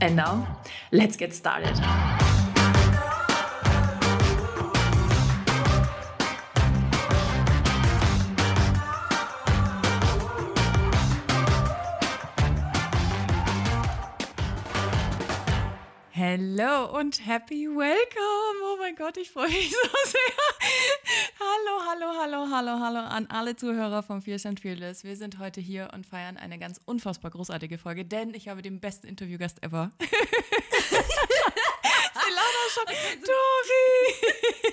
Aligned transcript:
And 0.00 0.14
now, 0.14 0.46
let's 0.92 1.16
get 1.16 1.34
started. 1.34 1.76
Hello 16.12 16.86
und 16.92 17.16
happy 17.16 17.66
welcome. 17.66 18.67
Mein 18.88 18.96
Gott, 18.96 19.18
ich 19.18 19.30
freue 19.30 19.48
mich 19.48 19.70
so 19.82 19.88
sehr. 20.06 20.20
Hallo, 21.38 21.82
hallo, 21.90 22.06
hallo, 22.18 22.46
hallo, 22.50 22.80
hallo 22.80 23.00
an 23.00 23.26
alle 23.26 23.54
Zuhörer 23.54 24.02
von 24.02 24.22
Fierce 24.22 24.46
and 24.46 24.60
Fearless. 24.60 25.04
Wir 25.04 25.14
sind 25.14 25.38
heute 25.38 25.60
hier 25.60 25.90
und 25.92 26.06
feiern 26.06 26.38
eine 26.38 26.58
ganz 26.58 26.80
unfassbar 26.86 27.30
großartige 27.30 27.76
Folge, 27.76 28.06
denn 28.06 28.32
ich 28.32 28.48
habe 28.48 28.62
den 28.62 28.80
besten 28.80 29.06
Interviewgast 29.06 29.62
ever. 29.62 29.90
Silana 32.28 32.62
schon. 32.72 32.84
Dori! 33.24 34.68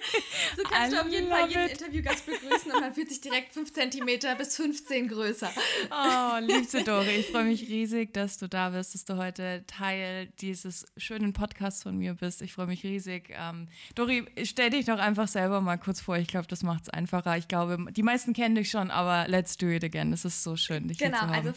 So 0.56 0.62
kannst 0.64 0.92
I 0.92 0.96
du 0.96 1.02
auf 1.02 1.08
jeden 1.08 1.28
Fall 1.28 1.48
jeden. 1.48 1.68
Interviewgast 1.68 2.26
begrüßen 2.26 2.72
und 2.72 2.80
man 2.80 2.94
fühlt 2.94 3.08
sich 3.08 3.20
direkt 3.20 3.52
5 3.52 3.72
cm 3.72 4.36
bis 4.38 4.56
15 4.56 5.08
größer. 5.08 5.50
Oh, 5.90 6.38
liebste 6.40 6.82
Dori, 6.84 7.10
ich 7.20 7.26
freue 7.26 7.44
mich 7.44 7.68
riesig, 7.68 8.12
dass 8.12 8.38
du 8.38 8.48
da 8.48 8.70
bist, 8.70 8.94
dass 8.94 9.04
du 9.04 9.16
heute 9.16 9.64
Teil 9.66 10.26
dieses 10.40 10.86
schönen 10.96 11.32
Podcasts 11.32 11.82
von 11.82 11.96
mir 11.96 12.14
bist. 12.14 12.42
Ich 12.42 12.52
freue 12.52 12.66
mich 12.66 12.82
riesig. 12.84 13.30
Ähm, 13.30 13.68
Dori, 13.94 14.24
stell 14.44 14.70
dich 14.70 14.86
doch 14.86 14.98
einfach 14.98 15.28
selber 15.28 15.60
mal 15.60 15.76
kurz 15.76 16.00
vor. 16.00 16.16
Ich 16.16 16.28
glaube, 16.28 16.46
das 16.46 16.62
macht 16.62 16.84
es 16.84 16.88
einfacher. 16.90 17.36
Ich 17.36 17.48
glaube, 17.48 17.78
die 17.90 18.02
meisten 18.02 18.32
kennen 18.32 18.54
dich 18.54 18.70
schon, 18.70 18.90
aber 18.90 19.26
let's 19.28 19.56
do 19.56 19.68
it 19.68 19.84
again. 19.84 20.12
Es 20.12 20.24
ist 20.24 20.42
so 20.42 20.56
schön, 20.56 20.88
dich 20.88 20.98
genau, 20.98 21.18
hier 21.20 21.28
zu 21.28 21.34
haben. 21.34 21.42
Genau, 21.42 21.54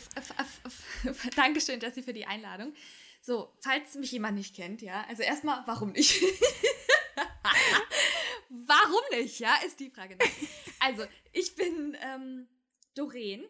also 1.03 1.29
Dankeschön, 1.35 1.79
Jessie, 1.79 2.03
für 2.03 2.13
die 2.13 2.25
Einladung. 2.25 2.73
So, 3.25 3.53
falls 3.61 3.95
mich 3.95 4.11
jemand 4.11 4.35
nicht 4.35 4.53
kennt, 4.53 4.81
ja, 4.81 5.05
also 5.07 5.23
erstmal, 5.23 5.63
warum 5.65 5.93
nicht? 5.93 6.21
warum 8.49 9.01
nicht, 9.11 9.39
ja, 9.39 9.55
ist 9.65 9.79
die 9.79 9.89
Frage. 9.89 10.17
Also, 10.81 11.05
ich 11.31 11.55
bin 11.55 11.95
ähm, 12.01 12.49
Doreen 12.95 13.45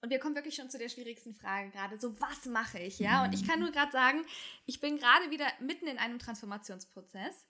und 0.00 0.10
wir 0.10 0.20
kommen 0.20 0.36
wirklich 0.36 0.54
schon 0.54 0.70
zu 0.70 0.78
der 0.78 0.88
schwierigsten 0.88 1.34
Frage 1.34 1.70
gerade. 1.70 1.98
So, 1.98 2.20
was 2.20 2.46
mache 2.46 2.78
ich? 2.78 3.00
Ja, 3.00 3.24
und 3.24 3.34
ich 3.34 3.44
kann 3.44 3.58
nur 3.58 3.72
gerade 3.72 3.90
sagen, 3.90 4.24
ich 4.64 4.80
bin 4.80 4.96
gerade 4.96 5.32
wieder 5.32 5.46
mitten 5.58 5.88
in 5.88 5.98
einem 5.98 6.20
Transformationsprozess. 6.20 7.44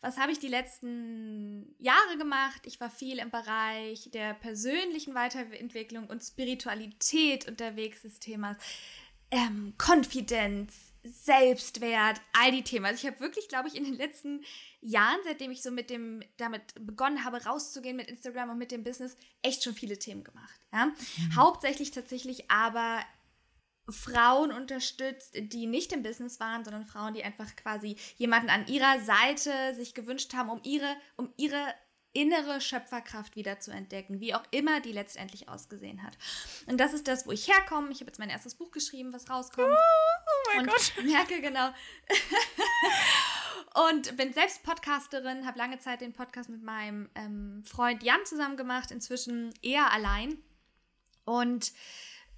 Was 0.00 0.16
habe 0.16 0.30
ich 0.30 0.38
die 0.38 0.46
letzten 0.46 1.74
Jahre 1.78 2.18
gemacht? 2.18 2.62
Ich 2.66 2.80
war 2.80 2.90
viel 2.90 3.18
im 3.18 3.30
Bereich 3.30 4.10
der 4.12 4.34
persönlichen 4.34 5.16
Weiterentwicklung 5.16 6.06
und 6.06 6.22
Spiritualität 6.22 7.48
unterwegs 7.48 8.02
des 8.02 8.20
Themas 8.20 8.58
ähm, 9.30 9.74
Konfidenz, 9.78 10.92
Selbstwert, 11.02 12.20
all 12.32 12.50
die 12.50 12.62
Themen. 12.62 12.86
Also 12.86 13.00
ich 13.00 13.06
habe 13.06 13.20
wirklich, 13.20 13.48
glaube 13.48 13.68
ich, 13.68 13.76
in 13.76 13.84
den 13.84 13.94
letzten 13.94 14.44
Jahren, 14.80 15.18
seitdem 15.24 15.50
ich 15.50 15.62
so 15.62 15.70
mit 15.70 15.90
dem, 15.90 16.22
damit 16.36 16.74
begonnen 16.80 17.24
habe, 17.24 17.44
rauszugehen 17.44 17.96
mit 17.96 18.08
Instagram 18.08 18.50
und 18.50 18.58
mit 18.58 18.72
dem 18.72 18.84
Business, 18.84 19.16
echt 19.42 19.62
schon 19.62 19.74
viele 19.74 19.98
Themen 19.98 20.24
gemacht. 20.24 20.60
Ja? 20.72 20.86
Mhm. 20.86 21.36
Hauptsächlich 21.36 21.90
tatsächlich 21.92 22.50
aber 22.50 23.00
Frauen 23.88 24.50
unterstützt, 24.50 25.34
die 25.36 25.66
nicht 25.66 25.92
im 25.92 26.02
Business 26.02 26.40
waren, 26.40 26.64
sondern 26.64 26.84
Frauen, 26.84 27.14
die 27.14 27.22
einfach 27.22 27.54
quasi 27.54 27.96
jemanden 28.16 28.50
an 28.50 28.66
ihrer 28.66 29.00
Seite 29.00 29.74
sich 29.76 29.94
gewünscht 29.94 30.34
haben, 30.34 30.50
um 30.50 30.60
ihre, 30.64 30.96
um 31.16 31.32
ihre 31.36 31.72
innere 32.16 32.62
Schöpferkraft 32.62 33.36
wieder 33.36 33.60
zu 33.60 33.70
entdecken, 33.70 34.20
wie 34.20 34.34
auch 34.34 34.42
immer 34.50 34.80
die 34.80 34.92
letztendlich 34.92 35.50
ausgesehen 35.50 36.02
hat. 36.02 36.16
Und 36.66 36.78
das 36.78 36.94
ist 36.94 37.06
das, 37.08 37.26
wo 37.26 37.32
ich 37.32 37.46
herkomme. 37.46 37.90
Ich 37.90 38.00
habe 38.00 38.06
jetzt 38.06 38.18
mein 38.18 38.30
erstes 38.30 38.54
Buch 38.54 38.70
geschrieben, 38.70 39.12
was 39.12 39.28
rauskommt. 39.28 39.68
Oh, 39.68 39.74
oh 39.74 40.50
mein 40.54 40.60
und 40.60 40.68
Gott. 40.68 40.92
merke 41.04 41.42
genau. 41.42 41.68
und 43.90 44.16
bin 44.16 44.32
selbst 44.32 44.62
Podcasterin, 44.62 45.46
habe 45.46 45.58
lange 45.58 45.78
Zeit 45.78 46.00
den 46.00 46.14
Podcast 46.14 46.48
mit 46.48 46.62
meinem 46.62 47.10
ähm, 47.14 47.62
Freund 47.66 48.02
Jan 48.02 48.24
zusammen 48.24 48.56
gemacht, 48.56 48.90
inzwischen 48.90 49.52
eher 49.60 49.92
allein. 49.92 50.38
Und 51.26 51.72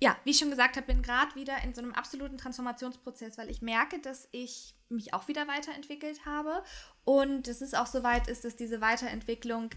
ja, 0.01 0.17
wie 0.25 0.31
ich 0.31 0.39
schon 0.39 0.51
gesagt 0.51 0.77
habe, 0.77 0.87
bin 0.87 1.03
gerade 1.03 1.35
wieder 1.35 1.63
in 1.65 1.75
so 1.75 1.83
einem 1.83 1.93
absoluten 1.93 2.39
Transformationsprozess, 2.39 3.37
weil 3.39 3.51
ich 3.51 3.63
merke, 3.63 3.99
dass 3.99 4.29
ich 4.31 4.75
mich 4.89 5.13
auch 5.13 5.29
wieder 5.29 5.49
weiterentwickelt 5.49 6.25
habe 6.25 6.63
und 7.05 7.49
dass 7.49 7.61
es 7.61 7.75
auch 7.75 7.87
so 7.87 8.03
weit 8.03 8.29
ist, 8.29 8.45
dass 8.45 8.57
diese 8.57 8.81
Weiterentwicklung 8.81 9.71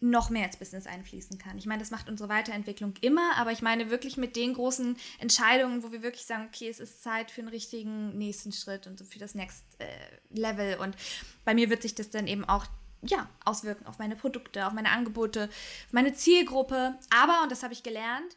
noch 0.00 0.28
mehr 0.28 0.46
ins 0.46 0.56
Business 0.56 0.86
einfließen 0.86 1.38
kann. 1.38 1.56
Ich 1.56 1.66
meine, 1.66 1.80
das 1.80 1.90
macht 1.90 2.08
unsere 2.08 2.28
Weiterentwicklung 2.28 2.94
immer, 3.00 3.36
aber 3.36 3.52
ich 3.52 3.62
meine 3.62 3.90
wirklich 3.90 4.16
mit 4.16 4.36
den 4.36 4.54
großen 4.54 4.96
Entscheidungen, 5.18 5.82
wo 5.82 5.92
wir 5.92 6.02
wirklich 6.02 6.26
sagen, 6.26 6.48
okay, 6.52 6.68
es 6.68 6.80
ist 6.80 7.02
Zeit 7.02 7.30
für 7.30 7.40
einen 7.40 7.48
richtigen 7.48 8.16
nächsten 8.18 8.52
Schritt 8.52 8.86
und 8.86 9.00
für 9.00 9.18
das 9.18 9.34
Next 9.34 9.64
äh, 9.78 9.86
Level. 10.30 10.78
Und 10.78 10.96
bei 11.44 11.54
mir 11.54 11.70
wird 11.70 11.82
sich 11.82 11.94
das 11.94 12.10
dann 12.10 12.26
eben 12.26 12.44
auch 12.44 12.66
ja, 13.02 13.28
auswirken 13.44 13.86
auf 13.86 13.98
meine 13.98 14.16
Produkte, 14.16 14.66
auf 14.66 14.72
meine 14.72 14.90
Angebote, 14.90 15.44
auf 15.44 15.92
meine 15.92 16.12
Zielgruppe. 16.12 16.98
Aber, 17.10 17.42
und 17.42 17.52
das 17.52 17.62
habe 17.62 17.72
ich 17.72 17.82
gelernt, 17.82 18.36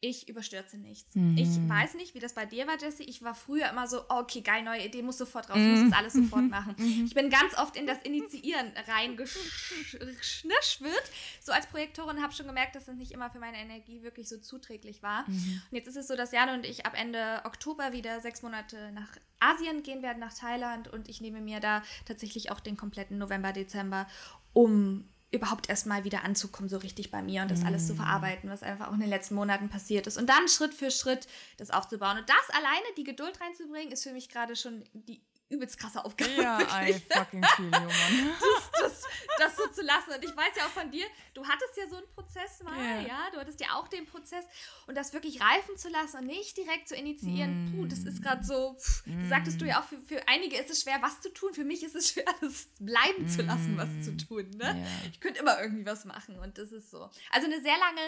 ich 0.00 0.28
überstürze 0.28 0.78
nichts. 0.78 1.16
Mhm. 1.16 1.36
Ich 1.36 1.48
weiß 1.68 1.94
nicht, 1.94 2.14
wie 2.14 2.20
das 2.20 2.34
bei 2.34 2.46
dir 2.46 2.68
war, 2.68 2.78
Jesse. 2.78 3.02
Ich 3.02 3.22
war 3.22 3.34
früher 3.34 3.68
immer 3.68 3.88
so, 3.88 4.02
oh, 4.08 4.20
okay, 4.20 4.42
geil, 4.42 4.62
neue 4.62 4.84
Idee, 4.84 5.02
muss 5.02 5.18
sofort 5.18 5.50
raus, 5.50 5.58
mhm. 5.58 5.72
muss 5.72 5.90
das 5.90 5.98
alles 5.98 6.12
sofort 6.12 6.42
mhm. 6.42 6.50
machen. 6.50 6.76
Mhm. 6.78 7.06
Ich 7.06 7.14
bin 7.14 7.30
ganz 7.30 7.58
oft 7.58 7.76
in 7.76 7.84
das 7.86 8.00
Initiieren 8.02 8.70
reingeschnischwirrt. 8.86 11.10
So 11.40 11.50
als 11.52 11.66
Projektorin 11.66 12.22
habe 12.22 12.32
schon 12.32 12.46
gemerkt, 12.46 12.76
dass 12.76 12.84
das 12.84 12.94
nicht 12.96 13.10
immer 13.10 13.28
für 13.30 13.40
meine 13.40 13.58
Energie 13.58 14.02
wirklich 14.02 14.28
so 14.28 14.38
zuträglich 14.38 15.02
war. 15.02 15.28
Mhm. 15.28 15.62
Und 15.70 15.76
jetzt 15.76 15.88
ist 15.88 15.96
es 15.96 16.06
so, 16.06 16.14
dass 16.14 16.30
Jan 16.30 16.50
und 16.50 16.64
ich 16.64 16.86
ab 16.86 16.92
Ende 16.96 17.42
Oktober 17.44 17.92
wieder 17.92 18.20
sechs 18.20 18.42
Monate 18.42 18.92
nach 18.92 19.08
Asien 19.40 19.82
gehen 19.82 20.02
werden, 20.02 20.20
nach 20.20 20.34
Thailand. 20.34 20.86
Und 20.86 21.08
ich 21.08 21.20
nehme 21.20 21.40
mir 21.40 21.58
da 21.58 21.82
tatsächlich 22.06 22.52
auch 22.52 22.60
den 22.60 22.76
kompletten 22.76 23.18
November, 23.18 23.52
Dezember, 23.52 24.06
um 24.52 25.08
überhaupt 25.30 25.68
erstmal 25.68 26.04
wieder 26.04 26.24
anzukommen, 26.24 26.68
so 26.68 26.78
richtig 26.78 27.10
bei 27.10 27.22
mir 27.22 27.42
und 27.42 27.50
das 27.50 27.64
alles 27.64 27.86
zu 27.86 27.92
mm. 27.92 27.96
verarbeiten, 27.96 28.50
was 28.50 28.62
einfach 28.62 28.88
auch 28.88 28.94
in 28.94 29.00
den 29.00 29.10
letzten 29.10 29.34
Monaten 29.34 29.68
passiert 29.68 30.06
ist. 30.06 30.16
Und 30.16 30.28
dann 30.28 30.48
Schritt 30.48 30.72
für 30.72 30.90
Schritt 30.90 31.26
das 31.58 31.70
aufzubauen. 31.70 32.18
Und 32.18 32.28
das 32.28 32.56
alleine, 32.56 32.86
die 32.96 33.04
Geduld 33.04 33.38
reinzubringen, 33.40 33.92
ist 33.92 34.04
für 34.04 34.12
mich 34.12 34.30
gerade 34.30 34.56
schon 34.56 34.84
die 34.94 35.20
übelst 35.50 35.78
krasse 35.78 36.04
Aufgabe. 36.04 36.30
Ja, 36.30 36.60
I 36.60 36.94
fucking 37.10 37.42
feel 37.56 37.66
you, 37.66 37.70
man. 37.70 37.88
Das, 38.48 38.70
das, 38.80 39.02
das, 39.38 39.56
so 39.56 39.66
zu 39.68 39.82
lassen. 39.82 40.12
Und 40.14 40.24
ich 40.24 40.36
weiß 40.36 40.56
ja 40.56 40.64
auch 40.64 40.70
von 40.70 40.90
dir, 40.90 41.06
du 41.34 41.46
hattest 41.46 41.76
ja 41.76 41.88
so 41.88 41.96
einen 41.96 42.08
Prozess 42.14 42.62
mal, 42.62 42.76
yeah. 42.76 43.00
ja, 43.00 43.30
du 43.32 43.38
hattest 43.38 43.60
ja 43.60 43.68
auch 43.74 43.88
den 43.88 44.06
Prozess 44.06 44.44
und 44.86 44.96
das 44.96 45.12
wirklich 45.12 45.40
reifen 45.40 45.76
zu 45.76 45.88
lassen 45.88 46.18
und 46.18 46.26
nicht 46.26 46.56
direkt 46.56 46.88
zu 46.88 46.94
initiieren. 46.94 47.64
Mm. 47.64 47.72
Puh, 47.72 47.86
das 47.86 48.00
ist 48.00 48.22
gerade 48.22 48.44
so, 48.44 48.74
pff, 48.74 49.06
mm. 49.06 49.28
sagtest 49.28 49.60
du 49.60 49.66
ja 49.66 49.80
auch, 49.80 49.84
für, 49.84 49.98
für 49.98 50.28
einige 50.28 50.56
ist 50.56 50.70
es 50.70 50.82
schwer, 50.82 50.98
was 51.00 51.20
zu 51.20 51.32
tun. 51.32 51.52
Für 51.54 51.64
mich 51.64 51.82
ist 51.82 51.96
es 51.96 52.08
schwer, 52.12 52.24
das 52.40 52.68
bleiben 52.78 53.24
mm. 53.24 53.28
zu 53.28 53.42
lassen, 53.42 53.76
was 53.76 53.88
zu 54.04 54.12
mm. 54.12 54.18
tun. 54.18 54.50
Ne? 54.50 54.64
Yeah. 54.64 54.86
Ich 55.12 55.20
könnte 55.20 55.40
immer 55.40 55.60
irgendwie 55.60 55.86
was 55.86 56.04
machen 56.04 56.38
und 56.38 56.58
das 56.58 56.72
ist 56.72 56.90
so. 56.90 57.10
Also 57.30 57.46
eine 57.46 57.60
sehr 57.60 57.78
lange, 57.78 58.00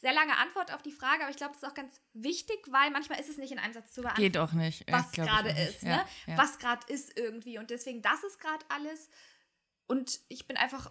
sehr 0.00 0.12
lange 0.12 0.36
Antwort 0.36 0.72
auf 0.74 0.82
die 0.82 0.92
Frage, 0.92 1.22
aber 1.22 1.30
ich 1.30 1.36
glaube, 1.36 1.54
das 1.54 1.62
ist 1.62 1.68
auch 1.68 1.74
ganz 1.74 2.00
wichtig, 2.12 2.58
weil 2.70 2.90
manchmal 2.90 3.20
ist 3.20 3.28
es 3.28 3.38
nicht 3.38 3.52
in 3.52 3.58
einem 3.58 3.72
Satz 3.72 3.92
zu 3.92 4.02
beantworten. 4.02 4.22
Geht 4.22 4.38
auch 4.38 4.52
nicht. 4.52 4.84
Was 4.90 5.12
gerade 5.12 5.50
ist, 5.50 5.82
ne? 5.82 5.90
Ja, 5.90 6.06
ja. 6.26 6.38
Was 6.38 6.58
gerade 6.58 6.87
ist 6.88 7.18
irgendwie. 7.18 7.58
Und 7.58 7.70
deswegen, 7.70 8.02
das 8.02 8.22
ist 8.24 8.40
gerade 8.40 8.64
alles. 8.68 9.08
Und 9.86 10.20
ich 10.28 10.46
bin 10.46 10.56
einfach 10.56 10.90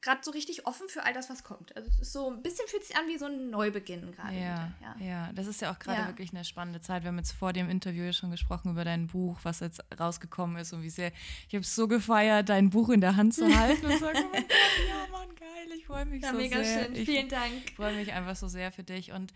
gerade 0.00 0.20
so 0.22 0.30
richtig 0.30 0.66
offen 0.66 0.88
für 0.88 1.04
all 1.04 1.12
das, 1.12 1.30
was 1.30 1.44
kommt. 1.44 1.74
Also 1.76 1.88
es 1.88 2.00
ist 2.00 2.12
so 2.12 2.30
ein 2.30 2.42
bisschen 2.42 2.66
fühlt 2.68 2.84
sich 2.84 2.96
an 2.96 3.06
wie 3.08 3.18
so 3.18 3.26
ein 3.26 3.50
Neubeginn 3.50 4.12
gerade. 4.12 4.34
Ja, 4.34 4.72
ja, 4.80 4.96
ja, 5.00 5.32
das 5.32 5.46
ist 5.46 5.60
ja 5.60 5.72
auch 5.72 5.78
gerade 5.78 6.02
ja. 6.02 6.06
wirklich 6.08 6.30
eine 6.32 6.44
spannende 6.44 6.80
Zeit. 6.80 7.02
Wir 7.02 7.08
haben 7.08 7.18
jetzt 7.18 7.32
vor 7.32 7.52
dem 7.52 7.68
Interview 7.68 8.04
ja 8.04 8.12
schon 8.12 8.30
gesprochen 8.30 8.72
über 8.72 8.84
dein 8.84 9.06
Buch, 9.06 9.38
was 9.42 9.60
jetzt 9.60 9.82
rausgekommen 9.98 10.56
ist 10.58 10.72
und 10.72 10.82
wie 10.82 10.90
sehr. 10.90 11.12
Ich 11.48 11.54
habe 11.54 11.62
es 11.62 11.74
so 11.74 11.88
gefeiert, 11.88 12.48
dein 12.48 12.70
Buch 12.70 12.90
in 12.90 13.00
der 13.00 13.16
Hand 13.16 13.34
zu 13.34 13.44
halten 13.56 13.86
und 13.86 13.98
sagen, 13.98 14.18
ja, 14.32 15.06
Mann, 15.10 15.34
geil, 15.36 15.76
ich 15.76 15.86
freue 15.86 16.06
mich 16.06 16.22
ja, 16.22 16.30
so 16.30 16.36
mega 16.36 16.62
sehr. 16.62 16.86
Schön. 16.86 17.06
Vielen 17.06 17.28
Dank. 17.28 17.52
Ich 17.66 17.74
freue 17.74 17.94
mich 17.94 18.12
einfach 18.12 18.36
so 18.36 18.48
sehr 18.48 18.72
für 18.72 18.84
dich 18.84 19.12
und 19.12 19.32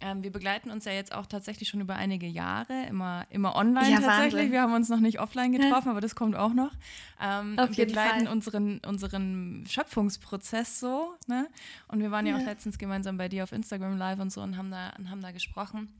ähm, 0.00 0.22
wir 0.22 0.32
begleiten 0.32 0.70
uns 0.70 0.84
ja 0.84 0.92
jetzt 0.92 1.14
auch 1.14 1.26
tatsächlich 1.26 1.68
schon 1.68 1.80
über 1.80 1.94
einige 1.96 2.26
Jahre, 2.26 2.86
immer, 2.88 3.26
immer 3.30 3.54
online 3.54 3.90
ja, 3.90 4.00
tatsächlich. 4.00 4.34
Wahnsinn. 4.34 4.52
Wir 4.52 4.62
haben 4.62 4.74
uns 4.74 4.88
noch 4.88 5.00
nicht 5.00 5.20
offline 5.20 5.52
getroffen, 5.58 5.88
aber 5.88 6.00
das 6.00 6.14
kommt 6.14 6.36
auch 6.36 6.52
noch. 6.52 6.72
Ähm, 7.20 7.58
Auf 7.58 7.76
wir 7.76 7.86
begleiten 7.86 8.26
unseren, 8.26 8.80
unseren 8.80 9.64
Schöpfungsprozess 9.68 10.80
so. 10.80 11.14
Ne? 11.26 11.48
Und 11.88 12.00
wir 12.00 12.10
waren 12.10 12.26
ja, 12.26 12.36
ja, 12.36 12.42
auch 12.42 12.46
letztens 12.46 12.78
gemeinsam 12.78 13.16
bei 13.16 13.28
dir 13.28 13.44
auf 13.44 13.52
Instagram 13.52 13.96
live 13.96 14.18
und 14.18 14.32
so 14.32 14.42
und 14.42 14.56
haben 14.56 14.70
da, 14.70 14.92
und 14.98 15.10
haben 15.10 15.22
da 15.22 15.30
gesprochen. 15.30 15.92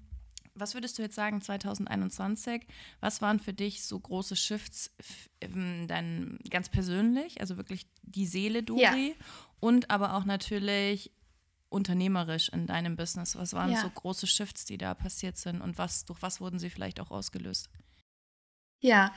Was 0.57 0.75
würdest 0.75 0.99
du 0.99 1.03
jetzt 1.03 1.17
sagen, 1.17 1.41
2021? 1.41 2.67
Was 3.01 3.21
waren 3.23 3.41
für 3.41 3.53
dich 3.53 3.85
so 3.85 3.99
große 3.99 4.37
Shifts 4.37 4.95
dann 5.41 6.39
ganz 6.49 6.69
persönlich, 6.69 7.41
also 7.41 7.57
wirklich 7.57 7.87
die 8.03 8.27
Seele 8.27 8.63
Dori 8.63 9.09
ja. 9.09 9.25
und 9.59 9.91
aber 9.91 10.15
auch 10.15 10.25
natürlich 10.25 11.11
unternehmerisch 11.75 12.49
in 12.49 12.67
deinem 12.67 12.97
Business? 12.97 13.37
Was 13.37 13.53
waren 13.53 13.73
ja. 13.73 13.81
so 13.81 13.91
große 13.91 14.27
Shifts, 14.27 14.65
die 14.65 14.79
da 14.79 14.95
passiert 14.95 15.37
sind 15.37 15.61
und 15.61 15.77
was, 15.77 16.05
durch 16.05 16.23
was 16.23 16.41
wurden 16.41 16.59
sie 16.59 16.71
vielleicht 16.71 17.01
auch 17.01 17.11
ausgelöst? 17.11 17.69
Ja, 18.81 19.15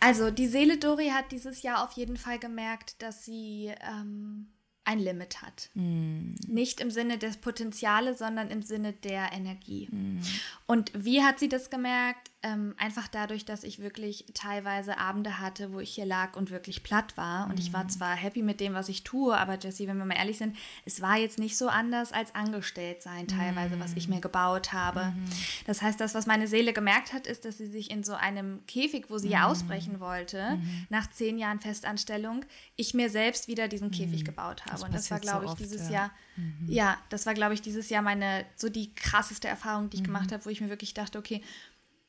also 0.00 0.30
die 0.30 0.46
Seele 0.46 0.78
Dori 0.78 1.08
hat 1.08 1.30
dieses 1.30 1.62
Jahr 1.62 1.84
auf 1.84 1.92
jeden 1.92 2.16
Fall 2.16 2.38
gemerkt, 2.38 3.02
dass 3.02 3.24
sie 3.24 3.72
ähm, 3.82 4.48
ein 4.86 5.00
Limit 5.00 5.42
hat. 5.42 5.68
Mm. 5.74 6.30
Nicht 6.46 6.80
im 6.80 6.90
Sinne 6.90 7.18
des 7.18 7.36
Potenziales, 7.36 8.18
sondern 8.18 8.50
im 8.50 8.62
Sinne 8.62 8.92
der 8.92 9.32
Energie. 9.32 9.88
Mm. 9.90 10.20
Und 10.66 10.92
wie 10.94 11.22
hat 11.22 11.38
sie 11.38 11.48
das 11.48 11.68
gemerkt? 11.70 12.30
Ähm, 12.46 12.74
einfach 12.78 13.08
dadurch, 13.08 13.44
dass 13.44 13.64
ich 13.64 13.80
wirklich 13.80 14.24
teilweise 14.32 14.98
Abende 14.98 15.40
hatte, 15.40 15.72
wo 15.72 15.80
ich 15.80 15.92
hier 15.92 16.06
lag 16.06 16.36
und 16.36 16.52
wirklich 16.52 16.84
platt 16.84 17.16
war. 17.16 17.46
Und 17.46 17.56
mm. 17.56 17.58
ich 17.58 17.72
war 17.72 17.82
mhm. 17.82 17.88
zwar 17.88 18.14
happy 18.14 18.42
mit 18.42 18.60
dem, 18.60 18.74
was 18.74 18.88
ich 18.88 19.02
tue, 19.02 19.36
aber 19.36 19.58
Jessie, 19.58 19.88
wenn 19.88 19.98
wir 19.98 20.04
mal 20.04 20.16
ehrlich 20.16 20.38
sind, 20.38 20.56
es 20.84 21.00
war 21.00 21.16
jetzt 21.16 21.40
nicht 21.40 21.58
so 21.58 21.68
anders 21.68 22.12
als 22.12 22.36
angestellt 22.36 23.02
sein, 23.02 23.26
teilweise, 23.26 23.80
was 23.80 23.94
ich 23.94 24.06
mir 24.06 24.20
gebaut 24.20 24.72
habe. 24.72 25.00
-hmm. 25.00 25.64
Das 25.66 25.82
heißt, 25.82 26.00
das, 26.00 26.14
was 26.14 26.26
meine 26.26 26.46
Seele 26.46 26.72
gemerkt 26.72 27.12
hat, 27.12 27.26
ist, 27.26 27.44
dass 27.44 27.58
sie 27.58 27.66
sich 27.66 27.90
in 27.90 28.04
so 28.04 28.14
einem 28.14 28.64
Käfig, 28.66 29.10
wo 29.10 29.18
sie 29.18 29.28
ja 29.28 29.46
ausbrechen 29.46 29.98
wollte, 29.98 30.58
nach 30.88 31.10
zehn 31.10 31.38
Jahren 31.38 31.58
Festanstellung, 31.58 32.44
ich 32.76 32.94
mir 32.94 33.10
selbst 33.10 33.48
wieder 33.48 33.66
diesen 33.66 33.90
Käfig 33.90 34.24
gebaut 34.24 34.64
habe. 34.66 34.72
Das 34.72 34.82
und 34.84 34.94
das 34.94 35.10
war, 35.10 35.18
glaube 35.18 35.46
ich, 35.46 35.50
so 35.50 35.56
dieses 35.56 35.86
ja. 35.88 35.94
Jahr, 35.94 36.10
mhm. 36.36 36.66
ja, 36.68 36.96
das 37.08 37.26
war, 37.26 37.34
glaube 37.34 37.54
ich, 37.54 37.62
dieses 37.62 37.88
Jahr 37.88 38.02
meine, 38.02 38.44
so 38.54 38.68
die 38.68 38.94
krasseste 38.94 39.48
Erfahrung, 39.48 39.90
die 39.90 39.96
ich 39.96 40.02
mhm. 40.02 40.06
gemacht 40.06 40.32
habe, 40.32 40.44
wo 40.44 40.50
ich 40.50 40.60
mir 40.60 40.68
wirklich 40.68 40.94
dachte, 40.94 41.18
okay, 41.18 41.42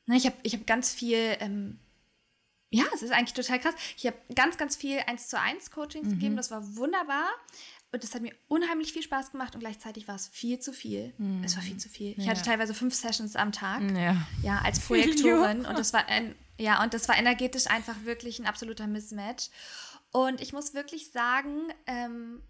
na, 0.07 0.15
ich 0.15 0.25
habe 0.25 0.35
ich 0.41 0.53
hab 0.53 0.65
ganz 0.65 0.93
viel, 0.93 1.37
ähm, 1.39 1.79
ja, 2.69 2.85
es 2.93 3.01
ist 3.01 3.11
eigentlich 3.11 3.33
total 3.33 3.59
krass. 3.59 3.75
Ich 3.97 4.07
habe 4.07 4.17
ganz, 4.33 4.57
ganz 4.57 4.75
viel 4.75 4.99
eins 5.05 5.27
zu 5.27 5.39
eins 5.39 5.69
Coachings 5.69 6.07
mhm. 6.07 6.11
gegeben, 6.11 6.35
das 6.37 6.49
war 6.49 6.75
wunderbar. 6.75 7.27
Und 7.91 8.03
das 8.03 8.13
hat 8.15 8.21
mir 8.21 8.33
unheimlich 8.49 8.91
viel 8.91 9.01
Spaß 9.01 9.31
gemacht 9.31 9.55
und 9.55 9.61
gleichzeitig 9.61 10.07
war 10.07 10.15
es 10.15 10.27
viel 10.27 10.59
zu 10.59 10.73
viel. 10.73 11.13
Mhm. 11.17 11.43
Es 11.43 11.55
war 11.55 11.63
viel 11.63 11.77
zu 11.77 11.87
viel. 11.87 12.11
Ich 12.17 12.25
ja. 12.25 12.31
hatte 12.31 12.41
teilweise 12.41 12.73
fünf 12.73 12.93
Sessions 12.93 13.35
am 13.35 13.51
Tag. 13.51 13.81
Ja, 13.95 14.27
ja 14.43 14.61
als 14.63 14.79
Projektorin. 14.87 15.65
und 15.65 15.77
das 15.77 15.93
war 15.93 16.07
ein, 16.07 16.35
ja, 16.57 16.83
und 16.83 16.93
das 16.93 17.07
war 17.07 17.17
energetisch 17.17 17.67
einfach 17.67 17.95
wirklich 18.03 18.39
ein 18.39 18.45
absoluter 18.45 18.87
Mismatch. 18.87 19.49
Und 20.11 20.41
ich 20.41 20.51
muss 20.51 20.73
wirklich 20.73 21.11
sagen, 21.11 21.71
ähm, 21.85 22.41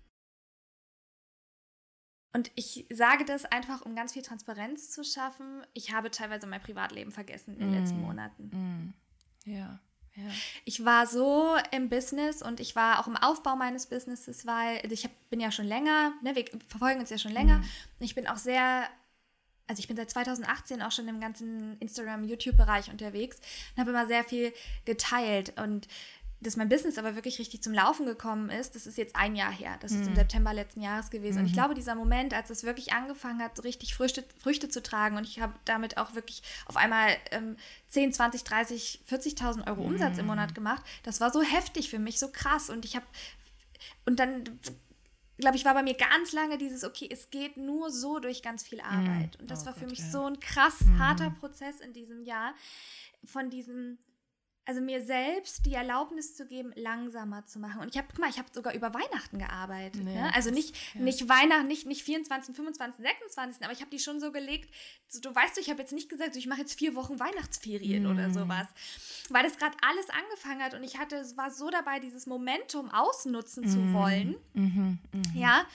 und 2.38 2.52
ich 2.54 2.86
sage 2.94 3.26
das 3.26 3.46
einfach, 3.46 3.82
um 3.82 3.96
ganz 3.96 4.14
viel 4.14 4.22
Transparenz 4.22 4.92
zu 4.92 5.04
schaffen. 5.04 5.66
Ich 5.74 5.92
habe 5.92 6.12
teilweise 6.12 6.46
mein 6.46 6.62
Privatleben 6.62 7.12
vergessen 7.12 7.56
in 7.56 7.62
den 7.62 7.72
mm. 7.72 7.74
letzten 7.74 8.00
Monaten. 8.00 8.44
Mm. 8.44 8.94
Ja. 9.50 9.80
Ja. 10.14 10.24
Ich 10.64 10.86
war 10.86 11.08
so 11.08 11.56
im 11.72 11.90
Business 11.90 12.44
und 12.44 12.60
ich 12.60 12.76
war 12.76 13.00
auch 13.00 13.08
im 13.08 13.18
Aufbau 13.18 13.56
meines 13.56 13.88
Businesses, 13.88 14.46
weil 14.46 14.78
also 14.82 14.94
ich 14.94 15.04
hab, 15.04 15.12
bin 15.32 15.40
ja 15.40 15.52
schon 15.52 15.66
länger, 15.66 16.14
ne, 16.22 16.36
wir 16.36 16.46
verfolgen 16.68 17.00
uns 17.00 17.10
ja 17.10 17.18
schon 17.18 17.32
länger. 17.32 17.58
Mm. 17.58 18.04
Ich 18.04 18.14
bin 18.14 18.28
auch 18.28 18.38
sehr, 18.38 18.84
also 19.66 19.80
ich 19.80 19.88
bin 19.88 19.98
seit 19.98 20.12
2018 20.12 20.84
auch 20.84 20.92
schon 20.92 21.08
im 21.08 21.20
ganzen 21.20 21.80
Instagram, 21.80 22.24
YouTube-Bereich 22.24 22.92
unterwegs 22.92 23.40
und 23.74 23.82
habe 23.82 23.90
immer 23.90 24.06
sehr 24.06 24.24
viel 24.24 24.54
geteilt 24.86 25.60
und 25.60 25.88
dass 26.40 26.56
mein 26.56 26.70
Business 26.70 26.98
aber 26.98 27.16
wirklich 27.16 27.40
richtig 27.40 27.64
zum 27.64 27.74
Laufen 27.74 28.06
gekommen 28.06 28.50
ist, 28.50 28.76
das 28.76 28.86
ist 28.86 28.98
jetzt 28.98 29.16
ein 29.16 29.36
Jahr 29.36 29.52
her. 29.52 29.78
Das 29.82 29.92
ist 29.92 30.06
im 30.06 30.12
mhm. 30.12 30.18
September 30.18 30.54
letzten 30.54 30.82
Jahres 30.82 31.10
gewesen. 31.10 31.38
Mhm. 31.38 31.40
Und 31.40 31.46
ich 31.48 31.52
mhm. 31.54 31.58
glaube, 31.58 31.74
dieser 31.74 31.96
Moment, 31.96 32.34
als 32.34 32.52
es 32.52 32.64
wirklich 32.64 32.94
angefangen 32.94 33.42
hat, 33.42 33.56
so 33.56 33.64
richtig 33.64 33.96
Früchte, 33.96 34.24
Früchte 34.40 34.70
zu 34.70 34.84
tragen 34.84 35.18
und 35.18 35.26
ich 35.26 35.40
habe 35.40 35.54
damit 35.66 35.98
auch 35.98 36.14
wirklich 36.14 36.44
auf 36.68 36.78
einmal 36.78 37.10
ähm, 37.32 37.58
10, 37.90 38.14
20, 38.14 38.44
30, 38.44 39.02
40.000 39.10 39.68
Euro 39.68 39.82
Umsatz 39.82 40.14
mhm. 40.14 40.20
im 40.20 40.26
Monat 40.28 40.54
gemacht, 40.54 40.84
das 41.04 41.20
war 41.22 41.32
so 41.32 41.42
heftig 41.42 41.90
für 41.90 42.00
mich, 42.00 42.20
so 42.20 42.28
krass. 42.32 42.70
Und 42.70 42.86
ich 42.86 42.96
habe, 42.96 43.06
und 44.06 44.20
dann 44.20 44.44
glaube 45.38 45.58
ich, 45.58 45.66
war 45.66 45.74
bei 45.74 45.84
mir 45.84 45.96
ganz 45.96 46.34
lange 46.34 46.58
dieses, 46.58 46.84
okay, 46.84 47.10
es 47.12 47.30
geht 47.30 47.58
nur 47.58 47.92
so 47.92 48.20
durch 48.20 48.42
ganz 48.42 48.64
viel 48.64 48.82
Arbeit. 48.82 49.40
Und 49.40 49.50
das 49.50 49.64
oh 49.64 49.68
war 49.68 49.74
für 49.74 49.82
Gott, 49.82 49.90
mich 49.92 50.00
ja. 50.00 50.10
so 50.10 50.26
ein 50.26 50.40
krass 50.40 50.80
harter 50.98 51.30
Prozess 51.32 51.80
in 51.80 51.94
diesem 51.94 52.24
Jahr 52.24 52.54
von 53.24 53.50
diesem 53.50 53.98
also 54.68 54.82
mir 54.82 55.02
selbst 55.02 55.66
die 55.66 55.74
Erlaubnis 55.74 56.36
zu 56.36 56.46
geben, 56.46 56.74
langsamer 56.76 57.46
zu 57.46 57.58
machen. 57.58 57.80
Und 57.80 57.88
ich 57.88 57.98
habe, 57.98 58.08
guck 58.10 58.20
mal, 58.20 58.30
ich 58.30 58.38
habe 58.38 58.50
sogar 58.52 58.74
über 58.74 58.94
Weihnachten 58.94 59.40
gearbeitet. 59.40 60.04
Nee, 60.04 60.14
ne? 60.14 60.30
Also 60.36 60.52
nicht, 60.52 60.76
ja. 60.94 61.02
nicht 61.02 61.30
Weihnachten, 61.30 61.68
nicht, 61.68 61.88
nicht 61.88 62.04
24, 62.04 62.54
25, 62.54 63.02
26, 63.02 63.64
aber 63.64 63.72
ich 63.72 63.80
habe 63.80 63.90
die 63.90 64.00
schon 64.00 64.20
so 64.20 64.34
gelegt. 64.34 64.70
So, 65.08 65.22
du 65.22 65.34
weißt, 65.34 65.58
ich 65.60 65.70
habe 65.70 65.80
jetzt 65.80 65.94
nicht 65.94 66.10
gesagt, 66.10 66.34
so, 66.34 66.40
ich 66.40 66.48
mache 66.48 66.60
jetzt 66.60 66.78
vier 66.78 66.96
Wochen 66.96 67.18
Weihnachtsferien 67.18 68.04
mm. 68.04 68.12
oder 68.12 68.30
sowas. 68.30 68.68
Weil 69.30 69.44
das 69.44 69.58
gerade 69.58 69.78
alles 69.82 70.10
angefangen 70.10 70.62
hat 70.62 70.74
und 70.74 70.84
ich 70.84 70.98
hatte, 70.98 71.16
es 71.16 71.38
war 71.38 71.50
so 71.50 71.70
dabei, 71.70 72.00
dieses 72.00 72.26
Momentum 72.26 72.92
ausnutzen 72.92 73.64
mm. 73.64 73.70
zu 73.70 73.94
wollen. 73.94 74.36
Mm 74.54 74.66
-hmm, 74.66 74.98
-hmm. 75.14 75.40
Ja. 75.40 75.66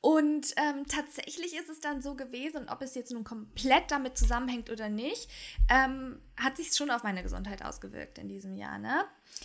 Und 0.00 0.54
ähm, 0.56 0.86
tatsächlich 0.86 1.56
ist 1.56 1.68
es 1.68 1.80
dann 1.80 2.00
so 2.00 2.14
gewesen, 2.14 2.58
und 2.58 2.68
ob 2.68 2.80
es 2.82 2.94
jetzt 2.94 3.10
nun 3.10 3.24
komplett 3.24 3.90
damit 3.90 4.16
zusammenhängt 4.16 4.70
oder 4.70 4.88
nicht, 4.88 5.28
ähm, 5.68 6.20
hat 6.36 6.56
sich 6.56 6.72
schon 6.74 6.90
auf 6.90 7.02
meine 7.02 7.22
Gesundheit 7.22 7.64
ausgewirkt 7.64 8.18
in 8.18 8.28
diesem 8.28 8.54
Jahr. 8.54 8.78
Ne? 8.78 9.04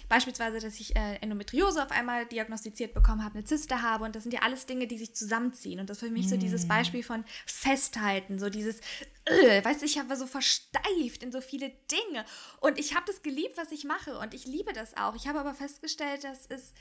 Beispielsweise, 0.10 0.60
dass 0.60 0.80
ich 0.80 0.96
äh, 0.96 1.16
Endometriose 1.16 1.82
auf 1.82 1.92
einmal 1.92 2.26
diagnostiziert 2.26 2.94
bekommen 2.94 3.24
habe, 3.24 3.36
eine 3.36 3.46
Zyste 3.46 3.82
habe. 3.82 4.04
Und 4.04 4.16
das 4.16 4.24
sind 4.24 4.34
ja 4.34 4.42
alles 4.42 4.66
Dinge, 4.66 4.88
die 4.88 4.98
sich 4.98 5.16
zusammenziehen. 5.16 5.80
Und 5.80 5.90
das 5.90 5.98
ist 5.98 6.08
für 6.08 6.14
mich 6.14 6.28
mm. 6.28 6.30
so 6.30 6.38
dieses 6.38 6.66
mm. 6.66 6.68
Beispiel 6.68 7.04
von 7.04 7.24
Festhalten, 7.46 8.38
so 8.38 8.50
dieses, 8.50 8.82
äh, 9.26 9.64
weißt 9.64 9.82
du, 9.82 9.86
ich 9.86 9.98
habe 9.98 10.16
so 10.16 10.28
versteift 10.28 11.24
in 11.24 11.32
so 11.32 11.42
viele 11.42 11.70
Dinge. 11.70 12.26
Und 12.60 12.78
ich 12.78 12.94
habe 12.94 13.06
das 13.08 13.24
geliebt, 13.24 13.58
was 13.58 13.72
ich 13.72 13.86
mache. 13.86 14.20
Und 14.20 14.34
ich 14.34 14.46
liebe 14.46 14.74
das 14.74 14.96
auch. 14.98 15.16
Ich 15.16 15.28
habe 15.28 15.40
aber 15.40 15.56
festgestellt, 15.56 16.24
dass 16.24 16.46
es 16.46 16.74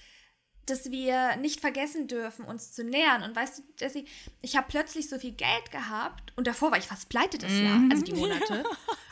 dass 0.70 0.90
wir 0.90 1.36
nicht 1.36 1.60
vergessen 1.60 2.06
dürfen, 2.06 2.44
uns 2.44 2.72
zu 2.72 2.84
nähern. 2.84 3.22
Und 3.22 3.34
weißt 3.34 3.58
du, 3.58 3.62
Jessie, 3.78 4.06
ich 4.40 4.56
habe 4.56 4.66
plötzlich 4.68 5.08
so 5.08 5.18
viel 5.18 5.32
Geld 5.32 5.70
gehabt 5.70 6.32
und 6.36 6.46
davor 6.46 6.70
war 6.70 6.78
ich 6.78 6.84
fast 6.84 7.08
pleite 7.08 7.38
das 7.38 7.52
Jahr, 7.52 7.78
mhm. 7.78 7.90
also 7.90 8.04
die 8.04 8.12
Monate. 8.14 8.64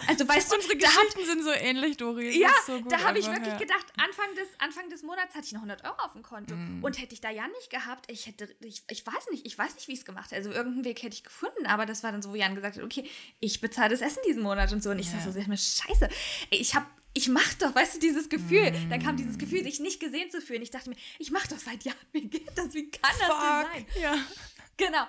Also 0.07 0.29
weißt 0.29 0.51
du, 0.51 0.57
unsere 0.57 0.77
Geschichten 0.77 1.19
hat, 1.19 1.27
sind 1.27 1.43
so 1.43 1.51
ähnlich, 1.51 1.97
Dori. 1.97 2.41
Ja, 2.41 2.51
so 2.67 2.81
da 2.81 3.01
habe 3.03 3.19
ich 3.19 3.27
wirklich 3.27 3.49
ja. 3.49 3.59
gedacht, 3.59 3.87
Anfang 3.97 4.35
des, 4.35 4.49
Anfang 4.59 4.89
des 4.89 5.03
Monats 5.03 5.35
hatte 5.35 5.47
ich 5.47 5.53
noch 5.53 5.61
100 5.61 5.85
Euro 5.85 5.97
auf 6.05 6.13
dem 6.13 6.23
Konto. 6.23 6.55
Mm. 6.55 6.85
Und 6.85 7.01
hätte 7.01 7.15
ich 7.15 7.21
da 7.21 7.31
ja 7.31 7.47
nicht 7.49 7.71
gehabt, 7.71 8.11
ich 8.11 8.27
hätte, 8.27 8.49
ich, 8.61 8.83
ich 8.89 9.07
weiß 9.07 9.31
nicht, 9.31 9.47
ich 9.47 9.59
weiß 9.59 9.75
nicht, 9.75 9.89
wie 9.89 9.93
ich 9.93 10.01
es 10.01 10.05
gemacht 10.05 10.31
hätte. 10.31 10.37
Also 10.37 10.51
irgendeinen 10.51 10.85
Weg 10.85 11.03
hätte 11.03 11.15
ich 11.15 11.25
gefunden, 11.25 11.67
aber 11.67 11.87
das 11.87 12.03
war 12.03 12.13
dann 12.13 12.23
so, 12.23 12.31
wo 12.31 12.35
Jan 12.35 12.55
gesagt 12.55 12.77
hat, 12.77 12.85
okay, 12.85 13.09
ich 13.41 13.61
bezahle 13.61 13.91
das 13.91 14.01
Essen 14.01 14.21
diesen 14.27 14.43
Monat 14.43 14.73
und 14.73 14.83
so. 14.83 14.91
Und 14.91 14.99
ich 14.99 15.13
ja. 15.13 15.21
sage 15.21 15.33
so, 15.33 15.57
scheiße, 15.57 16.09
ich 16.51 16.75
habe 16.75 16.87
ich 17.19 17.29
mach 17.29 17.53
doch, 17.55 17.75
weißt 17.75 17.97
du, 17.97 17.99
dieses 17.99 18.29
Gefühl. 18.29 18.71
Mm. 18.71 18.91
Dann 18.91 19.03
kam 19.03 19.17
dieses 19.17 19.39
Gefühl, 19.39 19.65
sich 19.65 19.81
nicht 19.81 19.99
gesehen 19.99 20.31
zu 20.31 20.41
fühlen. 20.41 20.63
Ich 20.63 20.71
dachte 20.71 20.89
mir, 20.89 20.97
ich 21.19 21.33
mach 21.33 21.49
doch 21.49 21.59
seit 21.59 21.83
Jahren, 21.83 21.99
wie 22.13 22.29
geht 22.29 22.57
das? 22.57 22.73
Wie 22.75 22.91
kann 22.91 23.11
Fuck. 23.11 23.29
das 23.29 23.29
denn 23.29 23.73
sein? 23.73 24.03
Ja. 24.03 24.15
Genau. 24.77 25.05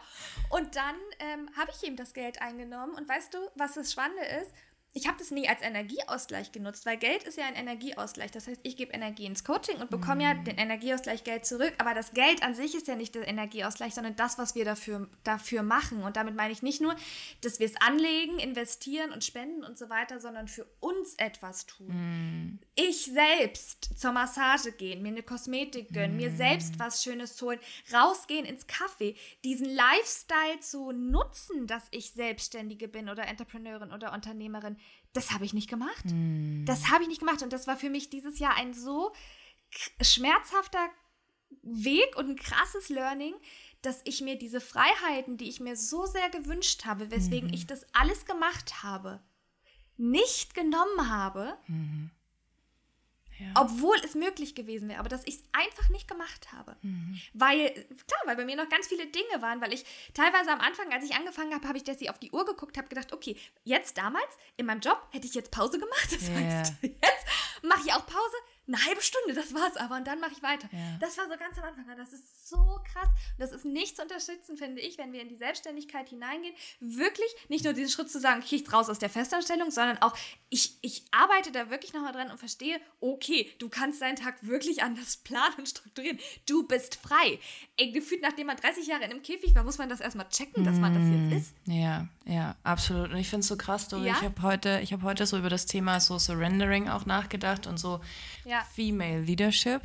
Und 0.50 0.75
dann 0.75 0.95
ähm, 1.19 1.48
habe 1.55 1.72
ich 1.72 1.86
eben 1.86 1.95
das 1.95 2.15
Geld 2.15 2.41
eingenommen. 2.41 2.95
Und 2.95 3.07
weißt 3.07 3.36
du, 3.36 3.38
was 3.53 3.75
das 3.75 3.91
Spannende 3.91 4.25
ist? 4.41 4.51
Ich 4.93 5.08
habe 5.08 5.17
das 5.19 5.29
nie 5.29 5.48
als 5.48 5.62
Energieausgleich 5.62 6.51
genutzt, 6.51 6.86
weil 6.88 6.98
Geld 6.98 7.24
ist 7.24 7.38
ja 7.38 7.46
ein 7.46 7.55
Energieausgleich. 7.55 8.31
Das 8.31 8.48
heißt, 8.48 8.62
ich 8.63 8.75
gebe 8.75 8.91
Energie 8.91 9.25
ins 9.25 9.43
Coaching 9.43 9.77
und 9.77 9.91
bekomme 9.91 10.15
mm. 10.15 10.22
ja 10.22 10.34
den 10.34 10.58
Energieausgleich 10.58 11.24
Geld 11.24 11.46
zurück. 11.46 11.74
Aber 11.77 11.93
das 11.93 12.13
Geld 12.13 12.41
an 12.41 12.55
sich 12.55 12.74
ist 12.74 12.88
ja 12.88 12.96
nicht 12.96 13.13
der 13.13 13.27
Energieausgleich, 13.27 13.93
sondern 13.93 14.15
das, 14.15 14.39
was 14.39 14.55
wir 14.55 14.65
dafür, 14.65 15.08
dafür 15.24 15.62
machen. 15.62 16.01
Und 16.01 16.17
damit 16.17 16.36
meine 16.36 16.51
ich 16.51 16.63
nicht 16.63 16.81
nur, 16.81 16.96
dass 17.41 17.60
wir 17.60 17.67
es 17.67 17.79
anlegen, 17.79 18.39
investieren 18.39 19.12
und 19.12 19.24
spenden 19.24 19.63
und 19.63 19.77
so 19.77 19.89
weiter, 19.89 20.19
sondern 20.19 20.48
für 20.48 20.65
uns 20.79 21.13
etwas 21.15 21.67
tun. 21.67 21.88
Mm. 21.88 22.60
Ich 22.74 23.05
selbst 23.05 24.00
zur 24.00 24.12
Massage 24.12 24.72
gehen, 24.72 25.03
mir 25.03 25.10
eine 25.10 25.24
Kosmetik 25.24 25.93
gönnen, 25.93 26.15
mm. 26.15 26.17
mir 26.17 26.31
selbst 26.31 26.79
was 26.79 27.03
Schönes 27.03 27.39
holen, 27.43 27.60
rausgehen 27.93 28.46
ins 28.46 28.67
Café, 28.67 29.15
diesen 29.43 29.67
Lifestyle 29.67 30.60
zu 30.62 30.91
nutzen, 30.91 31.67
dass 31.67 31.84
ich 31.91 32.12
Selbstständige 32.12 32.88
bin 32.88 33.08
oder 33.08 33.27
Entrepreneurin 33.27 33.91
oder 33.91 34.13
Unternehmerin 34.13 34.78
das 35.13 35.32
habe 35.32 35.46
ich 35.46 35.54
nicht 35.54 35.70
gemacht. 35.70 36.06
Mm. 36.06 36.66
Das 36.66 36.89
habe 36.89 37.04
ich 37.04 37.10
nicht 37.10 37.20
gemacht. 37.20 37.42
Und 37.42 37.54
das 37.54 37.68
war 37.68 37.78
für 37.78 37.89
mich 37.89 38.10
dieses 38.10 38.39
Jahr 38.39 38.56
ein 38.56 38.74
so 38.74 39.13
schmerzhafter 40.01 40.89
Weg 41.62 42.16
und 42.16 42.30
ein 42.30 42.36
krasses 42.36 42.89
Learning, 42.89 43.34
dass 43.82 44.01
ich 44.04 44.22
mir 44.22 44.38
diese 44.38 44.62
Freiheiten, 44.62 45.38
die 45.38 45.50
ich 45.50 45.60
mir 45.60 45.75
so 45.75 46.06
sehr 46.06 46.30
gewünscht 46.30 46.86
habe, 46.86 47.12
weswegen 47.12 47.50
mhm. 47.50 47.54
ich 47.54 47.66
das 47.66 47.86
alles 47.94 48.25
gemacht 48.25 48.84
habe, 48.84 49.22
nicht 49.98 50.54
genommen 50.54 51.10
habe. 51.10 51.58
Mhm. 51.68 52.12
Ja. 53.39 53.62
Obwohl 53.62 53.96
es 54.03 54.15
möglich 54.15 54.53
gewesen 54.53 54.89
wäre, 54.89 55.00
aber 55.00 55.10
dass 55.10 55.25
ich 55.25 55.36
es 55.36 55.43
einfach 55.53 55.89
nicht 55.89 56.08
gemacht 56.08 56.51
habe. 56.51 56.75
Mhm. 56.81 57.19
Weil, 57.34 57.72
klar, 58.08 58.22
weil 58.25 58.36
bei 58.36 58.46
mir 58.46 58.58
noch 58.58 58.69
ganz 58.69 58.88
viele 58.88 59.08
Dinge 59.08 59.41
waren, 59.41 59.62
weil 59.62 59.74
ich 59.74 59.86
teilweise 60.13 60.51
am 60.51 60.60
Anfang, 60.60 60.91
als 60.91 61.05
ich 61.05 61.15
angefangen 61.15 61.53
habe, 61.53 61.67
habe 61.67 61.77
ich 61.77 61.88
Jessie 61.88 62.10
auf 62.10 62.19
die 62.19 62.31
Uhr 62.31 62.46
geguckt, 62.46 62.77
habe 62.77 62.89
gedacht, 62.89 63.13
okay, 63.13 63.38
jetzt 63.63 63.98
damals 63.98 64.27
in 64.58 64.65
meinem 64.65 64.81
Job 64.81 65.01
hätte 65.12 65.25
ich 65.25 65.34
jetzt 65.34 65.51
Pause 65.51 65.79
gemacht. 65.79 66.10
Das 66.19 66.27
yeah. 66.27 66.60
heißt, 66.60 66.74
jetzt 66.81 67.25
mache 67.62 67.81
ich 67.86 67.93
auch 67.93 68.05
Pause. 68.05 68.36
Eine 68.71 68.85
halbe 68.85 69.01
Stunde, 69.01 69.33
das 69.33 69.53
war's 69.53 69.75
aber 69.77 69.95
und 69.97 70.07
dann 70.07 70.19
mache 70.19 70.31
ich 70.31 70.41
weiter. 70.43 70.69
Ja. 70.71 70.97
Das 70.99 71.17
war 71.17 71.25
so 71.27 71.35
ganz 71.38 71.57
am 71.57 71.65
Anfang. 71.65 71.85
Das 71.97 72.13
ist 72.13 72.47
so 72.49 72.57
krass. 72.91 73.09
Und 73.09 73.39
das 73.39 73.51
ist 73.51 73.65
nicht 73.65 73.95
zu 73.97 74.03
unterschätzen, 74.03 74.57
finde 74.57 74.81
ich, 74.81 74.97
wenn 74.97 75.11
wir 75.11 75.21
in 75.21 75.27
die 75.29 75.35
Selbstständigkeit 75.35 76.07
hineingehen. 76.09 76.53
Wirklich 76.79 77.27
nicht 77.49 77.63
nur 77.65 77.73
diesen 77.73 77.89
Schritt 77.91 78.09
zu 78.09 78.19
sagen, 78.19 78.41
ich 78.43 78.49
gehe 78.49 78.69
raus 78.71 78.89
aus 78.89 78.99
der 78.99 79.09
Festanstellung, 79.09 79.71
sondern 79.71 79.97
auch, 80.01 80.15
ich, 80.49 80.77
ich 80.81 81.03
arbeite 81.11 81.51
da 81.51 81.69
wirklich 81.69 81.93
nochmal 81.93 82.13
dran 82.13 82.29
und 82.31 82.38
verstehe, 82.38 82.79
okay, 83.01 83.51
du 83.59 83.69
kannst 83.69 84.01
deinen 84.01 84.15
Tag 84.15 84.35
wirklich 84.41 84.83
anders 84.83 85.17
planen 85.23 85.55
und 85.57 85.67
strukturieren. 85.69 86.19
Du 86.47 86.67
bist 86.67 86.95
frei. 86.95 87.39
Ey, 87.77 87.91
gefühlt, 87.91 88.21
nachdem 88.21 88.47
man 88.47 88.57
30 88.57 88.85
Jahre 88.88 89.03
in 89.03 89.11
einem 89.11 89.21
Käfig 89.23 89.55
war, 89.55 89.63
muss 89.63 89.77
man 89.79 89.89
das 89.89 89.99
erstmal 89.99 90.29
checken, 90.29 90.63
dass 90.63 90.77
man 90.77 90.93
das 90.93 91.03
Mm. 91.03 91.31
jetzt 91.31 91.47
ist. 91.49 91.55
Ja, 91.65 92.07
ja, 92.25 92.55
absolut. 92.63 93.09
Und 93.11 93.17
ich 93.17 93.29
finde 93.29 93.41
es 93.41 93.47
so 93.47 93.57
krass, 93.57 93.88
Dori. 93.88 94.07
Ja? 94.07 94.13
Ich 94.13 94.21
habe 94.21 94.41
heute, 94.43 94.79
ich 94.83 94.93
hab 94.93 95.01
heute 95.01 95.25
so 95.25 95.38
über 95.38 95.49
das 95.49 95.65
Thema 95.65 95.99
so 95.99 96.19
Surrendering 96.19 96.88
auch 96.89 97.05
nachgedacht 97.05 97.65
und 97.67 97.77
so 97.79 97.99
Ja. 98.45 98.59
Female 98.63 99.22
Leadership. 99.22 99.82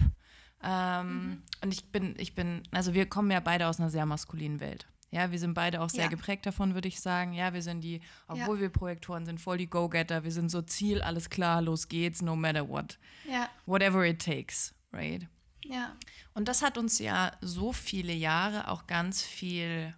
Ähm, 0.62 1.06
Mhm. 1.06 1.42
Und 1.62 1.72
ich 1.74 1.90
bin, 1.92 2.14
ich 2.18 2.34
bin, 2.34 2.62
also 2.70 2.94
wir 2.94 3.06
kommen 3.06 3.30
ja 3.30 3.40
beide 3.40 3.66
aus 3.68 3.78
einer 3.80 3.90
sehr 3.90 4.06
maskulinen 4.06 4.60
Welt. 4.60 4.86
Ja, 5.10 5.30
wir 5.30 5.38
sind 5.38 5.54
beide 5.54 5.80
auch 5.80 5.90
sehr 5.90 6.04
Ja. 6.04 6.08
geprägt 6.10 6.44
davon, 6.46 6.74
würde 6.74 6.88
ich 6.88 7.00
sagen. 7.00 7.34
Ja, 7.34 7.52
wir 7.54 7.62
sind 7.62 7.82
die, 7.82 8.00
obwohl 8.26 8.60
wir 8.60 8.68
Projektoren 8.70 9.26
sind, 9.26 9.40
voll 9.40 9.58
die 9.58 9.68
Go-Getter. 9.68 10.24
Wir 10.24 10.32
sind 10.32 10.50
so 10.50 10.60
Ziel, 10.62 11.02
alles 11.02 11.30
klar, 11.30 11.62
los 11.62 11.88
geht's, 11.88 12.20
no 12.22 12.34
matter 12.34 12.68
what. 12.68 12.98
Ja, 13.30 13.48
Whatever 13.66 14.04
it 14.06 14.20
takes, 14.24 14.74
right? 14.92 15.26
ja. 15.64 15.94
Und 16.34 16.48
das 16.48 16.62
hat 16.62 16.76
uns 16.78 16.98
ja 16.98 17.32
so 17.40 17.72
viele 17.72 18.12
Jahre 18.12 18.68
auch 18.68 18.86
ganz 18.88 19.22
viel 19.22 19.94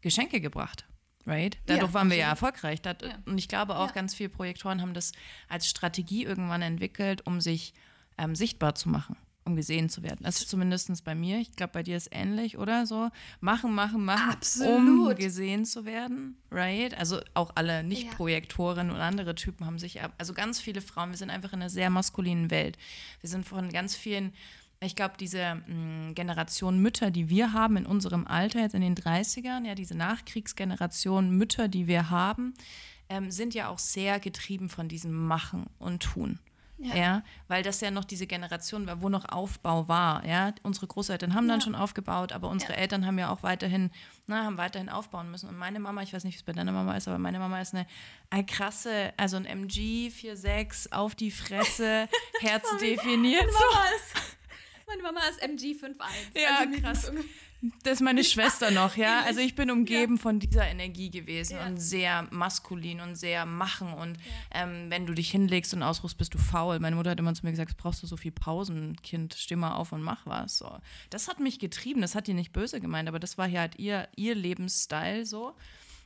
Geschenke 0.00 0.40
gebracht. 0.40 0.86
Right? 1.26 1.58
Dadurch 1.66 1.88
Ja, 1.88 1.94
waren 1.94 2.08
wir 2.08 2.16
ja 2.16 2.28
erfolgreich. 2.30 2.80
Ja. 2.86 2.94
Und 3.26 3.36
ich 3.36 3.48
glaube 3.48 3.76
auch, 3.76 3.88
Ja. 3.88 3.92
ganz 3.92 4.14
viele 4.14 4.30
Projektoren 4.30 4.80
haben 4.80 4.94
das 4.94 5.12
als 5.48 5.68
Strategie 5.68 6.24
irgendwann 6.24 6.62
entwickelt, 6.62 7.26
um 7.26 7.42
sich 7.42 7.74
ähm, 8.18 8.34
sichtbar 8.34 8.74
zu 8.74 8.88
machen, 8.88 9.16
um 9.44 9.56
gesehen 9.56 9.88
zu 9.88 10.02
werden. 10.02 10.20
Das 10.22 10.40
ist 10.40 10.48
zumindest 10.48 11.04
bei 11.04 11.14
mir. 11.14 11.38
Ich 11.38 11.52
glaube, 11.52 11.72
bei 11.72 11.82
dir 11.82 11.96
ist 11.96 12.08
ähnlich, 12.12 12.58
oder 12.58 12.86
so? 12.86 13.10
Machen, 13.40 13.74
machen, 13.74 14.04
machen, 14.04 14.24
um 14.24 14.32
Absolut. 14.32 15.16
gesehen 15.16 15.64
zu 15.64 15.84
werden. 15.84 16.36
Right? 16.50 16.96
Also 16.98 17.20
auch 17.34 17.52
alle 17.54 17.82
Nicht-Projektoren 17.82 18.90
und 18.90 18.96
andere 18.96 19.34
Typen 19.34 19.66
haben 19.66 19.78
sich, 19.78 20.00
also 20.18 20.34
ganz 20.34 20.60
viele 20.60 20.80
Frauen, 20.80 21.10
wir 21.10 21.16
sind 21.16 21.30
einfach 21.30 21.52
in 21.52 21.60
einer 21.60 21.70
sehr 21.70 21.90
maskulinen 21.90 22.50
Welt. 22.50 22.76
Wir 23.20 23.30
sind 23.30 23.46
von 23.46 23.70
ganz 23.70 23.94
vielen 23.94 24.32
ich 24.80 24.94
glaube, 24.94 25.14
diese 25.18 25.56
mh, 25.66 26.12
Generation 26.12 26.80
Mütter, 26.80 27.10
die 27.10 27.28
wir 27.28 27.52
haben 27.52 27.76
in 27.76 27.86
unserem 27.86 28.26
Alter, 28.26 28.60
jetzt 28.60 28.74
in 28.74 28.80
den 28.80 28.94
30ern, 28.94 29.66
ja, 29.66 29.74
diese 29.74 29.96
Nachkriegsgeneration 29.96 31.30
Mütter, 31.30 31.66
die 31.68 31.88
wir 31.88 32.10
haben, 32.10 32.54
ähm, 33.08 33.30
sind 33.30 33.54
ja 33.54 33.68
auch 33.68 33.78
sehr 33.78 34.20
getrieben 34.20 34.68
von 34.68 34.88
diesem 34.88 35.26
Machen 35.26 35.66
und 35.78 36.02
Tun. 36.02 36.38
Ja. 36.80 37.22
weil 37.48 37.62
das 37.64 37.80
ja 37.80 37.90
noch 37.90 38.04
diese 38.04 38.26
Generation 38.28 38.86
war, 38.86 39.02
wo 39.02 39.08
noch 39.08 39.28
Aufbau 39.28 39.88
war. 39.88 40.24
Ja, 40.24 40.52
unsere 40.62 40.86
Großeltern 40.86 41.34
haben 41.34 41.48
dann 41.48 41.58
Ja. 41.58 41.64
schon 41.64 41.74
aufgebaut, 41.74 42.32
aber 42.32 42.48
unsere 42.48 42.72
Ja. 42.74 42.78
Eltern 42.78 43.04
haben 43.04 43.18
ja 43.18 43.30
auch 43.30 43.42
weiterhin, 43.42 43.90
na, 44.28 44.44
haben 44.44 44.58
weiterhin 44.58 44.88
aufbauen 44.88 45.30
müssen. 45.30 45.48
Und 45.48 45.58
meine 45.58 45.80
Mama, 45.80 46.02
ich 46.02 46.12
weiß 46.12 46.22
nicht, 46.24 46.34
wie 46.34 46.38
es 46.38 46.44
bei 46.44 46.52
deiner 46.52 46.70
Mama 46.72 46.96
ist, 46.96 47.08
aber 47.08 47.18
meine 47.18 47.38
Mama 47.40 47.60
ist 47.60 47.74
eine, 47.74 47.86
eine 48.30 48.46
krasse, 48.46 49.12
also 49.16 49.36
ein 49.36 49.44
MG 49.44 50.08
46 50.10 50.92
auf 50.92 51.14
die 51.16 51.30
Fresse, 51.32 52.08
herzdefiniert. 52.40 53.44
Mama 53.46 53.84
ist, 53.96 54.37
meine 54.88 55.02
Mama 55.02 55.20
ist 55.28 55.40
MG 55.42 55.74
51. 55.82 55.98
Ja, 56.34 56.66
mir 56.66 56.80
krass. 56.80 57.10
Das 57.82 57.94
ist 57.94 58.00
meine 58.02 58.22
Schwester 58.32 58.70
noch, 58.70 58.96
ja. 58.96 59.22
Also 59.26 59.40
ich 59.40 59.54
bin 59.56 59.70
umgeben 59.70 60.16
von 60.18 60.38
dieser 60.38 60.66
Energie 60.68 61.10
gewesen 61.10 61.56
Ja. 61.56 61.66
und 61.66 61.78
sehr 61.78 62.28
maskulin 62.30 63.00
und 63.00 63.16
sehr 63.16 63.46
machen. 63.46 63.92
Und 63.92 64.16
ähm, 64.52 64.86
wenn 64.90 65.06
du 65.06 65.12
dich 65.14 65.30
hinlegst 65.30 65.74
und 65.74 65.82
ausruhst, 65.82 66.16
bist 66.18 66.34
du 66.34 66.38
faul. 66.38 66.78
Meine 66.78 66.94
Mutter 66.96 67.10
hat 67.10 67.18
immer 67.18 67.34
zu 67.34 67.44
mir 67.44 67.50
gesagt, 67.50 67.76
brauchst 67.76 68.02
du 68.02 68.06
so 68.06 68.16
viel 68.16 68.30
Pausen, 68.32 68.96
Kind, 69.02 69.34
steh 69.34 69.56
mal 69.56 69.74
auf 69.74 69.90
und 69.92 70.02
mach 70.02 70.24
was. 70.24 70.58
So. 70.58 70.78
Das 71.10 71.26
hat 71.26 71.40
mich 71.40 71.58
getrieben, 71.58 72.00
das 72.00 72.14
hat 72.14 72.28
die 72.28 72.34
nicht 72.34 72.52
böse 72.52 72.80
gemeint, 72.80 73.08
aber 73.08 73.18
das 73.18 73.38
war 73.38 73.48
hier 73.48 73.60
halt 73.60 73.76
ihr, 73.78 74.08
ihr 74.14 74.34
Lebensstil 74.36 75.26
so. 75.26 75.54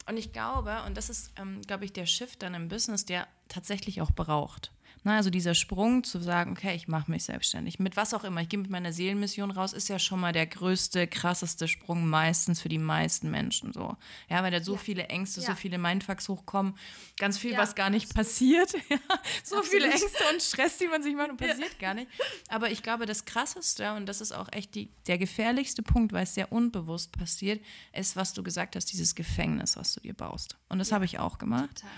Und 0.09 0.17
ich 0.17 0.33
glaube, 0.33 0.83
und 0.87 0.97
das 0.97 1.11
ist, 1.11 1.33
ähm, 1.39 1.61
glaube 1.67 1.85
ich, 1.85 1.93
der 1.93 2.07
Shift 2.07 2.43
dann 2.43 2.55
im 2.55 2.69
Business, 2.69 3.05
der 3.05 3.29
tatsächlich 3.49 4.01
auch 4.01 4.11
braucht. 4.11 4.73
Na, 5.05 5.17
also 5.17 5.31
dieser 5.31 5.55
Sprung 5.55 6.05
zu 6.05 6.21
sagen, 6.21 6.53
okay, 6.53 6.77
ich 6.77 6.87
mache 6.87 7.11
mich 7.11 7.25
selbstständig. 7.25 7.81
Mit 7.81 7.97
was 7.97 8.15
auch 8.15 8.23
immer, 8.23 8.41
ich 8.41 8.49
gehe 8.49 8.61
mit 8.61 8.71
meiner 8.71 8.93
Seelenmission 8.93 9.51
raus, 9.51 9.73
ist 9.73 9.89
ja 9.89 9.99
schon 9.99 10.21
mal 10.21 10.33
der 10.33 10.47
größte, 10.47 11.09
krasseste 11.09 11.67
Sprung 11.67 12.07
meistens 12.09 12.61
für 12.61 12.69
die 12.69 12.79
meisten 12.79 13.29
Menschen 13.31 13.73
so. 13.73 13.97
Ja, 14.29 14.43
weil 14.45 14.53
da 14.53 14.63
so 14.63 14.75
Ja. 14.75 14.79
viele 14.79 15.09
Ängste, 15.09 15.41
so 15.41 15.49
Ja. 15.49 15.55
viele 15.57 15.79
Mindfucks 15.79 16.29
hochkommen, 16.29 16.77
ganz 17.19 17.37
viel, 17.37 17.53
Ja, 17.53 17.59
was 17.59 17.75
gar 17.75 17.91
nicht 17.91 18.15
passiert. 18.15 18.73
So 19.45 19.63
viele. 19.63 19.87
Ängste 19.91 20.07
und 20.33 20.41
Stress, 20.43 20.79
die 20.79 20.87
man 20.87 21.03
sich 21.03 21.15
macht 21.17 21.31
und 21.31 21.37
passiert 21.37 21.79
gar 21.81 21.95
nicht. 21.95 22.09
Aber 22.49 22.71
ich 22.71 22.83
glaube, 22.83 23.07
das 23.07 23.25
Krasseste, 23.25 23.93
und 23.95 24.07
das 24.07 24.21
ist 24.21 24.33
auch 24.33 24.49
echt 24.53 24.75
die, 24.75 24.89
der 25.09 25.19
gefährlichste 25.19 25.83
Punkt, 25.83 26.13
weil 26.13 26.23
es 26.25 26.35
sehr 26.35 26.53
unbewusst 26.53 27.13
passiert, 27.13 27.61
ist, 27.93 28.15
was 28.17 28.33
du 28.35 28.43
gesagt 28.43 28.77
hast, 28.77 28.87
dieses 28.93 29.15
Gefängnis, 29.15 29.77
was 29.77 29.95
du 29.95 30.01
dir 30.01 30.15
baust. 30.15 30.57
Und 30.69 30.79
das 30.79 30.93
habe 30.93 31.05
ich 31.05 31.19
auch 31.19 31.39
gemacht. 31.39 31.77
Total. 31.77 31.91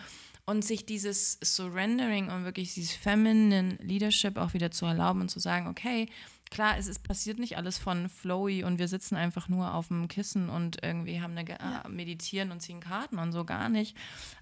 Und 0.47 0.63
sich 0.65 0.85
dieses 0.85 1.39
Surrendering 1.43 2.31
und 2.31 2.45
wirklich 2.45 2.75
dieses 2.75 2.93
Feminine 2.95 3.79
Leadership 3.81 4.37
auch 4.37 4.53
wieder 4.53 4.71
zu 4.71 4.85
erlauben 4.85 5.23
und 5.23 5.31
zu 5.31 5.41
sagen, 5.41 5.69
okay, 5.69 6.07
klar, 6.51 6.77
es 6.77 6.87
ist 6.87 7.03
passiert 7.03 7.39
nicht 7.39 7.57
alles 7.57 7.79
von 7.79 8.11
flowy 8.11 8.63
und 8.63 8.79
wir 8.79 8.87
sitzen 8.87 9.17
einfach 9.17 9.49
nur 9.49 9.73
auf 9.73 9.89
dem 9.89 10.07
Kissen 10.07 10.51
und 10.51 10.83
irgendwie 10.83 11.23
haben 11.23 11.33
eine 11.33 11.47
Ge- 11.47 11.57
äh, 11.57 11.89
meditieren 11.89 12.51
und 12.53 12.61
ziehen 12.61 12.81
Karten 12.81 13.19
und 13.19 13.33
so 13.33 13.47
gar 13.47 13.71
nicht. 13.71 13.97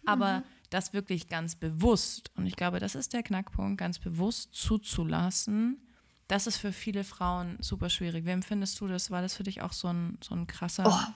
Aber 0.04 0.42
das 0.70 0.92
wirklich 0.92 1.28
ganz 1.28 1.54
bewusst, 1.54 2.32
und 2.34 2.46
ich 2.46 2.56
glaube, 2.56 2.80
das 2.80 2.96
ist 2.96 3.12
der 3.12 3.22
Knackpunkt, 3.22 3.78
ganz 3.78 4.00
bewusst 4.00 4.54
zuzulassen, 4.54 5.80
das 6.26 6.46
ist 6.48 6.56
für 6.56 6.72
viele 6.72 7.04
Frauen 7.04 7.58
super 7.60 7.90
schwierig. 7.90 8.24
Wie 8.24 8.30
empfindest 8.30 8.80
du 8.80 8.88
das? 8.88 9.10
War 9.10 9.22
das 9.22 9.36
für 9.36 9.42
dich 9.44 9.60
auch 9.62 9.72
so 9.72 9.88
ein, 9.88 10.18
so 10.20 10.34
ein 10.34 10.46
krasser, 10.48 10.84
Oh. 10.86 11.12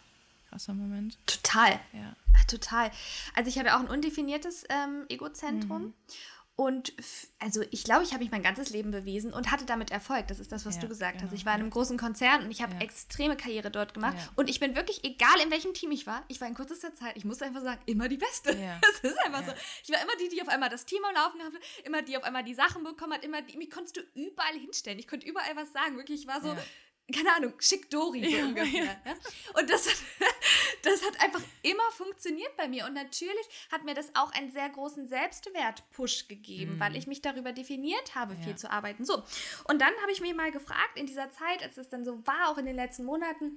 Krasser 0.49 0.75
Moment? 0.75 1.19
Total. 1.27 1.81
Ja. 1.93 2.15
Ah, 2.35 2.45
Total. 2.49 2.91
Also 3.35 3.49
ich 3.49 3.59
habe 3.59 3.69
ja 3.69 3.77
auch 3.77 3.81
ein 3.81 3.89
undefiniertes 3.89 4.65
ähm, 4.69 5.05
Egozentrum. 5.09 5.83
Mhm. 5.83 5.95
Und 6.59 6.95
also 7.39 7.63
ich 7.71 7.85
glaube, 7.85 8.03
ich 8.03 8.13
habe 8.15 8.23
mich 8.25 8.31
mein 8.33 8.43
ganzes 8.43 8.71
Leben 8.71 8.91
bewiesen 8.91 9.31
und 9.35 9.51
hatte 9.51 9.67
damit 9.67 9.91
Erfolg. 9.91 10.27
Das 10.29 10.41
ist 10.41 10.53
das, 10.53 10.65
was 10.65 10.77
Ja, 10.77 10.81
du 10.81 10.89
gesagt 10.89 11.19
genau, 11.19 11.25
hast. 11.31 11.35
Ich 11.39 11.45
war 11.45 11.55
in 11.55 11.61
einem 11.61 11.69
großen 11.69 11.99
Konzern 11.99 12.45
und 12.45 12.51
ich 12.51 12.63
habe 12.63 12.73
Ja. 12.77 12.81
extreme 12.81 13.37
Karriere 13.37 13.71
dort 13.71 13.93
gemacht. 13.93 14.17
Ja. 14.17 14.29
Und 14.37 14.49
ich 14.49 14.59
bin 14.59 14.75
wirklich, 14.75 15.05
egal 15.05 15.39
in 15.45 15.51
welchem 15.51 15.75
Team 15.75 15.91
ich 15.91 16.07
war, 16.07 16.25
ich 16.29 16.41
war 16.41 16.49
in 16.49 16.55
kürzester 16.55 16.95
Zeit, 16.95 17.15
ich 17.19 17.27
muss 17.27 17.43
einfach 17.43 17.61
sagen, 17.61 17.83
immer 17.85 18.09
die 18.09 18.17
Beste. 18.17 18.57
Ja. 18.57 18.81
Das 18.81 19.01
ist 19.13 19.19
einfach 19.27 19.43
Ja. 19.43 19.49
so. 19.49 19.53
Ich 19.85 19.91
war 19.91 20.01
immer 20.03 20.17
die, 20.19 20.31
die 20.35 20.41
auf 20.41 20.49
einmal 20.49 20.71
das 20.71 20.87
Team 20.87 21.05
am 21.05 21.15
Laufen 21.15 21.43
hatte, 21.43 21.59
immer 21.85 22.01
die 22.01 22.17
auf 22.17 22.25
einmal 22.25 22.43
die 22.43 22.55
Sachen 22.55 22.83
bekommen 22.85 23.13
hat, 23.13 23.23
immer 23.23 23.43
die, 23.43 23.59
mich 23.59 23.71
konntest 23.71 23.99
du 23.99 24.01
überall 24.15 24.55
hinstellen. 24.59 24.99
Ich 24.99 25.09
konnte 25.09 25.27
überall 25.29 25.55
was 25.57 25.75
sagen. 25.75 25.99
Wirklich, 25.99 26.23
ich 26.23 26.27
war 26.27 26.41
so, 26.41 26.49
Ja. 26.49 26.57
Keine 27.15 27.33
Ahnung, 27.35 27.53
schick 27.61 27.89
Dori 27.91 28.25
so 28.29 28.37
Ja, 28.37 28.45
ungefähr. 28.47 28.85
ja. 28.85 28.97
Ja? 29.05 29.15
Und 29.61 29.71
das 29.71 29.87
hat, 29.89 29.97
das 30.83 31.05
hat 31.05 31.21
einfach 31.23 31.41
immer 31.63 31.91
funktioniert 31.93 32.57
bei 32.57 32.67
mir. 32.69 32.85
Und 32.87 32.95
natürlich 32.95 33.47
hat 33.71 33.85
mir 33.85 33.95
das 33.95 34.11
auch 34.15 34.33
einen 34.33 34.51
sehr 34.51 34.69
großen 34.69 35.07
Selbstwert-Push 35.09 36.29
gegeben, 36.29 36.79
weil 36.81 36.97
ich 36.97 37.07
mich 37.07 37.23
darüber 37.23 37.53
definiert 37.53 38.15
habe, 38.15 38.35
viel 38.37 38.53
Mhm. 38.53 38.57
Zu 38.57 38.71
arbeiten. 38.71 39.05
So. 39.05 39.23
Und 39.65 39.81
dann 39.81 39.93
habe 40.03 40.13
ich 40.13 40.21
mir 40.21 40.35
mal 40.35 40.51
gefragt, 40.51 40.97
in 40.97 41.07
dieser 41.07 41.31
Zeit, 41.31 41.63
als 41.63 41.77
es 41.77 41.89
dann 41.89 42.05
so 42.05 42.27
war, 42.27 42.51
auch 42.51 42.59
in 42.59 42.67
den 42.67 42.77
letzten 42.77 43.05
Monaten, 43.05 43.53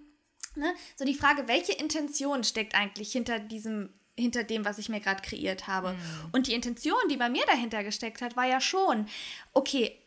ne, 0.55 0.73
so 0.95 1.05
die 1.05 1.15
Frage, 1.15 1.47
welche 1.47 1.73
Intention 1.73 2.43
steckt 2.43 2.75
eigentlich 2.75 3.11
hinter 3.11 3.39
diesem 3.39 3.93
hinter 4.17 4.43
dem, 4.43 4.65
was 4.65 4.77
ich 4.79 4.89
mir 4.89 4.99
gerade 4.99 5.21
kreiert 5.21 5.67
habe. 5.67 5.93
Mhm. 5.93 5.99
Und 6.33 6.47
die 6.47 6.53
Intention, 6.53 6.99
die 7.09 7.15
bei 7.15 7.29
mir 7.29 7.45
dahinter 7.45 7.85
gesteckt 7.85 8.21
hat, 8.21 8.35
war 8.35 8.45
ja 8.45 8.59
schon, 8.59 9.07
okay, 9.53 9.97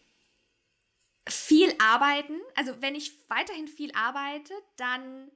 viel 1.28 1.74
arbeiten. 1.78 2.34
Also 2.54 2.80
wenn 2.80 2.94
ich 2.94 3.12
weiterhin 3.28 3.68
viel 3.68 3.92
arbeite, 3.94 4.54
dann 4.76 5.30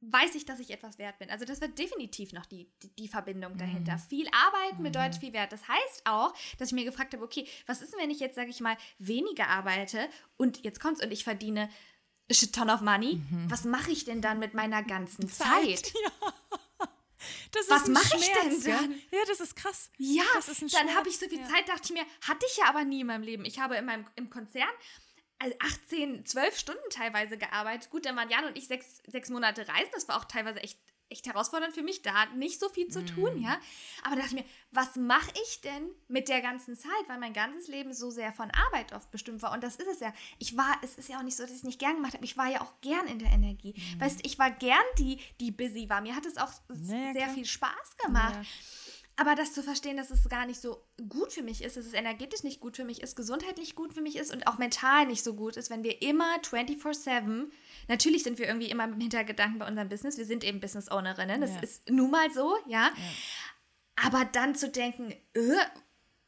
weiß 0.00 0.34
ich, 0.34 0.44
dass 0.44 0.60
ich 0.60 0.70
etwas 0.70 0.98
wert 0.98 1.18
bin. 1.18 1.30
Also 1.30 1.44
das 1.44 1.60
wird 1.60 1.78
definitiv 1.78 2.32
noch 2.32 2.46
die, 2.46 2.70
die, 2.82 2.94
die 2.94 3.08
Verbindung 3.08 3.56
dahinter. 3.56 3.98
Viel 3.98 4.28
arbeiten 4.30 4.82
bedeutet 4.82 5.20
viel 5.20 5.32
Wert. 5.32 5.52
Das 5.52 5.66
heißt 5.66 6.02
auch, 6.04 6.34
dass 6.58 6.68
ich 6.68 6.74
mir 6.74 6.84
gefragt 6.84 7.14
habe, 7.14 7.24
okay, 7.24 7.48
was 7.66 7.82
ist 7.82 7.92
denn, 7.92 8.00
wenn 8.00 8.10
ich 8.10 8.20
jetzt, 8.20 8.36
sage 8.36 8.50
ich 8.50 8.60
mal, 8.60 8.76
weniger 8.98 9.48
arbeite 9.48 10.08
und 10.36 10.64
jetzt 10.64 10.80
kommt's 10.80 11.02
und 11.02 11.10
ich 11.10 11.24
verdiene 11.24 11.68
a 12.30 12.34
shit 12.34 12.54
ton 12.54 12.70
of 12.70 12.80
money. 12.80 13.20
Was 13.48 13.64
mache 13.64 13.90
ich 13.90 14.04
denn 14.04 14.20
dann 14.20 14.38
mit 14.38 14.54
meiner 14.54 14.82
ganzen 14.82 15.28
Zeit? 15.28 15.92
Ja. 16.04 16.32
Das 17.50 17.68
Was 17.68 17.82
ist 17.82 17.88
ein 17.88 17.92
mach 17.94 18.14
ich 18.14 18.30
denn 18.30 18.60
ja? 18.70 18.78
dann? 18.78 18.92
Ja, 19.10 19.18
das 19.26 19.40
ist 19.40 19.56
krass. 19.56 19.90
Ja, 19.98 20.22
Das 20.34 20.48
ist 20.48 20.62
ein 20.62 20.68
dann 20.68 20.94
habe 20.94 21.08
ich 21.08 21.18
so 21.18 21.26
viel 21.28 21.40
ja. 21.40 21.48
Zeit, 21.48 21.68
dachte 21.68 21.82
ich 21.84 21.90
mir, 21.90 22.04
hatte 22.20 22.46
ich 22.48 22.56
ja 22.58 22.66
aber 22.68 22.84
nie 22.84 23.00
in 23.00 23.06
meinem 23.06 23.22
Leben. 23.22 23.44
Ich 23.44 23.58
habe 23.58 23.76
in 23.76 23.84
meinem, 23.84 24.06
im 24.14 24.30
Konzern 24.30 24.68
also 25.38 25.54
18, 25.60 26.24
12 26.26 26.58
Stunden 26.58 26.90
teilweise 26.90 27.36
gearbeitet. 27.38 27.90
Gut, 27.90 28.06
dann 28.06 28.16
waren 28.16 28.30
Jan 28.30 28.44
und 28.46 28.56
ich 28.56 28.66
sechs, 28.68 29.02
sechs 29.06 29.28
Monate 29.30 29.66
reisen. 29.68 29.90
Das 29.92 30.08
war 30.08 30.16
auch 30.18 30.24
teilweise 30.24 30.60
echt, 30.62 30.78
echt 31.08 31.26
herausfordernd 31.26 31.72
für 31.74 31.82
mich. 31.82 32.02
Da 32.02 32.14
hat 32.14 32.34
nicht 32.36 32.58
so 32.58 32.68
viel 32.68 32.88
zu 32.88 33.00
Mhm. 33.02 33.06
tun, 33.06 33.40
ja. 33.42 33.60
Aber 34.02 34.16
da 34.16 34.22
dachte 34.22 34.34
ich 34.36 34.42
mir, 34.42 34.48
was 34.72 34.96
mache 34.96 35.30
ich 35.46 35.60
denn 35.60 35.88
mit 36.08 36.28
der 36.28 36.40
ganzen 36.40 36.74
Zeit? 36.76 36.90
Weil 37.06 37.18
mein 37.18 37.32
ganzes 37.32 37.68
Leben 37.68 37.92
so 37.92 38.10
sehr 38.10 38.32
von 38.32 38.50
Arbeit 38.50 38.92
oft 38.92 39.10
bestimmt 39.12 39.40
war. 39.42 39.52
Und 39.52 39.62
das 39.62 39.76
ist 39.76 39.86
es 39.88 40.00
ja. 40.00 40.12
Ich 40.38 40.56
war, 40.56 40.76
es 40.82 40.96
ist 40.96 41.08
ja 41.08 41.18
auch 41.18 41.22
nicht 41.22 41.36
so, 41.36 41.42
dass 41.44 41.52
ich 41.52 41.58
es 41.58 41.62
nicht 41.64 41.78
gern 41.78 41.96
gemacht 41.96 42.14
habe. 42.14 42.24
Ich 42.24 42.36
war 42.36 42.48
ja 42.48 42.60
auch 42.60 42.72
gern 42.80 43.06
in 43.06 43.18
der 43.20 43.30
Energie. 43.30 43.74
Weißt 43.98 44.20
du, 44.20 44.26
ich 44.26 44.38
war 44.38 44.50
gern 44.50 44.82
die, 44.98 45.20
die 45.40 45.50
busy 45.52 45.88
war. 45.88 46.00
Mir 46.00 46.16
hat 46.16 46.26
es 46.26 46.38
auch 46.38 46.50
Mhm. 46.68 46.90
Ja, 46.90 46.96
ja, 46.96 47.12
sehr 47.12 47.22
klar. 47.24 47.34
viel 47.34 47.44
Spaß 47.46 47.96
gemacht. 48.04 48.34
Ja. 48.34 48.42
Aber 49.18 49.34
das 49.34 49.54
zu 49.54 49.62
verstehen, 49.62 49.96
dass 49.96 50.10
es 50.10 50.28
gar 50.28 50.44
nicht 50.44 50.60
so 50.60 50.84
gut 51.08 51.32
für 51.32 51.42
mich 51.42 51.62
ist, 51.62 51.76
dass 51.76 51.86
es 51.86 51.94
energetisch 51.94 52.42
nicht 52.42 52.60
gut 52.60 52.76
für 52.76 52.84
mich 52.84 53.02
ist, 53.02 53.16
gesundheitlich 53.16 53.74
gut 53.74 53.94
für 53.94 54.02
mich 54.02 54.16
ist 54.16 54.32
und 54.32 54.46
auch 54.46 54.58
mental 54.58 55.06
nicht 55.06 55.24
so 55.24 55.34
gut 55.34 55.56
ist, 55.56 55.70
wenn 55.70 55.82
wir 55.82 56.02
immer 56.02 56.36
24-7, 56.42 57.46
natürlich 57.88 58.22
sind 58.22 58.38
wir 58.38 58.46
irgendwie 58.46 58.70
immer 58.70 58.86
dem 58.86 59.00
Hintergedanken 59.00 59.58
bei 59.58 59.66
unserem 59.66 59.88
Business, 59.88 60.18
wir 60.18 60.26
sind 60.26 60.44
eben 60.44 60.60
Business 60.60 60.90
Ownerinnen, 60.90 61.40
das 61.40 61.54
ja. 61.54 61.60
ist 61.60 61.88
nun 61.88 62.10
mal 62.10 62.30
so, 62.30 62.56
ja. 62.66 62.88
ja. 62.88 62.92
Aber 64.04 64.26
dann 64.26 64.54
zu 64.54 64.68
denken, 64.68 65.12
äh, 65.32 65.56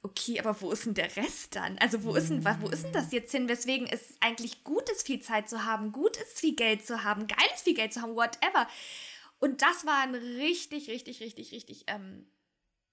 okay, 0.02 0.40
aber 0.40 0.59
wo 0.62 0.73
ist 0.73 0.87
denn 0.87 0.95
der 0.95 1.14
Rest 1.16 1.57
dann? 1.57 1.76
Also 1.78 2.04
wo 2.04 2.14
ist 2.14 2.30
denn, 2.30 2.42
wo 2.62 2.68
ist 2.68 2.85
denn 2.85 2.92
das 2.95 3.12
jetzt 3.12 3.30
hin? 3.33 3.49
Weswegen 3.50 3.87
es 3.87 4.14
eigentlich 4.21 4.64
gut 4.64 4.88
ist, 4.88 5.07
viel 5.07 5.21
Zeit 5.21 5.50
zu 5.50 5.66
haben, 5.66 5.92
gut 5.92 6.16
ist, 6.16 6.40
viel 6.40 6.54
Geld 6.57 6.87
zu 6.87 7.04
haben, 7.04 7.26
geil 7.26 7.49
ist, 7.54 7.64
viel 7.64 7.75
Geld 7.75 7.92
zu 7.92 8.00
haben, 8.00 8.14
whatever. 8.14 8.66
Und 9.40 9.61
das 9.61 9.85
war 9.85 10.00
ein 10.02 10.14
richtig, 10.14 10.88
richtig, 10.88 11.21
richtig, 11.21 11.52
richtig 11.52 11.85
ähm, 11.88 12.26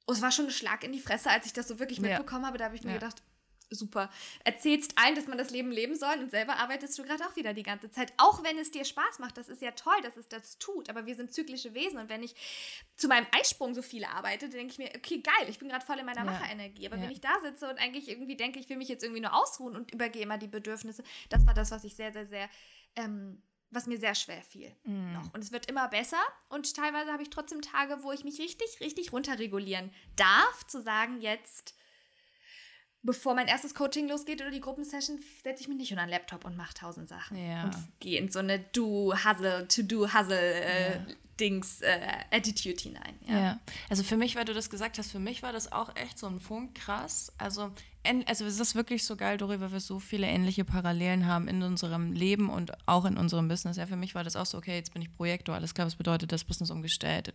Oh, 0.07 0.13
es 0.13 0.21
war 0.21 0.31
schon 0.31 0.45
ein 0.45 0.51
Schlag 0.51 0.83
in 0.83 0.91
die 0.91 0.99
Fresse, 0.99 1.29
als 1.29 1.45
ich 1.45 1.53
das 1.53 1.67
so 1.67 1.79
wirklich 1.79 1.99
mitbekommen 1.99 2.43
ja. 2.43 2.47
habe. 2.47 2.57
Da 2.57 2.65
habe 2.65 2.75
ich 2.75 2.83
mir 2.83 2.91
ja. 2.91 2.99
gedacht, 2.99 3.21
super. 3.69 4.09
Erzählst 4.43 4.93
allen, 4.97 5.15
dass 5.15 5.27
man 5.27 5.37
das 5.37 5.49
Leben 5.49 5.71
leben 5.71 5.95
soll 5.95 6.19
und 6.19 6.31
selber 6.31 6.57
arbeitest 6.57 6.97
du 6.97 7.03
gerade 7.03 7.25
auch 7.25 7.35
wieder 7.35 7.53
die 7.53 7.63
ganze 7.63 7.89
Zeit. 7.89 8.13
Auch 8.17 8.43
wenn 8.43 8.57
es 8.57 8.71
dir 8.71 8.85
Spaß 8.85 9.19
macht, 9.19 9.37
das 9.37 9.49
ist 9.49 9.61
ja 9.61 9.71
toll, 9.71 9.99
dass 10.03 10.17
es 10.17 10.27
das 10.27 10.57
tut, 10.57 10.89
aber 10.89 11.05
wir 11.05 11.15
sind 11.15 11.33
zyklische 11.33 11.73
Wesen 11.73 11.99
und 11.99 12.09
wenn 12.09 12.23
ich 12.23 12.35
zu 12.95 13.07
meinem 13.07 13.27
Eisprung 13.31 13.73
so 13.73 13.81
viel 13.81 14.05
arbeite, 14.05 14.49
denke 14.49 14.71
ich 14.71 14.77
mir, 14.77 14.91
okay, 14.95 15.19
geil, 15.19 15.49
ich 15.49 15.59
bin 15.59 15.69
gerade 15.69 15.85
voll 15.85 15.99
in 15.99 16.05
meiner 16.05 16.25
ja. 16.25 16.31
Macherenergie. 16.31 16.87
Aber 16.87 16.97
ja. 16.97 17.03
wenn 17.03 17.11
ich 17.11 17.21
da 17.21 17.33
sitze 17.41 17.69
und 17.69 17.79
eigentlich 17.79 18.09
irgendwie 18.09 18.35
denke, 18.37 18.59
ich 18.59 18.69
will 18.69 18.77
mich 18.77 18.87
jetzt 18.87 19.03
irgendwie 19.03 19.21
nur 19.21 19.33
ausruhen 19.33 19.75
und 19.75 19.91
übergehe 19.91 20.23
immer 20.23 20.37
die 20.37 20.47
Bedürfnisse, 20.47 21.03
das 21.29 21.45
war 21.45 21.53
das, 21.53 21.71
was 21.71 21.83
ich 21.83 21.95
sehr, 21.95 22.13
sehr, 22.13 22.25
sehr 22.25 22.49
ähm, 22.95 23.41
was 23.71 23.87
mir 23.87 23.97
sehr 23.97 24.15
schwer 24.15 24.41
fiel 24.41 24.75
mm. 24.83 25.13
noch. 25.13 25.33
Und 25.33 25.43
es 25.43 25.51
wird 25.51 25.67
immer 25.67 25.87
besser 25.87 26.21
und 26.49 26.75
teilweise 26.75 27.11
habe 27.11 27.23
ich 27.23 27.29
trotzdem 27.29 27.61
Tage, 27.61 27.97
wo 28.01 28.11
ich 28.11 28.23
mich 28.23 28.39
richtig, 28.39 28.79
richtig 28.79 29.11
runterregulieren 29.13 29.91
darf, 30.15 30.65
zu 30.67 30.81
sagen, 30.81 31.21
jetzt, 31.21 31.75
bevor 33.03 33.35
mein 33.35 33.47
erstes 33.47 33.75
Coaching 33.75 34.07
losgeht 34.07 34.41
oder 34.41 34.51
die 34.51 34.61
Gruppensession, 34.61 35.19
setze 35.43 35.61
ich 35.61 35.67
mich 35.67 35.77
nicht 35.77 35.91
unter 35.91 36.05
den 36.05 36.09
Laptop 36.09 36.45
und 36.45 36.55
mache 36.55 36.73
tausend 36.73 37.09
Sachen. 37.09 37.37
Ja. 37.37 37.65
Und 37.65 37.75
gehe 37.99 38.19
in 38.19 38.31
so 38.31 38.39
eine 38.39 38.59
Do-Hustle, 38.59 39.67
To-Do-Hustle 39.67 40.39
äh, 40.39 40.95
ja. 40.95 41.05
Dings 41.39 41.81
äh, 41.81 41.99
Attitude 42.31 42.81
hinein. 42.81 43.19
Ja. 43.27 43.39
ja. 43.39 43.59
also 43.89 44.03
für 44.03 44.17
mich, 44.17 44.35
weil 44.35 44.45
du 44.45 44.53
das 44.53 44.69
gesagt 44.69 44.97
hast, 44.97 45.11
für 45.11 45.19
mich 45.19 45.43
war 45.43 45.51
das 45.51 45.71
auch 45.71 45.95
echt 45.95 46.17
so 46.17 46.27
ein 46.27 46.39
Punkt 46.39 46.75
krass. 46.75 47.33
Also, 47.37 47.71
also 48.25 48.45
es 48.45 48.59
ist 48.59 48.75
wirklich 48.75 49.03
so 49.03 49.15
geil, 49.15 49.37
Dori, 49.37 49.59
weil 49.59 49.71
wir 49.71 49.79
so 49.79 49.99
viele 49.99 50.27
ähnliche 50.27 50.65
Parallelen 50.65 51.25
haben 51.25 51.47
in 51.47 51.61
unserem 51.63 52.11
Leben 52.11 52.49
und 52.49 52.71
auch 52.87 53.05
in 53.05 53.17
unserem 53.17 53.47
Business. 53.47 53.77
Ja, 53.77 53.87
für 53.87 53.95
mich 53.95 54.15
war 54.15 54.23
das 54.23 54.35
auch 54.35 54.45
so, 54.45 54.57
okay, 54.57 54.75
jetzt 54.75 54.93
bin 54.93 55.01
ich 55.01 55.11
Projektor, 55.11 55.55
alles 55.55 55.73
klar, 55.73 55.87
was 55.87 55.95
bedeutet 55.95 56.31
das 56.31 56.43
Business 56.43 56.71
umgestellt. 56.71 57.31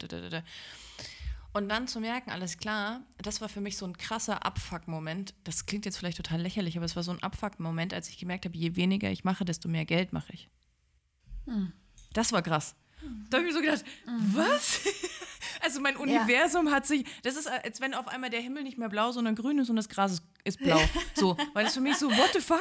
Und 1.53 1.69
dann 1.69 1.89
zu 1.89 2.01
merken, 2.01 2.31
alles 2.31 2.59
klar, 2.59 3.01
das 3.19 3.41
war 3.41 3.49
für 3.49 3.61
mich 3.61 3.77
so 3.77 3.85
ein 3.85 3.97
krasser 3.97 4.47
Abfuck-Moment. 4.47 5.35
Das 5.45 5.67
klingt 5.67 5.85
jetzt 5.85 5.99
vielleicht 5.99 6.19
total 6.19 6.41
lächerlich, 6.41 6.77
aber 6.77 6.87
es 6.87 6.95
war 6.95 7.03
so 7.03 7.11
ein 7.11 7.23
Abfuck-Moment, 7.23 7.93
als 7.93 8.09
ich 8.09 8.19
gemerkt 8.19 8.45
habe, 8.45 8.57
je 8.57 8.77
weniger 8.77 9.11
ich 9.11 9.25
mache, 9.25 9.45
desto 9.45 9.69
mehr 9.69 9.85
Geld 9.85 10.13
mache 10.13 10.33
ich. 10.33 10.49
Hm. 11.47 11.73
Das 12.13 12.33
war 12.33 12.43
krass. 12.43 12.77
Da 13.29 13.39
habe 13.39 13.49
ich 13.49 13.53
mir 13.53 13.59
so 13.59 13.65
gedacht, 13.65 13.85
mhm. 14.07 14.37
was? 14.37 14.81
also 15.63 15.81
mein 15.81 15.97
Universum 15.97 16.67
ja. 16.67 16.73
hat 16.73 16.87
sich, 16.87 17.05
das 17.23 17.37
ist, 17.37 17.49
als 17.49 17.81
wenn 17.81 17.95
auf 17.95 18.09
einmal 18.09 18.31
der 18.31 18.41
Himmel 18.41 18.63
nicht 18.63 18.79
mehr 18.79 18.89
blau, 18.89 19.13
sondern 19.13 19.35
grün 19.35 19.59
ist 19.59 19.71
und 19.71 19.77
das 19.77 19.89
Gras 19.89 20.23
ist, 20.45 20.59
blau. 20.59 20.81
so, 21.15 21.37
weil 21.55 21.65
das 21.65 21.75
für 21.75 21.81
mich 21.81 21.97
so, 21.97 22.11
what 22.11 22.31
the 22.33 22.41
fuck? 22.41 22.61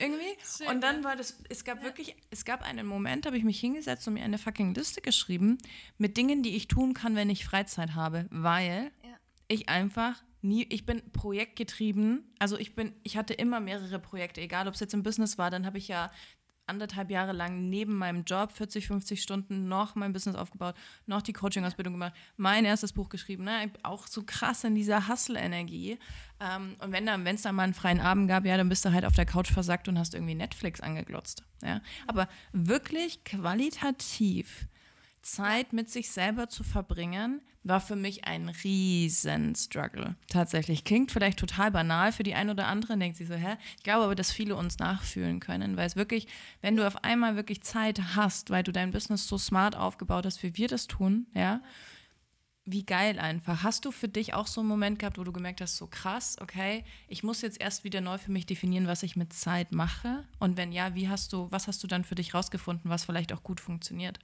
Irgendwie. 0.00 0.36
Schön, 0.56 0.68
und 0.68 0.80
dann 0.80 1.02
war 1.02 1.16
das, 1.16 1.38
es 1.48 1.64
gab 1.64 1.78
ja. 1.78 1.84
wirklich, 1.84 2.14
es 2.30 2.44
gab 2.44 2.62
einen 2.62 2.86
Moment, 2.86 3.24
da 3.24 3.28
habe 3.28 3.38
ich 3.38 3.44
mich 3.44 3.58
hingesetzt 3.58 4.06
und 4.06 4.14
mir 4.14 4.24
eine 4.24 4.38
fucking 4.38 4.74
Liste 4.74 5.00
geschrieben 5.00 5.58
mit 5.96 6.16
Dingen, 6.16 6.42
die 6.42 6.56
ich 6.56 6.68
tun 6.68 6.94
kann, 6.94 7.16
wenn 7.16 7.30
ich 7.30 7.44
Freizeit 7.44 7.94
habe, 7.94 8.26
weil 8.30 8.92
ja. 9.02 9.10
ich 9.48 9.68
einfach 9.68 10.22
nie, 10.40 10.66
ich 10.70 10.86
bin 10.86 11.02
projektgetrieben, 11.12 12.32
also 12.38 12.56
ich 12.56 12.76
bin, 12.76 12.94
ich 13.02 13.16
hatte 13.16 13.34
immer 13.34 13.58
mehrere 13.58 13.98
Projekte, 13.98 14.40
egal 14.40 14.68
ob 14.68 14.74
es 14.74 14.80
jetzt 14.80 14.94
im 14.94 15.02
Business 15.02 15.36
war, 15.36 15.50
dann 15.50 15.66
habe 15.66 15.78
ich 15.78 15.88
ja 15.88 16.12
anderthalb 16.68 17.10
Jahre 17.10 17.32
lang 17.32 17.68
neben 17.68 17.96
meinem 17.96 18.24
Job 18.24 18.52
40, 18.52 18.86
50 18.86 19.22
Stunden 19.22 19.68
noch 19.68 19.94
mein 19.94 20.12
Business 20.12 20.36
aufgebaut, 20.36 20.74
noch 21.06 21.22
die 21.22 21.32
Coaching-Ausbildung 21.32 21.94
gemacht, 21.94 22.14
mein 22.36 22.64
erstes 22.64 22.92
Buch 22.92 23.08
geschrieben, 23.08 23.44
ne? 23.44 23.70
auch 23.82 24.06
so 24.06 24.22
krass 24.24 24.64
in 24.64 24.74
dieser 24.74 25.08
Hustle-Energie. 25.08 25.98
Ähm, 26.40 26.76
und 26.80 26.92
wenn 26.92 27.06
dann, 27.06 27.26
es 27.26 27.42
dann 27.42 27.54
mal 27.54 27.64
einen 27.64 27.74
freien 27.74 28.00
Abend 28.00 28.28
gab, 28.28 28.44
ja, 28.44 28.56
dann 28.56 28.68
bist 28.68 28.84
du 28.84 28.92
halt 28.92 29.04
auf 29.04 29.14
der 29.14 29.26
Couch 29.26 29.50
versackt 29.50 29.88
und 29.88 29.98
hast 29.98 30.14
irgendwie 30.14 30.34
Netflix 30.34 30.80
angeglotzt. 30.80 31.42
Ja? 31.62 31.80
Aber 32.06 32.28
wirklich 32.52 33.24
qualitativ 33.24 34.66
Zeit 35.32 35.72
mit 35.72 35.90
sich 35.90 36.10
selber 36.10 36.48
zu 36.48 36.64
verbringen, 36.64 37.40
war 37.64 37.80
für 37.80 37.96
mich 37.96 38.24
ein 38.24 38.48
riesen 38.48 39.54
Struggle. 39.54 40.16
Tatsächlich. 40.28 40.84
Klingt 40.84 41.12
vielleicht 41.12 41.38
total 41.38 41.70
banal 41.70 42.12
für 42.12 42.22
die 42.22 42.34
einen 42.34 42.50
oder 42.50 42.66
anderen, 42.66 43.00
denkt 43.00 43.16
sich 43.16 43.28
so, 43.28 43.34
hä? 43.34 43.56
Ich 43.76 43.82
glaube 43.82 44.04
aber, 44.04 44.14
dass 44.14 44.32
viele 44.32 44.56
uns 44.56 44.78
nachfühlen 44.78 45.40
können, 45.40 45.76
weil 45.76 45.86
es 45.86 45.96
wirklich, 45.96 46.26
wenn 46.60 46.76
du 46.76 46.86
auf 46.86 47.04
einmal 47.04 47.36
wirklich 47.36 47.62
Zeit 47.62 48.00
hast, 48.16 48.50
weil 48.50 48.62
du 48.62 48.72
dein 48.72 48.90
Business 48.90 49.28
so 49.28 49.38
smart 49.38 49.76
aufgebaut 49.76 50.26
hast, 50.26 50.42
wie 50.42 50.56
wir 50.56 50.68
das 50.68 50.86
tun, 50.86 51.26
ja, 51.34 51.62
wie 52.70 52.84
geil 52.84 53.18
einfach. 53.18 53.62
Hast 53.62 53.86
du 53.86 53.90
für 53.90 54.08
dich 54.08 54.34
auch 54.34 54.46
so 54.46 54.60
einen 54.60 54.68
Moment 54.68 54.98
gehabt, 54.98 55.18
wo 55.18 55.24
du 55.24 55.32
gemerkt 55.32 55.60
hast, 55.60 55.76
so 55.76 55.86
krass, 55.86 56.36
okay, 56.40 56.84
ich 57.06 57.22
muss 57.22 57.40
jetzt 57.40 57.60
erst 57.60 57.82
wieder 57.82 58.00
neu 58.00 58.18
für 58.18 58.30
mich 58.30 58.44
definieren, 58.44 58.86
was 58.86 59.02
ich 59.02 59.16
mit 59.16 59.32
Zeit 59.32 59.72
mache? 59.72 60.24
Und 60.38 60.56
wenn 60.58 60.70
ja, 60.70 60.94
wie 60.94 61.08
hast 61.08 61.32
du, 61.32 61.50
was 61.50 61.66
hast 61.66 61.82
du 61.82 61.86
dann 61.86 62.04
für 62.04 62.14
dich 62.14 62.34
rausgefunden, 62.34 62.90
was 62.90 63.06
vielleicht 63.06 63.32
auch 63.32 63.42
gut 63.42 63.60
funktioniert? 63.60 64.20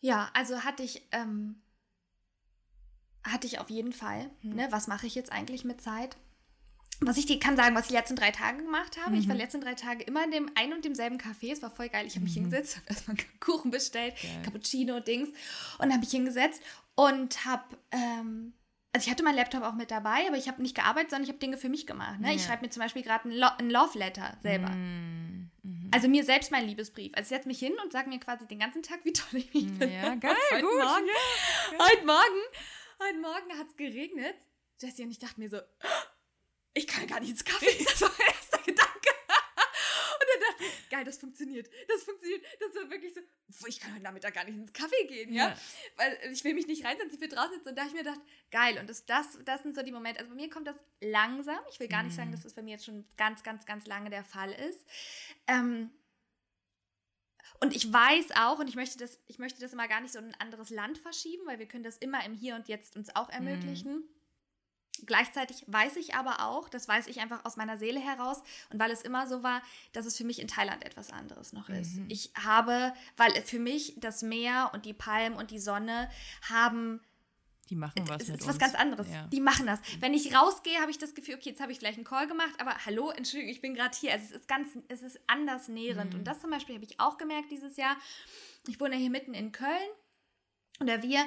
Ja, 0.00 0.30
also 0.34 0.64
hatte 0.64 0.82
ich, 0.82 1.02
ähm, 1.12 1.62
hatte 3.24 3.46
ich 3.46 3.58
auf 3.58 3.70
jeden 3.70 3.92
Fall. 3.92 4.30
Hm. 4.42 4.54
Ne? 4.54 4.68
Was 4.70 4.86
mache 4.86 5.06
ich 5.06 5.14
jetzt 5.14 5.32
eigentlich 5.32 5.64
mit 5.64 5.80
Zeit? 5.80 6.16
Was 7.00 7.18
ich 7.18 7.26
dir 7.26 7.38
kann 7.38 7.56
sagen, 7.56 7.74
was 7.74 7.82
ich 7.82 7.88
die 7.88 7.94
letzten 7.94 8.16
drei 8.16 8.30
Tage 8.30 8.62
gemacht 8.62 8.96
habe. 8.96 9.10
Mhm. 9.10 9.20
Ich 9.20 9.28
war 9.28 9.34
die 9.34 9.42
letzten 9.42 9.60
drei 9.60 9.74
Tage 9.74 10.02
immer 10.04 10.24
in 10.24 10.30
dem 10.30 10.50
ein 10.54 10.72
und 10.72 10.82
demselben 10.82 11.18
Café. 11.18 11.52
Es 11.52 11.60
war 11.60 11.70
voll 11.70 11.90
geil. 11.90 12.06
Ich 12.06 12.14
habe 12.14 12.24
mich 12.24 12.36
mhm. 12.36 12.42
hingesetzt, 12.42 12.76
habe 12.76 12.86
erstmal 12.88 13.16
Kuchen 13.40 13.70
bestellt, 13.70 14.14
geil. 14.22 14.42
Cappuccino, 14.44 15.00
Dings. 15.00 15.28
Und 15.78 15.90
habe 15.90 16.00
mich 16.00 16.10
hingesetzt 16.10 16.62
und 16.94 17.44
habe 17.44 17.76
ähm, 17.90 18.54
also 18.96 19.04
ich 19.04 19.10
hatte 19.10 19.22
meinen 19.22 19.36
Laptop 19.36 19.62
auch 19.62 19.74
mit 19.74 19.90
dabei, 19.90 20.26
aber 20.26 20.38
ich 20.38 20.48
habe 20.48 20.62
nicht 20.62 20.74
gearbeitet, 20.74 21.10
sondern 21.10 21.24
ich 21.24 21.28
habe 21.28 21.38
Dinge 21.38 21.58
für 21.58 21.68
mich 21.68 21.86
gemacht. 21.86 22.18
Ne? 22.18 22.28
Ja. 22.28 22.34
Ich 22.34 22.44
schreibe 22.44 22.64
mir 22.64 22.70
zum 22.70 22.82
Beispiel 22.82 23.02
gerade 23.02 23.28
ein, 23.28 23.32
Lo 23.32 23.46
ein 23.58 23.68
Love 23.68 23.98
Letter 23.98 24.38
selber. 24.40 24.70
Mhm. 24.70 25.35
Also 25.90 26.08
mir 26.08 26.24
selbst 26.24 26.50
mein 26.50 26.66
Liebesbrief. 26.66 27.12
Also 27.14 27.22
ich 27.22 27.36
setze 27.36 27.48
mich 27.48 27.58
hin 27.58 27.74
und 27.82 27.92
sage 27.92 28.08
mir 28.08 28.18
quasi 28.18 28.46
den 28.46 28.58
ganzen 28.58 28.82
Tag, 28.82 29.00
wie 29.04 29.12
toll 29.12 29.40
ich 29.40 29.52
mich 29.54 29.78
bin. 29.78 29.92
Ja, 29.92 30.14
geil, 30.14 30.36
heute 30.52 30.62
gut. 30.62 30.74
Morgen, 30.74 31.06
ja. 31.06 31.84
Heute 31.86 32.06
Morgen, 32.06 32.42
heute 33.02 33.18
Morgen 33.18 33.58
hat 33.58 33.68
es 33.68 33.76
geregnet. 33.76 34.36
Jesse 34.80 35.02
und 35.02 35.10
ich 35.10 35.18
dachten 35.18 35.40
mir 35.40 35.48
so, 35.48 35.58
ich 36.74 36.86
kann 36.86 37.06
gar 37.06 37.20
nicht 37.20 37.30
ins 37.30 37.44
Kaffee. 37.44 37.66
Das 37.84 38.00
war 38.02 38.10
mein 38.18 38.28
erster 38.28 38.58
Gedanke. 38.58 39.10
Und 40.18 40.26
dann 40.32 40.40
dachte 40.50 40.64
ich, 40.64 40.75
geil, 40.90 41.04
das 41.04 41.18
funktioniert. 41.18 41.68
Das 41.88 42.02
funktioniert. 42.02 42.44
Das 42.60 42.74
war 42.74 42.90
wirklich 42.90 43.14
so, 43.48 43.66
ich 43.66 43.80
kann 43.80 43.92
heute 43.92 44.02
Nachmittag 44.02 44.34
gar 44.34 44.44
nicht 44.44 44.56
ins 44.56 44.72
Kaffee 44.72 45.06
gehen, 45.06 45.32
ja. 45.32 45.48
ja. 45.48 45.56
Weil 45.96 46.18
ich 46.32 46.44
will 46.44 46.54
mich 46.54 46.66
nicht 46.66 46.84
reinsetzen, 46.84 47.14
ich 47.14 47.20
will 47.20 47.28
draußen 47.28 47.54
sitzen. 47.54 47.68
Und 47.68 47.76
da 47.76 47.82
habe 47.82 47.88
ich 47.90 47.94
mir 47.94 48.04
gedacht, 48.04 48.20
geil. 48.50 48.78
Und 48.78 48.88
das, 48.88 49.06
das, 49.06 49.38
das 49.44 49.62
sind 49.62 49.74
so 49.74 49.82
die 49.82 49.92
Momente. 49.92 50.20
Also 50.20 50.30
bei 50.30 50.36
mir 50.36 50.50
kommt 50.50 50.66
das 50.66 50.76
langsam. 51.00 51.58
Ich 51.70 51.80
will 51.80 51.88
gar 51.88 52.02
nicht 52.02 52.14
sagen, 52.14 52.28
mhm. 52.28 52.32
dass 52.32 52.42
das 52.42 52.54
bei 52.54 52.62
mir 52.62 52.72
jetzt 52.72 52.84
schon 52.84 53.06
ganz, 53.16 53.42
ganz, 53.42 53.66
ganz 53.66 53.86
lange 53.86 54.10
der 54.10 54.24
Fall 54.24 54.52
ist. 54.52 54.86
Ähm, 55.46 55.90
und 57.60 57.74
ich 57.74 57.90
weiß 57.90 58.32
auch, 58.36 58.58
und 58.58 58.68
ich 58.68 58.76
möchte, 58.76 58.98
das, 58.98 59.18
ich 59.26 59.38
möchte 59.38 59.60
das 59.60 59.72
immer 59.72 59.88
gar 59.88 60.00
nicht 60.00 60.12
so 60.12 60.18
in 60.18 60.26
ein 60.26 60.40
anderes 60.40 60.70
Land 60.70 60.98
verschieben, 60.98 61.46
weil 61.46 61.58
wir 61.58 61.66
können 61.66 61.84
das 61.84 61.96
immer 61.98 62.24
im 62.24 62.34
Hier 62.34 62.54
und 62.54 62.68
Jetzt 62.68 62.96
uns 62.96 63.14
auch 63.14 63.30
ermöglichen. 63.30 63.94
Mhm. 63.94 64.15
Gleichzeitig 65.04 65.64
weiß 65.66 65.96
ich 65.96 66.14
aber 66.14 66.46
auch, 66.46 66.68
das 66.68 66.88
weiß 66.88 67.06
ich 67.08 67.20
einfach 67.20 67.44
aus 67.44 67.56
meiner 67.56 67.76
Seele 67.76 68.00
heraus 68.00 68.42
und 68.70 68.80
weil 68.80 68.90
es 68.90 69.02
immer 69.02 69.26
so 69.26 69.42
war, 69.42 69.62
dass 69.92 70.06
es 70.06 70.16
für 70.16 70.24
mich 70.24 70.40
in 70.40 70.48
Thailand 70.48 70.84
etwas 70.84 71.12
anderes 71.12 71.52
noch 71.52 71.68
ist. 71.68 71.96
Mhm. 71.96 72.06
Ich 72.08 72.32
habe, 72.42 72.92
weil 73.16 73.32
für 73.42 73.58
mich 73.58 73.94
das 73.98 74.22
Meer 74.22 74.70
und 74.72 74.84
die 74.84 74.94
Palmen 74.94 75.36
und 75.36 75.50
die 75.50 75.58
Sonne 75.58 76.08
haben 76.48 77.00
die 77.68 77.74
machen 77.74 78.06
was. 78.06 78.22
Es 78.22 78.28
ist 78.28 78.42
was 78.42 78.54
uns. 78.54 78.58
ganz 78.58 78.74
anderes. 78.74 79.08
Ja. 79.10 79.26
Die 79.26 79.40
machen 79.40 79.66
das. 79.66 79.80
Wenn 79.98 80.14
ich 80.14 80.34
rausgehe, 80.34 80.78
habe 80.80 80.90
ich 80.90 80.98
das 80.98 81.14
Gefühl, 81.14 81.34
okay, 81.34 81.50
jetzt 81.50 81.60
habe 81.60 81.72
ich 81.72 81.78
vielleicht 81.78 81.98
einen 81.98 82.04
Call 82.04 82.28
gemacht, 82.28 82.54
aber 82.58 82.76
hallo, 82.86 83.10
Entschuldigung, 83.10 83.50
ich 83.50 83.60
bin 83.60 83.74
gerade 83.74 83.96
hier. 83.96 84.12
Also 84.12 84.26
es 84.26 84.30
ist 84.42 84.48
ganz, 84.48 84.68
es 84.88 85.02
ist 85.02 85.18
anders 85.26 85.66
nährend. 85.66 86.12
Mhm. 86.12 86.20
Und 86.20 86.24
das 86.28 86.40
zum 86.40 86.50
Beispiel 86.50 86.76
habe 86.76 86.84
ich 86.84 87.00
auch 87.00 87.18
gemerkt 87.18 87.50
dieses 87.50 87.76
Jahr. 87.76 87.96
Ich 88.68 88.80
wohne 88.80 88.94
hier 88.96 89.10
mitten 89.10 89.34
in 89.34 89.50
Köln 89.50 89.88
oder 90.80 91.02
wir 91.02 91.24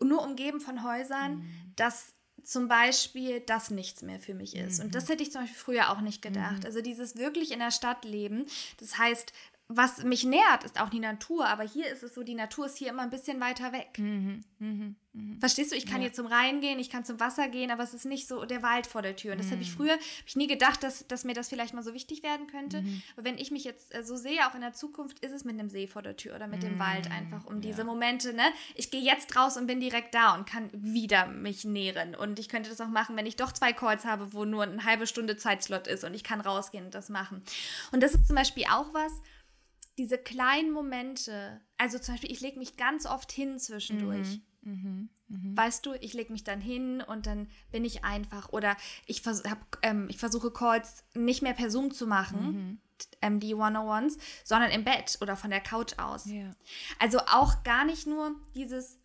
nur 0.00 0.22
umgeben 0.22 0.60
von 0.60 0.82
Häusern, 0.82 1.38
mhm. 1.38 1.72
dass 1.76 2.14
zum 2.42 2.68
Beispiel 2.68 3.40
das 3.40 3.70
nichts 3.70 4.02
mehr 4.02 4.18
für 4.18 4.34
mich 4.34 4.56
ist. 4.56 4.78
Mhm. 4.78 4.86
Und 4.86 4.94
das 4.94 5.08
hätte 5.08 5.22
ich 5.22 5.32
zum 5.32 5.42
Beispiel 5.42 5.58
früher 5.58 5.90
auch 5.90 6.00
nicht 6.00 6.22
gedacht. 6.22 6.60
Mhm. 6.60 6.66
Also 6.66 6.80
dieses 6.80 7.16
wirklich 7.16 7.52
in 7.52 7.60
der 7.60 7.70
Stadt 7.70 8.04
leben, 8.04 8.46
das 8.78 8.98
heißt 8.98 9.32
was 9.68 10.02
mich 10.04 10.24
nährt, 10.24 10.64
ist 10.64 10.78
auch 10.80 10.90
die 10.90 11.00
Natur, 11.00 11.46
aber 11.46 11.62
hier 11.62 11.86
ist 11.90 12.02
es 12.02 12.14
so, 12.14 12.22
die 12.22 12.34
Natur 12.34 12.66
ist 12.66 12.76
hier 12.76 12.90
immer 12.90 13.02
ein 13.02 13.10
bisschen 13.10 13.40
weiter 13.40 13.72
weg. 13.72 13.98
Mhm, 13.98 14.42
mhm, 14.58 14.96
mhm. 15.14 15.40
Verstehst 15.40 15.72
du? 15.72 15.76
Ich 15.76 15.86
kann 15.86 15.96
Ja. 15.96 16.08
hier 16.08 16.12
zum 16.12 16.26
Rhein 16.26 16.60
gehen, 16.60 16.78
ich 16.78 16.90
kann 16.90 17.06
zum 17.06 17.18
Wasser 17.20 17.48
gehen, 17.48 17.70
aber 17.70 17.82
es 17.82 17.94
ist 17.94 18.04
nicht 18.04 18.28
so 18.28 18.44
der 18.44 18.62
Wald 18.62 18.86
vor 18.86 19.00
der 19.00 19.16
Tür. 19.16 19.32
Und 19.32 19.38
das 19.38 19.50
habe 19.50 19.62
ich 19.62 19.70
Mhm. 19.70 19.76
früher, 19.76 19.92
habe 19.92 20.02
ich 20.26 20.36
nie 20.36 20.46
gedacht, 20.46 20.82
dass, 20.82 21.06
dass 21.08 21.24
mir 21.24 21.32
das 21.32 21.48
vielleicht 21.48 21.72
mal 21.72 21.82
so 21.82 21.94
wichtig 21.94 22.22
werden 22.22 22.48
könnte. 22.48 22.82
Mhm. 22.82 23.02
Aber 23.16 23.24
wenn 23.24 23.38
ich 23.38 23.50
mich 23.50 23.64
jetzt 23.64 23.94
äh, 23.94 24.04
so 24.04 24.16
sehe, 24.16 24.46
auch 24.46 24.54
in 24.54 24.60
der 24.60 24.74
Zukunft, 24.74 25.20
ist 25.20 25.32
es 25.32 25.44
mit 25.44 25.58
einem 25.58 25.70
See 25.70 25.86
vor 25.86 26.02
der 26.02 26.18
Tür 26.18 26.34
oder 26.36 26.48
mit 26.48 26.62
dem 26.62 26.78
Wald 26.78 27.10
einfach, 27.10 27.46
um 27.46 27.62
diese 27.62 27.82
Mhm. 27.84 27.88
ja. 27.88 27.94
Momente, 27.94 28.34
ne? 28.34 28.44
Ich 28.74 28.90
gehe 28.90 29.00
jetzt 29.00 29.34
raus 29.36 29.56
und 29.56 29.66
bin 29.66 29.80
direkt 29.80 30.14
da 30.14 30.34
und 30.34 30.44
kann 30.46 30.68
wieder 30.74 31.26
mich 31.28 31.64
nähren. 31.64 32.14
Und 32.14 32.38
ich 32.38 32.50
könnte 32.50 32.68
das 32.68 32.80
auch 32.82 32.88
machen, 32.88 33.16
wenn 33.16 33.24
ich 33.26 33.36
doch 33.36 33.52
zwei 33.52 33.72
Calls 33.72 34.04
habe, 34.04 34.34
wo 34.34 34.44
nur 34.44 34.64
eine 34.64 34.84
halbe 34.84 35.06
Stunde 35.06 35.36
Zeitslot 35.38 35.86
ist 35.86 36.04
und 36.04 36.12
ich 36.12 36.24
kann 36.24 36.42
rausgehen 36.42 36.84
und 36.84 36.94
das 36.94 37.08
machen. 37.08 37.42
Und 37.90 38.02
das 38.02 38.14
ist 38.14 38.26
zum 38.26 38.36
Beispiel 38.36 38.64
auch 38.70 38.92
was, 38.92 39.12
diese 39.98 40.18
kleinen 40.18 40.72
Momente, 40.72 41.60
also 41.78 41.98
zum 41.98 42.14
Beispiel, 42.14 42.32
ich 42.32 42.40
lege 42.40 42.58
mich 42.58 42.76
ganz 42.76 43.06
oft 43.06 43.30
hin 43.30 43.58
zwischendurch. 43.58 44.40
Mhm. 44.62 45.10
Weißt 45.56 45.84
du, 45.84 45.94
ich 45.94 46.14
lege 46.14 46.32
mich 46.32 46.44
dann 46.44 46.60
hin 46.60 47.02
und 47.02 47.26
dann 47.26 47.48
bin 47.70 47.84
ich 47.84 48.04
einfach. 48.04 48.50
Oder 48.50 48.76
ich, 49.06 49.22
vers 49.22 49.42
hab, 49.48 49.78
ähm, 49.82 50.06
ich 50.08 50.18
versuche 50.18 50.50
Calls 50.52 51.04
nicht 51.14 51.42
mehr 51.42 51.54
per 51.54 51.70
Zoom 51.70 51.90
zu 51.92 52.06
machen, 52.06 52.80
ähm, 53.20 53.40
die 53.40 53.54
One-on-Ones, 53.54 54.18
sondern 54.44 54.70
im 54.70 54.84
Bett 54.84 55.18
oder 55.20 55.36
von 55.36 55.50
der 55.50 55.60
Couch 55.60 55.98
aus. 55.98 56.26
Ja. 56.26 56.54
Also 56.98 57.18
auch 57.18 57.64
gar 57.64 57.84
nicht 57.84 58.06
nur 58.06 58.36
dieses, 58.54 59.00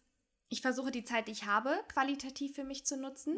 ich 0.50 0.62
versuche 0.62 0.92
die 0.92 1.04
Zeit, 1.04 1.28
die 1.28 1.32
ich 1.32 1.46
habe, 1.46 1.76
qualitativ 1.88 2.56
für 2.56 2.64
mich 2.64 2.86
zu 2.86 2.98
nutzen. 2.98 3.36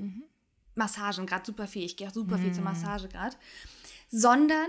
Massagen, 0.76 1.26
gerade 1.26 1.46
super 1.46 1.68
viel. 1.68 1.86
Ich 1.86 1.96
gehe 1.98 2.08
auch 2.08 2.14
super 2.14 2.38
viel 2.38 2.54
zur 2.54 2.64
Massage 2.64 3.08
gerade. 3.08 3.36
Sondern 4.10 4.68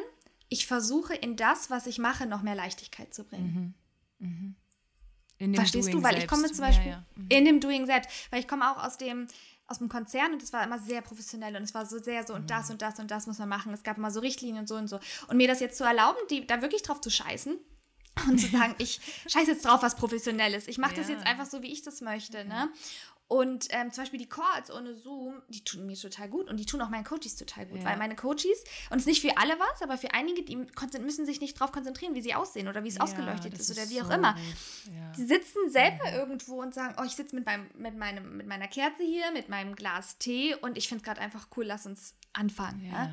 ich 0.51 0.67
versuche 0.67 1.15
in 1.15 1.37
das, 1.37 1.71
was 1.71 1.87
ich 1.87 1.99
mache, 1.99 2.27
noch 2.27 2.43
mehr 2.43 2.55
Leichtigkeit 2.55 3.15
zu 3.15 3.25
bringen. 3.25 3.75
In 4.19 4.57
dem 5.39 5.55
Verstehst 5.55 5.89
Doing 5.89 5.99
du? 5.99 6.03
Weil 6.03 6.15
ich 6.15 6.21
selbst. 6.21 6.35
komme 6.35 6.49
zum 6.53 6.65
Ja, 6.65 6.67
Beispiel 6.71 6.91
ja. 6.93 7.05
Mhm. 7.17 7.27
in 7.31 7.45
dem 7.47 7.61
Doing 7.61 7.87
selbst, 7.87 8.11
weil 8.31 8.41
ich 8.41 8.49
komme 8.49 8.71
auch 8.71 8.85
aus 8.85 8.99
dem 8.99 9.27
aus 9.69 9.79
dem 9.79 9.89
Konzern 9.89 10.33
und 10.33 10.43
es 10.43 10.53
war 10.53 10.65
immer 10.65 10.81
sehr 10.81 11.01
professionell 11.01 11.55
und 11.55 11.63
es 11.63 11.73
war 11.75 11.87
so 11.87 11.99
sehr 12.03 12.27
so 12.27 12.35
und 12.35 12.43
Mhm. 12.43 12.47
das 12.49 12.71
und 12.71 12.83
das 12.83 12.99
und 12.99 13.09
das 13.13 13.29
muss 13.29 13.39
man 13.39 13.49
machen. 13.49 13.73
Es 13.73 13.85
gab 13.85 13.99
immer 13.99 14.11
so 14.11 14.19
Richtlinien 14.19 14.59
und 14.63 14.67
so 14.69 14.75
und 14.75 14.89
so. 14.89 14.99
Und 15.29 15.37
mir 15.37 15.47
das 15.47 15.61
jetzt 15.61 15.79
zu 15.79 15.85
erlauben, 15.85 16.19
die 16.29 16.45
da 16.45 16.61
wirklich 16.61 16.83
drauf 16.83 17.01
zu 17.01 17.09
scheißen 17.09 17.57
und 18.29 18.39
zu 18.41 18.47
sagen, 18.51 18.75
ich 18.79 19.01
scheiße 19.29 19.53
jetzt 19.53 19.65
drauf, 19.65 19.81
was 19.83 19.95
professionell 19.95 20.55
ist. 20.55 20.67
Ich 20.67 20.79
mache 20.79 20.97
das 20.97 21.07
Ja. 21.09 21.15
jetzt 21.15 21.25
einfach 21.25 21.47
so, 21.47 21.63
wie 21.63 21.69
ich 21.73 21.83
das 21.83 22.01
möchte. 22.01 22.45
Ne? 22.45 22.69
Und 23.31 23.69
ähm, 23.71 23.93
zum 23.93 24.03
Beispiel 24.03 24.19
die 24.19 24.29
Calls 24.29 24.73
ohne 24.73 24.93
Zoom, 24.93 25.41
die 25.47 25.63
tun 25.63 25.87
mir 25.87 25.97
total 25.97 26.29
gut 26.29 26.49
und 26.51 26.57
die 26.57 26.67
tun 26.67 26.83
auch 26.83 26.89
meinen 26.89 27.05
Coaches 27.05 27.37
total 27.37 27.65
gut, 27.65 27.79
Ja. 27.79 27.85
weil 27.85 27.97
meine 27.97 28.17
Coaches, 28.17 28.65
und 28.91 28.97
es 28.97 29.03
ist 29.03 29.07
nicht 29.07 29.21
für 29.21 29.39
alle 29.39 29.57
was, 29.57 29.83
aber 29.83 29.97
für 29.99 30.13
einige, 30.15 30.43
die 30.43 30.57
müssen 31.01 31.27
sich 31.27 31.41
nicht 31.41 31.57
darauf 31.61 31.71
konzentrieren, 31.71 32.17
wie 32.17 32.23
sie 32.23 32.35
aussehen 32.35 32.67
oder 32.67 32.83
wie 32.83 32.89
es 32.89 32.97
Ja, 32.97 33.03
ausgeleuchtet 33.03 33.57
ist 33.57 33.71
oder 33.71 33.89
wie 33.89 34.03
auch 34.03 34.07
so 34.07 34.13
immer. 34.15 34.37
Ja. 34.93 35.13
Die 35.17 35.25
sitzen 35.25 35.71
selber 35.71 36.13
irgendwo 36.13 36.61
und 36.61 36.75
sagen, 36.75 36.97
oh, 37.01 37.05
ich 37.05 37.13
sitze 37.13 37.37
mit, 37.37 37.47
meinem, 37.47 37.71
mit, 37.75 37.97
meinem, 37.97 38.37
mit 38.37 38.49
meiner 38.49 38.67
Kerze 38.67 39.05
hier, 39.05 39.31
mit 39.31 39.49
meinem 39.49 39.77
Glas 39.77 40.19
Tee 40.19 40.57
und 40.57 40.77
ich 40.77 40.89
finde 40.89 41.03
es 41.03 41.05
gerade 41.07 41.21
einfach 41.21 41.47
cool, 41.57 41.67
lass 41.67 41.87
uns 41.87 42.15
anfangen. 42.33 42.85
Ja. 42.91 43.13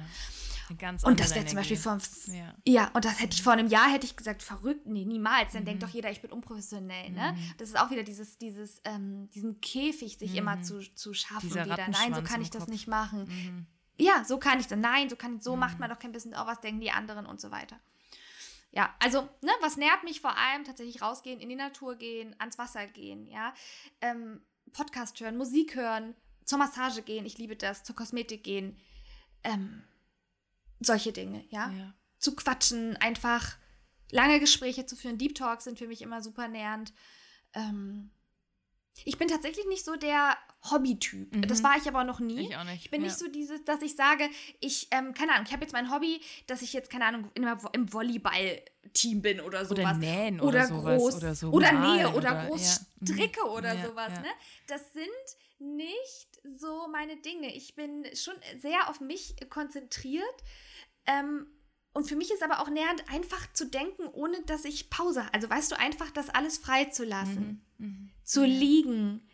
Und 1.03 1.19
das 1.19 1.33
wäre 1.35 1.45
zum 1.45 1.55
Beispiel 1.57 1.77
vor, 1.77 1.97
Ja. 2.27 2.55
ja, 2.65 2.91
und 2.93 3.05
das 3.05 3.19
hätte 3.21 3.35
ich 3.35 3.43
vor 3.43 3.53
einem 3.53 3.67
Jahr 3.67 3.89
hätte 3.91 4.05
ich 4.05 4.15
gesagt, 4.15 4.43
verrückt, 4.43 4.85
nee, 4.85 5.05
niemals. 5.05 5.53
Dann 5.53 5.61
Mhm. 5.63 5.65
denkt 5.65 5.83
doch 5.83 5.89
jeder, 5.89 6.11
ich 6.11 6.21
bin 6.21 6.31
unprofessionell. 6.31 7.09
Ne? 7.11 7.37
Das 7.57 7.69
ist 7.69 7.79
auch 7.79 7.89
wieder 7.91 8.03
dieses, 8.03 8.37
dieses, 8.37 8.81
ähm, 8.85 9.29
diesen 9.31 9.61
Käfig, 9.61 10.17
sich 10.17 10.35
immer 10.35 10.61
zu, 10.61 10.79
zu 10.93 11.13
schaffen. 11.13 11.47
Mhm. 11.47 11.53
Dieser 11.53 11.65
Wieder. 11.65 11.87
Nein, 11.89 12.13
so 12.13 12.21
kann 12.21 12.41
ich 12.41 12.49
das 12.49 12.61
Kopf. 12.61 12.67
Mhm. 12.67 12.73
nicht 12.73 12.87
machen. 12.87 13.67
Ja, 13.99 14.23
so 14.25 14.37
kann 14.37 14.59
ich 14.59 14.67
das. 14.67 14.77
Nein, 14.77 15.09
so 15.09 15.15
kann 15.15 15.41
so 15.41 15.55
macht 15.55 15.79
man 15.79 15.89
doch 15.89 15.97
kein 15.99 16.11
Business. 16.11 16.37
Oh, 16.39 16.45
was 16.45 16.61
denken 16.61 16.81
die 16.81 16.91
anderen 16.91 17.25
und 17.25 17.41
so 17.41 17.49
weiter. 17.51 17.79
Ja, 18.71 18.93
also, 18.99 19.21
ne, 19.41 19.51
was 19.61 19.77
nährt 19.77 20.03
mich 20.03 20.21
vor 20.21 20.37
allem? 20.37 20.63
Tatsächlich 20.65 21.01
rausgehen, 21.01 21.39
in 21.39 21.49
die 21.49 21.55
Natur 21.55 21.95
gehen, 21.95 22.35
ans 22.39 22.57
Wasser 22.59 22.85
gehen, 22.85 23.25
ja. 23.27 23.53
Ähm, 24.01 24.41
Podcast 24.73 25.19
hören, 25.19 25.37
Musik 25.37 25.75
hören, 25.75 26.13
zur 26.45 26.59
Massage 26.59 27.01
gehen, 27.01 27.25
ich 27.25 27.37
liebe 27.37 27.55
das, 27.55 27.83
zur 27.83 27.95
Kosmetik 27.95 28.43
gehen. 28.43 28.77
Ähm, 29.43 29.83
solche 30.79 31.11
Dinge, 31.11 31.43
ja 31.49 31.71
Ja. 31.71 31.93
zu 32.19 32.35
quatschen, 32.35 32.95
einfach 32.97 33.57
lange 34.11 34.39
Gespräche 34.39 34.85
zu 34.85 34.95
führen. 34.95 35.17
Deep 35.17 35.35
Talks 35.35 35.63
sind 35.65 35.77
für 35.79 35.87
mich 35.87 36.01
immer 36.01 36.21
super 36.21 36.47
nährend. 36.47 36.93
Ähm, 37.53 38.11
ich 39.05 39.17
bin 39.19 39.27
tatsächlich 39.27 39.65
nicht 39.67 39.85
so 39.85 39.95
der 39.95 40.35
Hobbytyp. 40.71 41.47
Das 41.47 41.61
war 41.61 41.77
ich 41.77 41.87
aber 41.87 42.03
noch 42.03 42.19
nie. 42.19 42.33
Mhm. 42.33 42.39
Ich 42.49 42.57
auch 42.57 42.63
nicht, 42.63 42.85
Ich 42.85 42.89
bin 42.91 43.01
ja. 43.01 43.07
nicht 43.07 43.17
so 43.19 43.27
dieses, 43.27 43.63
dass 43.63 43.81
ich 43.83 43.95
sage, 43.95 44.27
ich, 44.59 44.87
ähm, 44.91 45.13
keine 45.13 45.33
Ahnung, 45.33 45.45
ich 45.45 45.53
habe 45.53 45.61
jetzt 45.63 45.71
mein 45.73 45.91
Hobby, 45.91 46.19
dass 46.47 46.63
ich 46.63 46.73
jetzt, 46.73 46.89
keine 46.89 47.05
Ahnung, 47.05 47.29
im 47.35 47.93
Volleyball-Team 47.93 49.21
bin 49.21 49.41
oder 49.41 49.65
sowas. 49.65 49.97
nähen 49.97 50.41
oder 50.41 50.67
sowas, 50.67 50.99
groß, 50.99 51.15
oder 51.17 51.35
so 51.35 51.51
Oder 51.51 51.71
nähe 51.73 52.09
oder, 52.09 52.17
oder- 52.17 52.45
groß 52.47 52.75
ja. 52.79 52.85
Mhm. 53.01 53.05
stricke 53.13 53.43
oder 53.49 53.75
Ja, 53.75 53.85
sowas, 53.87 54.13
ne? 54.19 54.29
Das 54.67 54.93
sind 54.93 55.07
nicht 55.59 56.36
so 56.57 56.87
meine 56.87 57.17
Dinge. 57.17 57.55
Ich 57.55 57.75
bin 57.75 58.05
schon 58.15 58.35
sehr 58.57 58.89
auf 58.89 58.99
mich 58.99 59.35
konzentriert. 59.49 60.25
Ähm, 61.05 61.47
und 61.93 62.07
für 62.07 62.15
mich 62.15 62.31
ist 62.31 62.43
aber 62.43 62.61
auch 62.61 62.69
nähernd, 62.69 63.03
einfach 63.09 63.51
zu 63.53 63.65
denken, 63.65 64.07
ohne 64.13 64.41
dass 64.43 64.65
ich 64.65 64.89
Pause. 64.89 65.25
Also 65.33 65.49
weißt 65.49 65.71
du, 65.71 65.79
einfach 65.79 66.11
das 66.11 66.29
alles 66.29 66.57
frei 66.59 66.85
zu 66.85 67.03
lassen. 67.03 67.65
Mhm. 67.77 68.09
Zu 68.23 68.45
liegen. 68.45 69.27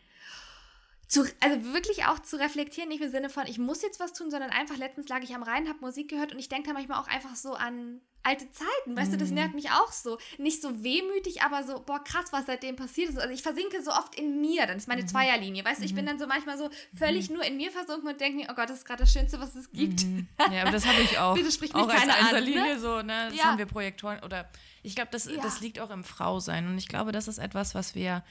Zu, 1.14 1.26
also 1.42 1.74
wirklich 1.74 2.06
auch 2.06 2.18
zu 2.20 2.40
reflektieren, 2.40 2.90
nicht 2.90 3.04
im 3.04 3.12
Sinne 3.12 3.30
von, 3.30 3.46
ich 3.46 3.60
muss 3.60 3.84
jetzt 3.84 4.00
was 4.00 4.14
tun, 4.14 4.32
sondern 4.32 4.50
einfach, 4.50 4.78
letztens 4.78 5.08
lag 5.10 5.22
ich 5.22 5.36
am 5.36 5.44
Rhein, 5.44 5.70
habe 5.70 5.78
Musik 5.80 6.10
gehört 6.10 6.32
und 6.34 6.40
ich 6.40 6.50
denke 6.50 6.66
dann 6.68 6.74
manchmal 6.76 7.00
auch 7.00 7.08
einfach 7.08 7.36
so 7.36 7.54
an 7.54 8.02
alte 8.24 8.50
Zeiten, 8.52 8.96
weißt 8.98 9.14
du, 9.14 9.18
das 9.18 9.30
nährt 9.32 9.54
mich 9.54 9.70
auch 9.70 9.92
so. 9.92 10.18
Nicht 10.38 10.62
so 10.62 10.82
wehmütig, 10.84 11.44
aber 11.44 11.64
so, 11.64 11.84
boah, 11.86 12.04
krass, 12.04 12.28
was 12.32 12.46
seitdem 12.48 12.76
passiert 12.78 13.10
ist. 13.10 13.20
Also 13.20 13.32
ich 13.34 13.44
versinke 13.44 13.84
so 13.84 13.92
oft 13.92 14.16
in 14.16 14.42
mir, 14.42 14.66
dann 14.66 14.78
ist 14.78 14.88
meine 14.88 15.06
Zweierlinie, 15.06 15.64
weißt 15.64 15.82
du, 15.82 15.86
ich 15.86 15.94
bin 15.94 16.06
dann 16.08 16.18
so 16.18 16.26
manchmal 16.26 16.58
so 16.58 16.70
völlig 16.98 17.30
nur 17.30 17.44
in 17.44 17.58
mir 17.58 17.70
versunken 17.70 18.10
und 18.10 18.20
denke 18.20 18.38
mir, 18.38 18.48
oh 18.50 18.56
Gott, 18.56 18.70
das 18.70 18.80
ist 18.80 18.86
gerade 18.86 19.04
das 19.04 19.12
Schönste, 19.14 19.40
was 19.40 19.54
es 19.56 19.70
gibt. 19.72 20.06
Ja, 20.52 20.62
aber 20.64 20.72
das 20.72 20.88
habe 20.88 21.02
ich 21.02 21.20
auch. 21.20 21.36
Bitte 21.36 21.52
sprich 21.52 21.74
mich 21.74 21.84
auch 21.84 21.90
als 21.90 22.00
keiner 22.00 22.16
an, 22.18 22.26
Einzellinie 22.28 22.74
ne? 22.76 22.80
so, 22.80 23.02
ne? 23.02 23.28
Das 23.30 23.38
Ja. 23.38 23.44
haben 23.44 23.58
wir 23.58 23.66
Projektoren 23.68 24.20
oder 24.24 24.50
ich 24.84 24.96
glaube, 24.96 25.12
das, 25.12 25.26
Ja. 25.26 25.42
das 25.42 25.60
liegt 25.60 25.80
auch 25.80 25.90
im 25.92 26.04
Frausein 26.06 26.68
und 26.68 26.78
ich 26.78 26.88
glaube, 26.88 27.12
das 27.12 27.28
ist 27.28 27.38
etwas, 27.38 27.76
was 27.76 27.94
wir 27.94 28.24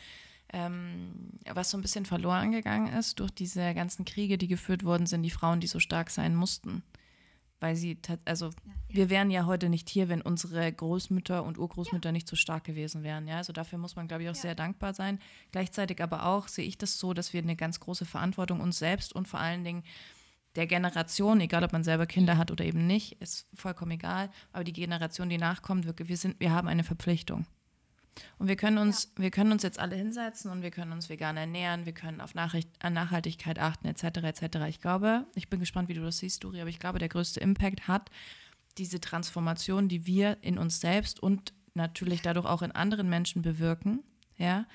ähm, 0.52 1.38
was 1.52 1.70
so 1.70 1.78
ein 1.78 1.82
bisschen 1.82 2.06
verloren 2.06 2.52
gegangen 2.52 2.92
ist 2.92 3.20
durch 3.20 3.30
diese 3.30 3.74
ganzen 3.74 4.04
Kriege, 4.04 4.38
die 4.38 4.48
geführt 4.48 4.84
worden 4.84 5.06
sind, 5.06 5.22
die 5.22 5.30
Frauen, 5.30 5.60
die 5.60 5.66
so 5.66 5.80
stark 5.80 6.10
sein 6.10 6.34
mussten. 6.34 6.82
Weil 7.60 7.76
sie, 7.76 7.96
also 8.24 8.50
wir 8.88 9.08
wären 9.08 9.30
ja 9.30 9.46
heute 9.46 9.68
nicht 9.68 9.88
hier, 9.88 10.08
wenn 10.08 10.20
unsere 10.20 10.70
Großmütter 10.70 11.44
und 11.44 11.58
Urgroßmütter 11.58 12.10
nicht 12.10 12.26
so 12.26 12.34
stark 12.34 12.64
gewesen 12.64 13.04
wären. 13.04 13.28
Ja, 13.28 13.36
also 13.36 13.52
dafür 13.52 13.78
muss 13.78 13.94
man, 13.94 14.08
glaube 14.08 14.24
ich, 14.24 14.30
auch 14.30 14.34
sehr 14.34 14.56
dankbar 14.56 14.94
sein. 14.94 15.20
Gleichzeitig 15.52 16.02
aber 16.02 16.26
auch 16.26 16.48
sehe 16.48 16.66
ich 16.66 16.76
das 16.76 16.98
so, 16.98 17.14
dass 17.14 17.32
wir 17.32 17.40
eine 17.40 17.54
ganz 17.54 17.78
große 17.78 18.04
Verantwortung 18.04 18.60
uns 18.60 18.78
selbst 18.78 19.12
und 19.12 19.28
vor 19.28 19.38
allen 19.38 19.62
Dingen 19.62 19.84
der 20.56 20.66
Generation, 20.66 21.40
egal 21.40 21.64
ob 21.64 21.72
man 21.72 21.84
selber 21.84 22.06
Kinder 22.06 22.36
hat 22.36 22.50
oder 22.50 22.64
eben 22.64 22.86
nicht, 22.86 23.12
ist 23.22 23.46
vollkommen 23.54 23.92
egal. 23.92 24.30
Aber 24.52 24.64
die 24.64 24.72
Generation, 24.72 25.28
die 25.28 25.38
nachkommt, 25.38 25.86
wirklich, 25.86 26.08
wir 26.08 26.16
sind, 26.16 26.38
wir 26.40 26.50
haben 26.50 26.68
eine 26.68 26.84
Verpflichtung. 26.84 27.46
Und 28.38 28.48
wir 28.48 28.56
können 28.56 28.78
uns, 28.78 29.12
wir 29.16 29.30
können 29.30 29.52
uns 29.52 29.62
jetzt 29.62 29.78
alle 29.78 29.96
hinsetzen 29.96 30.50
und 30.50 30.62
wir 30.62 30.70
können 30.70 30.92
uns 30.92 31.08
vegan 31.08 31.36
ernähren, 31.36 31.86
wir 31.86 31.94
können 31.94 32.20
auf 32.20 32.34
Nachricht, 32.34 32.68
an 32.80 32.92
Nachhaltigkeit 32.92 33.58
achten, 33.58 33.86
etc. 33.86 34.04
etc. 34.22 34.58
Ich 34.68 34.80
glaube, 34.80 35.26
ich 35.34 35.48
bin 35.48 35.60
gespannt, 35.60 35.88
wie 35.88 35.94
du 35.94 36.02
das 36.02 36.18
siehst, 36.18 36.44
Duri, 36.44 36.60
aber 36.60 36.70
ich 36.70 36.78
glaube, 36.78 36.98
der 36.98 37.08
größte 37.08 37.40
Impact 37.40 37.88
hat 37.88 38.10
diese 38.78 39.00
Transformation, 39.00 39.88
die 39.88 40.06
wir 40.06 40.38
in 40.40 40.58
uns 40.58 40.80
selbst 40.80 41.22
und 41.22 41.52
natürlich 41.74 42.22
dadurch 42.22 42.46
auch 42.46 42.62
in 42.62 42.72
anderen 42.72 43.08
Menschen 43.08 43.42
bewirken, 43.42 44.00
ja, 44.36 44.66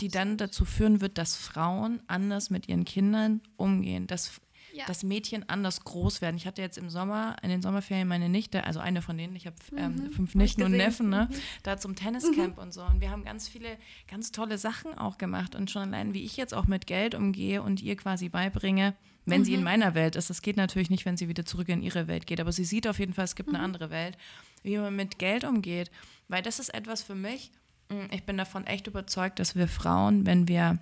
die 0.00 0.08
dann 0.08 0.36
dazu 0.36 0.64
führen 0.64 1.00
wird, 1.00 1.18
dass 1.18 1.36
Frauen 1.36 2.02
anders 2.06 2.50
mit 2.50 2.68
ihren 2.68 2.84
Kindern 2.84 3.40
umgehen, 3.56 4.06
dass, 4.06 4.40
Ja. 4.74 4.86
dass 4.86 5.04
Mädchen 5.04 5.48
anders 5.48 5.84
groß 5.84 6.20
werden. 6.20 6.36
Ich 6.36 6.46
hatte 6.46 6.60
jetzt 6.60 6.78
im 6.78 6.90
Sommer, 6.90 7.36
in 7.42 7.48
den 7.48 7.62
Sommerferien 7.62 8.08
meine 8.08 8.28
Nichte, 8.28 8.64
also 8.64 8.80
eine 8.80 9.02
von 9.02 9.16
denen, 9.16 9.36
ich 9.36 9.46
habe 9.46 9.54
ähm, 9.76 10.10
fünf 10.10 10.34
Nichten 10.34 10.62
und 10.62 10.72
gesehen. 10.72 10.84
Neffen, 10.84 11.08
ne, 11.10 11.28
da 11.62 11.76
zum 11.78 11.94
Tenniscamp 11.94 12.58
und 12.58 12.74
so. 12.74 12.82
Und 12.82 13.00
wir 13.00 13.10
haben 13.10 13.24
ganz 13.24 13.46
viele, 13.46 13.78
ganz 14.08 14.32
tolle 14.32 14.58
Sachen 14.58 14.98
auch 14.98 15.16
gemacht. 15.16 15.54
Und 15.54 15.70
schon 15.70 15.82
allein, 15.82 16.12
wie 16.12 16.24
ich 16.24 16.36
jetzt 16.36 16.52
auch 16.54 16.66
mit 16.66 16.88
Geld 16.88 17.14
umgehe 17.14 17.62
und 17.62 17.82
ihr 17.82 17.96
quasi 17.96 18.28
beibringe, 18.28 18.94
wenn 19.26 19.44
sie 19.44 19.54
in 19.54 19.62
meiner 19.62 19.94
Welt 19.94 20.16
ist. 20.16 20.28
Das 20.28 20.42
geht 20.42 20.56
natürlich 20.56 20.90
nicht, 20.90 21.06
wenn 21.06 21.16
sie 21.16 21.28
wieder 21.28 21.46
zurück 21.46 21.68
in 21.68 21.80
ihre 21.82 22.08
Welt 22.08 22.26
geht. 22.26 22.40
Aber 22.40 22.52
sie 22.52 22.64
sieht 22.64 22.86
auf 22.88 22.98
jeden 22.98 23.14
Fall, 23.14 23.24
es 23.24 23.36
gibt 23.36 23.48
eine 23.50 23.60
andere 23.60 23.90
Welt, 23.90 24.18
wie 24.64 24.76
man 24.76 24.94
mit 24.96 25.18
Geld 25.18 25.44
umgeht. 25.44 25.90
Weil 26.28 26.42
das 26.42 26.58
ist 26.58 26.74
etwas 26.74 27.02
für 27.02 27.14
mich, 27.14 27.52
mh, 27.90 28.08
ich 28.10 28.24
bin 28.24 28.36
davon 28.36 28.66
echt 28.66 28.86
überzeugt, 28.86 29.38
dass 29.38 29.54
wir 29.56 29.68
Frauen, 29.68 30.26
wenn 30.26 30.48
wir 30.48 30.78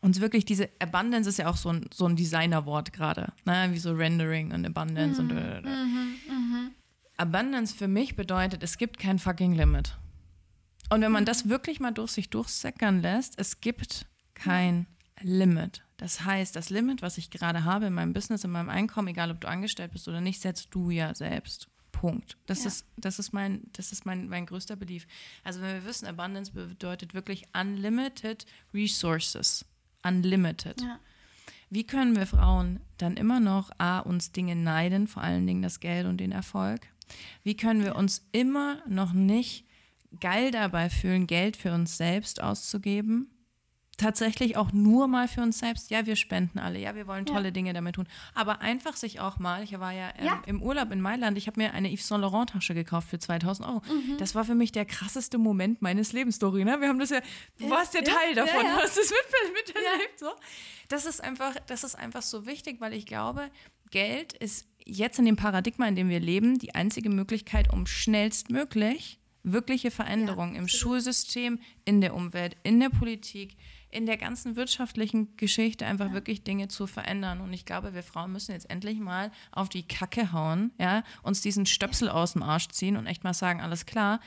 uns 0.00 0.20
wirklich 0.20 0.44
diese 0.44 0.68
Abundance 0.80 1.28
ist 1.28 1.38
ja 1.38 1.48
auch 1.48 1.56
so 1.56 1.70
ein, 1.70 1.88
so 1.92 2.06
ein 2.06 2.16
Designerwort 2.16 2.92
gerade, 2.92 3.32
ne? 3.44 3.68
wie 3.72 3.78
so 3.78 3.92
Rendering 3.92 4.52
und 4.52 4.66
Abundance 4.66 5.20
und 5.20 5.32
Abundance 7.16 7.74
für 7.74 7.88
mich 7.88 8.16
bedeutet, 8.16 8.62
es 8.62 8.76
gibt 8.76 8.98
kein 8.98 9.18
fucking 9.18 9.54
Limit. 9.54 9.96
Und 10.90 11.00
wenn 11.00 11.12
man 11.12 11.24
das 11.24 11.48
wirklich 11.48 11.80
mal 11.80 11.92
durch 11.92 12.10
sich 12.10 12.28
durchsäckern 12.28 13.00
lässt, 13.00 13.38
es 13.38 13.60
gibt 13.60 14.06
kein 14.34 14.86
Limit. 15.22 15.82
Das 15.96 16.24
heißt, 16.24 16.56
das 16.56 16.70
Limit, 16.70 17.02
was 17.02 17.16
ich 17.18 17.30
gerade 17.30 17.64
habe 17.64 17.86
in 17.86 17.94
meinem 17.94 18.12
Business, 18.12 18.44
in 18.44 18.50
meinem 18.50 18.68
Einkommen, 18.68 19.08
egal 19.08 19.30
ob 19.30 19.40
du 19.40 19.48
angestellt 19.48 19.92
bist 19.92 20.08
oder 20.08 20.20
nicht, 20.20 20.40
setzt 20.40 20.74
du 20.74 20.90
ja 20.90 21.14
selbst. 21.14 21.68
Punkt. 21.92 22.36
Das 22.46 22.62
Ja. 22.62 22.68
ist, 22.68 22.86
das 22.96 23.18
ist, 23.18 23.32
mein, 23.32 23.62
das 23.72 23.92
ist 23.92 24.04
mein, 24.04 24.28
mein 24.28 24.44
größter 24.44 24.76
Belief. 24.76 25.06
Also 25.44 25.60
wenn 25.62 25.72
wir 25.74 25.84
wissen, 25.88 26.06
Abundance 26.06 26.52
bedeutet 26.52 27.14
wirklich 27.14 27.44
unlimited 27.58 28.44
resources. 28.74 29.64
Unlimited. 30.04 30.80
Ja. 30.80 30.98
Wie 31.70 31.84
können 31.84 32.14
wir 32.14 32.26
Frauen 32.26 32.80
dann 32.98 33.16
immer 33.16 33.40
noch 33.40 33.70
A, 33.78 33.98
uns 33.98 34.32
Dinge 34.32 34.54
neiden, 34.54 35.08
vor 35.08 35.22
allen 35.22 35.46
Dingen 35.46 35.62
das 35.62 35.80
Geld 35.80 36.06
und 36.06 36.18
den 36.18 36.32
Erfolg? 36.32 36.82
Wie 37.42 37.56
können 37.56 37.82
wir 37.82 37.96
uns 37.96 38.26
immer 38.32 38.78
noch 38.86 39.12
nicht 39.12 39.66
geil 40.20 40.50
dabei 40.50 40.90
fühlen, 40.90 41.26
Geld 41.26 41.56
für 41.56 41.72
uns 41.72 41.96
selbst 41.96 42.42
auszugeben? 42.42 43.28
Tatsächlich 43.96 44.56
auch 44.56 44.72
nur 44.72 45.06
mal 45.06 45.28
für 45.28 45.40
uns 45.40 45.58
selbst. 45.58 45.90
Ja, 45.90 46.06
wir 46.06 46.16
spenden 46.16 46.58
alle. 46.58 46.78
Ja, 46.78 46.94
wir 46.94 47.06
wollen 47.06 47.26
tolle 47.26 47.46
Ja. 47.46 47.50
Dinge 47.50 47.72
damit 47.72 47.94
tun. 47.94 48.06
Aber 48.34 48.60
einfach 48.60 48.96
sich 48.96 49.20
auch 49.20 49.38
mal, 49.38 49.62
ich 49.62 49.78
war 49.78 49.92
ja, 49.92 50.10
ähm, 50.18 50.24
Ja. 50.26 50.42
im 50.46 50.62
Urlaub 50.62 50.90
in 50.90 51.00
Mailand, 51.00 51.38
ich 51.38 51.46
habe 51.46 51.60
mir 51.60 51.72
eine 51.74 51.90
Yves 51.92 52.08
Saint 52.08 52.22
Laurent 52.22 52.50
Tasche 52.50 52.74
gekauft 52.74 53.08
für 53.08 53.18
2000 53.18 53.68
Euro. 53.68 53.82
Mhm. 53.88 54.18
Das 54.18 54.34
war 54.34 54.44
für 54.44 54.54
mich 54.54 54.72
der 54.72 54.84
krasseste 54.84 55.38
Moment 55.38 55.82
meines 55.82 56.12
Lebens, 56.12 56.38
Dorina. 56.38 56.80
Wir 56.80 56.88
haben 56.88 56.98
das 56.98 57.10
ja, 57.10 57.20
du 57.58 57.70
warst 57.70 57.94
ja 57.94 58.00
ja, 58.00 58.06
Teil 58.06 58.36
ja, 58.36 58.44
davon, 58.44 58.64
ja. 58.64 58.74
du 58.76 58.82
hast 58.82 58.98
es 58.98 59.10
mit, 59.10 59.54
miterlebt. 59.66 60.18
So. 60.18 60.30
Das 60.88 61.06
ist 61.06 61.22
einfach, 61.22 61.54
das 61.66 61.84
ist 61.84 61.94
einfach 61.94 62.22
so 62.22 62.46
wichtig, 62.46 62.80
weil 62.80 62.92
ich 62.94 63.06
glaube, 63.06 63.50
Geld 63.90 64.32
ist 64.32 64.66
jetzt 64.84 65.18
in 65.18 65.24
dem 65.24 65.36
Paradigma, 65.36 65.86
in 65.86 65.96
dem 65.96 66.08
wir 66.08 66.20
leben, 66.20 66.58
die 66.58 66.74
einzige 66.74 67.10
Möglichkeit, 67.10 67.72
um 67.72 67.86
schnellstmöglich 67.86 69.18
wirkliche 69.42 69.90
Veränderungen 69.90 70.54
im 70.56 70.68
Schulsystem, 70.68 71.58
in 71.84 72.00
der 72.00 72.14
Umwelt, 72.14 72.56
in 72.62 72.80
der 72.80 72.88
Politik, 72.88 73.56
in 73.94 74.06
der 74.06 74.16
ganzen 74.16 74.56
wirtschaftlichen 74.56 75.36
Geschichte 75.36 75.86
einfach 75.86 76.12
wirklich 76.12 76.42
Dinge 76.42 76.68
zu 76.68 76.86
verändern. 76.86 77.40
Und 77.40 77.52
ich 77.52 77.64
glaube, 77.64 77.94
wir 77.94 78.02
Frauen 78.02 78.32
müssen 78.32 78.52
jetzt 78.52 78.68
endlich 78.68 78.98
mal 78.98 79.30
auf 79.52 79.68
die 79.68 79.86
Kacke 79.86 80.32
hauen, 80.32 80.72
ja, 80.78 81.04
uns 81.22 81.40
diesen 81.40 81.66
Stöpsel 81.66 82.08
aus 82.08 82.32
dem 82.32 82.42
Arsch 82.42 82.68
ziehen 82.68 82.96
und 82.96 83.06
echt 83.06 83.24
mal 83.24 83.34
sagen, 83.34 83.60
alles 83.60 83.86
klar, 83.86 84.20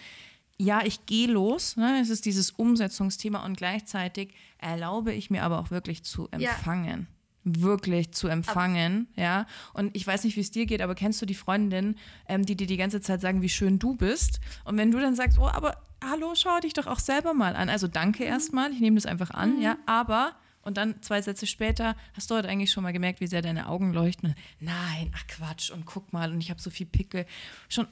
ja, 0.60 0.82
ich 0.84 1.06
gehe 1.06 1.28
los. 1.28 1.78
Ne? 1.78 2.00
Es 2.02 2.10
ist 2.10 2.26
dieses 2.26 2.52
Umsetzungsthema 2.52 3.46
und 3.46 3.58
gleichzeitig 3.58 4.34
erlaube 4.58 5.14
ich 5.14 5.30
mir 5.30 5.44
aber 5.44 5.60
auch 5.60 5.70
wirklich 5.70 6.04
zu 6.04 6.28
Ja. 6.38 7.17
Wirklich 7.56 8.12
zu 8.12 8.28
empfangen, 8.28 9.08
ja. 9.16 9.46
Und 9.74 9.96
ich 9.96 10.06
weiß 10.06 10.24
nicht, 10.24 10.36
wie 10.36 10.42
es 10.42 10.52
dir 10.52 10.66
geht, 10.66 10.82
aber 10.82 10.96
kennst 10.96 11.22
du 11.22 11.26
die 11.26 11.36
Freundin, 11.36 11.96
ähm, 12.28 12.46
die 12.46 12.56
dir 12.56 12.68
die 12.68 12.78
ganze 12.78 13.02
Zeit 13.02 13.22
sagen, 13.22 13.42
wie 13.42 13.50
schön 13.50 13.80
du 13.80 13.96
bist? 13.96 14.40
Und 14.66 14.78
wenn 14.78 14.92
du 14.92 15.00
dann 15.00 15.16
sagst, 15.16 15.38
oh, 15.40 15.48
aber 15.48 15.78
hallo, 16.04 16.34
schau 16.36 16.60
dich 16.60 16.74
doch 16.74 16.88
auch 16.88 17.00
selber 17.00 17.34
mal 17.34 17.56
an. 17.56 17.70
Also 17.70 17.88
danke 17.88 18.24
erstmal, 18.24 18.72
ich 18.72 18.80
nehme 18.80 18.96
das 18.96 19.06
einfach 19.06 19.32
an, 19.32 19.62
ja, 19.62 19.78
aber 19.86 20.36
und 20.62 20.76
dann 20.76 21.02
zwei 21.02 21.22
Sätze 21.22 21.48
später 21.48 21.96
hast 22.14 22.30
du 22.30 22.36
heute 22.36 22.50
eigentlich 22.50 22.72
schon 22.72 22.84
mal 22.84 22.92
gemerkt, 22.92 23.22
wie 23.22 23.28
sehr 23.28 23.42
deine 23.42 23.70
Augen 23.70 23.94
leuchten. 23.94 24.36
Nein, 24.60 25.14
ach 25.16 25.26
Quatsch, 25.28 25.72
und 25.72 25.86
guck 25.86 26.12
mal, 26.12 26.30
und 26.30 26.42
ich 26.42 26.50
habe 26.50 26.60
so 26.60 26.70
viel 26.70 26.86
Pickel. 26.86 27.26
Schon 27.70 27.88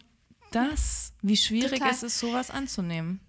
das, 0.51 1.13
wie 1.21 1.37
schwierig 1.37 1.79
Total. 1.79 1.91
es 1.91 2.03
ist, 2.03 2.19
sowas 2.19 2.51
anzunehmen. 2.51 3.21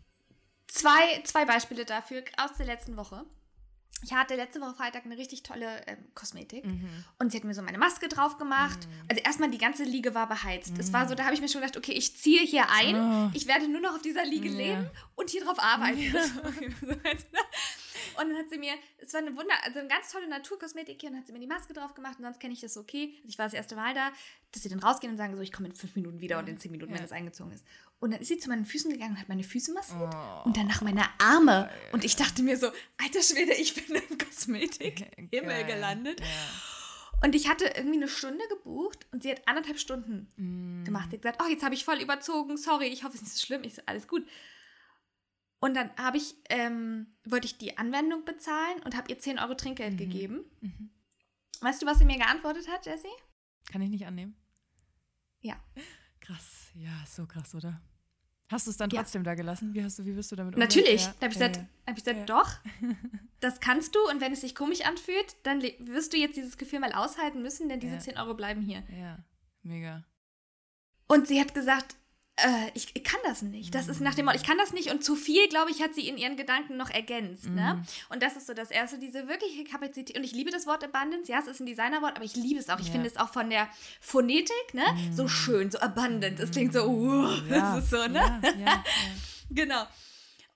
Zwei, 0.67 1.23
zwei 1.23 1.45
Beispiele 1.45 1.85
dafür 1.85 2.25
aus 2.39 2.57
der 2.59 2.67
letzten 2.67 2.97
Woche. 2.97 3.25
Ich 4.05 4.13
hatte 4.13 4.37
letzte 4.37 4.61
Woche 4.61 4.75
Freitag 4.75 5.05
eine 5.07 5.17
richtig 5.17 5.43
tolle 5.43 5.81
ähm, 5.87 5.97
Kosmetik 6.15 6.65
Mhm. 6.65 6.89
und 7.19 7.33
sie 7.33 7.39
hat 7.39 7.45
mir 7.45 7.55
so 7.55 7.63
meine 7.63 7.79
Maske 7.79 8.09
drauf 8.09 8.37
gemacht. 8.39 8.87
Also 9.09 9.23
erstmal 9.23 9.51
die 9.51 9.59
ganze 9.59 9.85
Liege 9.85 10.15
war 10.15 10.29
beheizt. 10.29 10.79
Es 10.79 10.93
war 10.93 11.07
so, 11.09 11.15
Mhm. 11.15 11.17
da 11.19 11.25
habe 11.25 11.35
ich 11.35 11.41
mir 11.41 11.49
schon 11.49 11.63
gedacht, 11.63 11.77
okay, 11.77 11.93
ich 11.93 12.17
ziehe 12.17 12.43
hier 12.43 12.69
ein. 12.71 12.95
Oh. 12.95 13.31
Ich 13.33 13.47
werde 13.47 13.67
nur 13.69 13.81
noch 13.81 13.95
auf 13.95 14.03
dieser 14.03 14.25
Liege 14.25 14.49
Ja. 14.51 14.57
leben 14.57 14.91
und 15.15 15.31
hier 15.31 15.45
drauf 15.45 15.59
arbeiten. 15.59 16.15
und 18.21 18.29
dann 18.29 18.37
hat 18.37 18.51
sie 18.51 18.59
mir, 18.59 18.75
es 18.99 19.13
war 19.15 19.21
eine 19.21 19.35
Wunder, 19.37 19.55
also 19.65 19.79
eine 19.79 19.89
ganz 19.89 20.11
tolle 20.13 20.29
Naturkosmetik 20.29 21.01
hier 21.01 21.11
und 21.11 21.17
hat 21.17 21.27
sie 21.27 21.33
mir 21.33 21.41
die 21.41 21.47
Maske 21.47 21.73
drauf 21.73 21.95
gemacht 21.95 22.19
und 22.19 22.25
sonst 22.25 22.41
kenne 22.41 22.53
ich 22.55 22.61
das 22.61 22.75
so 22.75 22.81
okay. 22.81 23.15
Also 23.19 23.29
ich 23.29 23.39
war 23.39 23.47
das 23.47 23.55
erste 23.55 23.77
Mal 23.77 23.95
da, 23.95 24.11
dass 24.53 24.63
sie 24.63 24.69
dann 24.69 24.79
rausgehen 24.81 25.13
und 25.13 25.17
sagen 25.17 25.35
so, 25.37 25.43
ich 25.43 25.53
komme 25.53 25.69
in 25.69 25.75
fünf 25.75 25.97
Minuten 25.97 26.21
wieder 26.21 26.39
und 26.39 26.49
in 26.49 26.59
zehn 26.59 26.71
Minuten, 26.71 26.93
Ja. 26.93 26.97
wenn 26.99 27.03
das 27.05 27.13
eingezogen 27.13 27.53
ist. 27.53 27.65
Und 27.99 28.11
dann 28.13 28.21
ist 28.21 28.29
sie 28.29 28.39
zu 28.39 28.49
meinen 28.51 28.67
Füßen 28.67 28.91
gegangen 28.93 29.13
und 29.15 29.21
hat 29.21 29.29
meine 29.29 29.43
Füße 29.45 29.73
massiert 29.73 30.15
Oh. 30.15 30.43
und 30.45 30.57
danach 30.57 30.83
meine 30.83 31.05
Arme. 31.19 31.71
Und 31.93 32.05
ich 32.05 32.15
dachte 32.17 32.43
mir 32.43 32.57
so, 32.59 32.67
alter 32.99 33.23
Schwede, 33.23 33.55
ich 33.55 33.75
bin 33.75 33.97
im 33.97 34.19
Kosmetik-Himmel 34.19 35.31
Geil. 35.31 35.65
gelandet. 35.65 36.21
Ja. 36.21 36.27
Und 37.25 37.35
ich 37.35 37.49
hatte 37.49 37.65
irgendwie 37.75 37.97
eine 37.97 38.09
Stunde 38.09 38.47
gebucht 38.51 39.07
und 39.13 39.23
sie 39.23 39.31
hat 39.31 39.49
anderthalb 39.49 39.79
Stunden 39.79 40.31
Mm. 40.37 40.85
gemacht. 40.85 41.09
Sie 41.11 41.17
hat 41.17 41.23
gesagt, 41.23 41.43
oh, 41.43 41.49
jetzt 41.49 41.65
habe 41.65 41.75
ich 41.75 41.85
voll 41.87 41.99
überzogen, 42.03 42.59
sorry, 42.59 42.87
ich 42.89 43.05
hoffe, 43.05 43.15
es 43.17 43.23
ist 43.23 43.29
nicht 43.29 43.37
so 43.41 43.47
schlimm. 43.47 43.65
Ich 43.65 43.75
so, 43.77 43.83
alles 43.87 44.07
gut. 44.07 44.27
Und 45.59 45.73
dann 45.75 45.91
habe 45.97 46.19
ich, 46.19 46.35
ähm, 46.51 47.07
wollte 47.25 47.47
ich 47.47 47.57
die 47.57 47.79
Anwendung 47.79 48.27
bezahlen 48.27 48.83
und 48.85 48.95
habe 48.95 49.11
ihr 49.11 49.19
10 49.19 49.39
Euro 49.39 49.55
Trinkgeld 49.55 49.95
Mhm. 49.95 49.97
gegeben. 49.97 50.45
Mhm. 50.61 50.91
Weißt 51.63 51.81
du, 51.81 51.87
was 51.87 51.99
sie 51.99 52.05
mir 52.05 52.19
geantwortet 52.19 52.69
hat, 52.69 52.85
Jessie? 52.85 53.09
Kann 53.73 53.81
ich 53.81 53.89
nicht 53.89 54.05
annehmen? 54.07 54.37
Ja. 55.41 55.57
Krass, 56.27 56.71
ja, 56.75 57.05
so 57.07 57.27
krass, 57.27 57.55
oder? 57.55 57.81
Hast 58.49 58.67
du 58.67 58.71
es 58.71 58.77
dann 58.77 58.91
Ja. 58.91 59.01
trotzdem 59.03 59.25
da 59.25 59.35
gelassen? 59.35 59.75
Wie 59.75 59.83
hast 59.83 59.99
du, 59.99 60.05
wie 60.05 60.13
bist 60.13 60.31
du 60.31 60.37
damit 60.37 60.57
Natürlich. 60.57 61.05
Ja. 61.05 61.15
Da 61.21 61.27
habe 61.27 61.33
ich 61.35 61.39
Ja, 61.41 61.49
gesagt, 61.49 61.67
hab 61.87 61.99
ich 61.99 62.05
gesagt 62.05 62.19
Ja. 62.19 62.25
doch, 62.27 62.51
das 63.41 63.61
kannst 63.61 63.95
du. 63.95 63.99
Und 64.09 64.21
wenn 64.21 64.33
es 64.33 64.41
sich 64.43 64.55
komisch 64.55 64.83
anfühlt, 64.83 65.37
dann 65.45 65.63
wirst 65.63 66.13
du 66.13 66.17
jetzt 66.17 66.37
dieses 66.37 66.57
Gefühl 66.57 66.79
mal 66.81 66.93
aushalten 66.93 67.43
müssen, 67.43 67.69
denn 67.69 67.81
diese 67.81 67.95
Ja. 67.95 68.01
10 68.01 68.19
Euro 68.19 68.35
bleiben 68.35 68.63
hier. 68.63 68.83
ja. 68.91 68.97
ja, 68.97 69.25
mega. 69.63 70.05
Und 71.09 71.27
sie 71.29 71.41
hat 71.41 71.55
gesagt, 71.55 71.97
äh, 72.37 72.71
ich, 72.75 72.89
ich 72.95 73.03
kann 73.05 73.21
das 73.25 73.43
nicht. 73.43 73.75
Das 73.75 73.89
ist 73.89 74.01
nach 74.01 74.15
dem 74.15 74.27
Motto, 74.27 74.37
ich 74.37 74.45
kann 74.45 74.59
das 74.59 74.73
nicht. 74.73 74.91
Und 74.91 75.03
zu 75.03 75.17
viel, 75.17 75.49
glaube 75.49 75.71
ich, 75.71 75.83
hat 75.83 75.95
sie 75.95 76.07
in 76.09 76.19
ihren 76.19 76.37
Gedanken 76.37 76.77
noch 76.77 76.91
ergänzt. 76.91 77.47
Ne? 77.49 77.75
Mhm. 77.75 77.87
Und 78.11 78.23
das 78.23 78.37
ist 78.37 78.47
so 78.47 78.55
das 78.55 78.71
Erste, 78.71 78.99
diese 78.99 79.27
wirkliche 79.29 79.65
Kapazität. 79.65 80.17
Und 80.17 80.25
ich 80.25 80.33
liebe 80.33 80.51
das 80.51 80.67
Wort 80.67 80.85
Abundance. 80.85 81.31
Ja, 81.33 81.39
es 81.41 81.47
ist 81.47 81.61
ein 81.61 81.67
Designerwort, 81.67 82.17
aber 82.17 82.25
ich 82.25 82.37
liebe 82.37 82.61
es 82.61 82.69
auch. 82.69 82.79
Ich 82.79 82.87
Ja. 82.87 82.93
finde 82.93 83.09
es 83.09 83.17
auch 83.17 83.33
von 83.33 83.49
der 83.51 83.69
Phonetik, 84.01 84.75
ne? 84.75 84.85
So 85.13 85.29
schön, 85.29 85.71
so 85.71 85.79
abundant. 85.79 86.39
Es 86.41 86.51
klingt 86.51 86.73
so, 86.75 86.87
uh, 86.87 87.27
das 87.49 87.79
ist 87.85 87.91
so, 87.91 88.07
ne? 88.07 88.15
Ja, 88.19 88.41
ja, 88.43 88.59
ja. 88.59 88.85
Genau. 89.51 89.85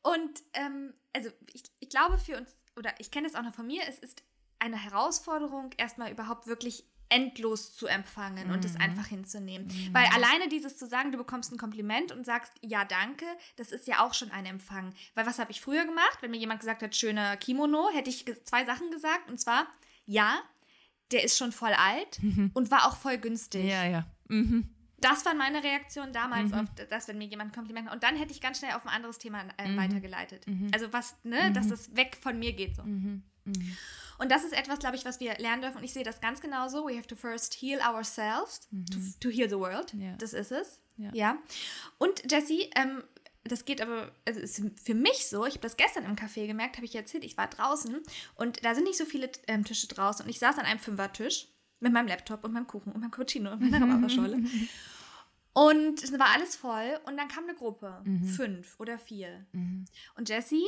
Und 0.03 0.43
ähm, 0.55 0.93
also 1.15 1.31
ich, 1.53 1.63
ich 1.79 1.89
glaube 1.89 2.19
für 2.19 2.37
uns, 2.37 2.51
oder 2.77 2.93
ich 2.99 3.11
kenne 3.11 3.27
es 3.27 3.35
auch 3.35 3.43
noch 3.43 3.55
von 3.55 3.67
mir, 3.67 3.83
es 3.89 3.99
ist 3.99 4.23
eine 4.59 4.77
Herausforderung, 4.77 5.71
erstmal 5.79 6.11
überhaupt 6.11 6.47
wirklich 6.47 6.85
endlos 7.11 7.75
zu 7.75 7.87
empfangen 7.87 8.51
und 8.51 8.65
es 8.65 8.75
Mhm. 8.75 8.81
einfach 8.81 9.07
hinzunehmen. 9.07 9.69
Weil 9.93 10.07
alleine 10.15 10.49
dieses 10.49 10.77
zu 10.79 10.87
sagen, 10.87 11.13
du 11.13 11.19
bekommst 11.19 11.53
ein 11.53 11.59
Kompliment 11.59 12.13
und 12.13 12.25
sagst, 12.25 12.53
ja, 12.63 12.85
danke, 12.85 13.27
das 13.57 13.73
ist 13.73 13.87
ja 13.87 14.05
auch 14.05 14.15
schon 14.15 14.31
ein 14.31 14.47
Empfang. 14.47 14.95
Weil 15.15 15.27
was 15.27 15.39
habe 15.39 15.51
ich 15.51 15.61
früher 15.61 15.85
gemacht? 15.85 16.19
Wenn 16.21 16.31
mir 16.31 16.39
jemand 16.39 16.61
gesagt 16.61 16.83
hat, 16.83 16.97
schöner 16.97 17.37
Kimono, 17.37 17.91
hätte 17.93 18.09
ich 18.11 18.25
zwei 18.45 18.65
Sachen 18.65 18.91
gesagt. 18.91 19.29
Und 19.31 19.39
zwar, 19.41 19.67
ja, 20.07 20.41
der 21.13 21.25
ist 21.25 21.37
schon 21.37 21.53
voll 21.53 21.73
alt 21.73 22.21
und 22.55 22.71
war 22.71 22.87
auch 22.87 22.97
voll 22.97 23.19
günstig. 23.19 23.65
Ja, 23.67 23.85
ja. 23.85 24.07
Mhm. 24.29 24.69
Das 25.03 25.25
war 25.25 25.35
meine 25.35 25.65
Reaktion 25.65 26.13
damals 26.13 26.51
Mhm. 26.53 26.59
auf 26.59 26.67
das, 26.91 27.09
wenn 27.09 27.17
mir 27.19 27.27
jemand 27.27 27.51
ein 27.51 27.55
Kompliment 27.55 27.87
macht. 27.87 27.95
Und 27.95 28.05
dann 28.05 28.17
hätte 28.17 28.33
ich 28.33 28.41
ganz 28.43 28.59
schnell 28.59 28.73
auf 28.75 28.85
ein 28.87 28.91
anderes 28.91 29.17
Thema 29.19 29.43
äh, 29.57 29.67
Mhm. 29.69 29.77
weitergeleitet. 29.79 30.47
Mhm. 30.47 30.71
Also 30.75 30.93
was, 30.93 31.17
ne, 31.25 31.51
dass 31.53 31.69
das 31.69 31.97
weg 31.97 32.19
von 32.21 32.39
mir 32.39 32.53
geht 32.53 32.77
so. 32.77 32.83
Mhm. 32.83 33.23
Mhm. 33.45 33.77
Und 34.19 34.31
das 34.31 34.45
ist 34.45 34.53
etwas, 34.53 34.79
glaube 34.79 34.97
ich, 34.97 35.05
was 35.05 35.19
wir 35.19 35.35
lernen 35.39 35.63
dürfen. 35.63 35.79
Und 35.79 35.85
ich 35.85 35.95
sehe 35.95 36.05
das 36.05 36.21
ganz 36.21 36.41
genauso. 36.43 36.87
We 36.87 36.97
have 36.97 37.07
to 37.07 37.17
first 37.17 37.55
heal 37.55 37.81
ourselves 37.81 38.69
to, 38.71 38.99
to 39.21 39.31
heal 39.31 39.49
the 39.49 39.59
world. 39.59 39.95
Ja. 39.95 40.15
Das 40.19 40.35
ist 40.35 40.53
es. 40.53 40.83
Ja. 40.99 41.11
Ja. 41.15 41.39
Und 41.97 42.31
Jessie, 42.31 42.71
ähm, 42.77 43.03
das 43.45 43.65
geht 43.65 43.81
aber, 43.81 44.13
also 44.27 44.41
ist 44.41 44.63
für 44.83 44.95
mich 44.95 45.27
so, 45.27 45.47
ich 45.47 45.55
habe 45.55 45.63
das 45.63 45.77
gestern 45.77 46.05
im 46.05 46.17
Café 46.17 46.47
gemerkt, 46.47 46.77
habe 46.77 46.85
ich 46.85 46.95
erzählt, 46.95 47.25
ich 47.25 47.39
war 47.39 47.49
draußen 47.49 47.97
und 48.35 48.65
da 48.65 48.75
sind 48.75 48.85
nicht 48.85 48.99
so 48.99 49.07
viele 49.07 49.31
ähm, 49.47 49.65
Tische 49.65 49.89
draußen 49.89 50.25
und 50.25 50.31
ich 50.31 50.39
saß 50.39 50.59
an 50.59 50.67
einem 50.67 50.79
Fünfertisch 50.79 51.49
mit 51.81 51.93
meinem 51.93 52.09
Laptop 52.09 52.45
und 52.45 52.53
meinem 52.53 52.67
Kuchen 52.67 52.93
und 52.93 53.01
meinem 53.01 53.11
Cappuccino 53.11 53.53
und 53.53 53.63
meiner 53.63 53.81
Rhabarberscholle. 53.87 54.43
Und 55.53 56.03
es 56.03 56.13
war 56.19 56.29
alles 56.35 56.55
voll 56.57 57.01
und 57.07 57.17
dann 57.17 57.29
kam 57.29 57.45
eine 57.45 57.55
Gruppe, 57.55 58.05
fünf 58.37 58.79
oder 58.79 58.99
vier. 58.99 59.47
Mhm. 59.53 59.87
Und 60.15 60.29
Jessie, 60.29 60.67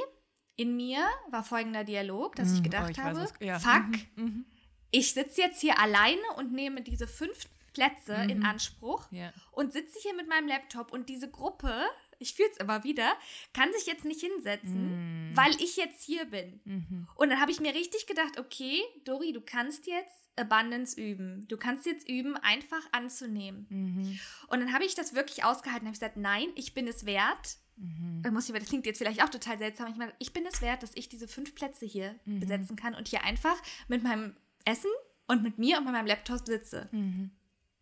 in 0.62 0.76
mir 0.76 1.04
war 1.30 1.42
folgender 1.44 1.84
Dialog, 1.84 2.36
dass 2.36 2.52
ich 2.52 2.58
Mhm. 2.60 2.64
gedacht 2.64 2.86
Oh, 2.88 2.90
ich 2.90 2.98
habe, 2.98 3.28
ja. 3.40 3.58
fuck, 3.58 3.84
Mhm. 4.16 4.44
ich 4.90 5.12
sitze 5.12 5.40
jetzt 5.40 5.60
hier 5.60 5.78
alleine 5.78 6.22
und 6.36 6.52
nehme 6.52 6.82
diese 6.82 7.06
fünf 7.06 7.46
Plätze 7.72 8.14
in 8.14 8.38
Mhm. 8.40 8.44
Anspruch 8.44 9.06
Ja. 9.10 9.32
und 9.52 9.72
sitze 9.72 9.98
hier 10.00 10.14
mit 10.14 10.28
meinem 10.28 10.46
Laptop 10.46 10.92
und 10.92 11.08
diese 11.08 11.30
Gruppe, 11.30 11.72
ich 12.18 12.34
fühle 12.34 12.50
es 12.50 12.58
immer 12.58 12.84
wieder, 12.84 13.12
kann 13.54 13.72
sich 13.72 13.86
jetzt 13.86 14.04
nicht 14.04 14.20
hinsetzen, 14.20 15.30
Mhm. 15.30 15.36
weil 15.36 15.50
ich 15.60 15.76
jetzt 15.76 16.04
hier 16.04 16.26
bin. 16.26 16.60
Mhm. 16.64 17.08
Und 17.16 17.30
dann 17.30 17.40
habe 17.40 17.50
ich 17.50 17.60
mir 17.60 17.74
richtig 17.74 18.06
gedacht, 18.06 18.38
okay, 18.38 18.80
Dori, 19.04 19.32
du 19.32 19.40
kannst 19.40 19.86
jetzt 19.86 20.28
Abundance 20.36 20.98
üben. 21.00 21.46
Du 21.48 21.56
kannst 21.56 21.84
jetzt 21.86 22.08
üben, 22.08 22.36
einfach 22.36 22.82
anzunehmen. 22.92 23.66
Mhm. 23.70 24.18
Und 24.48 24.60
dann 24.60 24.72
habe 24.72 24.84
ich 24.84 24.94
das 24.94 25.14
wirklich 25.14 25.44
ausgehalten. 25.44 25.86
habe 25.86 25.94
ich 25.94 26.00
gesagt, 26.00 26.16
nein, 26.16 26.48
ich 26.54 26.74
bin 26.74 26.86
es 26.86 27.04
wert. 27.06 27.56
Mhm. 27.82 28.22
Muss 28.32 28.48
ich, 28.48 28.54
das 28.54 28.68
klingt 28.68 28.86
jetzt 28.86 28.98
vielleicht 28.98 29.22
auch 29.22 29.28
total 29.28 29.58
seltsam. 29.58 29.88
Ich 29.88 29.96
meine, 29.96 30.12
ich 30.18 30.32
bin 30.32 30.46
es 30.46 30.62
wert, 30.62 30.82
dass 30.82 30.92
ich 30.94 31.08
diese 31.08 31.26
fünf 31.28 31.54
Plätze 31.54 31.84
hier 31.84 32.14
Mhm. 32.24 32.40
besetzen 32.40 32.76
kann 32.76 32.94
und 32.94 33.08
hier 33.08 33.24
einfach 33.24 33.56
mit 33.88 34.02
meinem 34.02 34.36
Essen 34.64 34.90
und 35.26 35.42
mit 35.42 35.58
mir 35.58 35.78
und 35.78 35.84
mit 35.84 35.92
meinem 35.92 36.06
Laptop 36.06 36.46
sitze. 36.46 36.88
Mhm. 36.92 37.30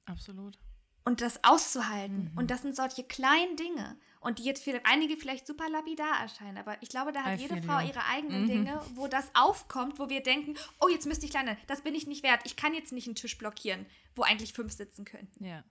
Absolut. 0.07 0.59
Und 1.05 1.21
das 1.21 1.45
auszuhalten. 1.45 2.31
Mhm. 2.33 2.39
Und 2.39 2.51
das 2.51 2.63
sind 2.63 2.77
solche 2.77 3.05
kleinen 3.05 3.57
Dinge. 3.57 3.99
Und 4.21 4.39
die 4.39 4.45
jetzt 4.45 4.63
für 4.65 4.79
einige 4.85 5.17
vielleicht 5.17 5.47
super 5.47 5.69
lapidar 5.71 6.21
erscheinen. 6.21 6.59
Aber 6.59 6.77
ich 6.83 6.91
glaube, 6.91 7.11
da 7.13 7.23
hat 7.25 7.39
I 7.39 7.43
jede 7.43 7.63
Frau 7.63 7.81
you. 7.81 7.89
ihre 7.89 8.05
eigenen 8.05 8.43
Mhm. 8.43 8.49
Dinge, 8.49 8.81
wo 8.95 9.07
das 9.07 9.31
aufkommt, 9.35 9.99
wo 9.99 10.09
wir 10.11 10.23
denken, 10.23 10.55
oh, 10.79 10.89
jetzt 10.89 11.07
müsste 11.07 11.25
ich 11.25 11.33
lernen, 11.33 11.57
das 11.69 11.81
bin 11.83 11.95
ich 11.95 12.07
nicht 12.07 12.23
wert. 12.23 12.43
Ich 12.45 12.57
kann 12.57 12.75
jetzt 12.75 12.93
nicht 12.93 13.07
einen 13.07 13.15
Tisch 13.15 13.39
blockieren, 13.39 13.87
wo 14.15 14.23
eigentlich 14.23 14.53
fünf 14.53 14.73
sitzen 14.73 15.05
könnten. 15.07 15.45
Ja. 15.45 15.65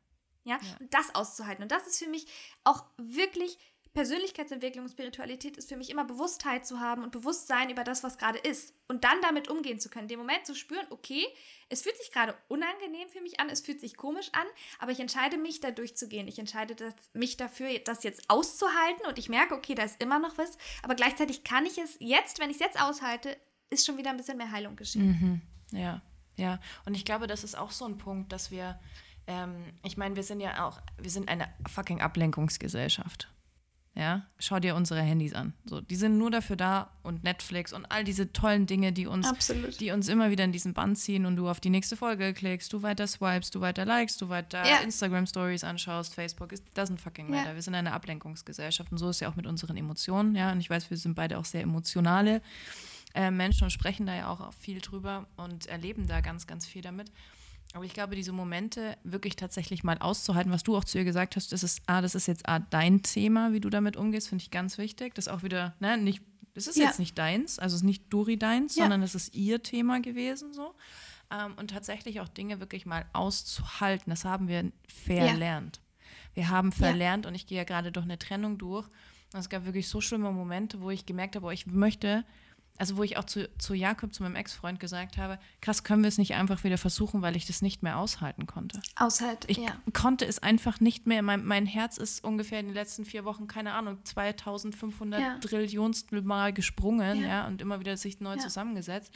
Ja? 0.45 0.57
ja? 0.61 0.77
Und 0.79 0.91
das 0.93 1.13
auszuhalten. 1.13 1.61
Und 1.61 1.71
das 1.71 1.85
ist 1.85 1.99
für 1.99 2.09
mich 2.09 2.25
auch 2.63 2.85
wirklich 2.97 3.59
Persönlichkeitsentwicklung 3.93 4.87
Spiritualität 4.87 5.57
ist 5.57 5.69
für 5.69 5.77
mich 5.77 5.89
immer 5.89 6.05
Bewusstheit 6.05 6.65
zu 6.65 6.79
haben 6.79 7.03
und 7.03 7.11
Bewusstsein 7.11 7.69
über 7.69 7.83
das, 7.83 8.03
was 8.03 8.17
gerade 8.17 8.37
ist. 8.37 8.75
Und 8.87 9.03
dann 9.03 9.19
damit 9.21 9.49
umgehen 9.49 9.79
zu 9.79 9.89
können. 9.89 10.07
Den 10.07 10.19
Moment 10.19 10.45
zu 10.45 10.55
spüren, 10.55 10.85
okay, 10.91 11.25
es 11.69 11.81
fühlt 11.81 11.97
sich 11.97 12.11
gerade 12.11 12.35
unangenehm 12.47 13.09
für 13.09 13.21
mich 13.21 13.39
an, 13.39 13.49
es 13.49 13.61
fühlt 13.61 13.81
sich 13.81 13.97
komisch 13.97 14.29
an, 14.33 14.45
aber 14.77 14.91
ich 14.91 14.99
entscheide 14.99 15.37
mich, 15.37 15.59
da 15.59 15.71
durchzugehen. 15.71 16.27
Ich 16.27 16.37
entscheide 16.37 16.75
das, 16.75 16.93
mich 17.13 17.37
dafür, 17.37 17.79
das 17.79 18.03
jetzt 18.03 18.29
auszuhalten 18.29 19.07
und 19.07 19.17
ich 19.17 19.29
merke, 19.29 19.55
okay, 19.55 19.75
da 19.75 19.83
ist 19.83 20.01
immer 20.01 20.19
noch 20.19 20.37
was, 20.37 20.57
aber 20.83 20.95
gleichzeitig 20.95 21.43
kann 21.43 21.65
ich 21.65 21.77
es 21.77 21.97
jetzt, 21.99 22.39
wenn 22.39 22.49
ich 22.49 22.57
es 22.57 22.61
jetzt 22.61 22.81
aushalte, 22.81 23.35
ist 23.69 23.85
schon 23.85 23.97
wieder 23.97 24.11
ein 24.11 24.17
bisschen 24.17 24.37
mehr 24.37 24.51
Heilung 24.51 24.75
geschehen. 24.75 25.41
Mhm. 25.71 25.77
Ja, 25.77 26.01
ja. 26.35 26.59
Und 26.85 26.95
ich 26.95 27.05
glaube, 27.05 27.27
das 27.27 27.43
ist 27.43 27.55
auch 27.55 27.71
so 27.71 27.85
ein 27.85 27.97
Punkt, 27.97 28.31
dass 28.31 28.51
wir, 28.51 28.79
ähm, 29.27 29.73
ich 29.83 29.97
meine, 29.97 30.15
wir 30.15 30.23
sind 30.23 30.39
ja 30.39 30.67
auch, 30.67 30.81
wir 30.97 31.11
sind 31.11 31.29
eine 31.29 31.53
fucking 31.67 32.01
Ablenkungsgesellschaft. 32.01 33.31
Ja, 33.95 34.25
schau 34.37 34.59
dir 34.59 34.75
unsere 34.75 35.01
Handys 35.01 35.33
an. 35.33 35.53
So, 35.65 35.81
die 35.81 35.95
sind 35.95 36.17
nur 36.17 36.31
dafür 36.31 36.55
da 36.55 36.91
und 37.03 37.23
Netflix 37.23 37.73
und 37.73 37.85
all 37.91 38.03
diese 38.03 38.31
tollen 38.31 38.65
Dinge, 38.65 38.93
die 38.93 39.07
uns, 39.07 39.27
die 39.79 39.91
uns 39.91 40.07
immer 40.07 40.29
wieder 40.29 40.45
in 40.45 40.51
diesen 40.51 40.73
Band 40.73 40.97
ziehen 40.97 41.25
und 41.25 41.35
du 41.35 41.49
auf 41.49 41.59
die 41.59 41.69
nächste 41.69 41.97
Folge 41.97 42.33
klickst, 42.33 42.71
du 42.71 42.81
weiter 42.81 43.07
swipes, 43.07 43.51
du 43.51 43.61
weiter 43.61 43.85
likes, 43.85 44.17
du 44.17 44.29
weiter 44.29 44.65
ja. 44.65 44.77
Instagram 44.77 45.25
Stories 45.25 45.63
anschaust, 45.63 46.13
Facebook, 46.13 46.53
it 46.53 46.61
doesn't 46.75 46.99
fucking 46.99 47.29
matter. 47.29 47.49
Ja. 47.49 47.55
Wir 47.55 47.61
sind 47.61 47.75
eine 47.75 47.91
Ablenkungsgesellschaft 47.91 48.91
und 48.91 48.99
so 48.99 49.09
ist 49.09 49.19
ja 49.19 49.29
auch 49.29 49.35
mit 49.35 49.47
unseren 49.47 49.75
Emotionen. 49.75 50.35
Ja, 50.35 50.51
und 50.51 50.59
ich 50.59 50.69
weiß, 50.69 50.89
wir 50.89 50.97
sind 50.97 51.15
beide 51.15 51.37
auch 51.37 51.45
sehr 51.45 51.63
emotionale 51.63 52.41
äh, 53.15 53.31
Menschen 53.31 53.65
und 53.65 53.71
sprechen 53.71 54.05
da 54.05 54.15
ja 54.15 54.29
auch 54.29 54.53
viel 54.53 54.79
drüber 54.81 55.25
und 55.35 55.65
erleben 55.65 56.07
da 56.07 56.21
ganz, 56.21 56.47
ganz 56.47 56.65
viel 56.65 56.81
damit. 56.83 57.11
Aber 57.73 57.85
ich 57.85 57.93
glaube, 57.93 58.15
diese 58.15 58.31
Momente 58.31 58.97
wirklich 59.03 59.35
tatsächlich 59.35 59.83
mal 59.83 59.97
auszuhalten, 59.99 60.51
was 60.51 60.63
du 60.63 60.75
auch 60.75 60.83
zu 60.83 60.97
ihr 60.97 61.03
gesagt 61.03 61.35
hast, 61.35 61.51
das 61.51 61.63
ist, 61.63 61.83
ah, 61.85 62.01
das 62.01 62.15
ist 62.15 62.27
jetzt 62.27 62.47
ah, 62.49 62.59
dein 62.59 63.03
Thema, 63.03 63.53
wie 63.53 63.59
du 63.59 63.69
damit 63.69 63.95
umgehst, 63.95 64.29
finde 64.29 64.41
ich 64.41 64.49
ganz 64.49 64.77
wichtig. 64.77 65.13
Das 65.13 65.27
ist 65.27 65.33
auch 65.33 65.43
wieder, 65.43 65.75
ne, 65.79 65.97
nicht, 65.97 66.23
das 66.55 66.65
ist 66.65 66.77
ja. 66.77 66.85
jetzt 66.85 66.97
nicht 66.97 67.17
deins, 67.17 67.59
also 67.59 67.75
es 67.75 67.81
ist 67.81 67.85
nicht 67.85 68.11
Dori 68.11 68.37
deins, 68.37 68.75
ja. 68.75 68.83
sondern 68.83 69.03
es 69.03 69.13
ist 69.13 69.35
ihr 69.35 69.61
Thema 69.61 70.01
gewesen 70.01 70.51
so. 70.51 70.73
Ähm, 71.31 71.53
und 71.57 71.69
tatsächlich 71.69 72.21
auch 72.21 72.27
Dinge 72.27 72.59
wirklich 72.59 72.87
mal 72.87 73.05
auszuhalten, 73.13 74.09
das 74.09 74.25
haben 74.25 74.47
wir 74.47 74.71
verlernt. 74.87 75.77
Ja. 75.77 75.83
Wir 76.33 76.49
haben 76.49 76.71
verlernt 76.71 77.25
und 77.27 77.35
ich 77.35 77.45
gehe 77.45 77.57
ja 77.57 77.63
gerade 77.65 77.91
durch 77.91 78.05
eine 78.05 78.17
Trennung 78.17 78.57
durch. 78.57 78.87
Und 79.33 79.39
es 79.39 79.49
gab 79.49 79.65
wirklich 79.65 79.87
so 79.87 80.01
schlimme 80.01 80.31
Momente, 80.31 80.81
wo 80.81 80.89
ich 80.89 81.05
gemerkt 81.05 81.35
habe, 81.35 81.45
oh, 81.45 81.51
ich 81.51 81.67
möchte 81.67 82.25
also 82.79 82.95
wo 82.95 83.03
ich 83.03 83.17
auch 83.17 83.25
zu, 83.25 83.49
zu 83.57 83.73
Jakob, 83.73 84.13
zu 84.13 84.23
meinem 84.23 84.35
Ex-Freund 84.35 84.79
gesagt 84.79 85.17
habe, 85.17 85.37
krass, 85.61 85.83
können 85.83 86.01
wir 86.01 86.07
es 86.07 86.17
nicht 86.17 86.33
einfach 86.33 86.63
wieder 86.63 86.77
versuchen, 86.77 87.21
weil 87.21 87.35
ich 87.35 87.45
das 87.45 87.61
nicht 87.61 87.83
mehr 87.83 87.97
aushalten 87.97 88.47
konnte. 88.47 88.81
Aushalten, 88.95 89.47
ich 89.47 89.57
ja. 89.57 89.75
konnte 89.93 90.25
es 90.25 90.39
einfach 90.41 90.79
nicht 90.79 91.05
mehr. 91.05 91.21
Mein, 91.21 91.45
mein 91.45 91.65
Herz 91.65 91.97
ist 91.97 92.23
ungefähr 92.23 92.61
in 92.61 92.67
den 92.67 92.75
letzten 92.75 93.03
vier 93.03 93.25
Wochen, 93.25 93.47
keine 93.47 93.73
Ahnung, 93.73 93.97
2500 94.05 95.19
ja. 95.19 95.37
Trillionstel 95.39 96.21
Mal 96.21 96.53
gesprungen, 96.53 97.21
ja. 97.21 97.27
ja, 97.27 97.47
und 97.47 97.61
immer 97.61 97.81
wieder 97.81 97.97
sich 97.97 98.21
neu 98.21 98.37
zusammengesetzt. 98.37 99.11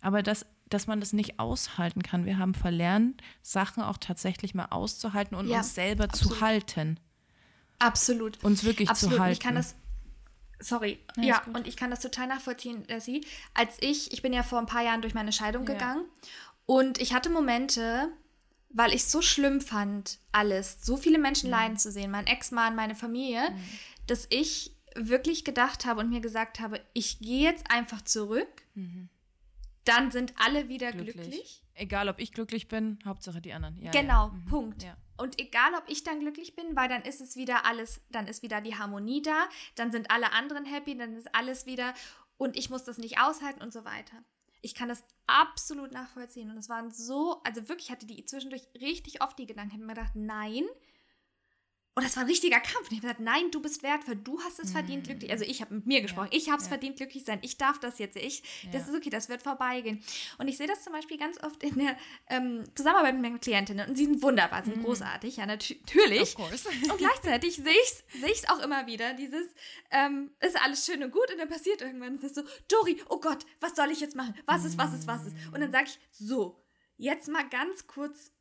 Aber 0.00 0.22
das, 0.22 0.46
dass 0.68 0.86
man 0.86 1.00
das 1.00 1.12
nicht 1.12 1.40
aushalten 1.40 2.02
kann. 2.02 2.26
Wir 2.26 2.38
haben 2.38 2.54
verlernt, 2.54 3.22
Sachen 3.42 3.82
auch 3.82 3.98
tatsächlich 3.98 4.54
mal 4.54 4.66
auszuhalten 4.66 5.36
und 5.36 5.50
uns 5.50 5.74
selber 5.74 6.04
absolut. 6.04 6.38
zu 6.38 6.40
halten. 6.40 7.00
Absolut. 7.80 8.42
Uns 8.44 8.62
wirklich 8.62 8.88
absolut. 8.88 9.16
zu 9.16 9.20
halten. 9.20 9.32
Ich 9.32 9.40
kann 9.40 9.56
das 9.56 9.74
Sorry. 10.60 10.98
Ja, 11.16 11.22
ja 11.22 11.42
und 11.52 11.66
ich 11.66 11.76
kann 11.76 11.90
das 11.90 12.00
total 12.00 12.26
nachvollziehen, 12.26 12.84
Lassie. 12.88 13.26
Als 13.54 13.76
ich, 13.80 14.12
ich 14.12 14.22
bin 14.22 14.32
ja 14.32 14.42
vor 14.42 14.58
ein 14.58 14.66
paar 14.66 14.82
Jahren 14.82 15.02
durch 15.02 15.14
meine 15.14 15.32
Scheidung 15.32 15.66
ja. 15.66 15.74
gegangen 15.74 16.04
und 16.66 17.00
ich 17.00 17.12
hatte 17.12 17.30
Momente, 17.30 18.08
weil 18.70 18.90
ich 18.90 19.02
es 19.02 19.12
so 19.12 19.22
schlimm 19.22 19.60
fand, 19.60 20.18
alles, 20.32 20.84
so 20.84 20.96
viele 20.96 21.18
Menschen 21.18 21.46
mhm. 21.46 21.52
leiden 21.54 21.76
zu 21.76 21.90
sehen, 21.90 22.10
mein 22.10 22.26
Ex-Mann, 22.26 22.74
meine 22.74 22.94
Familie, 22.94 23.50
mhm. 23.50 23.62
dass 24.06 24.26
ich 24.30 24.74
wirklich 24.96 25.44
gedacht 25.44 25.86
habe 25.86 26.00
und 26.00 26.10
mir 26.10 26.20
gesagt 26.20 26.60
habe, 26.60 26.80
ich 26.92 27.18
gehe 27.18 27.42
jetzt 27.42 27.70
einfach 27.70 28.02
zurück, 28.02 28.62
mhm. 28.74 29.08
dann 29.84 30.10
sind 30.10 30.34
alle 30.36 30.68
wieder 30.68 30.92
glücklich. 30.92 31.14
glücklich. 31.14 31.62
Egal, 31.74 32.08
ob 32.08 32.20
ich 32.20 32.32
glücklich 32.32 32.68
bin, 32.68 32.98
Hauptsache 33.04 33.40
die 33.40 33.52
anderen. 33.52 33.80
Ja, 33.80 33.90
genau, 33.90 34.28
mhm. 34.28 34.44
Punkt. 34.46 34.82
Ja. 34.84 34.96
Und 35.16 35.40
egal, 35.40 35.74
ob 35.74 35.84
ich 35.88 36.02
dann 36.04 36.20
glücklich 36.20 36.56
bin, 36.56 36.74
weil 36.76 36.88
dann 36.88 37.02
ist 37.02 37.20
es 37.20 37.36
wieder 37.36 37.64
alles, 37.64 38.00
dann 38.10 38.26
ist 38.26 38.42
wieder 38.42 38.60
die 38.60 38.76
Harmonie 38.76 39.22
da, 39.22 39.48
dann 39.76 39.92
sind 39.92 40.10
alle 40.10 40.32
anderen 40.32 40.64
happy, 40.64 40.96
dann 40.96 41.16
ist 41.16 41.34
alles 41.34 41.66
wieder 41.66 41.94
und 42.36 42.56
ich 42.56 42.70
muss 42.70 42.84
das 42.84 42.98
nicht 42.98 43.18
aushalten 43.18 43.62
und 43.62 43.72
so 43.72 43.84
weiter. 43.84 44.24
Ich 44.60 44.74
kann 44.74 44.88
das 44.88 45.04
absolut 45.26 45.92
nachvollziehen. 45.92 46.50
Und 46.50 46.56
es 46.56 46.68
waren 46.68 46.90
so, 46.90 47.42
also 47.44 47.68
wirklich 47.68 47.90
hatte 47.90 48.06
die 48.06 48.24
zwischendurch 48.24 48.66
richtig 48.80 49.22
oft 49.22 49.38
die 49.38 49.46
Gedanken, 49.46 49.70
ich 49.70 49.74
habe 49.74 49.86
mir 49.86 49.94
gedacht, 49.94 50.16
nein, 50.16 50.64
und 51.96 52.02
das 52.02 52.16
war 52.16 52.24
ein 52.24 52.28
richtiger 52.28 52.58
Kampf. 52.58 52.90
Und 52.90 52.92
ich 52.92 52.96
habe 52.98 53.02
gesagt, 53.02 53.20
nein, 53.20 53.52
du 53.52 53.62
bist 53.62 53.84
wertvoll, 53.84 54.16
du 54.16 54.40
hast 54.40 54.58
es 54.58 54.72
verdient, 54.72 55.04
mhm. 55.04 55.10
glücklich. 55.10 55.30
Also 55.30 55.44
ich 55.44 55.60
habe 55.60 55.74
mit 55.74 55.86
mir 55.86 56.02
gesprochen, 56.02 56.28
ja. 56.32 56.38
ich 56.38 56.48
habe 56.48 56.58
es 56.58 56.64
ja. 56.64 56.70
verdient, 56.70 56.96
glücklich 56.96 57.24
sein. 57.24 57.38
Ich 57.42 57.56
darf 57.56 57.78
das 57.78 58.00
jetzt. 58.00 58.16
Ich, 58.16 58.42
ja. 58.64 58.72
das 58.72 58.88
ist 58.88 58.96
okay, 58.96 59.10
das 59.10 59.28
wird 59.28 59.42
vorbeigehen. 59.42 60.02
Und 60.38 60.48
ich 60.48 60.56
sehe 60.56 60.66
das 60.66 60.82
zum 60.82 60.92
Beispiel 60.92 61.18
ganz 61.18 61.40
oft 61.42 61.62
in 61.62 61.76
der 61.76 61.96
ähm, 62.28 62.64
Zusammenarbeit 62.74 63.14
mit 63.14 63.22
meinen 63.22 63.40
Klientinnen. 63.40 63.88
Und 63.88 63.96
sie 63.96 64.06
sind 64.06 64.22
wunderbar, 64.22 64.64
sind 64.64 64.78
mhm. 64.78 64.82
großartig, 64.82 65.36
ja, 65.36 65.46
natürlich. 65.46 66.36
Und 66.36 66.98
gleichzeitig 66.98 67.56
sehe 67.56 67.70
ich 67.70 68.32
es 68.32 68.42
seh 68.42 68.48
auch 68.48 68.58
immer 68.60 68.86
wieder, 68.88 69.14
dieses, 69.14 69.54
ähm, 69.92 70.32
ist 70.40 70.60
alles 70.60 70.84
schön 70.84 71.02
und 71.02 71.12
gut 71.12 71.30
und 71.30 71.38
dann 71.38 71.48
passiert 71.48 71.80
irgendwann, 71.80 72.16
es 72.16 72.24
ist 72.24 72.34
so, 72.34 72.42
Dori, 72.68 73.00
oh 73.08 73.20
Gott, 73.20 73.46
was 73.60 73.76
soll 73.76 73.90
ich 73.92 74.00
jetzt 74.00 74.16
machen? 74.16 74.34
Was 74.46 74.64
ist, 74.64 74.78
was 74.78 74.92
ist, 74.92 75.06
was 75.06 75.26
ist? 75.26 75.36
Und 75.52 75.60
dann 75.60 75.70
sage 75.70 75.84
ich, 75.86 75.98
so, 76.10 76.60
jetzt 76.96 77.28
mal 77.28 77.48
ganz 77.48 77.86
kurz 77.86 78.32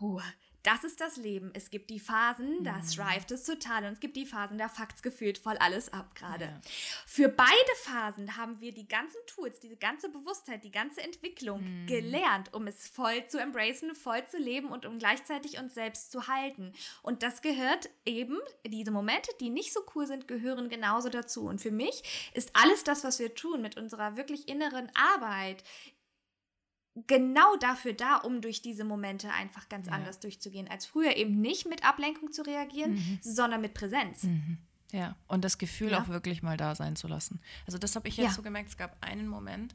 Ruhe 0.00 0.22
das 0.62 0.84
ist 0.84 1.00
das 1.00 1.16
Leben. 1.16 1.50
Es 1.54 1.70
gibt 1.70 1.90
die 1.90 2.00
Phasen, 2.00 2.64
da 2.64 2.72
mhm. 2.72 2.86
thrivet 2.86 3.30
es 3.30 3.44
total 3.44 3.84
und 3.84 3.92
es 3.92 4.00
gibt 4.00 4.16
die 4.16 4.26
Phasen, 4.26 4.58
da 4.58 4.68
fuckt 4.68 4.96
es 4.96 5.02
gefühlt 5.02 5.38
voll 5.38 5.56
alles 5.58 5.92
ab 5.92 6.14
gerade. 6.14 6.44
Ja. 6.44 6.60
Für 7.06 7.28
beide 7.28 7.50
Phasen 7.82 8.36
haben 8.36 8.60
wir 8.60 8.72
die 8.72 8.88
ganzen 8.88 9.18
Tools, 9.26 9.60
diese 9.60 9.76
ganze 9.76 10.08
Bewusstheit, 10.08 10.64
die 10.64 10.70
ganze 10.70 11.00
Entwicklung 11.02 11.62
mhm. 11.62 11.86
gelernt, 11.86 12.52
um 12.52 12.66
es 12.66 12.88
voll 12.88 13.26
zu 13.28 13.38
embracen, 13.38 13.94
voll 13.94 14.26
zu 14.26 14.38
leben 14.38 14.68
und 14.70 14.84
um 14.84 14.98
gleichzeitig 14.98 15.58
uns 15.58 15.74
selbst 15.74 16.10
zu 16.10 16.26
halten. 16.28 16.72
Und 17.02 17.22
das 17.22 17.42
gehört 17.42 17.88
eben, 18.04 18.38
diese 18.66 18.90
Momente, 18.90 19.30
die 19.40 19.50
nicht 19.50 19.72
so 19.72 19.80
cool 19.94 20.06
sind, 20.06 20.28
gehören 20.28 20.68
genauso 20.68 21.08
dazu. 21.08 21.46
Und 21.46 21.60
für 21.60 21.70
mich 21.70 22.30
ist 22.34 22.50
alles 22.54 22.84
das, 22.84 23.04
was 23.04 23.18
wir 23.18 23.34
tun 23.34 23.62
mit 23.62 23.76
unserer 23.76 24.16
wirklich 24.16 24.48
inneren 24.48 24.90
Arbeit, 24.94 25.62
genau 27.06 27.56
dafür 27.56 27.92
da, 27.92 28.16
um 28.16 28.40
durch 28.40 28.62
diese 28.62 28.84
Momente 28.84 29.30
einfach 29.30 29.68
ganz 29.68 29.86
ja. 29.86 29.92
anders 29.92 30.20
durchzugehen, 30.20 30.68
als 30.68 30.86
früher 30.86 31.16
eben 31.16 31.40
nicht 31.40 31.68
mit 31.68 31.84
Ablenkung 31.84 32.32
zu 32.32 32.42
reagieren, 32.42 32.94
mhm. 32.94 33.18
sondern 33.22 33.60
mit 33.60 33.74
Präsenz. 33.74 34.24
Mhm. 34.24 34.58
Ja, 34.92 35.16
und 35.26 35.44
das 35.44 35.58
Gefühl 35.58 35.90
ja. 35.90 36.02
auch 36.02 36.08
wirklich 36.08 36.42
mal 36.42 36.56
da 36.56 36.74
sein 36.74 36.96
zu 36.96 37.08
lassen. 37.08 37.40
Also 37.66 37.78
das 37.78 37.94
habe 37.94 38.08
ich 38.08 38.16
jetzt 38.16 38.30
ja. 38.30 38.32
so 38.32 38.42
gemerkt, 38.42 38.70
es 38.70 38.76
gab 38.76 38.96
einen 39.02 39.28
Moment, 39.28 39.74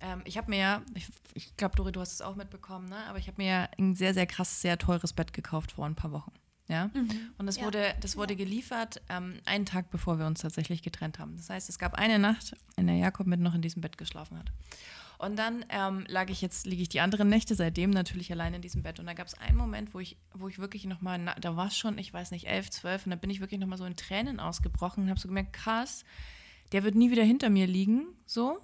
ähm, 0.00 0.22
ich 0.24 0.36
habe 0.38 0.50
mir 0.50 0.58
ja, 0.58 0.82
ich, 0.94 1.06
ich 1.34 1.56
glaube, 1.56 1.76
Dori, 1.76 1.92
du 1.92 2.00
hast 2.00 2.12
es 2.12 2.22
auch 2.22 2.34
mitbekommen, 2.34 2.88
ne? 2.88 2.96
aber 3.08 3.18
ich 3.18 3.28
habe 3.28 3.40
mir 3.40 3.48
ja 3.48 3.68
ein 3.78 3.94
sehr, 3.94 4.14
sehr 4.14 4.26
krass, 4.26 4.60
sehr 4.60 4.78
teures 4.78 5.12
Bett 5.12 5.32
gekauft 5.32 5.72
vor 5.72 5.86
ein 5.86 5.94
paar 5.94 6.12
Wochen. 6.12 6.32
Ja? 6.68 6.90
Mhm. 6.94 7.32
Und 7.36 7.46
das 7.46 7.60
wurde, 7.60 7.94
das 8.00 8.16
wurde 8.16 8.36
geliefert 8.36 9.02
ähm, 9.08 9.34
einen 9.44 9.66
Tag, 9.66 9.90
bevor 9.90 10.18
wir 10.18 10.26
uns 10.26 10.40
tatsächlich 10.40 10.82
getrennt 10.82 11.18
haben. 11.18 11.36
Das 11.36 11.50
heißt, 11.50 11.68
es 11.68 11.78
gab 11.78 11.94
eine 11.94 12.18
Nacht, 12.18 12.56
in 12.76 12.86
der 12.86 12.96
Jakob 12.96 13.26
mit 13.26 13.40
noch 13.40 13.54
in 13.54 13.62
diesem 13.62 13.82
Bett 13.82 13.98
geschlafen 13.98 14.38
hat. 14.38 14.50
Und 15.20 15.38
dann 15.38 15.66
ähm, 15.68 16.06
lag 16.08 16.30
ich 16.30 16.40
jetzt, 16.40 16.64
liege 16.64 16.80
ich 16.80 16.88
die 16.88 17.00
anderen 17.00 17.28
Nächte 17.28 17.54
seitdem 17.54 17.90
natürlich 17.90 18.32
allein 18.32 18.54
in 18.54 18.62
diesem 18.62 18.82
Bett. 18.82 18.98
Und 18.98 19.06
da 19.06 19.12
gab 19.12 19.26
es 19.26 19.34
einen 19.34 19.58
Moment, 19.58 19.92
wo 19.92 20.00
ich, 20.00 20.16
wo 20.32 20.48
ich 20.48 20.58
wirklich 20.58 20.86
nochmal, 20.86 21.20
da 21.38 21.56
war 21.56 21.66
es 21.66 21.76
schon, 21.76 21.98
ich 21.98 22.10
weiß 22.10 22.30
nicht, 22.30 22.46
elf, 22.46 22.70
zwölf, 22.70 23.04
und 23.04 23.10
da 23.10 23.16
bin 23.16 23.28
ich 23.28 23.40
wirklich 23.40 23.60
nochmal 23.60 23.76
so 23.76 23.84
in 23.84 23.96
Tränen 23.96 24.40
ausgebrochen 24.40 25.04
und 25.04 25.10
habe 25.10 25.20
so 25.20 25.28
gemerkt, 25.28 25.52
krass, 25.52 26.06
der 26.72 26.84
wird 26.84 26.94
nie 26.94 27.10
wieder 27.10 27.22
hinter 27.22 27.50
mir 27.50 27.66
liegen, 27.66 28.06
so. 28.24 28.60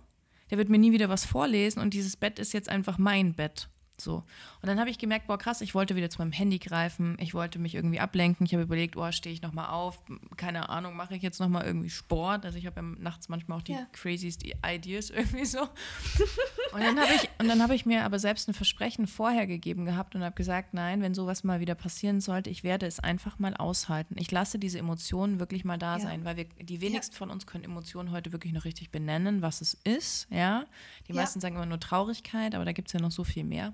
Der 0.50 0.56
wird 0.56 0.70
mir 0.70 0.78
nie 0.78 0.92
wieder 0.92 1.10
was 1.10 1.26
vorlesen 1.26 1.80
und 1.80 1.92
dieses 1.92 2.16
Bett 2.16 2.38
ist 2.38 2.54
jetzt 2.54 2.70
einfach 2.70 2.96
mein 2.96 3.34
Bett. 3.34 3.68
So. 3.98 4.24
Und 4.60 4.68
dann 4.68 4.78
habe 4.78 4.90
ich 4.90 4.98
gemerkt, 4.98 5.26
boah, 5.26 5.38
krass, 5.38 5.60
ich 5.60 5.74
wollte 5.74 5.96
wieder 5.96 6.10
zu 6.10 6.18
meinem 6.18 6.32
Handy 6.32 6.58
greifen, 6.58 7.16
ich 7.18 7.34
wollte 7.34 7.58
mich 7.58 7.74
irgendwie 7.74 7.98
ablenken. 7.98 8.44
Ich 8.44 8.52
habe 8.52 8.62
überlegt, 8.62 8.96
oh, 8.96 9.10
stehe 9.10 9.32
ich 9.32 9.42
nochmal 9.42 9.70
auf, 9.70 10.02
keine 10.36 10.68
Ahnung, 10.68 10.96
mache 10.96 11.16
ich 11.16 11.22
jetzt 11.22 11.40
nochmal 11.40 11.64
irgendwie 11.64 11.88
Sport. 11.88 12.44
Also 12.44 12.58
ich 12.58 12.66
habe 12.66 12.80
ja 12.80 12.82
nachts 12.82 13.28
manchmal 13.28 13.58
auch 13.58 13.62
die 13.62 13.72
ja. 13.72 13.86
craziest 13.92 14.44
Ideas 14.44 15.10
irgendwie 15.16 15.46
so. 15.46 15.60
und 16.72 16.80
dann 16.80 17.00
habe 17.00 17.12
ich, 17.14 17.30
und 17.38 17.70
ich 17.72 17.86
mir 17.86 18.04
aber 18.04 18.18
selbst 18.18 18.48
ein 18.48 18.54
Versprechen 18.54 19.06
vorher 19.06 19.46
gegeben 19.46 19.84
gehabt 19.86 20.14
und 20.14 20.22
habe 20.22 20.34
gesagt, 20.34 20.74
nein, 20.74 21.00
wenn 21.00 21.14
sowas 21.14 21.42
mal 21.42 21.60
wieder 21.60 21.74
passieren 21.74 22.20
sollte, 22.20 22.50
ich 22.50 22.64
werde 22.64 22.86
es 22.86 23.00
einfach 23.00 23.38
mal 23.38 23.54
aushalten. 23.54 24.16
Ich 24.18 24.30
lasse 24.30 24.58
diese 24.58 24.78
Emotionen 24.78 25.40
wirklich 25.40 25.64
mal 25.64 25.78
da 25.78 25.96
ja. 25.96 26.02
sein, 26.02 26.24
weil 26.24 26.36
wir, 26.36 26.44
die 26.60 26.80
wenigsten 26.80 27.14
ja. 27.14 27.18
von 27.18 27.30
uns 27.30 27.46
können 27.46 27.64
Emotionen 27.64 28.10
heute 28.10 28.32
wirklich 28.32 28.52
noch 28.52 28.64
richtig 28.64 28.90
benennen, 28.90 29.42
was 29.42 29.60
es 29.60 29.74
ist, 29.74 30.26
ja. 30.30 30.64
Die 31.08 31.12
meisten 31.12 31.40
sagen 31.40 31.56
immer 31.56 31.66
nur 31.66 31.80
Traurigkeit, 31.80 32.54
aber 32.54 32.64
da 32.64 32.72
gibt 32.72 32.88
es 32.88 32.92
ja 32.92 33.00
noch 33.00 33.10
so 33.10 33.24
viel 33.24 33.44
mehr 33.44 33.72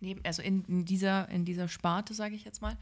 neben, 0.00 0.24
also 0.24 0.42
in, 0.42 0.64
in, 0.64 0.84
dieser, 0.84 1.28
in 1.28 1.44
dieser 1.44 1.68
Sparte, 1.68 2.14
sage 2.14 2.34
ich 2.34 2.44
jetzt 2.44 2.62
mal. 2.62 2.76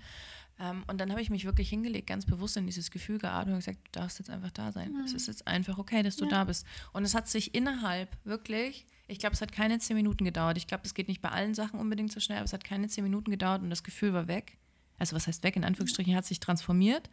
Ähm, 0.59 0.85
und 0.87 0.99
dann 0.99 1.11
habe 1.11 1.21
ich 1.21 1.31
mich 1.31 1.45
wirklich 1.45 1.69
hingelegt, 1.69 2.07
ganz 2.07 2.25
bewusst 2.25 2.57
in 2.57 2.67
dieses 2.67 2.91
Gefühl 2.91 3.19
geatmet 3.19 3.55
und 3.55 3.61
gesagt, 3.61 3.79
du 3.85 4.01
darfst 4.01 4.19
jetzt 4.19 4.31
einfach 4.31 4.51
da 4.51 4.73
sein. 4.73 4.93
Mhm. 4.93 5.05
Es 5.05 5.13
ist 5.13 5.29
jetzt 5.29 5.47
einfach 5.47 5.79
okay, 5.79 6.03
dass 6.03 6.17
du 6.17 6.25
ja. 6.25 6.31
da 6.31 6.45
bist. 6.45 6.67
Und 6.93 7.05
es 7.05 7.15
hat 7.15 7.29
sich 7.29 7.55
innerhalb 7.55 8.17
wirklich, 8.25 8.87
ich 9.07 9.19
glaube, 9.19 9.35
es 9.35 9.43
hat 9.43 9.53
keine 9.53 9.79
zehn 9.79 9.97
Minuten 9.97 10.25
gedauert. 10.25 10.57
Ich 10.57 10.67
glaube, 10.67 10.85
es 10.85 10.95
geht 10.95 11.09
nicht 11.09 11.21
bei 11.21 11.31
allen 11.31 11.55
Sachen 11.55 11.79
unbedingt 11.79 12.13
so 12.13 12.21
schnell, 12.21 12.39
aber 12.39 12.47
es 12.47 12.53
hat 12.53 12.65
keine 12.65 12.89
zehn 12.89 13.05
Minuten 13.05 13.31
gedauert 13.31 13.63
und 13.63 13.71
das 13.71 13.83
Gefühl 13.83 14.13
war 14.15 14.29
weg. 14.29 14.57
Also 14.99 15.15
was 15.15 15.27
heißt 15.27 15.43
weg, 15.43 15.57
in 15.57 15.65
Anführungsstrichen, 15.65 16.15
hat 16.17 16.25
sich 16.25 16.41
transformiert. 16.41 17.11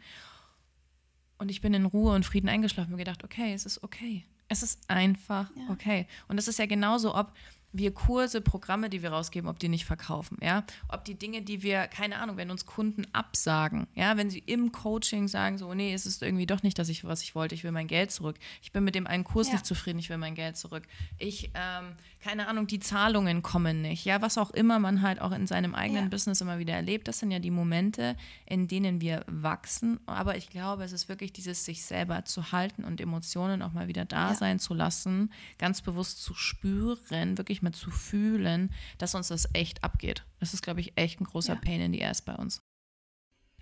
Und 1.37 1.49
ich 1.49 1.59
bin 1.59 1.73
in 1.73 1.85
Ruhe 1.85 2.13
und 2.15 2.25
Frieden 2.25 2.47
eingeschlafen 2.47 2.93
und 2.93 2.97
gedacht, 2.97 3.25
okay, 3.25 3.53
es 3.53 3.65
ist 3.65 3.83
okay. 3.83 4.23
Es 4.47 4.63
ist 4.63 4.79
einfach 4.89 5.49
ja. 5.55 5.69
okay. 5.69 6.07
Und 6.29 6.37
das 6.37 6.47
ist 6.47 6.59
ja 6.59 6.65
genauso, 6.65 7.15
ob 7.15 7.33
wir 7.73 7.93
Kurse, 7.93 8.39
Programme, 8.39 8.89
die 8.89 9.01
wir 9.01 9.11
rausgeben, 9.11 9.49
ob 9.49 9.59
die 9.59 9.67
nicht 9.67 9.85
verkaufen, 9.85 10.37
ja, 10.41 10.63
ob 10.89 11.03
die 11.05 11.15
Dinge, 11.15 11.41
die 11.41 11.63
wir, 11.63 11.87
keine 11.87 12.17
Ahnung, 12.19 12.37
wenn 12.37 12.51
uns 12.51 12.65
Kunden 12.65 13.05
absagen, 13.13 13.87
ja, 13.95 14.15
wenn 14.15 14.29
sie 14.29 14.43
im 14.45 14.71
Coaching 14.71 15.27
sagen, 15.27 15.57
so, 15.57 15.73
nee, 15.73 15.93
es 15.93 16.05
ist 16.05 16.21
irgendwie 16.21 16.45
doch 16.45 16.63
nicht, 16.63 16.77
dass 16.77 16.89
ich, 16.89 17.03
was 17.03 17.23
ich 17.23 17.35
wollte, 17.35 17.55
ich 17.55 17.63
will 17.63 17.71
mein 17.71 17.87
Geld 17.87 18.11
zurück. 18.11 18.37
Ich 18.61 18.71
bin 18.71 18.83
mit 18.83 18.95
dem 18.95 19.07
einen 19.07 19.23
Kurs 19.23 19.47
ja. 19.47 19.53
nicht 19.53 19.65
zufrieden, 19.65 19.99
ich 19.99 20.09
will 20.09 20.17
mein 20.17 20.35
Geld 20.35 20.55
zurück. 20.55 20.83
Ich, 21.17 21.51
ähm, 21.55 21.95
keine 22.23 22.47
Ahnung, 22.47 22.67
die 22.67 22.79
Zahlungen 22.79 23.43
kommen 23.43 23.81
nicht, 23.81 24.05
ja, 24.05 24.21
was 24.21 24.37
auch 24.37 24.49
immer 24.51 24.79
man 24.79 25.01
halt 25.01 25.19
auch 25.19 25.33
in 25.33 25.45
seinem 25.45 25.75
eigenen 25.75 26.05
ja. 26.05 26.09
Business 26.09 26.39
immer 26.39 26.57
wieder 26.57 26.73
erlebt, 26.73 27.09
das 27.09 27.19
sind 27.19 27.31
ja 27.31 27.39
die 27.39 27.51
Momente, 27.51 28.15
in 28.45 28.69
denen 28.69 29.01
wir 29.01 29.25
wachsen, 29.27 29.99
aber 30.05 30.37
ich 30.37 30.49
glaube, 30.49 30.85
es 30.85 30.93
ist 30.93 31.09
wirklich 31.09 31.33
dieses 31.33 31.65
sich 31.65 31.83
selber 31.83 32.23
zu 32.23 32.53
halten 32.53 32.85
und 32.85 33.01
Emotionen 33.01 33.61
auch 33.61 33.73
mal 33.73 33.89
wieder 33.89 34.05
da 34.05 34.29
ja. 34.29 34.35
sein 34.35 34.59
zu 34.59 34.73
lassen, 34.73 35.33
ganz 35.57 35.81
bewusst 35.81 36.23
zu 36.23 36.33
spüren, 36.33 37.37
wirklich 37.37 37.61
mal 37.61 37.73
zu 37.73 37.91
fühlen, 37.91 38.71
dass 38.99 39.15
uns 39.15 39.27
das 39.27 39.49
echt 39.51 39.83
abgeht. 39.83 40.23
Das 40.39 40.53
ist, 40.53 40.61
glaube 40.61 40.79
ich, 40.79 40.93
echt 40.95 41.19
ein 41.19 41.25
großer 41.25 41.55
ja. 41.55 41.59
Pain 41.59 41.81
in 41.81 41.91
the 41.91 42.05
Ass 42.05 42.21
bei 42.21 42.35
uns. 42.35 42.61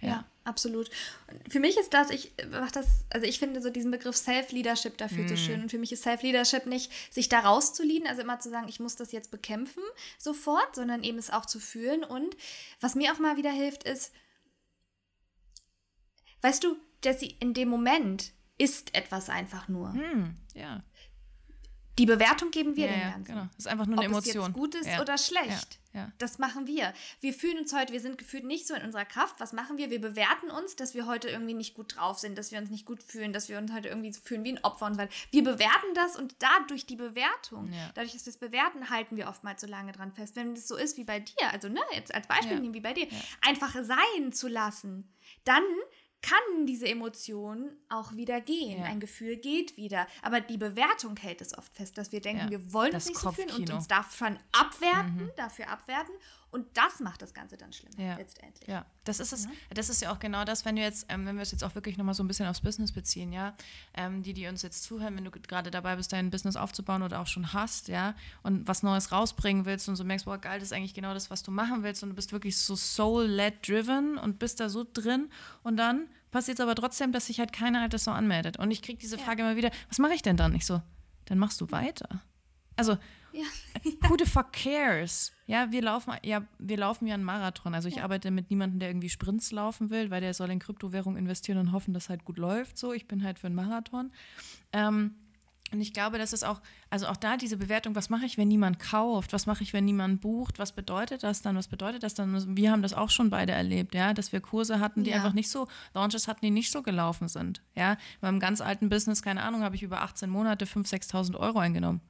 Ja. 0.01 0.23
Absolut. 0.43 0.89
Und 1.27 1.51
für 1.51 1.59
mich 1.59 1.77
ist 1.77 1.93
das, 1.93 2.09
ich 2.09 2.33
mache 2.49 2.71
das, 2.71 3.05
also 3.09 3.25
ich 3.25 3.39
finde 3.39 3.61
so 3.61 3.69
diesen 3.69 3.91
Begriff 3.91 4.15
Self-Leadership 4.15 4.97
dafür 4.97 5.23
mm. 5.25 5.27
so 5.29 5.35
schön. 5.35 5.61
Und 5.61 5.69
für 5.69 5.77
mich 5.77 5.91
ist 5.91 6.03
Self-Leadership 6.03 6.65
nicht, 6.65 6.91
sich 7.13 7.29
da 7.29 7.39
rauszulieden, 7.39 8.07
also 8.07 8.21
immer 8.21 8.39
zu 8.39 8.49
sagen, 8.49 8.67
ich 8.67 8.79
muss 8.79 8.95
das 8.95 9.11
jetzt 9.11 9.31
bekämpfen 9.31 9.83
sofort, 10.17 10.75
sondern 10.75 11.03
eben 11.03 11.17
es 11.17 11.29
auch 11.29 11.45
zu 11.45 11.59
fühlen. 11.59 12.03
Und 12.03 12.35
was 12.79 12.95
mir 12.95 13.13
auch 13.13 13.19
mal 13.19 13.37
wieder 13.37 13.51
hilft, 13.51 13.83
ist, 13.83 14.11
weißt 16.41 16.63
du, 16.63 16.75
dass 17.01 17.19
sie 17.19 17.35
in 17.39 17.53
dem 17.53 17.69
Moment 17.69 18.33
ist 18.57 18.93
etwas 18.93 19.29
einfach 19.29 19.67
nur. 19.67 19.89
Mm, 19.89 20.35
ja. 20.53 20.83
Die 22.01 22.07
Bewertung 22.07 22.49
geben 22.49 22.75
wir 22.75 22.87
ja, 22.87 22.93
dem 22.93 23.11
Ganzen. 23.11 23.23
Genau. 23.25 23.41
Das 23.55 23.59
ist 23.59 23.67
einfach 23.67 23.85
nur 23.85 23.99
eine 23.99 24.07
Ob 24.07 24.11
Emotion. 24.11 24.37
Ob 24.37 24.41
es 24.41 24.47
jetzt 24.47 24.53
gut 24.55 24.75
ist 24.75 24.87
ja. 24.87 25.01
oder 25.01 25.17
schlecht. 25.19 25.79
Ja. 25.93 26.11
Das 26.17 26.39
machen 26.39 26.65
wir. 26.65 26.95
Wir 27.19 27.31
fühlen 27.31 27.59
uns 27.59 27.75
heute, 27.75 27.93
wir 27.93 27.99
sind 27.99 28.17
gefühlt 28.17 28.43
nicht 28.43 28.65
so 28.65 28.73
in 28.73 28.81
unserer 28.81 29.05
Kraft. 29.05 29.35
Was 29.39 29.53
machen 29.53 29.77
wir? 29.77 29.91
Wir 29.91 30.01
bewerten 30.01 30.49
uns, 30.49 30.75
dass 30.75 30.95
wir 30.95 31.05
heute 31.05 31.29
irgendwie 31.29 31.53
nicht 31.53 31.75
gut 31.75 31.95
drauf 31.95 32.17
sind, 32.17 32.39
dass 32.39 32.51
wir 32.51 32.57
uns 32.57 32.71
nicht 32.71 32.87
gut 32.87 33.03
fühlen, 33.03 33.33
dass 33.33 33.49
wir 33.49 33.59
uns 33.59 33.71
heute 33.71 33.89
irgendwie 33.89 34.13
fühlen 34.13 34.43
wie 34.43 34.53
ein 34.53 34.63
Opfer 34.63 34.87
und 34.87 34.95
so 34.95 34.99
weiter. 34.99 35.13
Wir 35.29 35.43
bewerten 35.43 35.93
das 35.93 36.15
und 36.15 36.33
dadurch 36.39 36.87
die 36.87 36.95
Bewertung, 36.95 37.71
dadurch, 37.93 38.13
dass 38.13 38.25
wir 38.25 38.31
es 38.31 38.37
bewerten, 38.37 38.89
halten 38.89 39.15
wir 39.15 39.27
oftmals 39.27 39.61
so 39.61 39.67
lange 39.67 39.91
dran 39.91 40.11
fest. 40.11 40.35
Wenn 40.35 40.53
es 40.53 40.67
so 40.67 40.77
ist 40.77 40.97
wie 40.97 41.03
bei 41.03 41.19
dir, 41.19 41.51
also 41.51 41.69
ne, 41.69 41.81
jetzt 41.93 42.15
als 42.15 42.25
Beispiel 42.25 42.59
nehmen 42.59 42.73
wie 42.73 42.81
bei 42.81 42.93
dir, 42.93 43.05
einfach 43.41 43.75
sein 43.83 44.33
zu 44.33 44.47
lassen, 44.47 45.07
dann 45.43 45.63
kann 46.21 46.67
diese 46.67 46.87
Emotion 46.87 47.71
auch 47.89 48.15
wieder 48.15 48.41
gehen. 48.41 48.79
Ja. 48.79 48.85
Ein 48.85 48.99
Gefühl 48.99 49.37
geht 49.37 49.77
wieder. 49.77 50.07
Aber 50.21 50.39
die 50.39 50.57
Bewertung 50.57 51.17
hält 51.17 51.41
es 51.41 51.57
oft 51.57 51.75
fest, 51.75 51.97
dass 51.97 52.11
wir 52.11 52.21
denken, 52.21 52.45
ja, 52.45 52.49
wir 52.51 52.73
wollen 52.73 52.93
es 52.93 53.07
nicht 53.07 53.19
so 53.19 53.31
fühlen 53.31 53.51
und 53.51 53.69
uns 53.71 53.87
davon 53.87 54.37
abwerten, 54.51 55.15
mhm. 55.15 55.31
dafür 55.35 55.69
abwerten. 55.69 56.13
Und 56.51 56.65
das 56.75 56.99
macht 56.99 57.21
das 57.21 57.33
Ganze 57.33 57.55
dann 57.55 57.71
schlimm, 57.71 57.93
ja. 57.97 58.17
letztendlich. 58.17 58.67
Ja, 58.67 58.85
das 59.05 59.21
ist 59.21 59.31
es. 59.31 59.47
Mhm. 59.47 59.51
Das 59.73 59.89
ist 59.89 60.01
ja 60.01 60.11
auch 60.11 60.19
genau 60.19 60.43
das, 60.43 60.65
wenn 60.65 60.75
du 60.75 60.81
jetzt, 60.81 61.05
ähm, 61.07 61.25
wenn 61.25 61.37
wir 61.37 61.43
es 61.43 61.51
jetzt 61.51 61.63
auch 61.63 61.75
wirklich 61.75 61.97
nochmal 61.97 62.13
so 62.13 62.23
ein 62.23 62.27
bisschen 62.27 62.45
aufs 62.45 62.59
Business 62.59 62.91
beziehen, 62.91 63.31
ja, 63.31 63.55
ähm, 63.93 64.21
die, 64.21 64.33
die 64.33 64.47
uns 64.47 64.61
jetzt 64.61 64.83
zuhören, 64.83 65.15
wenn 65.15 65.23
du 65.23 65.31
gerade 65.31 65.71
dabei 65.71 65.95
bist, 65.95 66.11
dein 66.11 66.29
Business 66.29 66.57
aufzubauen 66.57 67.03
oder 67.03 67.21
auch 67.21 67.27
schon 67.27 67.53
hast, 67.53 67.87
ja, 67.87 68.15
und 68.43 68.67
was 68.67 68.83
Neues 68.83 69.13
rausbringen 69.13 69.65
willst 69.65 69.87
und 69.87 69.95
so 69.95 70.03
merkst, 70.03 70.25
boah, 70.25 70.37
geil, 70.37 70.59
das 70.59 70.69
ist 70.69 70.73
eigentlich 70.73 70.93
genau 70.93 71.13
das, 71.13 71.29
was 71.29 71.41
du 71.41 71.51
machen 71.51 71.83
willst 71.83 72.03
und 72.03 72.09
du 72.09 72.15
bist 72.15 72.33
wirklich 72.33 72.57
so 72.57 72.75
soul-led 72.75 73.65
driven 73.65 74.17
und 74.17 74.37
bist 74.37 74.59
da 74.59 74.67
so 74.67 74.85
drin 74.91 75.29
und 75.63 75.77
dann 75.77 76.09
passiert 76.31 76.59
es 76.59 76.63
aber 76.63 76.75
trotzdem, 76.75 77.13
dass 77.13 77.27
sich 77.27 77.39
halt 77.39 77.53
keiner 77.53 77.81
halt 77.81 77.93
das 77.93 78.05
so 78.05 78.11
anmeldet. 78.11 78.57
Und 78.57 78.71
ich 78.71 78.81
kriege 78.81 78.99
diese 78.99 79.17
Frage 79.17 79.43
ja. 79.43 79.47
immer 79.47 79.57
wieder, 79.57 79.71
was 79.89 79.99
mache 79.99 80.13
ich 80.13 80.21
denn 80.21 80.37
dann? 80.37 80.53
Ich 80.55 80.65
so, 80.65 80.81
dann 81.25 81.37
machst 81.37 81.61
du 81.61 81.71
weiter. 81.71 82.21
Also, 82.75 82.97
ja. 83.33 83.45
who 84.09 84.15
the 84.17 84.25
fuck 84.25 84.51
cares? 84.53 85.31
Ja, 85.47 85.71
wir 85.71 85.81
laufen 85.81 86.13
ja, 86.23 86.43
wir 86.59 86.77
laufen 86.77 87.07
ja 87.07 87.13
einen 87.13 87.23
Marathon. 87.23 87.73
Also 87.73 87.87
ich 87.87 87.95
ja. 87.95 88.03
arbeite 88.03 88.31
mit 88.31 88.49
niemandem, 88.49 88.79
der 88.79 88.89
irgendwie 88.89 89.09
Sprints 89.09 89.51
laufen 89.51 89.89
will, 89.89 90.09
weil 90.09 90.21
der 90.21 90.33
soll 90.33 90.49
in 90.49 90.59
Kryptowährung 90.59 91.17
investieren 91.17 91.57
und 91.57 91.71
hoffen, 91.71 91.93
dass 91.93 92.09
halt 92.09 92.25
gut 92.25 92.37
läuft. 92.37 92.77
So, 92.77 92.93
ich 92.93 93.07
bin 93.07 93.23
halt 93.23 93.39
für 93.39 93.47
einen 93.47 93.55
Marathon. 93.55 94.11
Ähm, 94.73 95.15
und 95.71 95.79
ich 95.79 95.93
glaube, 95.93 96.17
das 96.17 96.33
ist 96.33 96.43
auch, 96.43 96.61
also 96.89 97.07
auch 97.07 97.15
da 97.15 97.37
diese 97.37 97.55
Bewertung, 97.55 97.95
was 97.95 98.09
mache 98.09 98.25
ich, 98.25 98.37
wenn 98.37 98.49
niemand 98.49 98.79
kauft? 98.79 99.31
Was 99.31 99.45
mache 99.45 99.63
ich, 99.63 99.71
wenn 99.71 99.85
niemand 99.85 100.19
bucht? 100.19 100.59
Was 100.59 100.73
bedeutet 100.73 101.23
das 101.23 101.41
dann? 101.41 101.55
Was 101.55 101.69
bedeutet 101.69 102.03
das 102.03 102.13
dann? 102.13 102.57
Wir 102.57 102.71
haben 102.71 102.81
das 102.81 102.93
auch 102.93 103.09
schon 103.09 103.29
beide 103.29 103.53
erlebt, 103.53 103.95
ja, 103.95 104.13
dass 104.13 104.33
wir 104.33 104.41
Kurse 104.41 104.81
hatten, 104.81 105.05
die 105.05 105.11
ja. 105.11 105.17
einfach 105.17 105.33
nicht 105.33 105.49
so, 105.49 105.67
Launches 105.93 106.27
hatten, 106.27 106.45
die 106.45 106.51
nicht 106.51 106.71
so 106.71 106.83
gelaufen 106.83 107.29
sind. 107.29 107.61
Ja, 107.73 107.93
in 107.93 107.97
meinem 108.21 108.39
ganz 108.41 108.59
alten 108.59 108.89
Business, 108.89 109.21
keine 109.21 109.43
Ahnung, 109.43 109.63
habe 109.63 109.75
ich 109.75 109.83
über 109.83 110.01
18 110.01 110.29
Monate 110.29 110.65
5.000, 110.65 111.09
6.000 111.09 111.37
Euro 111.37 111.59
eingenommen 111.59 112.01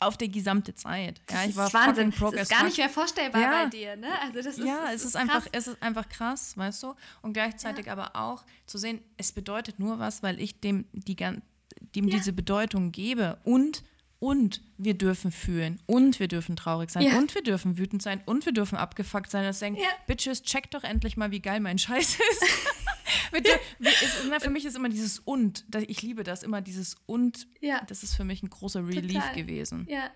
auf 0.00 0.16
die 0.16 0.30
gesamte 0.30 0.74
Zeit. 0.74 1.20
Ja, 1.30 1.44
ich 1.44 1.56
war 1.56 1.72
Wahnsinn. 1.72 2.12
Das 2.18 2.32
ist 2.34 2.50
gar 2.50 2.64
nicht 2.64 2.78
mehr 2.78 2.88
vorstellbar 2.88 3.40
ja. 3.40 3.64
bei 3.64 3.70
dir, 3.70 3.96
ne? 3.96 4.08
Also 4.22 4.34
das 4.34 4.58
ist, 4.58 4.66
ja, 4.66 4.86
es 4.88 5.02
ist, 5.02 5.04
ist 5.08 5.16
einfach, 5.16 5.46
es 5.52 5.66
ist 5.68 5.82
einfach 5.82 6.08
krass, 6.08 6.56
weißt 6.56 6.82
du? 6.82 6.94
Und 7.22 7.32
gleichzeitig 7.32 7.86
ja. 7.86 7.92
aber 7.92 8.16
auch 8.16 8.44
zu 8.66 8.78
sehen, 8.78 9.00
es 9.16 9.32
bedeutet 9.32 9.78
nur 9.78 9.98
was, 9.98 10.22
weil 10.22 10.40
ich 10.40 10.60
dem 10.60 10.86
die 10.92 11.16
dem 11.16 12.08
diese 12.08 12.32
Bedeutung 12.32 12.92
gebe 12.92 13.38
und 13.44 13.84
und 14.20 14.62
wir 14.76 14.94
dürfen 14.94 15.30
fühlen 15.30 15.80
und 15.86 16.18
wir 16.18 16.28
dürfen 16.28 16.56
traurig 16.56 16.90
sein 16.90 17.04
ja. 17.04 17.18
und 17.18 17.34
wir 17.34 17.42
dürfen 17.42 17.78
wütend 17.78 18.02
sein 18.02 18.20
und 18.26 18.44
wir 18.46 18.52
dürfen 18.52 18.76
abgefuckt 18.76 19.30
sein. 19.30 19.44
Das 19.44 19.60
denkt, 19.60 19.80
ja. 19.80 19.88
Bitches, 20.06 20.42
check 20.42 20.70
doch 20.70 20.84
endlich 20.84 21.16
mal, 21.16 21.30
wie 21.30 21.40
geil 21.40 21.60
mein 21.60 21.78
Scheiß 21.78 22.18
ist. 22.30 22.44
Bitte, 23.32 23.50
ist, 23.78 24.42
für 24.42 24.50
mich 24.50 24.64
ist 24.64 24.76
immer 24.76 24.88
dieses 24.88 25.18
und. 25.20 25.64
Ich 25.86 26.02
liebe 26.02 26.24
das 26.24 26.42
immer, 26.42 26.60
dieses 26.60 26.96
und. 27.06 27.46
Ja. 27.60 27.82
Das 27.86 28.02
ist 28.02 28.14
für 28.14 28.24
mich 28.24 28.42
ein 28.42 28.50
großer 28.50 28.86
Relief 28.86 29.22
Total. 29.22 29.34
gewesen. 29.34 29.86
Ja. 29.88 30.10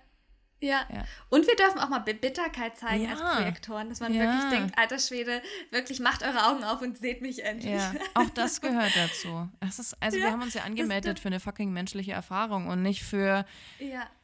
Ja. 0.63 0.87
ja. 0.93 1.05
Und 1.29 1.47
wir 1.47 1.57
dürfen 1.57 1.81
auch 1.81 1.89
mal 1.89 1.99
Bitterkeit 1.99 2.77
zeigen 2.77 3.05
ja. 3.05 3.11
als 3.11 3.21
Projektoren, 3.21 3.89
dass 3.89 4.01
man 4.01 4.15
ja. 4.15 4.23
wirklich 4.23 4.51
denkt, 4.51 4.79
alter 4.79 4.99
Schwede, 4.99 5.43
wirklich 5.71 6.01
macht 6.01 6.23
eure 6.23 6.47
Augen 6.47 6.63
auf 6.65 6.81
und 6.81 6.97
seht 6.97 7.21
mich 7.21 7.45
endlich. 7.45 7.73
Ja. 7.73 7.93
Auch 8.15 8.31
das 8.31 8.61
gehört 8.61 8.93
dazu. 8.97 9.49
Das 9.61 9.79
ist, 9.79 10.01
also 10.01 10.19
wir 10.19 10.31
haben 10.31 10.43
uns 10.43 10.55
ja 10.55 10.63
angemeldet 10.63 11.19
für 11.19 11.29
eine 11.29 11.41
fucking 11.41 11.73
menschliche 11.73 12.13
Erfahrung 12.13 12.69
und 12.69 12.83
nicht 12.83 13.03
für, 13.03 13.45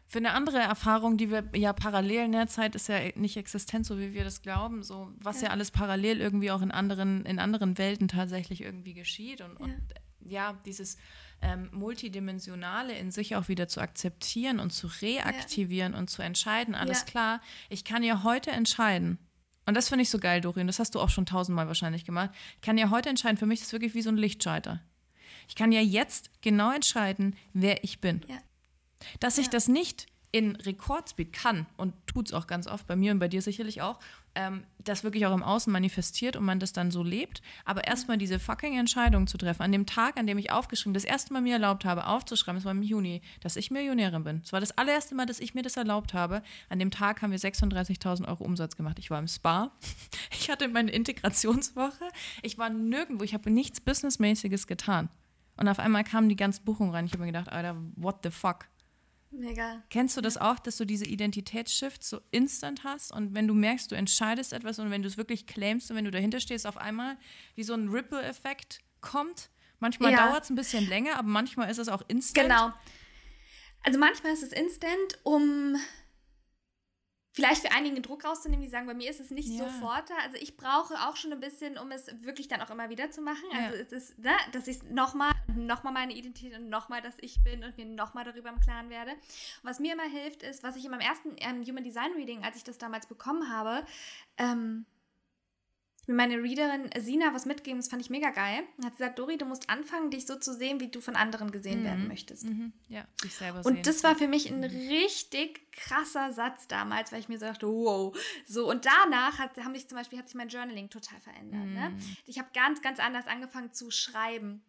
für 0.07 0.19
eine 0.19 0.31
andere 0.31 0.59
Erfahrung, 0.59 1.17
die 1.17 1.31
wir 1.31 1.45
ja 1.55 1.73
parallel 1.73 2.27
in 2.27 2.33
der 2.33 2.47
Zeit 2.47 2.75
ist 2.77 2.89
ja 2.89 3.01
nicht 3.17 3.37
existent, 3.37 3.85
so 3.85 3.99
wie 3.99 4.15
wir 4.15 4.25
das 4.25 4.43
glauben, 4.43 4.83
so 4.83 5.13
was 5.19 5.41
ja, 5.41 5.51
alles 5.51 5.73
parallel 5.73 6.21
irgendwie 6.21 6.51
auch 6.53 6.63
in 6.63 6.71
anderen, 6.71 7.25
in 7.27 7.41
anderen 7.41 7.79
Welten 7.79 8.07
tatsächlich 8.07 8.63
irgendwie 8.63 8.95
geschieht 8.95 9.41
und, 9.41 9.57
und 9.57 9.75
ja, 10.21 10.57
dieses 10.65 10.99
ähm, 11.41 11.69
Multidimensionale 11.73 12.97
in 12.99 13.11
sich 13.11 13.37
auch 13.37 13.49
wieder 13.49 13.69
zu 13.69 13.81
akzeptieren 13.81 14.59
und 14.59 14.73
zu 14.73 14.89
reaktivieren 15.01 15.93
ja. 15.93 15.99
und 15.99 16.11
zu 16.11 16.23
entscheiden. 16.23 16.75
Alles 16.75 17.01
ja. 17.01 17.05
klar, 17.07 17.41
ich 17.69 17.85
kann 17.85 18.03
ja 18.03 18.23
heute 18.23 18.51
entscheiden. 18.51 19.19
Und 19.67 19.75
das 19.75 19.89
finde 19.89 20.03
ich 20.03 20.11
so 20.11 20.19
geil, 20.19 20.41
Dorin. 20.41 20.67
Das 20.67 20.79
hast 20.79 20.95
du 20.95 21.01
auch 21.01 21.11
schon 21.11 21.27
tausendmal 21.27 21.67
wahrscheinlich 21.67 22.05
gemacht. 22.05 22.31
Ich 22.55 22.63
kann 22.63 22.79
ja 22.79 22.91
heute 22.91 23.11
entscheiden. 23.11 23.37
Für 23.37 23.47
mich 23.47 23.61
ist 23.61 23.67
es 23.67 23.73
wirklich 23.73 23.95
wie 23.95 24.03
so 24.03 24.09
ein 24.09 24.17
Lichtschalter. 24.17 24.81
Ich 25.47 25.55
kann 25.55 25.73
ja 25.73 25.81
jetzt 25.81 26.31
genau 26.41 26.73
entscheiden, 26.73 27.37
wer 27.53 27.85
ich 27.85 28.01
bin. 28.01 28.23
Ja. 28.29 28.39
Dass 29.21 29.39
ich 29.39 29.51
das 29.51 29.69
nicht 29.69 30.07
in 30.33 30.57
Rekordspeed 30.57 31.33
kann 31.33 31.67
und 31.77 31.95
tut 32.07 32.27
es 32.29 32.33
auch 32.33 32.47
ganz 32.47 32.67
oft, 32.67 32.87
bei 32.87 32.97
mir 32.97 33.13
und 33.13 33.19
bei 33.19 33.29
dir 33.29 33.43
sicherlich 33.43 33.81
auch, 33.83 33.99
ähm, 34.39 34.63
das 34.79 35.03
wirklich 35.03 35.27
auch 35.27 35.35
im 35.35 35.43
Außen 35.43 35.73
manifestiert 35.73 36.37
und 36.37 36.45
man 36.45 36.61
das 36.61 36.73
dann 36.73 36.93
so 36.93 37.03
lebt. 37.03 37.43
Aber 37.65 37.85
erstmal 37.85 38.19
diese 38.19 38.39
fucking 38.39 38.79
Entscheidung 38.79 39.27
zu 39.27 39.37
treffen, 39.37 39.63
an 39.63 39.73
dem 39.73 39.85
Tag, 39.85 40.17
an 40.17 40.29
dem 40.29 40.39
ich 40.39 40.53
aufgeschrieben, 40.53 40.95
das 40.95 41.03
erste 41.03 41.33
Mal 41.33 41.43
mir 41.43 41.55
erlaubt 41.55 41.85
habe, 41.85 42.07
aufzuschreiben, 42.07 42.59
es 42.59 42.65
war 42.65 42.71
im 42.71 42.83
Juni, 42.83 43.21
dass 43.41 43.57
ich 43.57 43.73
Millionärin 43.73 44.23
bin. 44.23 44.41
Es 44.45 44.53
war 44.53 44.61
das 44.61 44.79
allererste 44.79 45.17
Mal, 45.17 45.27
dass 45.27 45.41
ich 45.41 45.55
mir 45.55 45.63
das 45.63 45.77
erlaubt 45.77 46.15
habe. 46.15 46.43
An 46.69 46.79
dem 46.79 46.93
Tag 46.93 47.21
haben 47.21 47.33
wir 47.33 47.39
36.000 47.39 48.29
Euro 48.29 48.45
Umsatz 48.45 48.77
gemacht. 48.77 49.01
Ich 49.01 49.11
war 49.11 49.19
im 49.19 49.27
Spa, 49.27 49.73
ich 50.31 50.49
hatte 50.49 50.69
meine 50.69 50.93
Integrationswoche, 50.93 52.09
ich 52.43 52.57
war 52.59 52.71
nirgendwo, 52.71 53.25
ich 53.25 53.35
habe 53.35 53.51
nichts 53.51 53.81
Businessmäßiges 53.81 54.69
getan. 54.69 55.09
Und 55.57 55.67
auf 55.67 55.81
einmal 55.81 56.05
kamen 56.05 56.29
die 56.29 56.37
ganzen 56.37 56.65
Buchungen 56.65 56.93
rein. 56.93 57.07
Ich 57.07 57.13
habe 57.13 57.25
mir 57.25 57.33
gedacht, 57.33 57.49
Alter, 57.49 57.77
what 57.97 58.21
the 58.23 58.31
fuck? 58.31 58.67
Mega. 59.31 59.83
Kennst 59.91 60.17
du 60.17 60.21
das 60.21 60.37
auch, 60.37 60.59
dass 60.59 60.77
du 60.79 60.85
diese 60.85 61.05
Identitätsshift 61.05 62.03
so 62.03 62.21
instant 62.31 62.85
hast 62.85 63.13
und 63.13 63.35
wenn 63.35 63.47
du 63.47 63.55
merkst, 63.55 63.91
du 63.91 63.95
entscheidest 63.95 64.53
etwas 64.53 64.79
und 64.79 64.91
wenn 64.91 65.03
du 65.03 65.09
es 65.09 65.17
wirklich 65.17 65.47
claimst 65.47 65.91
und 65.91 65.97
wenn 65.97 66.05
du 66.05 66.11
dahinter 66.11 66.41
stehst, 66.41 66.67
auf 66.67 66.79
einmal 66.79 67.17
wie 67.55 67.63
so 67.63 67.75
ein 67.75 67.89
Ripple-Effekt 67.89 68.81
kommt? 69.01 69.51
Manchmal 69.81 70.13
ja. 70.13 70.29
dauert 70.29 70.45
es 70.45 70.51
ein 70.51 70.57
bisschen 70.57 70.89
länger, 70.89 71.17
aber 71.19 71.29
manchmal 71.29 71.71
ist 71.71 71.79
es 71.79 71.89
auch 71.89 72.03
instant. 72.09 72.49
Genau. 72.49 72.73
Also 73.85 73.99
manchmal 73.99 74.33
ist 74.33 74.43
es 74.43 74.53
instant, 74.53 75.19
um 75.23 75.77
vielleicht 77.39 77.63
für 77.63 77.73
einigen 77.73 78.03
Druck 78.03 78.25
rauszunehmen, 78.25 78.63
die 78.63 78.69
sagen, 78.69 78.87
bei 78.87 78.95
mir 78.95 79.11
ist 79.11 79.21
es 79.21 79.31
nicht 79.31 79.49
ja. 79.49 79.65
sofort 79.65 80.11
da. 80.11 80.15
Also 80.25 80.37
ich 80.41 80.57
brauche 80.57 80.95
auch 80.95 81.17
schon 81.17 81.33
ein 81.33 81.41
bisschen, 81.41 81.79
um 81.79 81.91
es 81.93 82.07
wirklich 82.23 82.49
dann 82.49 82.61
auch 82.61 82.71
immer 82.71 82.91
wieder 82.91 83.11
zu 83.11 83.23
machen. 83.23 83.45
Also 83.55 83.77
ja. 83.77 83.83
es 83.83 83.93
ist, 83.93 84.19
ne, 84.19 84.33
dass 84.53 84.67
ich 84.67 84.83
nochmal, 84.85 85.33
nochmal 85.55 85.93
meine 85.93 86.15
Identität 86.15 86.59
und 86.59 86.69
nochmal, 86.69 87.01
dass 87.01 87.15
ich 87.21 87.43
bin 87.45 87.63
und 87.63 87.77
mir 87.77 87.87
nochmal 87.87 88.25
darüber 88.25 88.49
im 88.49 88.61
Klaren 88.61 88.91
werde. 88.91 89.13
Und 89.13 89.21
was 89.63 89.79
mir 89.79 89.93
immer 89.93 90.09
hilft, 90.09 90.43
ist, 90.43 90.63
was 90.63 90.77
ich 90.77 90.85
in 90.85 90.91
meinem 90.91 91.01
ersten 91.01 91.37
ähm, 91.39 91.65
Human 91.65 91.85
Design 91.85 92.13
Reading, 92.17 92.43
als 92.43 92.57
ich 92.57 92.65
das 92.65 92.79
damals 92.79 93.07
bekommen 93.07 93.53
habe, 93.53 93.87
ähm, 94.37 94.85
meine 96.09 96.43
Readerin 96.43 96.91
Sina 96.99 97.35
was 97.35 97.47
mitgeben, 97.47 97.79
das 97.79 97.89
fand 97.89 98.03
ich 98.03 98.11
mega 98.11 98.31
geil. 98.31 98.63
Und 98.77 98.85
hat 98.85 98.93
gesagt, 98.93 99.19
Dori, 99.19 99.37
du 99.37 99.45
musst 99.45 99.69
anfangen, 99.69 100.11
dich 100.11 100.27
so 100.27 100.37
zu 100.37 100.55
sehen, 100.55 100.81
wie 100.81 100.89
du 100.89 101.01
von 101.01 101.17
anderen 101.17 101.51
gesehen 101.51 101.81
mhm. 101.81 101.85
werden 101.85 102.09
möchtest. 102.09 102.45
Mhm. 102.45 102.73
Ja, 102.89 103.05
dich 103.23 103.35
selber 103.35 103.63
sehen. 103.63 103.77
Und 103.77 103.87
das 103.87 104.03
war 104.03 104.17
für 104.17 104.29
mich 104.29 104.51
ein 104.51 104.65
richtig 104.65 105.71
krasser 105.73 106.33
Satz 106.33 106.67
damals, 106.67 107.13
weil 107.13 107.21
ich 107.21 107.29
mir 107.29 107.39
so 107.39 107.47
dachte, 107.47 107.67
wow. 107.67 108.17
So, 108.47 108.69
und 108.71 108.87
danach 108.87 109.39
hat, 109.39 109.57
haben 109.59 109.75
sich 109.75 109.89
zum 109.89 109.97
Beispiel, 109.99 110.19
hat 110.19 110.29
sich 110.29 110.37
mein 110.37 110.49
Journaling 110.49 110.91
total 110.91 111.21
verändert. 111.21 111.67
Ne? 111.67 111.91
Mhm. 111.91 111.97
Ne? 111.97 112.03
Ich 112.27 112.39
habe 112.39 112.49
ganz, 112.55 112.83
ganz 112.83 112.99
anders 112.99 113.27
angefangen 113.27 113.73
zu 113.73 113.91
schreiben. 113.91 114.63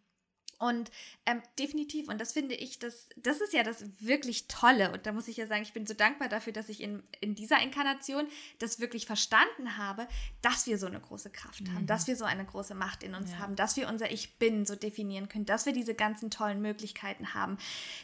Und 0.60 0.90
ähm, 1.24 1.40
definitiv, 1.58 2.08
und 2.08 2.20
das 2.20 2.32
finde 2.32 2.54
ich, 2.54 2.78
das, 2.78 3.08
das 3.16 3.40
ist 3.40 3.54
ja 3.54 3.62
das 3.62 3.82
wirklich 3.98 4.46
Tolle. 4.46 4.92
Und 4.92 5.06
da 5.06 5.12
muss 5.12 5.26
ich 5.26 5.38
ja 5.38 5.46
sagen, 5.46 5.62
ich 5.62 5.72
bin 5.72 5.86
so 5.86 5.94
dankbar 5.94 6.28
dafür, 6.28 6.52
dass 6.52 6.68
ich 6.68 6.82
in, 6.82 7.02
in 7.22 7.34
dieser 7.34 7.62
Inkarnation 7.62 8.28
das 8.58 8.78
wirklich 8.78 9.06
verstanden 9.06 9.78
habe, 9.78 10.06
dass 10.42 10.66
wir 10.66 10.76
so 10.76 10.86
eine 10.86 11.00
große 11.00 11.30
Kraft 11.30 11.62
mhm. 11.62 11.74
haben, 11.74 11.86
dass 11.86 12.06
wir 12.06 12.14
so 12.14 12.26
eine 12.26 12.44
große 12.44 12.74
Macht 12.74 13.02
in 13.02 13.14
uns 13.14 13.32
ja. 13.32 13.38
haben, 13.38 13.56
dass 13.56 13.78
wir 13.78 13.88
unser 13.88 14.12
Ich 14.12 14.38
Bin 14.38 14.66
so 14.66 14.76
definieren 14.76 15.30
können, 15.30 15.46
dass 15.46 15.64
wir 15.64 15.72
diese 15.72 15.94
ganzen 15.94 16.30
tollen 16.30 16.60
Möglichkeiten 16.60 17.32
haben. 17.32 17.56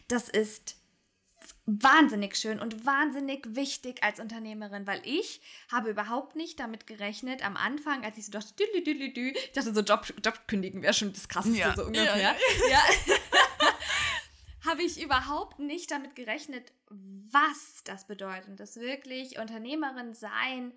Das 0.09 0.31
ist 0.31 0.77
wahnsinnig 1.67 2.37
schön 2.37 2.61
und 2.61 2.87
wahnsinnig 2.87 3.57
wichtig 3.57 4.03
als 4.03 4.21
Unternehmerin, 4.21 4.87
weil 4.87 5.01
ich 5.05 5.41
habe 5.71 5.91
überhaupt 5.91 6.37
nicht 6.37 6.61
damit 6.61 6.87
gerechnet 6.87 7.45
am 7.45 7.57
Anfang, 7.57 8.05
als 8.05 8.17
ich 8.19 8.27
so 8.27 8.33
dachte, 8.33 8.55
dü, 8.55 8.83
dü, 8.85 8.99
dü, 8.99 9.13
dü, 9.13 9.29
ich 9.31 9.53
dachte 9.53 9.75
so 9.75 9.81
Job, 9.81 10.07
Job 10.25 10.47
kündigen 10.47 10.83
wäre 10.83 10.95
schon 10.95 11.13
das 11.13 11.29
krasseste 11.29 11.59
ja. 11.59 11.75
so 11.75 11.87
ungefähr. 11.87 12.17
Ja, 12.17 12.37
ja. 12.71 12.81
habe 14.65 14.83
ich 14.83 15.03
überhaupt 15.03 15.59
nicht 15.59 15.91
damit 15.91 16.15
gerechnet, 16.15 16.73
was 16.89 17.83
das 17.85 18.07
bedeutet, 18.07 18.61
dass 18.61 18.77
wirklich 18.77 19.39
Unternehmerin 19.39 20.15
sein 20.15 20.73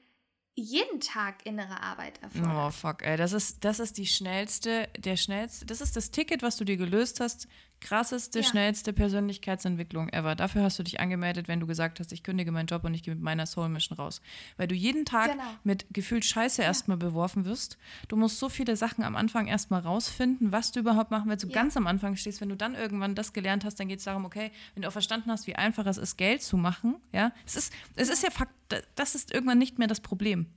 jeden 0.56 1.00
Tag 1.00 1.46
innere 1.46 1.82
Arbeit 1.82 2.22
erfordert. 2.22 2.52
Oh 2.56 2.72
fuck, 2.72 3.04
ey, 3.04 3.16
das 3.16 3.32
ist 3.32 3.64
das 3.64 3.80
ist 3.80 3.98
die 3.98 4.08
schnellste, 4.08 4.90
der 4.98 5.18
schnellste, 5.18 5.66
das 5.66 5.82
ist 5.82 5.96
das 5.96 6.12
Ticket, 6.12 6.42
was 6.42 6.58
du 6.58 6.66
dir 6.66 6.78
gelöst 6.78 7.20
hast 7.20 7.48
krasseste, 7.82 8.40
ja. 8.40 8.46
schnellste 8.46 8.94
Persönlichkeitsentwicklung 8.94 10.10
ever. 10.10 10.36
Dafür 10.36 10.64
hast 10.64 10.80
du 10.80 10.84
dich 10.84 11.00
angemeldet, 11.00 11.48
wenn 11.48 11.60
du 11.60 11.68
gesagt 11.68 12.00
hast, 12.00 12.12
ich 12.12 12.24
kündige 12.24 12.52
meinen 12.52 12.68
Job 12.68 12.84
und 12.84 12.94
ich 12.94 13.04
gehe 13.04 13.14
mit 13.14 13.24
meiner 13.24 13.46
Soul 13.46 13.70
Mission 13.70 13.98
raus. 13.98 14.22
Weil 14.58 14.68
du 14.68 14.76
jeden 14.76 15.06
Tag 15.06 15.32
genau. 15.32 15.44
mit 15.64 15.86
gefühlt 15.92 16.26
Scheiße 16.26 16.62
ja. 16.62 16.68
erstmal 16.68 16.98
beworfen 16.98 17.46
wirst. 17.46 17.78
Du 18.08 18.16
musst 18.16 18.40
so 18.40 18.50
viele 18.50 18.76
Sachen 18.76 19.04
am 19.04 19.16
Anfang 19.16 19.48
erstmal 19.48 19.82
rausfinden, 19.82 20.52
was 20.52 20.72
du 20.72 20.80
überhaupt 20.80 21.12
machen 21.12 21.30
willst. 21.30 21.44
Du 21.44 21.50
ja. 21.50 21.56
ganz 21.56 21.78
am 21.78 21.88
Anfang 21.88 22.16
stehst, 22.16 22.42
wenn 22.42 22.50
du 22.50 22.56
dann 22.56 22.76
irgendwann 22.76 23.16
das 23.16 23.34
gelernt 23.34 23.66
hast, 23.66 23.80
dann 23.80 23.88
geht 23.88 24.00
es 24.00 24.06
darum, 24.06 24.26
okay, 24.26 24.52
wenn 24.74 24.82
du 24.82 24.88
auch 24.88 24.94
verstanden 24.94 25.32
hast, 25.32 25.48
wie 25.48 25.56
einfach 25.56 25.86
es 25.86 25.98
ist, 25.98 26.18
Geld 26.18 26.42
zu 26.42 26.58
machen, 26.58 26.96
ja, 27.14 27.32
es 27.46 27.56
ist, 27.56 27.74
es 27.96 28.10
ist 28.10 28.24
ja 28.24 28.30
Fakt, 28.30 28.54
das 28.96 29.16
ist 29.16 29.34
irgendwann 29.34 29.58
nicht 29.58 29.80
mehr 29.80 29.88
das 29.88 30.02
Problem. 30.02 30.48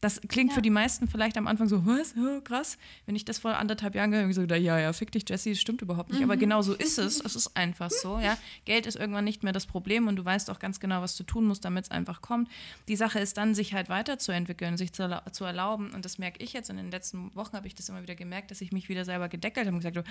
Das 0.00 0.20
klingt 0.28 0.50
ja. 0.50 0.54
für 0.56 0.62
die 0.62 0.70
meisten 0.70 1.08
vielleicht 1.08 1.36
am 1.36 1.46
Anfang 1.46 1.68
so, 1.68 1.84
was, 1.84 2.14
oh, 2.16 2.40
krass. 2.40 2.78
Wenn 3.06 3.16
ich 3.16 3.24
das 3.24 3.38
vor 3.38 3.56
anderthalb 3.56 3.94
Jahren 3.94 4.10
gehört 4.10 4.24
habe, 4.24 4.34
so, 4.34 4.42
ja, 4.54 4.78
ja, 4.78 4.92
fick 4.92 5.10
dich, 5.12 5.24
Jesse, 5.28 5.50
das 5.50 5.60
stimmt 5.60 5.82
überhaupt 5.82 6.10
nicht. 6.10 6.20
Mhm. 6.20 6.24
Aber 6.24 6.36
genau 6.36 6.62
so 6.62 6.74
ist 6.74 6.98
es. 6.98 7.20
Es 7.20 7.34
ist 7.34 7.56
einfach 7.56 7.90
so, 7.90 8.18
ja. 8.18 8.36
Geld 8.64 8.86
ist 8.86 8.96
irgendwann 8.96 9.24
nicht 9.24 9.42
mehr 9.42 9.52
das 9.52 9.66
Problem 9.66 10.06
und 10.06 10.16
du 10.16 10.24
weißt 10.24 10.50
auch 10.50 10.58
ganz 10.58 10.80
genau, 10.80 11.02
was 11.02 11.16
du 11.16 11.24
tun 11.24 11.46
musst, 11.46 11.64
damit 11.64 11.84
es 11.84 11.90
einfach 11.90 12.22
kommt. 12.22 12.48
Die 12.86 12.96
Sache 12.96 13.18
ist 13.18 13.36
dann, 13.36 13.54
sich 13.54 13.74
halt 13.74 13.88
weiterzuentwickeln, 13.88 14.76
sich 14.76 14.92
zu, 14.92 15.22
zu 15.32 15.44
erlauben. 15.44 15.90
Und 15.90 16.04
das 16.04 16.18
merke 16.18 16.42
ich 16.42 16.52
jetzt. 16.52 16.70
In 16.70 16.76
den 16.76 16.90
letzten 16.90 17.34
Wochen 17.34 17.56
habe 17.56 17.66
ich 17.66 17.74
das 17.74 17.88
immer 17.88 18.02
wieder 18.02 18.14
gemerkt, 18.14 18.50
dass 18.50 18.60
ich 18.60 18.72
mich 18.72 18.88
wieder 18.88 19.04
selber 19.04 19.28
gedeckelt 19.28 19.66
habe 19.66 19.74
und 19.74 19.80
gesagt 19.80 19.96
habe, 19.96 20.08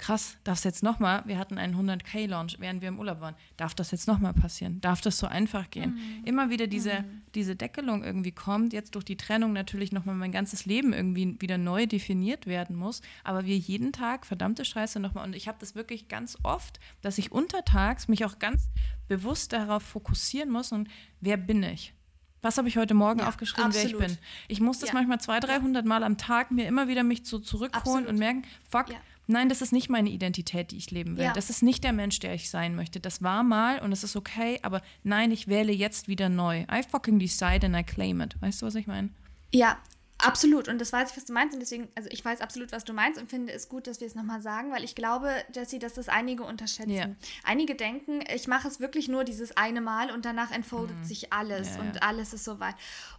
krass, 0.00 0.36
darf 0.44 0.58
es 0.58 0.64
jetzt 0.64 0.82
nochmal, 0.82 1.22
wir 1.26 1.38
hatten 1.38 1.58
einen 1.58 1.74
100k-Launch, 1.74 2.56
während 2.58 2.80
wir 2.80 2.88
im 2.88 2.98
Urlaub 2.98 3.20
waren, 3.20 3.34
darf 3.56 3.74
das 3.74 3.90
jetzt 3.90 4.08
nochmal 4.08 4.32
passieren? 4.32 4.80
Darf 4.80 5.00
das 5.02 5.18
so 5.18 5.26
einfach 5.26 5.70
gehen? 5.70 5.94
Mhm. 5.94 6.24
Immer 6.24 6.50
wieder 6.50 6.66
diese, 6.66 7.02
mhm. 7.02 7.22
diese 7.34 7.54
Deckelung 7.54 8.02
irgendwie 8.02 8.32
kommt, 8.32 8.72
jetzt 8.72 8.94
durch 8.94 9.04
die 9.04 9.16
Trennung 9.20 9.52
natürlich 9.52 9.92
nochmal 9.92 10.14
mein 10.14 10.32
ganzes 10.32 10.64
Leben 10.66 10.92
irgendwie 10.92 11.36
wieder 11.40 11.58
neu 11.58 11.86
definiert 11.86 12.46
werden 12.46 12.74
muss, 12.74 13.02
aber 13.22 13.44
wir 13.44 13.56
jeden 13.56 13.92
Tag, 13.92 14.26
verdammte 14.26 14.64
Scheiße 14.64 14.98
nochmal, 14.98 15.26
und 15.26 15.36
ich 15.36 15.46
habe 15.46 15.58
das 15.60 15.74
wirklich 15.74 16.08
ganz 16.08 16.38
oft, 16.42 16.80
dass 17.02 17.18
ich 17.18 17.30
untertags 17.30 18.08
mich 18.08 18.24
auch 18.24 18.38
ganz 18.38 18.68
bewusst 19.08 19.52
darauf 19.52 19.82
fokussieren 19.82 20.50
muss 20.50 20.72
und 20.72 20.88
wer 21.20 21.36
bin 21.36 21.62
ich? 21.62 21.94
Was 22.42 22.56
habe 22.56 22.68
ich 22.68 22.78
heute 22.78 22.94
Morgen 22.94 23.20
ja, 23.20 23.28
aufgeschrieben, 23.28 23.66
absolut. 23.66 24.00
wer 24.00 24.06
ich 24.08 24.16
bin? 24.16 24.24
Ich 24.48 24.60
muss 24.60 24.78
das 24.78 24.90
ja. 24.90 24.94
manchmal 24.94 25.20
200, 25.20 25.50
300 25.50 25.84
Mal 25.84 26.02
am 26.02 26.16
Tag 26.16 26.50
mir 26.50 26.66
immer 26.66 26.88
wieder 26.88 27.02
mich 27.02 27.26
so 27.26 27.38
zurückholen 27.38 27.74
absolut. 27.74 28.08
und 28.08 28.18
merken, 28.18 28.42
fuck, 28.68 28.88
ja. 28.88 28.96
Nein, 29.30 29.48
das 29.48 29.62
ist 29.62 29.72
nicht 29.72 29.88
meine 29.88 30.10
Identität, 30.10 30.72
die 30.72 30.76
ich 30.76 30.90
leben 30.90 31.16
will. 31.16 31.24
Ja. 31.24 31.32
Das 31.32 31.50
ist 31.50 31.62
nicht 31.62 31.84
der 31.84 31.92
Mensch, 31.92 32.18
der 32.18 32.34
ich 32.34 32.50
sein 32.50 32.74
möchte. 32.74 33.00
Das 33.00 33.22
war 33.22 33.42
mal 33.42 33.80
und 33.80 33.92
es 33.92 34.04
ist 34.04 34.16
okay, 34.16 34.58
aber 34.62 34.82
nein, 35.02 35.30
ich 35.30 35.48
wähle 35.48 35.72
jetzt 35.72 36.08
wieder 36.08 36.28
neu. 36.28 36.62
I 36.72 36.82
fucking 36.88 37.18
decide 37.18 37.64
and 37.66 37.76
I 37.76 37.82
claim 37.82 38.20
it. 38.20 38.40
Weißt 38.40 38.60
du, 38.62 38.66
was 38.66 38.74
ich 38.74 38.86
meine? 38.86 39.10
Ja, 39.52 39.78
Absolut, 40.22 40.68
und 40.68 40.78
das 40.78 40.92
weiß 40.92 41.10
ich, 41.10 41.16
was 41.16 41.24
du 41.24 41.32
meinst. 41.32 41.54
Und 41.54 41.60
deswegen, 41.60 41.88
also 41.94 42.08
ich 42.12 42.24
weiß 42.24 42.40
absolut, 42.40 42.72
was 42.72 42.84
du 42.84 42.92
meinst 42.92 43.20
und 43.20 43.28
finde 43.28 43.52
es 43.52 43.68
gut, 43.68 43.86
dass 43.86 44.00
wir 44.00 44.06
es 44.06 44.14
nochmal 44.14 44.40
sagen, 44.40 44.70
weil 44.70 44.84
ich 44.84 44.94
glaube, 44.94 45.30
Jessie, 45.54 45.78
dass 45.78 45.94
das 45.94 46.08
einige 46.08 46.42
unterschätzen. 46.42 46.90
Ja. 46.90 47.08
Einige 47.42 47.74
denken, 47.74 48.20
ich 48.34 48.46
mache 48.46 48.68
es 48.68 48.80
wirklich 48.80 49.08
nur 49.08 49.24
dieses 49.24 49.56
eine 49.56 49.80
Mal 49.80 50.10
und 50.10 50.24
danach 50.24 50.50
entfoldet 50.50 50.98
mhm. 50.98 51.04
sich 51.04 51.32
alles 51.32 51.76
ja, 51.76 51.80
und 51.80 51.96
ja. 51.96 52.02
alles 52.02 52.32
ist 52.34 52.44
soweit. 52.44 52.74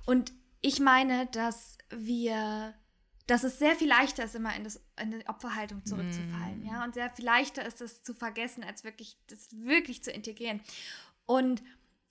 Und 0.05 0.32
ich 0.62 0.80
meine, 0.80 1.26
dass 1.32 1.78
wir 1.89 2.76
dass 3.28 3.43
es 3.43 3.59
sehr 3.59 3.76
viel 3.76 3.88
leichter 3.88 4.24
ist, 4.24 4.36
immer 4.36 4.55
in, 4.55 4.63
das, 4.63 4.82
in 4.99 5.11
die 5.11 5.28
Opferhaltung 5.28 5.86
zurückzufallen, 5.86 6.61
mm. 6.61 6.65
ja, 6.65 6.84
und 6.84 6.93
sehr 6.93 7.09
viel 7.11 7.26
leichter 7.26 7.65
ist, 7.65 7.82
das 7.82 8.03
zu 8.03 8.13
vergessen, 8.13 8.63
als 8.63 8.84
wirklich, 8.84 9.17
das 9.28 9.49
wirklich 9.51 10.03
zu 10.03 10.11
integrieren. 10.11 10.61
Und 11.26 11.61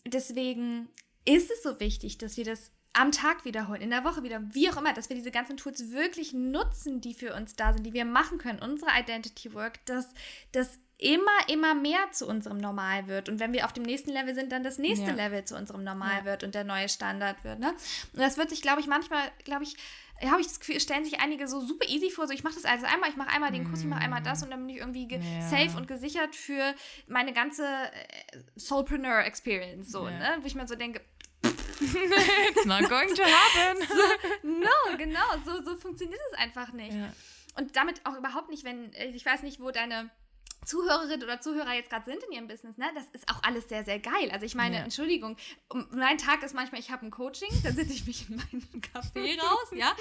deswegen 0.06 0.88
ist 1.24 1.50
es 1.50 1.62
so 1.62 1.78
wichtig, 1.80 2.18
dass 2.18 2.36
wir 2.36 2.44
das 2.44 2.72
am 2.92 3.12
Tag 3.12 3.44
wiederholen, 3.44 3.82
in 3.82 3.90
der 3.90 4.04
Woche 4.04 4.22
wieder, 4.22 4.42
wie 4.52 4.68
auch 4.68 4.76
immer, 4.76 4.92
dass 4.92 5.08
wir 5.08 5.16
diese 5.16 5.30
ganzen 5.30 5.56
Tools 5.56 5.92
wirklich 5.92 6.32
nutzen, 6.32 7.00
die 7.00 7.14
für 7.14 7.34
uns 7.34 7.54
da 7.54 7.72
sind, 7.72 7.84
die 7.84 7.92
wir 7.92 8.04
machen 8.04 8.38
können, 8.38 8.58
unsere 8.60 8.90
Identity 8.98 9.54
Work, 9.54 9.84
dass 9.86 10.12
das 10.52 10.78
immer, 10.98 11.48
immer 11.48 11.74
mehr 11.74 12.10
zu 12.12 12.26
unserem 12.26 12.58
Normal 12.58 13.06
wird. 13.06 13.28
Und 13.28 13.40
wenn 13.40 13.52
wir 13.52 13.64
auf 13.64 13.72
dem 13.72 13.84
nächsten 13.84 14.10
Level 14.10 14.34
sind, 14.34 14.52
dann 14.52 14.62
das 14.62 14.78
nächste 14.78 15.08
ja. 15.08 15.14
Level 15.14 15.44
zu 15.44 15.56
unserem 15.56 15.82
Normal 15.82 16.18
ja. 16.18 16.24
wird 16.24 16.44
und 16.44 16.54
der 16.54 16.64
neue 16.64 16.88
Standard 16.88 17.42
wird. 17.44 17.58
Ne? 17.58 17.70
Und 18.12 18.20
das 18.20 18.36
wird 18.36 18.50
sich, 18.50 18.60
glaube 18.60 18.80
ich, 18.80 18.86
manchmal, 18.86 19.30
glaube 19.44 19.64
ich, 19.64 19.76
habe 20.28 20.40
ich 20.40 20.46
das 20.46 20.60
Gefühl, 20.60 20.80
stellen 20.80 21.04
sich 21.04 21.20
einige 21.20 21.48
so 21.48 21.60
super 21.60 21.88
easy 21.88 22.10
vor, 22.10 22.26
so 22.26 22.32
ich 22.32 22.42
mache 22.42 22.54
das 22.54 22.64
also 22.64 22.86
einmal, 22.86 23.08
ich 23.10 23.16
mache 23.16 23.30
einmal 23.30 23.50
den 23.52 23.64
Kurs, 23.64 23.80
ich 23.80 23.86
mache 23.86 24.00
einmal 24.00 24.22
das 24.22 24.42
und 24.42 24.50
dann 24.50 24.60
bin 24.60 24.68
ich 24.68 24.76
irgendwie 24.76 25.08
ja. 25.08 25.40
safe 25.40 25.76
und 25.76 25.88
gesichert 25.88 26.34
für 26.36 26.74
meine 27.06 27.32
ganze 27.32 27.64
äh, 27.64 28.38
Soulpreneur 28.56 29.24
Experience, 29.24 29.90
so, 29.90 30.04
ne? 30.04 30.38
Wo 30.40 30.46
ich 30.46 30.54
mir 30.54 30.66
so 30.68 30.74
denke, 30.74 31.00
It's 31.80 32.66
not 32.66 32.88
going 32.90 33.14
to 33.14 33.22
happen. 33.22 33.82
So, 33.88 34.48
no, 34.48 34.96
genau, 34.98 35.20
so, 35.46 35.62
so 35.64 35.76
funktioniert 35.76 36.20
es 36.30 36.38
einfach 36.38 36.72
nicht. 36.72 36.92
Ja. 36.92 37.12
Und 37.56 37.74
damit 37.76 38.04
auch 38.04 38.16
überhaupt 38.16 38.50
nicht, 38.50 38.64
wenn, 38.64 38.92
ich 38.92 39.24
weiß 39.24 39.42
nicht, 39.42 39.60
wo 39.60 39.70
deine 39.70 40.10
Zuhörerin 40.64 41.22
oder 41.22 41.40
Zuhörer 41.40 41.74
jetzt 41.74 41.90
gerade 41.90 42.04
sind 42.04 42.22
in 42.24 42.32
ihrem 42.32 42.48
Business, 42.48 42.76
ne, 42.76 42.86
das 42.94 43.04
ist 43.12 43.28
auch 43.30 43.42
alles 43.42 43.68
sehr, 43.68 43.84
sehr 43.84 43.98
geil. 43.98 44.30
Also 44.32 44.44
ich 44.46 44.54
meine, 44.54 44.76
ja. 44.76 44.82
Entschuldigung, 44.82 45.36
mein 45.90 46.18
Tag 46.18 46.42
ist 46.42 46.54
manchmal, 46.54 46.80
ich 46.80 46.90
habe 46.90 47.06
ein 47.06 47.10
Coaching, 47.10 47.48
dann 47.62 47.74
sitze 47.74 47.92
ich 47.92 48.06
mich 48.06 48.28
in 48.28 48.36
meinem 48.36 48.62
Café 48.94 49.40
raus, 49.40 49.68
ja, 49.72 49.92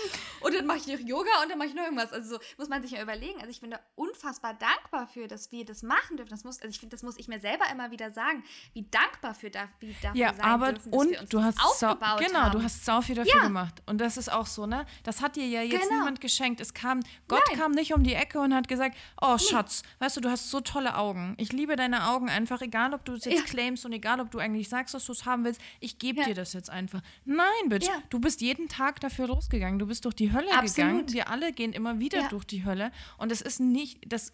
und 0.41 0.53
dann 0.53 0.65
mache 0.65 0.77
ich 0.77 0.87
noch 0.87 0.99
Yoga 0.99 1.41
und 1.43 1.49
dann 1.49 1.57
mache 1.57 1.69
ich 1.69 1.75
noch 1.75 1.83
irgendwas. 1.83 2.11
Also 2.11 2.35
so 2.35 2.39
muss 2.57 2.69
man 2.69 2.81
sich 2.81 2.91
ja 2.91 3.01
überlegen. 3.01 3.39
Also 3.39 3.49
ich 3.49 3.61
bin 3.61 3.71
da 3.71 3.79
unfassbar 3.95 4.53
dankbar 4.53 5.07
für, 5.07 5.27
dass 5.27 5.51
wir 5.51 5.65
das 5.65 5.83
machen 5.83 6.17
dürfen. 6.17 6.29
Das 6.29 6.43
muss, 6.43 6.61
also 6.61 6.69
ich 6.69 6.79
finde, 6.79 6.95
das 6.95 7.03
muss 7.03 7.17
ich 7.17 7.27
mir 7.27 7.39
selber 7.39 7.65
immer 7.71 7.91
wieder 7.91 8.11
sagen, 8.11 8.43
wie 8.73 8.83
dankbar 8.83 9.33
für 9.33 9.49
da, 9.49 9.69
wie 9.79 9.95
dafür 10.01 10.19
ja, 10.19 10.33
sein 10.33 10.45
aber 10.45 10.73
dürfen, 10.73 10.93
und 10.93 11.11
wir 11.11 11.21
uns 11.21 11.29
du 11.29 11.43
hast 11.43 11.59
aufgebaut 11.63 12.19
genau, 12.19 12.39
haben. 12.41 12.51
du 12.51 12.63
hast 12.63 12.85
sau 12.85 13.01
viel 13.01 13.15
dafür 13.15 13.33
ja. 13.35 13.43
gemacht. 13.43 13.81
Und 13.85 13.99
das 13.99 14.17
ist 14.17 14.31
auch 14.31 14.45
so, 14.45 14.65
ne? 14.65 14.85
Das 15.03 15.21
hat 15.21 15.35
dir 15.35 15.47
ja 15.47 15.61
jetzt 15.61 15.83
genau. 15.83 15.99
niemand 15.99 16.21
geschenkt. 16.21 16.61
Es 16.61 16.73
kam, 16.73 17.01
Gott 17.27 17.41
Nein. 17.49 17.59
kam 17.59 17.71
nicht 17.71 17.93
um 17.93 18.03
die 18.03 18.13
Ecke 18.13 18.39
und 18.39 18.53
hat 18.53 18.67
gesagt, 18.67 18.97
oh 19.21 19.37
Schatz, 19.37 19.83
nee. 19.83 20.05
weißt 20.05 20.17
du, 20.17 20.21
du 20.21 20.29
hast 20.29 20.48
so 20.49 20.61
tolle 20.61 20.95
Augen. 20.95 21.35
Ich 21.37 21.51
liebe 21.51 21.75
deine 21.75 22.07
Augen 22.07 22.29
einfach, 22.29 22.61
egal 22.61 22.93
ob 22.93 23.05
du 23.05 23.13
es 23.13 23.25
jetzt 23.25 23.35
ja. 23.35 23.43
claimst 23.43 23.85
und 23.85 23.93
egal 23.93 24.19
ob 24.19 24.31
du 24.31 24.39
eigentlich 24.39 24.69
sagst, 24.69 24.93
dass 24.93 25.05
du 25.05 25.11
es 25.11 25.25
haben 25.25 25.43
willst. 25.43 25.61
Ich 25.79 25.99
gebe 25.99 26.21
ja. 26.21 26.25
dir 26.27 26.33
das 26.33 26.53
jetzt 26.53 26.69
einfach. 26.69 27.01
Nein, 27.25 27.45
Bitch, 27.67 27.87
ja. 27.87 28.01
du 28.09 28.19
bist 28.19 28.41
jeden 28.41 28.67
Tag 28.67 28.99
dafür 28.99 29.27
losgegangen. 29.27 29.79
Du 29.79 29.87
bist 29.87 30.05
durch 30.05 30.15
die 30.15 30.31
Hölle 30.31 30.51
Absolut. 30.51 30.75
gegangen. 30.75 31.13
Wir 31.13 31.29
alle 31.29 31.51
gehen 31.53 31.73
immer 31.73 31.99
wieder 31.99 32.27
durch 32.29 32.45
die 32.45 32.65
Hölle. 32.65 32.91
Und 33.17 33.31
es 33.31 33.41
ist 33.41 33.59
nicht, 33.59 34.11
das, 34.11 34.31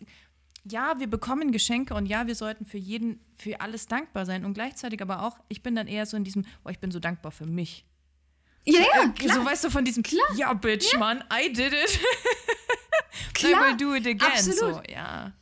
ja, 0.64 1.00
wir 1.00 1.08
bekommen 1.08 1.52
Geschenke 1.52 1.94
und 1.94 2.06
ja, 2.08 2.28
wir 2.28 2.36
sollten 2.36 2.66
für 2.66 2.78
jeden, 2.78 3.20
für 3.38 3.62
alles 3.62 3.88
dankbar 3.88 4.26
sein. 4.26 4.46
Und 4.46 4.54
gleichzeitig 4.54 5.02
aber 5.02 5.24
auch, 5.24 5.38
ich 5.48 5.62
bin 5.62 5.76
dann 5.76 5.88
eher 5.88 6.06
so 6.06 6.18
in 6.18 6.24
diesem, 6.24 6.46
oh, 6.64 6.70
ich 6.70 6.80
bin 6.80 6.92
so 6.92 7.00
dankbar 7.00 7.32
für 7.32 7.46
mich. 7.46 7.86
Ja, 8.66 8.80
ja, 8.80 9.04
äh, 9.04 9.10
klar. 9.10 9.36
So 9.36 9.46
weißt 9.46 9.64
du 9.66 9.70
von 9.70 9.86
diesem, 9.86 10.02
klar. 10.02 10.26
ja, 10.36 10.52
Bitch, 10.54 10.92
ja. 10.94 11.00
Mann, 11.00 11.24
I 11.32 11.54
did 11.54 11.72
it. 11.72 12.00
klar. 13.34 13.52
I 13.52 13.70
will 13.70 13.78
do 13.78 13.94
it 13.94 14.08
again. 14.08 14.32
Absolut. 14.32 14.58
So, 14.58 14.82
ja. 14.92 15.34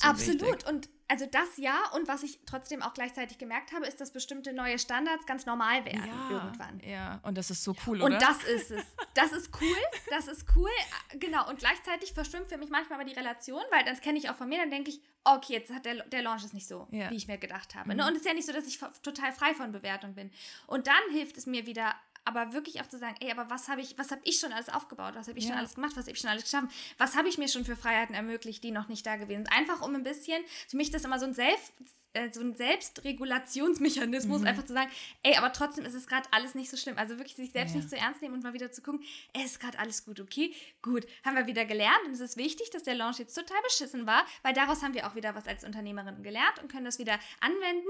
So 0.00 0.08
Absolut. 0.08 0.42
Wichtig. 0.42 0.68
Und 0.68 0.88
also 1.12 1.26
das 1.26 1.58
ja. 1.58 1.90
Und 1.94 2.08
was 2.08 2.22
ich 2.22 2.40
trotzdem 2.46 2.82
auch 2.82 2.94
gleichzeitig 2.94 3.36
gemerkt 3.36 3.72
habe, 3.72 3.86
ist, 3.86 4.00
dass 4.00 4.12
bestimmte 4.12 4.54
neue 4.54 4.78
Standards 4.78 5.26
ganz 5.26 5.44
normal 5.44 5.84
werden 5.84 6.06
ja, 6.06 6.30
irgendwann. 6.30 6.80
Ja, 6.80 7.20
und 7.22 7.36
das 7.36 7.50
ist 7.50 7.62
so 7.62 7.76
cool, 7.86 8.00
oder? 8.00 8.14
Und 8.14 8.22
das 8.22 8.42
ist 8.56 8.70
es. 8.70 8.84
Das 9.14 9.32
ist 9.32 9.50
cool. 9.60 9.76
Das 10.10 10.26
ist 10.26 10.46
cool. 10.56 10.70
Genau. 11.18 11.48
Und 11.50 11.58
gleichzeitig 11.58 12.14
verstimmt 12.14 12.46
für 12.46 12.56
mich 12.56 12.70
manchmal 12.70 13.00
aber 13.00 13.08
die 13.08 13.14
Relation, 13.14 13.62
weil 13.70 13.84
das 13.84 14.00
kenne 14.00 14.18
ich 14.18 14.30
auch 14.30 14.36
von 14.36 14.48
mir. 14.48 14.58
Dann 14.58 14.70
denke 14.70 14.90
ich, 14.90 15.02
okay, 15.24 15.52
jetzt 15.54 15.72
hat 15.72 15.84
der, 15.84 16.02
der 16.06 16.22
Launch 16.22 16.44
ist 16.44 16.54
nicht 16.54 16.66
so, 16.66 16.88
ja. 16.90 17.10
wie 17.10 17.16
ich 17.16 17.28
mir 17.28 17.38
gedacht 17.38 17.74
habe. 17.74 17.90
Ne? 17.90 18.02
Mhm. 18.02 18.08
Und 18.08 18.14
es 18.14 18.20
ist 18.20 18.26
ja 18.26 18.34
nicht 18.34 18.46
so, 18.46 18.52
dass 18.52 18.66
ich 18.66 18.78
total 19.02 19.32
frei 19.32 19.54
von 19.54 19.70
Bewertung 19.70 20.14
bin. 20.14 20.30
Und 20.66 20.86
dann 20.86 21.02
hilft 21.12 21.36
es 21.36 21.46
mir 21.46 21.66
wieder 21.66 21.94
aber 22.24 22.52
wirklich 22.52 22.80
auch 22.80 22.88
zu 22.88 22.98
sagen, 22.98 23.16
ey, 23.20 23.30
aber 23.32 23.50
was 23.50 23.68
habe 23.68 23.80
ich, 23.80 23.98
was 23.98 24.10
habe 24.10 24.20
ich 24.24 24.38
schon 24.38 24.52
alles 24.52 24.68
aufgebaut, 24.68 25.14
was 25.16 25.28
habe 25.28 25.38
ich 25.38 25.44
Ja. 25.44 25.50
schon 25.50 25.58
alles 25.58 25.74
gemacht, 25.74 25.92
was 25.96 26.04
habe 26.04 26.12
ich 26.12 26.20
schon 26.20 26.30
alles 26.30 26.44
geschaffen, 26.44 26.70
was 26.98 27.16
habe 27.16 27.28
ich 27.28 27.38
mir 27.38 27.48
schon 27.48 27.64
für 27.64 27.76
Freiheiten 27.76 28.14
ermöglicht, 28.14 28.62
die 28.62 28.70
noch 28.70 28.88
nicht 28.88 29.04
da 29.06 29.16
gewesen 29.16 29.44
sind. 29.46 29.52
Einfach 29.52 29.80
um 29.82 29.94
ein 29.94 30.02
bisschen, 30.04 30.42
für 30.68 30.76
mich 30.76 30.88
ist 30.88 30.94
das 30.94 31.04
immer 31.04 31.18
so 31.18 31.26
ein 31.26 31.34
Selbst, 31.34 31.72
äh, 32.14 32.30
so 32.32 32.40
ein 32.42 32.54
Selbstregulationsmechanismus, 32.54 34.40
Mhm. 34.42 34.46
einfach 34.46 34.64
zu 34.64 34.72
sagen, 34.74 34.90
ey, 35.22 35.36
aber 35.36 35.52
trotzdem 35.52 35.84
ist 35.84 35.94
es 35.94 36.06
gerade 36.06 36.28
alles 36.30 36.54
nicht 36.54 36.70
so 36.70 36.76
schlimm. 36.76 36.98
Also 36.98 37.16
wirklich 37.16 37.34
sich 37.36 37.52
selbst 37.52 37.72
Ja. 37.74 37.78
nicht 37.78 37.90
so 37.90 37.96
ernst 37.96 38.20
nehmen 38.22 38.34
und 38.34 38.42
mal 38.42 38.52
wieder 38.52 38.70
zu 38.70 38.82
gucken, 38.82 39.02
ey, 39.32 39.44
ist 39.44 39.60
gerade 39.60 39.78
alles 39.78 40.04
gut, 40.04 40.20
okay? 40.20 40.54
Gut, 40.82 41.06
haben 41.24 41.36
wir 41.36 41.46
wieder 41.46 41.64
gelernt 41.64 42.04
und 42.06 42.12
es 42.12 42.20
ist 42.20 42.36
wichtig, 42.36 42.70
dass 42.70 42.82
der 42.82 42.94
Launch 42.94 43.18
jetzt 43.18 43.34
total 43.34 43.60
beschissen 43.62 44.06
war, 44.06 44.24
weil 44.42 44.52
daraus 44.54 44.82
haben 44.82 44.94
wir 44.94 45.06
auch 45.06 45.14
wieder 45.14 45.34
was 45.34 45.46
als 45.46 45.64
Unternehmerin 45.64 46.22
gelernt 46.22 46.58
und 46.60 46.70
können 46.70 46.84
das 46.84 46.98
wieder 46.98 47.18
anwenden. 47.40 47.88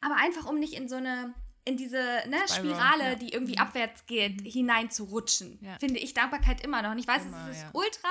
Aber 0.00 0.16
einfach, 0.16 0.46
um 0.46 0.58
nicht 0.58 0.74
in 0.74 0.88
so 0.88 0.96
eine 0.96 1.32
in 1.64 1.76
diese 1.76 1.98
ne, 2.28 2.38
Spiral, 2.46 2.48
Spirale, 2.48 3.04
ja. 3.04 3.14
die 3.14 3.32
irgendwie 3.32 3.56
abwärts 3.56 4.06
geht, 4.06 4.40
hineinzurutschen. 4.42 5.58
Ja. 5.62 5.78
Finde 5.78 6.00
ich 6.00 6.12
Dankbarkeit 6.12 6.64
immer 6.64 6.82
noch. 6.82 6.90
Und 6.90 6.98
ich 6.98 7.06
weiß, 7.06 7.24
Immer, 7.26 7.48
es 7.48 7.56
ist 7.56 7.62
ja. 7.62 7.70
das 7.70 7.74
ultra, 7.74 8.08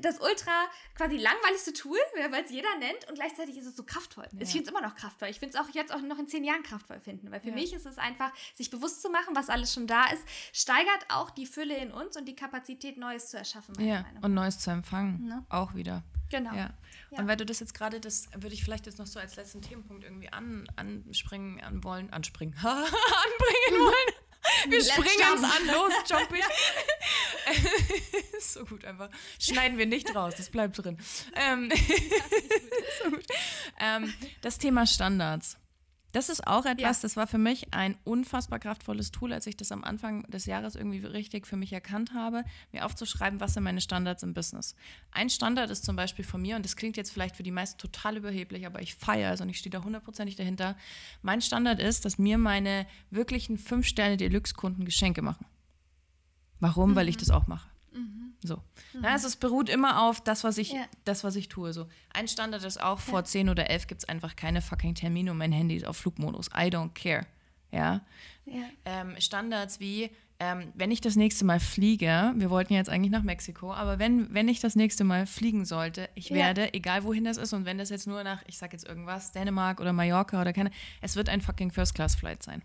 das 0.00 0.20
ultra 0.20 0.52
quasi 0.96 1.16
langweiligste 1.16 1.72
Tool, 1.72 1.98
weil 2.30 2.44
es 2.44 2.50
jeder 2.50 2.76
nennt 2.78 3.08
und 3.08 3.14
gleichzeitig 3.14 3.56
ist 3.56 3.66
es 3.66 3.76
so 3.76 3.84
kraftvoll. 3.84 4.26
Ich 4.38 4.50
finde 4.50 4.64
es 4.64 4.70
immer 4.70 4.80
noch 4.80 4.96
kraftvoll. 4.96 5.28
Ich 5.28 5.38
finde 5.38 5.56
es 5.56 5.64
auch 5.64 5.72
jetzt 5.72 5.94
auch 5.94 6.00
noch 6.00 6.18
in 6.18 6.26
zehn 6.26 6.42
Jahren 6.42 6.62
kraftvoll 6.64 6.98
finden, 6.98 7.30
weil 7.30 7.40
für 7.40 7.52
mich 7.52 7.72
ist 7.72 7.86
es 7.86 7.98
einfach, 7.98 8.32
sich 8.54 8.70
bewusst 8.70 9.00
zu 9.00 9.10
machen, 9.10 9.36
was 9.36 9.48
alles 9.48 9.72
schon 9.72 9.86
da 9.86 10.06
ist, 10.06 10.24
steigert 10.52 11.06
auch 11.08 11.30
die 11.30 11.46
Fülle 11.46 11.76
in 11.76 11.92
uns 11.92 12.16
und 12.16 12.26
die 12.26 12.34
Kapazität, 12.34 12.96
Neues 12.96 13.28
zu 13.28 13.36
erschaffen. 13.36 13.74
Ja, 13.80 14.04
und 14.22 14.34
Neues 14.34 14.58
zu 14.58 14.70
empfangen. 14.70 15.26
Ne? 15.26 15.44
Auch 15.48 15.74
wieder. 15.74 16.02
Genau. 16.32 16.54
Ja. 16.54 16.70
Ja. 17.10 17.18
Und 17.18 17.28
weil 17.28 17.36
du 17.36 17.44
das 17.44 17.60
jetzt 17.60 17.74
gerade, 17.74 18.00
das 18.00 18.28
würde 18.34 18.54
ich 18.54 18.64
vielleicht 18.64 18.86
jetzt 18.86 18.98
noch 18.98 19.06
so 19.06 19.20
als 19.20 19.36
letzten 19.36 19.60
Themenpunkt 19.60 20.02
irgendwie 20.02 20.32
an, 20.32 20.66
anspringen 20.76 21.60
an 21.60 21.84
wollen, 21.84 22.10
anspringen, 22.10 22.54
anbringen 22.56 22.88
wollen. 23.70 24.14
Wir 24.68 24.78
Let's 24.78 24.90
springen 24.90 25.32
uns 25.32 25.44
an, 25.44 25.66
los, 25.66 25.92
jump 26.08 26.32
it. 26.32 26.44
Ist 28.36 28.52
so 28.54 28.64
gut 28.64 28.84
einfach. 28.84 29.10
Schneiden 29.38 29.76
wir 29.76 29.86
nicht 29.86 30.14
raus, 30.16 30.34
das 30.36 30.48
bleibt 30.48 30.82
drin. 30.82 30.98
Ähm, 31.36 31.70
so 33.02 33.10
gut. 33.10 33.26
Ähm, 33.78 34.12
das 34.40 34.58
Thema 34.58 34.86
Standards. 34.86 35.58
Das 36.12 36.28
ist 36.28 36.46
auch 36.46 36.66
etwas, 36.66 36.98
Ja. 36.98 37.02
das 37.02 37.16
war 37.16 37.26
für 37.26 37.38
mich 37.38 37.72
ein 37.72 37.96
unfassbar 38.04 38.58
kraftvolles 38.58 39.10
Tool, 39.12 39.32
als 39.32 39.46
ich 39.46 39.56
das 39.56 39.72
am 39.72 39.82
Anfang 39.82 40.24
des 40.30 40.44
Jahres 40.44 40.74
irgendwie 40.76 40.98
richtig 40.98 41.46
für 41.46 41.56
mich 41.56 41.72
erkannt 41.72 42.12
habe, 42.12 42.44
mir 42.70 42.84
aufzuschreiben, 42.84 43.40
was 43.40 43.54
sind 43.54 43.62
meine 43.62 43.80
Standards 43.80 44.22
im 44.22 44.34
Business. 44.34 44.74
Ein 45.10 45.30
Standard 45.30 45.70
ist 45.70 45.84
zum 45.86 45.96
Beispiel 45.96 46.24
von 46.24 46.42
mir, 46.42 46.56
und 46.56 46.64
das 46.66 46.76
klingt 46.76 46.98
jetzt 46.98 47.10
vielleicht 47.12 47.34
für 47.34 47.42
die 47.42 47.50
meisten 47.50 47.78
total 47.78 48.18
überheblich, 48.18 48.66
aber 48.66 48.82
ich 48.82 48.94
feiere 48.94 49.32
es 49.32 49.40
und 49.40 49.48
ich 49.48 49.58
stehe 49.58 49.70
da 49.70 49.82
hundertprozentig 49.82 50.36
dahinter. 50.36 50.76
Mein 51.22 51.40
Standard 51.40 51.80
ist, 51.80 52.04
dass 52.04 52.18
mir 52.18 52.36
meine 52.36 52.86
wirklichen 53.10 53.56
Fünf-Sterne-Deluxe-Kunden 53.56 54.84
Geschenke 54.84 55.22
machen. 55.22 55.46
Warum? 56.60 56.94
Weil 56.94 57.08
ich 57.08 57.16
das 57.16 57.30
auch 57.30 57.46
mache. 57.46 57.71
So. 58.44 58.60
Na, 58.94 59.10
also 59.10 59.28
es 59.28 59.36
beruht 59.36 59.68
immer 59.68 60.02
auf 60.02 60.20
das, 60.20 60.42
was 60.44 60.58
ich, 60.58 60.72
Ja. 60.72 60.84
das, 61.04 61.22
was 61.24 61.36
ich 61.36 61.48
tue. 61.48 61.72
So. 61.72 61.86
Ein 62.12 62.26
Standard 62.28 62.64
ist 62.64 62.80
auch, 62.82 62.98
vor 62.98 63.24
10 63.24 63.48
oder 63.48 63.70
11 63.70 63.86
gibt 63.86 64.02
es 64.02 64.08
einfach 64.08 64.34
keine 64.34 64.60
fucking 64.62 64.94
Termine 64.94 65.30
und 65.30 65.38
mein 65.38 65.52
Handy 65.52 65.76
ist 65.76 65.86
auf 65.86 65.96
Flugmodus. 65.96 66.48
I 66.48 66.66
don't 66.68 66.90
care. 66.94 67.26
Ja. 67.70 68.00
Ja. 68.44 68.64
Ähm, 68.84 69.14
Standards 69.20 69.78
wie, 69.78 70.10
ähm, 70.40 70.72
wenn 70.74 70.90
ich 70.90 71.00
das 71.00 71.14
nächste 71.14 71.44
Mal 71.44 71.60
fliege, 71.60 72.32
wir 72.36 72.50
wollten 72.50 72.74
jetzt 72.74 72.90
eigentlich 72.90 73.12
nach 73.12 73.22
Mexiko, 73.22 73.72
aber 73.72 74.00
wenn, 74.00 74.34
wenn 74.34 74.48
ich 74.48 74.58
das 74.58 74.74
nächste 74.74 75.04
Mal 75.04 75.26
fliegen 75.26 75.64
sollte, 75.64 76.08
ich 76.16 76.28
Ja. 76.30 76.36
werde, 76.36 76.74
egal 76.74 77.04
wohin 77.04 77.22
das 77.24 77.36
ist, 77.36 77.52
und 77.52 77.64
wenn 77.64 77.78
das 77.78 77.90
jetzt 77.90 78.08
nur 78.08 78.24
nach, 78.24 78.42
ich 78.48 78.58
sag 78.58 78.72
jetzt 78.72 78.86
irgendwas, 78.88 79.30
Dänemark 79.32 79.80
oder 79.80 79.92
Mallorca 79.92 80.40
oder 80.40 80.52
keine, 80.52 80.70
es 81.00 81.14
wird 81.14 81.28
ein 81.28 81.40
fucking 81.40 81.70
First-Class-Flight 81.70 82.42
sein. 82.42 82.62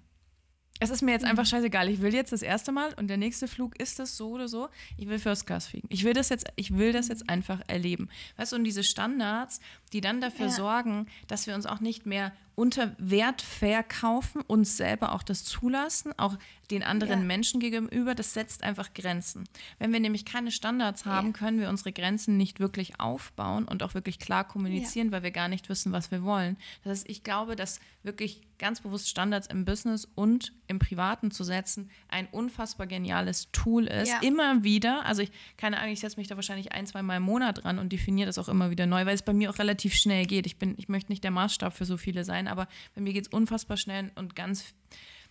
Es 0.80 0.90
ist 0.90 1.02
mir 1.02 1.12
jetzt 1.12 1.26
einfach 1.26 1.46
scheißegal. 1.46 1.90
Ich 1.90 2.02
will 2.02 2.14
jetzt 2.14 2.32
das 2.32 2.42
erste 2.42 2.72
Mal 2.72 2.94
und 2.96 3.08
der 3.08 3.18
nächste 3.18 3.48
Flug 3.48 3.80
ist 3.80 4.00
es 4.00 4.16
so 4.16 4.30
oder 4.30 4.48
so. 4.48 4.70
Ich 4.98 5.08
will 5.08 5.18
First 5.20 5.48
Class 5.48 5.68
fliegen. 5.68 5.88
Ich 5.92 6.04
will 6.04 6.14
das 6.14 6.30
jetzt, 6.30 6.48
ich 6.56 6.78
will 6.78 6.94
das 6.94 7.08
jetzt 7.08 7.30
einfach 7.30 7.62
erleben. 7.68 8.10
Weißt 8.38 8.52
du, 8.52 8.58
und 8.58 8.64
diese 8.64 8.84
Standards, 8.84 9.60
die 9.94 10.02
dann 10.02 10.22
dafür 10.22 10.48
Ja. 10.48 10.52
sorgen, 10.52 11.08
dass 11.28 11.48
wir 11.48 11.56
uns 11.56 11.66
auch 11.66 11.80
nicht 11.80 12.06
mehr 12.06 12.32
unter 12.58 12.96
Wert 12.98 13.44
verkaufen, 13.44 14.42
uns 14.48 14.78
selber 14.78 15.14
auch 15.14 15.22
das 15.22 15.44
zulassen, 15.44 16.12
auch 16.18 16.38
den 16.72 16.82
anderen 16.84 17.20
Ja. 17.22 17.26
Menschen 17.26 17.60
gegenüber, 17.60 18.16
das 18.16 18.34
setzt 18.34 18.64
einfach 18.64 18.94
Grenzen. 18.94 19.48
Wenn 19.80 19.94
wir 19.94 20.00
nämlich 20.00 20.26
keine 20.26 20.52
Standards 20.52 21.06
haben, 21.06 21.28
Ja. 21.28 21.34
können 21.34 21.60
wir 21.60 21.70
unsere 21.70 21.94
Grenzen 21.94 22.36
nicht 22.36 22.60
wirklich 22.60 23.00
aufbauen 23.00 23.66
und 23.66 23.84
auch 23.84 23.94
wirklich 23.94 24.18
klar 24.20 24.44
kommunizieren, 24.46 25.12
weil 25.12 25.24
wir 25.24 25.32
gar 25.32 25.48
nicht 25.50 25.70
wissen, 25.70 25.92
was 25.94 26.10
wir 26.12 26.24
wollen. 26.24 26.58
Das 26.84 26.92
heißt, 27.00 27.10
ich 27.10 27.24
glaube, 27.24 27.56
dass 27.56 27.80
wirklich 28.04 28.42
ganz 28.60 28.82
bewusst 28.82 29.08
Standards 29.08 29.48
im 29.48 29.64
Business 29.64 30.06
und 30.16 30.52
im 30.68 30.80
Privaten 30.80 31.30
zu 31.30 31.44
setzen 31.44 31.92
ein 32.10 32.28
unfassbar 32.32 32.88
geniales 32.88 33.50
Tool 33.52 33.86
ist. 33.86 34.10
Ja. 34.10 34.20
Immer 34.22 34.64
wieder, 34.64 35.06
also 35.06 35.22
ich, 35.22 35.32
keine 35.58 35.78
Ahnung, 35.80 35.94
ich 35.94 36.00
setze 36.00 36.18
mich 36.18 36.28
da 36.28 36.36
wahrscheinlich 36.36 36.72
ein, 36.72 36.88
zwei 36.88 37.04
Mal 37.04 37.18
im 37.18 37.24
Monat 37.24 37.64
dran 37.64 37.78
und 37.78 37.94
definiere 37.94 38.26
das 38.26 38.40
auch 38.40 38.50
immer 38.50 38.72
wieder 38.72 38.88
neu, 38.88 39.06
weil 39.06 39.14
es 39.14 39.22
bei 39.22 39.34
mir 39.34 39.52
auch 39.52 39.60
relativ 39.60 39.94
schnell 39.94 40.26
geht. 40.26 40.48
Ich 40.48 40.58
bin, 40.58 40.74
ich 40.78 40.90
möchte 40.90 41.12
nicht 41.12 41.24
der 41.24 41.32
Maßstab 41.32 41.72
für 41.74 41.86
so 41.86 41.98
viele 41.98 42.24
sein, 42.26 42.47
aber 42.48 42.68
bei 42.96 43.02
mir 43.02 43.14
geht 43.14 43.28
es 43.28 43.34
unfassbar 43.34 43.78
schnell 43.78 44.12
und 44.16 44.36
ganz 44.36 44.74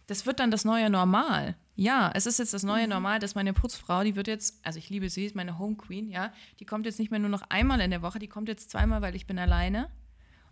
das 0.06 0.24
wird 0.24 0.40
dann 0.40 0.50
das 0.50 0.64
neue 0.64 0.88
Normal. 0.88 1.56
Ja, 1.74 2.10
es 2.14 2.26
ist 2.26 2.38
jetzt 2.38 2.54
das 2.54 2.62
neue 2.62 2.88
Normal, 2.88 3.18
dass 3.18 3.34
meine 3.34 3.52
Putzfrau, 3.52 4.04
die 4.04 4.16
wird 4.16 4.28
jetzt, 4.28 4.64
also 4.64 4.78
ich 4.78 4.88
liebe 4.88 5.10
sie, 5.10 5.26
ist 5.26 5.34
meine 5.34 5.58
Home 5.58 5.76
Queen, 5.76 6.08
ja, 6.08 6.32
die 6.60 6.64
kommt 6.64 6.86
jetzt 6.86 6.98
nicht 6.98 7.10
mehr 7.10 7.20
nur 7.20 7.28
noch 7.28 7.42
einmal 7.48 7.80
in 7.80 7.90
der 7.90 8.02
Woche, 8.02 8.18
die 8.18 8.28
kommt 8.28 8.48
jetzt 8.48 8.70
zweimal, 8.70 9.02
weil 9.02 9.16
ich 9.16 9.26
bin 9.26 9.38
alleine. 9.38 9.90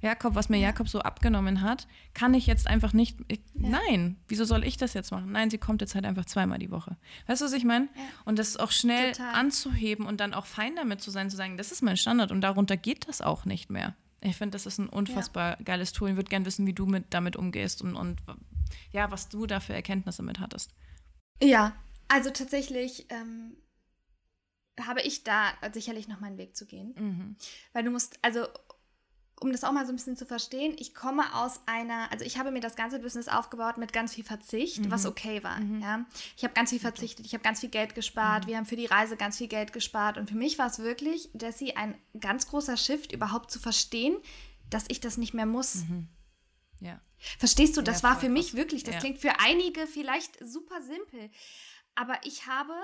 Jakob, 0.00 0.34
was 0.34 0.50
mir 0.50 0.58
Jakob 0.58 0.86
so 0.86 1.00
abgenommen 1.00 1.62
hat, 1.62 1.86
kann 2.12 2.34
ich 2.34 2.46
jetzt 2.46 2.66
einfach 2.66 2.92
nicht. 2.92 3.16
Ich, 3.28 3.40
Nein, 3.54 4.16
wieso 4.28 4.44
soll 4.44 4.62
ich 4.62 4.76
das 4.76 4.92
jetzt 4.92 5.10
machen? 5.12 5.32
Nein, 5.32 5.48
sie 5.48 5.56
kommt 5.56 5.80
jetzt 5.80 5.94
halt 5.94 6.04
einfach 6.04 6.26
zweimal 6.26 6.58
die 6.58 6.70
Woche. 6.70 6.98
Weißt 7.26 7.40
du, 7.40 7.46
was 7.46 7.54
ich 7.54 7.64
meine? 7.64 7.88
Und 8.26 8.38
das 8.38 8.58
auch 8.58 8.70
schnell 8.70 9.12
Total. 9.12 9.34
anzuheben 9.34 10.04
und 10.04 10.20
dann 10.20 10.34
auch 10.34 10.44
fein 10.44 10.76
damit 10.76 11.00
zu 11.00 11.10
sein, 11.10 11.30
zu 11.30 11.36
sagen, 11.36 11.56
das 11.56 11.72
ist 11.72 11.80
mein 11.80 11.96
Standard 11.96 12.32
und 12.32 12.42
darunter 12.42 12.76
geht 12.76 13.08
das 13.08 13.22
auch 13.22 13.46
nicht 13.46 13.70
mehr. 13.70 13.94
Ich 14.24 14.36
finde, 14.36 14.52
das 14.52 14.66
ist 14.66 14.78
ein 14.78 14.88
unfassbar 14.88 15.56
geiles 15.64 15.92
Tool. 15.92 16.10
Ich 16.10 16.16
würde 16.16 16.30
gerne 16.30 16.46
wissen, 16.46 16.66
wie 16.66 16.72
du 16.72 16.86
mit, 16.86 17.12
damit 17.12 17.36
umgehst 17.36 17.82
und, 17.82 17.94
und 17.94 18.20
ja, 18.90 19.10
was 19.10 19.28
du 19.28 19.46
da 19.46 19.60
für 19.60 19.74
Erkenntnisse 19.74 20.22
mit 20.22 20.40
hattest. 20.40 20.74
Ja, 21.42 21.76
also 22.08 22.30
tatsächlich 22.30 23.06
ähm, 23.10 23.56
habe 24.80 25.02
ich 25.02 25.24
da 25.24 25.52
sicherlich 25.72 26.08
noch 26.08 26.20
meinen 26.20 26.38
Weg 26.38 26.56
zu 26.56 26.66
gehen. 26.66 26.94
Mhm. 26.98 27.36
Weil 27.72 27.84
du 27.84 27.90
musst, 27.90 28.18
also 28.22 28.46
um 29.40 29.52
das 29.52 29.64
auch 29.64 29.72
mal 29.72 29.84
so 29.84 29.92
ein 29.92 29.96
bisschen 29.96 30.16
zu 30.16 30.26
verstehen, 30.26 30.74
ich 30.78 30.94
komme 30.94 31.34
aus 31.34 31.60
einer, 31.66 32.10
also 32.12 32.24
ich 32.24 32.38
habe 32.38 32.50
mir 32.50 32.60
das 32.60 32.76
ganze 32.76 32.98
Business 33.00 33.28
aufgebaut 33.28 33.78
mit 33.78 33.92
ganz 33.92 34.14
viel 34.14 34.24
Verzicht, 34.24 34.90
was 34.90 35.06
okay 35.06 35.42
war. 35.42 35.60
Ja? 35.80 36.06
Ich 36.36 36.44
habe 36.44 36.54
ganz 36.54 36.70
viel 36.70 36.78
verzichtet, 36.80 37.26
ich 37.26 37.34
habe 37.34 37.42
ganz 37.42 37.60
viel 37.60 37.68
Geld 37.68 37.94
gespart, 37.94 38.46
wir 38.46 38.56
haben 38.56 38.66
für 38.66 38.76
die 38.76 38.86
Reise 38.86 39.16
ganz 39.16 39.38
viel 39.38 39.48
Geld 39.48 39.72
gespart 39.72 40.18
und 40.18 40.30
für 40.30 40.36
mich 40.36 40.58
war 40.58 40.68
es 40.68 40.78
wirklich, 40.78 41.30
Jessie, 41.38 41.76
ein 41.76 41.98
ganz 42.20 42.46
großer 42.46 42.76
Shift, 42.76 43.12
überhaupt 43.12 43.50
zu 43.50 43.58
verstehen, 43.58 44.16
dass 44.70 44.84
ich 44.88 45.00
das 45.00 45.16
nicht 45.18 45.34
mehr 45.34 45.46
muss. 45.46 45.82
Ja. 46.80 47.00
Verstehst 47.38 47.76
du, 47.76 47.82
das 47.82 48.02
Ja, 48.02 48.10
war 48.10 48.20
für 48.20 48.28
mich 48.28 48.54
wirklich, 48.54 48.84
das 48.84 48.94
Ja. 48.94 49.00
klingt 49.00 49.18
für 49.18 49.40
einige 49.40 49.86
vielleicht 49.86 50.38
super 50.46 50.80
simpel, 50.80 51.30
aber 51.96 52.18
ich 52.24 52.46
habe, 52.46 52.74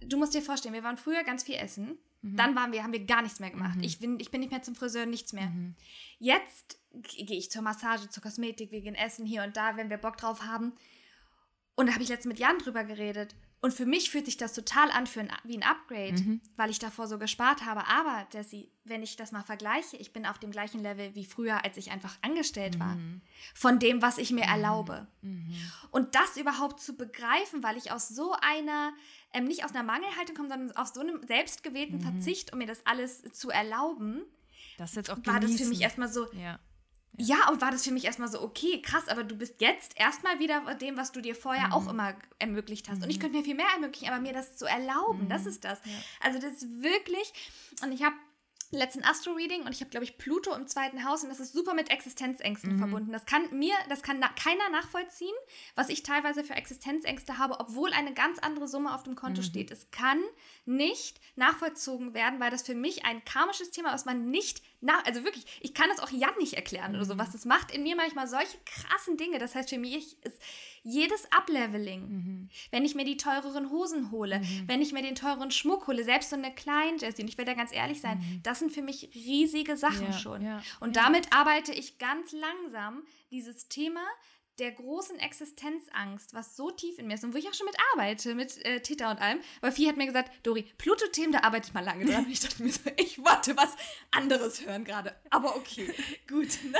du 0.00 0.16
musst 0.18 0.34
dir 0.34 0.42
vorstellen, 0.42 0.74
wir 0.74 0.84
waren 0.84 0.96
früher 0.98 1.24
ganz 1.24 1.42
viel 1.42 1.56
essen, 1.56 1.98
Mhm. 2.22 2.36
dann 2.36 2.56
waren 2.56 2.72
wir, 2.72 2.82
haben 2.82 2.92
wir 2.92 3.04
gar 3.04 3.22
nichts 3.22 3.40
mehr 3.40 3.50
gemacht. 3.50 3.78
Ich, 3.80 3.98
bin, 4.00 4.18
ich 4.18 4.30
bin 4.30 4.40
nicht 4.40 4.50
mehr 4.50 4.62
zum 4.62 4.74
Friseur, 4.74 5.06
nichts 5.06 5.32
mehr. 5.32 5.46
Mhm. 5.46 5.74
Jetzt 6.18 6.80
gehe 6.92 7.38
ich 7.38 7.50
zur 7.50 7.62
Massage, 7.62 8.08
zur 8.08 8.22
Kosmetik, 8.22 8.72
wir 8.72 8.80
gehen 8.80 8.94
essen 8.94 9.26
hier 9.26 9.42
und 9.44 9.56
da, 9.56 9.76
wenn 9.76 9.90
wir 9.90 9.98
Bock 9.98 10.16
drauf 10.16 10.42
haben. 10.42 10.72
Und 11.76 11.86
da 11.86 11.92
habe 11.92 12.02
ich 12.02 12.08
letztens 12.08 12.32
mit 12.32 12.40
Jan 12.40 12.58
drüber 12.58 12.84
geredet. 12.84 13.34
Und 13.60 13.74
für 13.74 13.86
mich 13.86 14.10
fühlt 14.10 14.26
sich 14.26 14.36
das 14.36 14.52
total 14.54 14.88
an 14.92 15.08
für 15.08 15.18
ein, 15.20 15.32
wie 15.42 15.56
ein 15.56 15.64
Upgrade, 15.64 16.12
Mhm. 16.22 16.40
weil 16.56 16.70
ich 16.70 16.78
davor 16.78 17.08
so 17.08 17.18
gespart 17.18 17.64
habe. 17.64 17.86
Aber, 17.88 18.26
Jessie, 18.32 18.70
wenn 18.84 19.02
ich 19.02 19.16
das 19.16 19.32
mal 19.32 19.42
vergleiche, 19.42 19.96
ich 19.96 20.12
bin 20.12 20.26
auf 20.26 20.38
dem 20.38 20.52
gleichen 20.52 20.80
Level 20.80 21.14
wie 21.16 21.24
früher, 21.24 21.64
als 21.64 21.76
ich 21.76 21.90
einfach 21.90 22.16
angestellt 22.22 22.78
war. 22.78 22.94
Mhm. 22.94 23.20
Von 23.54 23.80
dem, 23.80 24.00
was 24.00 24.18
ich 24.18 24.30
mir 24.30 24.44
erlaube. 24.44 25.08
Und 25.90 26.14
das 26.14 26.36
überhaupt 26.36 26.80
zu 26.80 26.96
begreifen, 26.96 27.62
weil 27.64 27.76
ich 27.76 27.90
aus 27.90 28.08
so 28.08 28.32
einer, 28.40 28.92
ähm, 29.32 29.44
nicht 29.46 29.64
aus 29.64 29.72
einer 29.74 29.82
Mangelhaltung 29.82 30.36
komme, 30.36 30.48
sondern 30.48 30.76
aus 30.76 30.94
so 30.94 31.00
einem 31.00 31.26
selbstgewählten 31.26 32.00
Verzicht, 32.00 32.52
um 32.52 32.58
mir 32.58 32.66
das 32.66 32.86
alles 32.86 33.22
zu 33.32 33.50
erlauben, 33.50 34.22
Das 34.78 34.94
jetzt 34.94 35.10
auch 35.10 35.18
war 35.24 35.40
das 35.40 35.56
für 35.56 35.66
mich 35.66 35.80
erstmal 35.80 36.08
so, 36.08 36.32
Ja. 36.32 36.60
Ja, 37.16 37.48
und 37.50 37.60
war 37.60 37.70
das 37.70 37.84
für 37.84 37.90
mich 37.90 38.04
erstmal 38.04 38.28
so, 38.28 38.40
okay, 38.40 38.80
krass, 38.82 39.08
aber 39.08 39.24
du 39.24 39.34
bist 39.36 39.60
jetzt 39.60 39.98
erstmal 39.98 40.38
wieder 40.38 40.74
dem, 40.74 40.96
was 40.96 41.10
du 41.12 41.20
dir 41.20 41.34
vorher 41.34 41.72
auch 41.74 41.88
immer 41.88 42.14
ermöglicht 42.38 42.88
hast. 42.88 43.02
Und 43.02 43.10
ich 43.10 43.18
könnte 43.18 43.36
mir 43.36 43.44
viel 43.44 43.56
mehr 43.56 43.66
ermöglichen, 43.74 44.08
aber 44.08 44.20
mir 44.20 44.32
das 44.32 44.56
zu 44.56 44.66
erlauben, 44.66 45.28
das 45.28 45.46
ist 45.46 45.64
das. 45.64 45.80
Also 46.20 46.38
das 46.38 46.62
ist 46.62 46.82
wirklich, 46.82 47.32
und 47.82 47.92
ich 47.92 48.04
habe 48.04 48.14
letzten 48.70 49.02
Astro-Reading 49.02 49.62
und 49.62 49.72
ich 49.72 49.80
habe, 49.80 49.88
glaube 49.90 50.04
ich, 50.04 50.18
Pluto 50.18 50.54
im 50.54 50.66
zweiten 50.66 51.02
Haus 51.08 51.22
und 51.22 51.30
das 51.30 51.40
ist 51.40 51.54
super 51.54 51.72
mit 51.72 51.90
Existenzängsten 51.90 52.74
Mhm. 52.74 52.78
verbunden. 52.78 53.12
Das 53.12 53.24
kann 53.24 53.42
mir, 53.50 53.72
das 53.88 54.02
kann 54.02 54.18
na 54.20 54.28
keiner 54.28 54.68
nachvollziehen, 54.70 55.34
was 55.74 55.88
ich 55.88 56.02
teilweise 56.02 56.44
für 56.44 56.52
Existenzängste 56.54 57.38
habe, 57.38 57.60
obwohl 57.60 57.92
eine 57.94 58.12
ganz 58.12 58.38
andere 58.40 58.68
Summe 58.68 58.94
auf 58.94 59.04
dem 59.04 59.16
Konto 59.16 59.40
Mhm. 59.40 59.46
steht. 59.46 59.70
Es 59.70 59.90
kann 59.90 60.20
nicht 60.68 61.18
nachvollzogen 61.34 62.12
werden, 62.14 62.38
weil 62.40 62.50
das 62.50 62.62
für 62.62 62.74
mich 62.74 63.04
ein 63.06 63.24
karmisches 63.24 63.70
Thema, 63.70 63.92
was 63.92 64.04
man 64.04 64.30
nicht 64.30 64.62
nach, 64.80 65.04
also 65.06 65.24
wirklich, 65.24 65.44
ich 65.60 65.72
kann 65.74 65.88
das 65.88 65.98
auch 65.98 66.10
Jan 66.10 66.36
nicht 66.38 66.54
erklären 66.54 66.94
oder 66.94 67.04
so, 67.04 67.14
Mhm. 67.14 67.18
was 67.18 67.32
das 67.32 67.44
macht 67.46 67.72
in 67.72 67.82
mir 67.82 67.96
manchmal 67.96 68.28
solche 68.28 68.58
krassen 68.64 69.16
Dinge. 69.16 69.38
Das 69.38 69.54
heißt, 69.54 69.70
für 69.70 69.78
mich 69.78 70.22
ist 70.24 70.40
jedes 70.82 71.26
Upleveling, 71.32 72.00
Mhm. 72.02 72.48
wenn 72.70 72.84
ich 72.84 72.94
mir 72.94 73.04
die 73.04 73.16
teureren 73.16 73.70
Hosen 73.70 74.10
hole, 74.12 74.40
wenn 74.66 74.82
ich 74.82 74.92
mir 74.92 75.02
den 75.02 75.14
teuren 75.14 75.50
Schmuck 75.50 75.86
hole, 75.86 76.04
selbst 76.04 76.30
so 76.30 76.36
eine 76.36 76.54
kleine 76.54 76.98
Jessie, 76.98 77.22
und 77.22 77.28
ich 77.28 77.38
werde 77.38 77.52
da 77.52 77.56
ganz 77.56 77.72
ehrlich 77.72 78.00
sein, 78.00 78.40
das 78.42 78.58
sind 78.60 78.70
für 78.70 78.82
mich 78.82 79.10
riesige 79.14 79.76
Sachen 79.76 79.98
Mhm. 80.06 80.12
Ja, 80.12 80.18
schon. 80.18 80.42
ja, 80.42 80.62
und 80.80 80.94
ja. 80.94 81.02
damit 81.02 81.32
arbeite 81.32 81.72
ich 81.72 81.98
ganz 81.98 82.32
langsam 82.32 83.02
dieses 83.30 83.68
Thema 83.68 84.02
der 84.58 84.72
großen 84.72 85.18
Existenzangst, 85.18 86.34
was 86.34 86.56
so 86.56 86.70
tief 86.70 86.98
in 86.98 87.06
mir 87.06 87.14
ist 87.14 87.24
und 87.24 87.34
wo 87.34 87.38
ich 87.38 87.48
auch 87.48 87.54
schon 87.54 87.66
mit 87.66 87.76
arbeite, 87.92 88.34
mit 88.34 88.64
äh, 88.64 88.80
Theta 88.80 89.10
und 89.10 89.18
allem. 89.18 89.40
Weil 89.60 89.72
Vieh 89.72 89.88
hat 89.88 89.96
mir 89.96 90.06
gesagt, 90.06 90.30
Dori, 90.44 90.62
Pluto-Themen, 90.78 91.32
da 91.32 91.40
arbeitet 91.40 91.74
man 91.74 91.84
lange 91.84 92.04
dran. 92.04 92.24
Und 92.24 92.30
ich 92.30 92.40
dachte 92.40 92.62
mir 92.62 92.72
so, 92.72 92.80
ich 92.96 93.18
wollte 93.18 93.56
was 93.56 93.76
anderes 94.10 94.64
hören 94.66 94.84
gerade. 94.84 95.14
Aber 95.30 95.56
okay, 95.56 95.92
gut. 96.28 96.58
Ne? 96.64 96.78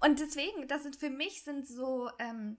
Und 0.00 0.20
deswegen, 0.20 0.68
das 0.68 0.84
sind 0.84 0.96
für 0.96 1.10
mich 1.10 1.42
sind 1.42 1.66
so, 1.66 2.08
ähm, 2.18 2.56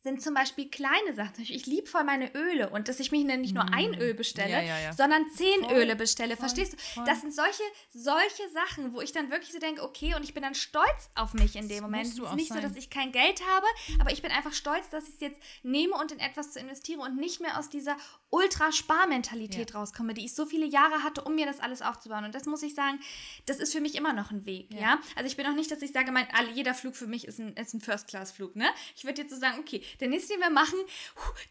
sind 0.00 0.22
zum 0.22 0.32
Beispiel 0.34 0.68
kleine 0.70 1.12
Sachen. 1.14 1.34
Ich 1.42 1.66
liebe 1.66 1.86
voll 1.86 2.04
meine 2.04 2.32
Öle 2.34 2.70
und 2.70 2.88
dass 2.88 3.00
ich 3.00 3.10
mich 3.10 3.24
nicht 3.24 3.54
nur 3.54 3.64
ein 3.72 3.94
Öl 4.00 4.14
bestelle, 4.14 4.48
Mm. 4.48 4.50
Ja, 4.50 4.62
ja, 4.62 4.78
ja. 4.80 4.92
sondern 4.92 5.28
zehn 5.30 5.64
Voll, 5.64 5.74
Öle 5.76 5.96
bestelle. 5.96 6.36
voll, 6.36 6.48
Verstehst 6.48 6.72
du? 6.74 6.76
voll. 6.78 7.04
Das 7.04 7.20
sind 7.20 7.34
solche, 7.34 7.62
solche 7.90 8.48
Sachen, 8.52 8.92
wo 8.94 9.00
ich 9.00 9.12
dann 9.12 9.30
wirklich 9.30 9.52
so 9.52 9.58
denke, 9.58 9.82
okay, 9.82 10.14
und 10.14 10.22
ich 10.22 10.34
bin 10.34 10.42
dann 10.42 10.54
stolz 10.54 11.10
auf 11.14 11.34
mich 11.34 11.56
in 11.56 11.68
dem 11.68 11.78
Das 11.78 11.80
Moment. 11.82 12.06
Es 12.06 12.18
ist 12.18 12.34
nicht 12.34 12.48
so, 12.48 12.54
sein. 12.54 12.62
dass 12.62 12.76
ich 12.76 12.90
kein 12.90 13.12
Geld 13.12 13.42
habe, 13.46 13.66
aber 14.00 14.12
ich 14.12 14.22
bin 14.22 14.30
einfach 14.30 14.52
stolz, 14.52 14.88
dass 14.90 15.08
ich 15.08 15.14
es 15.14 15.20
jetzt 15.20 15.40
nehme 15.62 15.94
und 15.94 16.12
in 16.12 16.20
etwas 16.20 16.52
zu 16.52 16.60
investiere 16.60 17.00
und 17.00 17.16
nicht 17.16 17.40
mehr 17.40 17.58
aus 17.58 17.68
dieser 17.68 17.96
Ultra-Sparmentalität 18.30 19.74
rauskomme, 19.74 20.14
die 20.14 20.24
ich 20.24 20.34
so 20.34 20.46
viele 20.46 20.66
Jahre 20.66 21.02
hatte, 21.02 21.22
um 21.22 21.34
mir 21.34 21.46
das 21.46 21.60
alles 21.60 21.82
aufzubauen. 21.82 22.24
Und 22.24 22.34
das 22.34 22.44
muss 22.46 22.62
ich 22.62 22.74
sagen, 22.74 23.00
das 23.46 23.58
ist 23.58 23.72
für 23.72 23.80
mich 23.80 23.94
immer 23.94 24.12
noch 24.12 24.30
ein 24.30 24.44
Weg, 24.46 24.72
ja. 24.74 24.98
Also 25.16 25.26
ich 25.26 25.36
bin 25.36 25.46
auch 25.46 25.54
nicht, 25.54 25.70
dass 25.70 25.82
ich 25.82 25.92
sage, 25.92 26.12
mein, 26.12 26.26
jeder 26.54 26.74
Flug 26.74 26.96
für 26.96 27.06
mich 27.06 27.26
ist 27.26 27.38
ein, 27.38 27.54
ist 27.54 27.74
ein 27.74 27.80
First-Class-Flug, 27.80 28.56
ne? 28.56 28.68
Ich 28.96 29.04
würde 29.04 29.22
jetzt 29.22 29.32
so 29.32 29.38
sagen, 29.40 29.58
okay, 29.60 29.82
der 30.00 30.08
nächste, 30.08 30.34
den 30.34 30.40
wir 30.40 30.50
machen, 30.50 30.78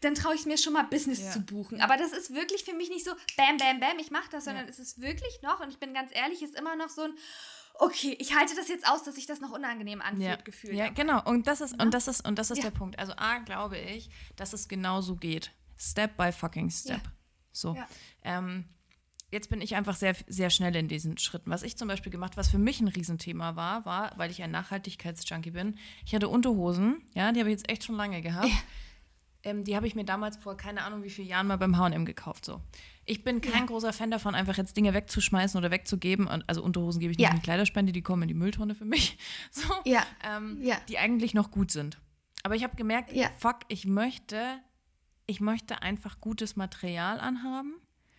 dann 0.00 0.14
traue 0.14 0.34
ich 0.34 0.46
mir 0.46 0.58
schon 0.58 0.72
mal 0.72 0.84
Business 0.84 1.20
Ja. 1.20 1.30
zu 1.30 1.40
buchen. 1.40 1.80
Aber 1.80 1.96
das 1.96 2.12
ist 2.12 2.34
wirklich 2.34 2.64
für 2.64 2.74
mich 2.74 2.88
nicht 2.90 3.04
so, 3.04 3.12
bam, 3.36 3.56
bam, 3.58 3.80
bam, 3.80 3.98
ich 3.98 4.10
mache 4.10 4.28
das, 4.30 4.44
sondern 4.44 4.68
es 4.68 4.78
ist 4.78 5.00
wirklich 5.00 5.40
noch, 5.42 5.60
und 5.60 5.70
ich 5.70 5.78
bin 5.78 5.94
ganz 5.94 6.10
ehrlich, 6.14 6.42
ist 6.42 6.54
immer 6.58 6.76
noch 6.76 6.88
so 6.88 7.02
ein, 7.02 7.12
okay, 7.74 8.16
ich 8.18 8.34
halte 8.36 8.54
das 8.56 8.68
jetzt 8.68 8.88
aus, 8.88 9.04
dass 9.04 9.14
sich 9.14 9.26
das 9.26 9.40
noch 9.40 9.50
unangenehm 9.50 10.02
anfühlt, 10.02 10.26
ja. 10.28 10.36
gefühlt. 10.36 10.74
Ja, 10.74 10.88
genau. 10.88 11.22
Und 11.24 11.46
das 11.46 11.60
ist, 11.60 11.80
und 11.80 11.94
das 11.94 12.08
ist, 12.08 12.26
und 12.26 12.38
das 12.38 12.50
ist 12.50 12.58
Ja. 12.58 12.64
der 12.64 12.70
Punkt. 12.72 12.98
Also 12.98 13.12
A, 13.16 13.38
glaube 13.38 13.78
ich, 13.78 14.10
dass 14.36 14.52
es 14.52 14.68
genau 14.68 15.00
so 15.00 15.14
geht. 15.16 15.52
Step 15.78 16.16
by 16.16 16.32
fucking 16.32 16.70
step. 16.70 16.96
Ja. 17.04 17.12
So. 17.52 17.74
Ja. 17.74 17.88
Ähm, 18.24 18.64
jetzt 19.30 19.50
bin 19.50 19.60
ich 19.60 19.76
einfach 19.76 19.96
sehr, 19.96 20.14
sehr 20.26 20.50
schnell 20.50 20.74
in 20.76 20.88
diesen 20.88 21.18
Schritten. 21.18 21.50
Was 21.50 21.62
ich 21.62 21.76
zum 21.76 21.88
Beispiel 21.88 22.10
gemacht, 22.12 22.36
was 22.36 22.48
für 22.48 22.58
mich 22.58 22.80
ein 22.80 22.88
Riesenthema 22.88 23.56
war, 23.56 23.84
war, 23.84 24.12
weil 24.16 24.30
ich 24.30 24.42
ein 24.42 24.50
Nachhaltigkeitsjunkie 24.50 25.50
bin, 25.50 25.76
ich 26.06 26.14
hatte 26.14 26.28
Unterhosen, 26.28 27.02
ja, 27.14 27.32
die 27.32 27.40
habe 27.40 27.50
ich 27.50 27.58
jetzt 27.58 27.68
echt 27.70 27.84
schon 27.84 27.96
lange 27.96 28.20
gehabt. 28.22 28.48
Ähm, 29.44 29.62
die 29.62 29.76
habe 29.76 29.86
ich 29.86 29.94
mir 29.94 30.04
damals 30.04 30.36
vor 30.36 30.56
keine 30.56 30.82
Ahnung 30.82 31.04
wie 31.04 31.10
vielen 31.10 31.28
Jahren 31.28 31.46
mal 31.46 31.56
beim 31.58 31.76
H&M 31.78 32.04
gekauft. 32.04 32.44
So. 32.44 32.60
Ich 33.04 33.22
bin 33.22 33.40
kein 33.40 33.60
Ja. 33.60 33.66
großer 33.66 33.92
Fan 33.92 34.10
davon, 34.10 34.34
einfach 34.34 34.56
jetzt 34.56 34.76
Dinge 34.76 34.94
wegzuschmeißen 34.94 35.56
oder 35.56 35.70
wegzugeben. 35.70 36.26
Also 36.48 36.62
Unterhosen 36.64 36.98
gebe 37.00 37.12
ich 37.12 37.18
nicht 37.18 37.24
Ja. 37.24 37.30
in 37.30 37.36
die 37.36 37.42
Kleiderspende, 37.42 37.92
die 37.92 38.02
kommen 38.02 38.22
in 38.22 38.28
die 38.28 38.34
Mülltonne 38.34 38.74
für 38.74 38.84
mich. 38.84 39.16
So, 39.52 39.62
Ja. 39.84 40.04
ähm, 40.24 40.58
Ja. 40.60 40.76
Die 40.88 40.98
eigentlich 40.98 41.34
noch 41.34 41.52
gut 41.52 41.70
sind. 41.70 41.98
Aber 42.42 42.56
ich 42.56 42.64
habe 42.64 42.74
gemerkt, 42.76 43.12
fuck, 43.38 43.60
ich 43.68 43.86
möchte, 43.86 44.58
ich 45.26 45.40
möchte 45.40 45.82
einfach 45.82 46.20
gutes 46.20 46.56
Material 46.56 47.20
anhaben. 47.20 47.74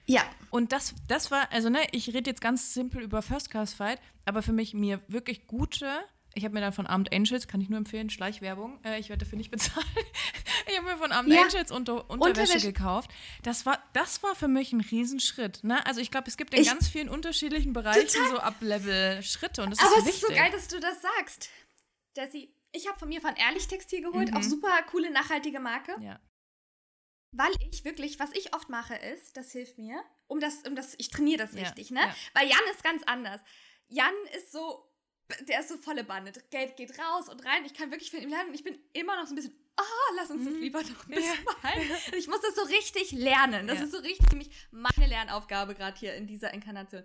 Ja. 0.10 0.24
Und 0.49 0.72
das, 0.72 0.95
das 1.07 1.30
war, 1.32 1.51
also 1.51 1.70
ne, 1.70 1.80
ich 1.91 2.07
rede 2.14 2.30
jetzt 2.30 2.41
ganz 2.41 2.74
simpel 2.74 3.01
über 3.03 3.22
First 3.22 3.49
Class 3.51 3.74
Fight, 3.74 3.99
aber 4.26 4.41
für 4.41 4.51
mich 4.53 4.74
mir 4.74 4.99
wirklich 5.07 5.45
gute, 5.45 5.88
ich 6.34 6.43
habe 6.45 6.53
mir 6.55 6.62
dann 6.62 6.74
von 6.74 6.88
Armed 6.88 7.14
Angels, 7.14 7.47
kann 7.47 7.62
ich 7.62 7.70
nur 7.70 7.78
empfehlen, 7.78 8.10
Schleichwerbung, 8.10 8.80
äh, 8.84 8.99
ich 8.99 9.10
werde 9.10 9.24
dafür 9.26 9.38
nicht 9.38 9.51
bezahlen. 9.51 9.86
ich 10.68 10.78
habe 10.78 10.88
mir 10.88 10.97
von 10.97 11.12
Armed 11.12 11.32
Ja. 11.34 11.43
Angels 11.43 11.72
unter, 11.72 12.10
Unterwäsche, 12.10 12.41
Unterwäsche. 12.41 12.74
gekauft. 12.74 13.12
Das 13.43 13.66
war, 13.68 13.78
das 13.93 14.24
war 14.24 14.34
für 14.36 14.47
mich 14.47 14.74
ein 14.74 14.82
Riesenschritt. 14.82 15.64
Ne? 15.64 15.86
Also 15.86 16.01
ich 16.01 16.10
glaube, 16.12 16.28
es 16.28 16.38
gibt 16.38 16.53
in 16.55 16.62
Ich- 16.62 16.68
ganz 16.70 16.88
vielen 16.88 17.10
unterschiedlichen 17.10 17.74
Bereichen 17.74 18.07
Total. 18.07 18.30
so 18.32 18.38
Up-Level-Schritte 18.39 19.62
und 19.64 19.70
das 19.72 19.80
Aber 19.80 19.89
ist 19.89 19.97
es 19.99 20.05
wichtig. 20.07 20.22
ist 20.24 20.28
so 20.30 20.34
geil, 20.36 20.51
dass 20.51 20.68
du 20.68 20.80
das 20.80 21.01
sagst. 21.01 21.49
Jessie, 22.18 22.51
ich 22.72 22.88
habe 22.88 22.97
von 22.97 23.10
mir 23.10 23.22
von 23.22 23.36
Ehrlich 23.36 23.68
Textil 23.68 24.01
geholt, 24.01 24.32
Mhm. 24.32 24.38
auch 24.38 24.43
super 24.43 24.70
coole, 24.89 25.12
nachhaltige 25.12 25.60
Marke. 25.60 25.93
Ja. 26.01 26.20
Weil 27.32 27.51
ich 27.71 27.86
wirklich, 27.86 28.19
was 28.19 28.32
ich 28.34 28.53
oft 28.55 28.69
mache, 28.69 28.95
ist, 28.95 29.38
das 29.38 29.51
hilft 29.51 29.77
mir, 29.77 30.03
um 30.27 30.39
das, 30.39 30.63
um 30.67 30.75
das, 30.75 30.95
ich 30.97 31.09
trainiere 31.09 31.38
das 31.45 31.53
Ja, 31.53 31.61
richtig, 31.61 31.91
ne? 31.91 31.99
ja. 32.01 32.15
Weil 32.34 32.47
Jan 32.49 32.59
ist 32.73 32.84
ganz 32.84 33.03
anders. 33.03 33.41
Jan 33.88 34.13
ist 34.36 34.51
so, 34.51 34.91
der 35.47 35.59
ist 35.59 35.69
so 35.69 35.77
volle 35.77 36.03
Bande. 36.03 36.32
Geld 36.49 36.75
geht 36.75 36.97
raus 36.97 37.30
und 37.30 37.45
rein. 37.45 37.63
Ich 37.65 37.73
kann 37.73 37.91
wirklich 37.91 38.09
von 38.11 38.19
ihm 38.21 38.30
lernen 38.30 38.49
und 38.49 38.55
ich 38.55 38.63
bin 38.63 38.77
immer 38.93 39.15
noch 39.15 39.27
so 39.27 39.34
ein 39.34 39.36
bisschen, 39.36 39.53
ah, 39.77 39.84
lass 40.15 40.32
uns 40.32 40.45
das 40.45 40.53
lieber 40.55 40.82
noch 40.82 41.05
ein 41.07 41.11
bisschen 41.15 41.45
behalten. 41.61 41.91
Und 42.07 42.15
Ich 42.15 42.27
muss 42.27 42.41
das 42.41 42.55
so 42.55 42.63
richtig 42.63 43.11
lernen. 43.11 43.67
Das 43.67 43.77
Ja. 43.80 43.86
ist 43.86 43.91
so 43.91 43.99
richtig 43.99 44.34
mich 44.34 44.49
meine 44.71 45.07
Lernaufgabe 45.07 45.75
gerade 45.75 45.97
hier 45.99 46.15
in 46.15 46.25
dieser 46.27 46.53
Inkarnation. 46.53 47.03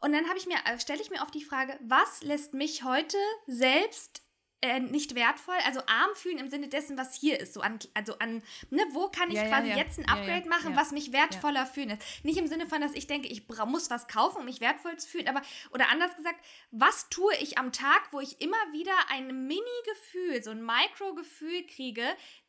Und 0.00 0.12
dann 0.12 0.28
habe 0.28 0.38
ich 0.38 0.46
mir, 0.46 0.58
äh, 0.66 0.78
stelle 0.78 1.00
ich 1.02 1.10
mir 1.10 1.22
oft 1.22 1.34
die 1.34 1.44
Frage, 1.44 1.78
was 1.82 2.22
lässt 2.22 2.54
mich 2.54 2.84
heute 2.84 3.16
selbst 3.46 4.22
äh, 4.62 4.80
nicht 4.80 5.14
wertvoll, 5.14 5.56
also 5.66 5.80
arm 5.86 6.10
fühlen 6.14 6.38
im 6.38 6.48
Sinne 6.48 6.68
dessen, 6.68 6.96
was 6.96 7.14
hier 7.14 7.38
ist, 7.38 7.52
so 7.54 7.60
an, 7.60 7.78
also 7.94 8.18
an, 8.18 8.42
ne, 8.70 8.82
wo 8.92 9.08
kann 9.08 9.28
ich 9.28 9.36
Ja, 9.36 9.42
ja, 9.44 9.48
quasi 9.48 9.68
ja. 9.68 9.76
jetzt 9.76 9.98
ein 9.98 10.06
Ja, 10.08 10.14
Upgrade 10.14 10.44
ja, 10.44 10.48
machen, 10.48 10.70
ja. 10.72 10.76
was 10.76 10.92
mich 10.92 11.12
wertvoller 11.12 11.66
fühlen 11.66 11.90
lässt. 11.90 12.24
Nicht 12.24 12.38
im 12.38 12.46
Sinne 12.46 12.66
von, 12.66 12.80
dass 12.80 12.94
ich 12.94 13.06
denke, 13.06 13.28
ich 13.28 13.46
muss 13.48 13.90
was 13.90 14.08
kaufen, 14.08 14.38
um 14.38 14.44
mich 14.46 14.60
wertvoll 14.60 14.96
zu 14.96 15.08
fühlen, 15.08 15.28
aber, 15.28 15.42
oder 15.72 15.90
anders 15.90 16.16
gesagt, 16.16 16.40
was 16.70 17.08
tue 17.10 17.34
ich 17.40 17.58
am 17.58 17.70
Tag, 17.72 18.08
wo 18.12 18.20
ich 18.20 18.40
immer 18.40 18.56
wieder 18.72 18.94
ein 19.10 19.46
Mini-Gefühl, 19.46 20.42
so 20.42 20.50
ein 20.50 20.64
Micro-Gefühl 20.64 21.66
kriege, 21.66 22.04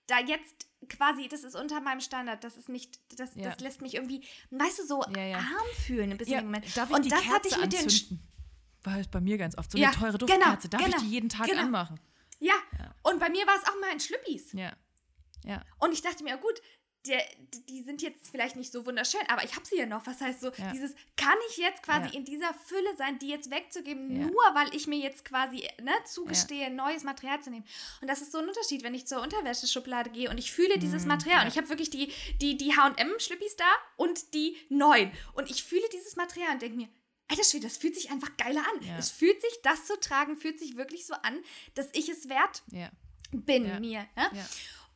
da 0.07 0.19
jetzt 0.19 0.67
quasi, 0.89 1.27
das 1.27 1.43
ist 1.43 1.55
unter 1.55 1.81
meinem 1.81 1.99
Standard, 1.99 2.43
das 2.43 2.55
ist 2.55 2.69
nicht, 2.69 2.99
das, 3.19 3.35
Ja. 3.35 3.49
das 3.49 3.59
lässt 3.59 3.81
mich 3.81 3.95
irgendwie, 3.95 4.25
weißt 4.51 4.79
du, 4.79 4.85
so 4.85 5.03
Ja, 5.13 5.23
ja. 5.23 5.37
arm 5.37 5.67
fühlen 5.85 6.11
ein 6.11 6.17
bisschen 6.17 6.33
Ja, 6.35 6.39
im 6.39 6.45
Moment. 6.45 6.65
darf 6.77 6.89
ich 6.89 6.95
Und 6.95 7.03
die 7.05 7.09
das 7.09 7.19
Kerze 7.21 7.35
hatte 7.35 7.47
ich 7.49 7.57
mit 7.57 7.73
den 7.73 7.83
anzünden? 7.83 8.26
War 8.87 8.93
halt 8.93 9.11
bei 9.11 9.19
mir 9.19 9.37
ganz 9.37 9.57
oft 9.57 9.69
so 9.69 9.77
Ja, 9.77 9.89
eine 9.89 9.97
teure 9.97 10.17
genau, 10.17 10.27
Duftkerze. 10.27 10.69
Darf 10.69 10.81
genau, 10.81 10.95
ich 10.95 11.03
die 11.03 11.09
jeden 11.09 11.27
Tag 11.27 11.47
genau. 11.47 11.63
anmachen? 11.63 11.99
Ja. 12.39 12.53
Und 13.03 13.19
bei 13.19 13.29
mir 13.29 13.45
war 13.45 13.55
es 13.57 13.67
auch 13.67 13.77
mal 13.81 13.91
in 13.91 13.99
Schlüppis. 13.99 14.53
Ja. 14.53 14.71
Ja. 15.43 15.61
Und 15.79 15.91
ich 15.91 16.01
dachte 16.01 16.23
mir, 16.23 16.37
gut, 16.37 16.61
der, 17.05 17.21
die 17.69 17.83
sind 17.83 18.01
jetzt 18.01 18.29
vielleicht 18.29 18.55
nicht 18.55 18.71
so 18.71 18.85
wunderschön, 18.85 19.21
aber 19.27 19.43
ich 19.43 19.55
habe 19.55 19.65
sie 19.65 19.77
ja 19.77 19.85
noch. 19.85 20.05
Was 20.07 20.21
heißt 20.21 20.39
so, 20.39 20.51
Ja. 20.57 20.71
dieses, 20.71 20.93
kann 21.17 21.35
ich 21.49 21.57
jetzt 21.57 21.83
quasi 21.83 22.07
Ja. 22.07 22.13
in 22.13 22.23
dieser 22.23 22.53
Fülle 22.53 22.95
sein, 22.97 23.19
die 23.19 23.27
jetzt 23.27 23.51
wegzugeben, 23.51 24.09
Ja. 24.21 24.25
nur 24.27 24.41
weil 24.53 24.73
ich 24.73 24.87
mir 24.87 24.99
jetzt 24.99 25.25
quasi 25.25 25.67
ne, 25.81 25.91
zugestehe, 26.05 26.69
neues 26.73 27.03
Material 27.03 27.41
zu 27.41 27.49
nehmen. 27.49 27.65
Und 28.01 28.07
das 28.09 28.21
ist 28.21 28.31
so 28.31 28.37
ein 28.39 28.47
Unterschied, 28.47 28.83
wenn 28.83 28.93
ich 28.95 29.05
zur 29.05 29.21
Unterwäscheschublade 29.21 30.09
gehe 30.11 30.29
und 30.29 30.37
ich 30.37 30.51
fühle 30.53 30.77
dieses 30.79 31.05
Material. 31.05 31.41
Und 31.41 31.47
ich 31.49 31.57
habe 31.57 31.67
wirklich 31.69 31.89
die, 31.89 32.11
die, 32.41 32.55
die 32.57 32.75
H&M-Schlüppis 32.75 33.57
da 33.57 33.69
und 33.97 34.33
die 34.33 34.55
neuen. 34.69 35.11
Und 35.33 35.49
ich 35.49 35.63
fühle 35.63 35.87
dieses 35.93 36.15
Material 36.15 36.53
und 36.53 36.61
denke 36.61 36.77
mir, 36.77 36.87
Alter 37.29 37.43
Schwede, 37.43 37.67
das 37.67 37.77
fühlt 37.77 37.95
sich 37.95 38.09
einfach 38.11 38.35
geiler 38.37 38.61
an. 38.73 38.81
Ja. 38.87 38.97
Es 38.97 39.11
fühlt 39.11 39.41
sich, 39.41 39.51
das 39.63 39.85
zu 39.85 39.99
tragen, 39.99 40.37
fühlt 40.37 40.59
sich 40.59 40.77
wirklich 40.77 41.05
so 41.05 41.13
an, 41.13 41.39
dass 41.75 41.89
ich 41.93 42.07
es 42.09 42.29
wert 42.29 42.63
Ja. 42.71 42.89
bin 43.31 43.65
Ja. 43.65 43.79
mir. 43.79 44.07
Ne? 44.15 44.45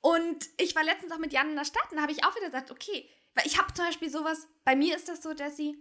Und 0.01 0.47
ich 0.57 0.73
war 0.75 0.83
letztens 0.83 1.11
auch 1.11 1.17
mit 1.19 1.33
Jan 1.33 1.49
in 1.49 1.55
der 1.55 1.65
Stadt 1.65 1.89
und 1.91 1.97
da 1.97 2.03
habe 2.03 2.11
ich 2.11 2.23
auch 2.23 2.35
wieder 2.35 2.45
gesagt, 2.47 2.71
okay, 2.71 3.07
weil 3.35 3.45
ich 3.45 3.57
habe 3.59 3.73
zum 3.73 3.85
Beispiel 3.85 4.09
sowas, 4.09 4.47
bei 4.63 4.75
mir 4.75 4.95
ist 4.95 5.07
das 5.09 5.21
so, 5.21 5.33
dass 5.33 5.57
sie, 5.57 5.77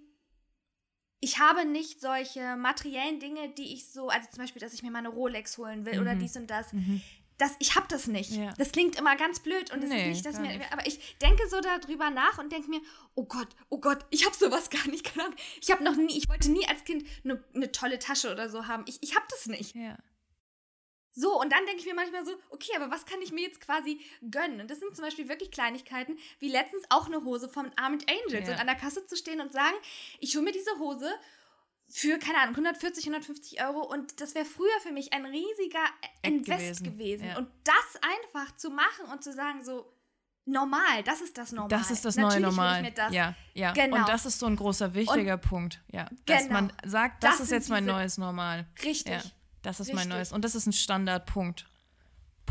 ich 1.20 1.38
habe 1.38 1.64
nicht 1.64 2.00
solche 2.00 2.56
materiellen 2.56 3.20
Dinge, 3.20 3.50
die 3.50 3.72
ich 3.74 3.90
so, 3.92 4.08
also 4.08 4.28
zum 4.30 4.38
Beispiel, 4.42 4.60
dass 4.60 4.72
ich 4.74 4.82
mir 4.82 4.90
mal 4.90 4.98
eine 5.00 5.08
Rolex 5.10 5.56
holen 5.58 5.84
will 5.86 6.00
oder 6.00 6.14
Mhm. 6.14 6.18
dies 6.20 6.36
und 6.36 6.48
das. 6.48 6.72
Mhm. 6.72 7.00
Das, 7.40 7.56
ich 7.58 7.74
habe 7.74 7.86
das 7.88 8.06
nicht. 8.06 8.30
Ja. 8.32 8.52
Das 8.58 8.70
klingt 8.72 8.96
immer 8.98 9.16
ganz 9.16 9.40
blöd 9.40 9.72
und 9.72 9.82
es 9.82 9.88
Nee, 9.90 10.02
ist 10.10 10.16
nicht, 10.16 10.26
dass 10.26 10.38
mir, 10.38 10.58
nicht. 10.58 10.72
aber 10.72 10.86
ich 10.86 11.16
denke 11.18 11.48
so 11.48 11.60
darüber 11.60 12.10
nach 12.10 12.38
und 12.38 12.52
denke 12.52 12.68
mir, 12.68 12.80
oh 13.14 13.24
Gott, 13.24 13.48
oh 13.70 13.78
Gott, 13.78 14.04
ich 14.10 14.26
habe 14.26 14.36
sowas 14.36 14.68
gar 14.70 14.86
nicht. 14.88 15.10
Ich 15.60 15.70
habe 15.70 15.82
noch 15.82 15.96
nie, 15.96 16.16
ich 16.18 16.28
wollte 16.28 16.50
nie 16.50 16.66
als 16.68 16.84
Kind 16.84 17.06
eine 17.24 17.42
eine 17.54 17.72
tolle 17.72 17.98
Tasche 17.98 18.30
oder 18.30 18.48
so 18.50 18.66
haben. 18.66 18.84
Ich, 18.86 18.98
ich 19.02 19.14
habe 19.16 19.24
das 19.30 19.46
nicht. 19.46 19.74
Ja. 19.74 19.96
So, 21.12 21.40
und 21.40 21.50
dann 21.52 21.66
denke 21.66 21.80
ich 21.80 21.86
mir 21.86 21.94
manchmal 21.94 22.24
so, 22.24 22.32
okay, 22.50 22.70
aber 22.76 22.90
was 22.90 23.04
kann 23.04 23.20
ich 23.20 23.32
mir 23.32 23.42
jetzt 23.42 23.60
quasi 23.60 24.00
gönnen? 24.30 24.60
Und 24.60 24.70
das 24.70 24.78
sind 24.78 24.94
zum 24.94 25.04
Beispiel 25.04 25.28
wirklich 25.28 25.50
Kleinigkeiten, 25.50 26.16
wie 26.38 26.48
letztens 26.48 26.84
auch 26.88 27.06
eine 27.06 27.24
Hose 27.24 27.48
von 27.48 27.70
Armed 27.76 28.04
Angels 28.08 28.46
Ja. 28.48 28.54
und 28.54 28.60
an 28.60 28.66
der 28.68 28.76
Kasse 28.76 29.04
zu 29.06 29.16
stehen 29.16 29.40
und 29.40 29.52
sagen, 29.52 29.74
ich 30.20 30.34
hole 30.36 30.44
mir 30.44 30.52
diese 30.52 30.78
Hose 30.78 31.10
für, 31.90 32.18
keine 32.18 32.38
Ahnung, 32.38 32.54
140, 32.54 33.04
150 33.04 33.62
Euro 33.64 33.80
und 33.84 34.20
das 34.20 34.34
wäre 34.34 34.44
früher 34.44 34.80
für 34.82 34.92
mich 34.92 35.12
ein 35.12 35.26
riesiger 35.26 35.84
Invest 36.22 36.84
gewesen. 36.84 36.84
gewesen, 36.84 37.26
ja. 37.26 37.38
Und 37.38 37.48
das 37.64 38.00
einfach 38.02 38.56
zu 38.56 38.70
machen 38.70 39.06
und 39.12 39.22
zu 39.24 39.32
sagen 39.32 39.64
so, 39.64 39.92
normal. 40.46 41.02
Das 41.04 41.20
ist 41.20 41.36
das 41.38 41.52
Normal. 41.52 41.68
Das 41.68 41.90
ist 41.90 42.04
das 42.04 42.16
Natürlich 42.16 42.40
neue 42.42 42.50
Normal. 42.50 42.90
das, 42.92 43.12
ja, 43.12 43.34
ja. 43.54 43.72
Genau. 43.72 43.96
Und 43.98 44.08
das 44.08 44.26
ist 44.26 44.38
so 44.38 44.46
ein 44.46 44.56
großer, 44.56 44.94
wichtiger 44.94 45.36
Punkt. 45.36 45.80
Ja. 45.92 46.08
Dass 46.26 46.42
Genau. 46.44 46.52
man 46.54 46.72
sagt, 46.84 47.22
das, 47.24 47.32
Das 47.38 47.40
ist 47.40 47.50
jetzt 47.52 47.68
mein 47.70 47.84
neues 47.84 48.18
Normal. 48.18 48.66
Richtig. 48.82 49.12
Ja, 49.12 49.22
das 49.62 49.80
ist 49.80 49.88
mein 49.88 49.98
Richtig. 49.98 50.12
neues. 50.12 50.32
Und 50.32 50.44
das 50.44 50.54
ist 50.54 50.66
ein 50.66 50.72
Standardpunkt. 50.72 51.66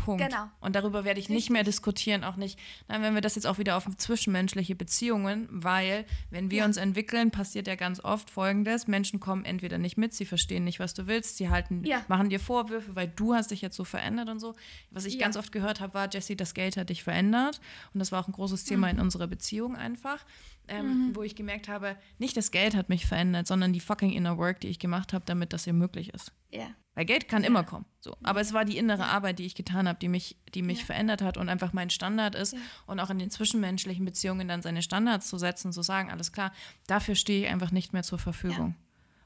Punkt. 0.04 0.22
Genau. 0.24 0.48
Und 0.60 0.76
darüber 0.76 1.04
werde 1.04 1.20
ich 1.20 1.28
nicht 1.28 1.50
mehr 1.50 1.64
diskutieren, 1.64 2.24
auch 2.24 2.36
nicht. 2.36 2.58
Nein, 2.88 3.02
wenn 3.02 3.14
wir 3.14 3.20
das 3.20 3.34
jetzt 3.34 3.46
auch 3.46 3.58
wieder 3.58 3.76
auf 3.76 3.86
zwischenmenschliche 3.96 4.74
Beziehungen, 4.74 5.48
weil 5.50 6.04
wenn 6.30 6.50
wir 6.50 6.58
Ja. 6.58 6.64
uns 6.64 6.76
entwickeln, 6.76 7.30
passiert 7.30 7.66
ja 7.66 7.74
ganz 7.76 8.00
oft 8.02 8.30
Folgendes: 8.30 8.86
Menschen 8.86 9.20
kommen 9.20 9.44
entweder 9.44 9.78
nicht 9.78 9.96
mit, 9.96 10.14
sie 10.14 10.24
verstehen 10.24 10.64
nicht, 10.64 10.80
was 10.80 10.94
du 10.94 11.06
willst, 11.06 11.36
sie 11.36 11.48
halten, 11.48 11.84
Ja. 11.84 12.04
machen 12.08 12.30
dir 12.30 12.40
Vorwürfe, 12.40 12.94
weil 12.96 13.08
du 13.08 13.34
hast 13.34 13.50
dich 13.50 13.60
jetzt 13.62 13.76
so 13.76 13.84
verändert 13.84 14.28
und 14.28 14.40
so. 14.40 14.54
Was 14.90 15.04
ich 15.04 15.14
Ja. 15.14 15.20
ganz 15.20 15.36
oft 15.36 15.52
gehört 15.52 15.80
habe, 15.80 15.94
war, 15.94 16.08
Jessie, 16.12 16.36
das 16.36 16.54
Geld 16.54 16.76
hat 16.76 16.90
dich 16.90 17.02
verändert. 17.02 17.60
Und 17.94 18.00
das 18.00 18.12
war 18.12 18.20
auch 18.22 18.28
ein 18.28 18.32
großes 18.32 18.64
Thema 18.64 18.88
Mhm. 18.88 18.98
in 18.98 19.00
unserer 19.00 19.26
Beziehung 19.26 19.76
einfach. 19.76 20.24
Ähm, 20.70 21.10
Wo 21.14 21.22
ich 21.22 21.34
gemerkt 21.34 21.68
habe, 21.68 21.96
nicht 22.18 22.36
das 22.36 22.50
Geld 22.50 22.74
hat 22.76 22.88
mich 22.88 23.04
verändert, 23.06 23.46
sondern 23.46 23.72
die 23.72 23.80
fucking 23.80 24.12
inner 24.12 24.38
work, 24.38 24.60
die 24.60 24.68
ich 24.68 24.78
gemacht 24.78 25.12
habe, 25.12 25.24
damit 25.26 25.52
das 25.52 25.64
hier 25.64 25.72
möglich 25.72 26.14
ist. 26.14 26.32
Ja. 26.50 26.68
Weil 26.94 27.04
Geld 27.04 27.28
kann 27.28 27.44
immer 27.44 27.62
kommen. 27.64 27.84
So. 28.00 28.16
Aber 28.22 28.40
es 28.40 28.52
war 28.52 28.64
die 28.64 28.76
innere 28.76 29.04
Arbeit, 29.06 29.38
die 29.38 29.46
ich 29.46 29.54
getan 29.54 29.86
habe, 29.88 29.98
die 30.00 30.08
mich, 30.08 30.36
die 30.54 30.62
mich 30.62 30.80
Ja. 30.80 30.84
verändert 30.86 31.22
hat 31.22 31.36
und 31.38 31.48
einfach 31.48 31.72
mein 31.72 31.90
Standard 31.90 32.34
ist. 32.34 32.52
Ja. 32.54 32.58
Und 32.86 33.00
auch 33.00 33.10
in 33.10 33.18
den 33.18 33.30
zwischenmenschlichen 33.30 34.04
Beziehungen 34.04 34.48
dann 34.48 34.62
seine 34.62 34.82
Standards 34.82 35.28
zu 35.28 35.38
setzen, 35.38 35.72
zu 35.72 35.82
sagen, 35.82 36.10
alles 36.10 36.32
klar, 36.32 36.52
dafür 36.86 37.14
stehe 37.14 37.44
ich 37.46 37.50
einfach 37.52 37.70
nicht 37.70 37.92
mehr 37.92 38.02
zur 38.02 38.18
Verfügung. 38.18 38.74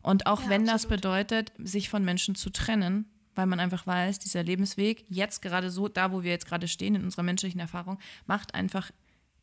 Und 0.03 0.26
auch 0.26 0.42
Ja, 0.42 0.49
wenn 0.51 0.66
das 0.66 0.84
absolut. 0.84 0.97
bedeutet, 1.01 1.53
sich 1.59 1.88
von 1.88 2.05
Menschen 2.05 2.34
zu 2.34 2.51
trennen, 2.51 3.07
weil 3.34 3.47
man 3.47 3.59
einfach 3.61 3.86
weiß, 3.86 4.18
dieser 4.20 4.42
Lebensweg, 4.45 5.05
jetzt 5.09 5.40
gerade 5.42 5.70
so, 5.70 5.88
da 5.88 6.12
wo 6.12 6.22
wir 6.22 6.30
jetzt 6.30 6.47
gerade 6.47 6.68
stehen 6.68 6.95
in 6.95 7.05
unserer 7.05 7.22
menschlichen 7.24 7.61
Erfahrung, 7.61 7.99
macht 8.26 8.55
einfach 8.55 8.90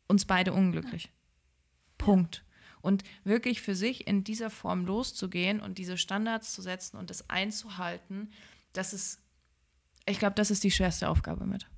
uns 0.08 0.24
beide 0.24 0.52
unglücklich. 0.52 1.10
Punkt. 2.04 2.44
Und 2.80 3.04
wirklich 3.22 3.62
für 3.62 3.74
sich 3.74 4.06
in 4.06 4.24
dieser 4.24 4.50
Form 4.50 4.84
loszugehen 4.86 5.60
und 5.60 5.78
diese 5.78 5.96
Standards 5.96 6.52
zu 6.52 6.62
setzen 6.62 6.96
und 6.96 7.10
das 7.10 7.30
einzuhalten, 7.30 8.30
das 8.72 8.92
ist, 8.92 9.20
ich 10.04 10.18
glaube, 10.18 10.34
das 10.34 10.50
ist 10.50 10.64
die 10.64 10.70
schwerste 10.70 11.08
Aufgabe 11.08 11.46
mit. 11.46 11.68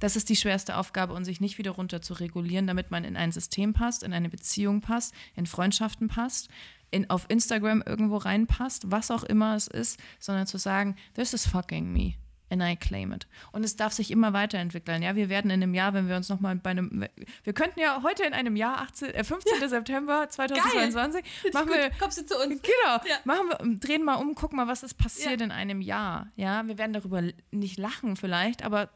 Das 0.00 0.16
ist 0.16 0.28
die 0.28 0.36
schwerste 0.36 0.76
Aufgabe 0.76 1.12
und 1.12 1.24
sich 1.24 1.40
nicht 1.40 1.58
wieder 1.58 1.72
runter 1.72 2.00
zu 2.02 2.14
regulieren, 2.14 2.66
damit 2.66 2.90
man 2.90 3.04
in 3.04 3.16
ein 3.16 3.32
System 3.32 3.72
passt, 3.72 4.02
in 4.02 4.12
eine 4.12 4.28
Beziehung 4.30 4.80
passt, 4.80 5.14
in 5.34 5.46
Freundschaften 5.46 6.08
passt, 6.08 6.48
in, 6.90 7.08
auf 7.08 7.26
Instagram 7.28 7.82
irgendwo 7.84 8.16
reinpasst, 8.16 8.90
was 8.90 9.10
auch 9.10 9.24
immer 9.24 9.54
es 9.54 9.66
ist, 9.66 10.00
sondern 10.18 10.46
zu 10.46 10.58
sagen, 10.58 10.96
this 11.14 11.32
is 11.34 11.46
fucking 11.46 11.92
me. 11.92 12.14
And 12.50 12.62
I 12.62 12.74
claim 12.74 13.12
it. 13.12 13.28
Und 13.52 13.64
es 13.64 13.76
darf 13.76 13.92
sich 13.92 14.10
immer 14.10 14.32
weiterentwickeln. 14.32 15.02
Ja, 15.02 15.14
wir 15.14 15.28
werden 15.28 15.50
in 15.50 15.62
einem 15.62 15.72
Jahr, 15.72 15.94
wenn 15.94 16.08
wir 16.08 16.16
uns 16.16 16.28
nochmal 16.28 16.56
bei 16.56 16.70
einem, 16.70 17.06
wir 17.44 17.52
könnten 17.52 17.78
ja 17.78 18.02
heute 18.02 18.24
in 18.24 18.32
einem 18.32 18.56
Jahr, 18.56 18.80
18, 18.80 19.14
äh, 19.14 19.24
15. 19.24 19.68
September 19.68 20.28
2022, 20.28 21.24
machen 21.52 21.68
wir, 21.68 21.90
Kommst 21.98 22.18
du 22.18 22.26
zu 22.26 22.36
uns? 22.36 22.60
Genau. 22.60 23.00
Ja. 23.06 23.16
Machen 23.24 23.48
wir, 23.48 23.78
drehen 23.78 24.04
mal 24.04 24.16
um, 24.16 24.34
gucken 24.34 24.56
mal, 24.56 24.66
was 24.66 24.82
ist 24.82 24.94
passiert 24.94 25.40
in 25.40 25.52
einem 25.52 25.80
Jahr. 25.80 26.28
Ja, 26.34 26.66
wir 26.66 26.76
werden 26.76 26.92
darüber 26.92 27.22
nicht 27.52 27.78
lachen 27.78 28.16
vielleicht, 28.16 28.64
aber 28.64 28.90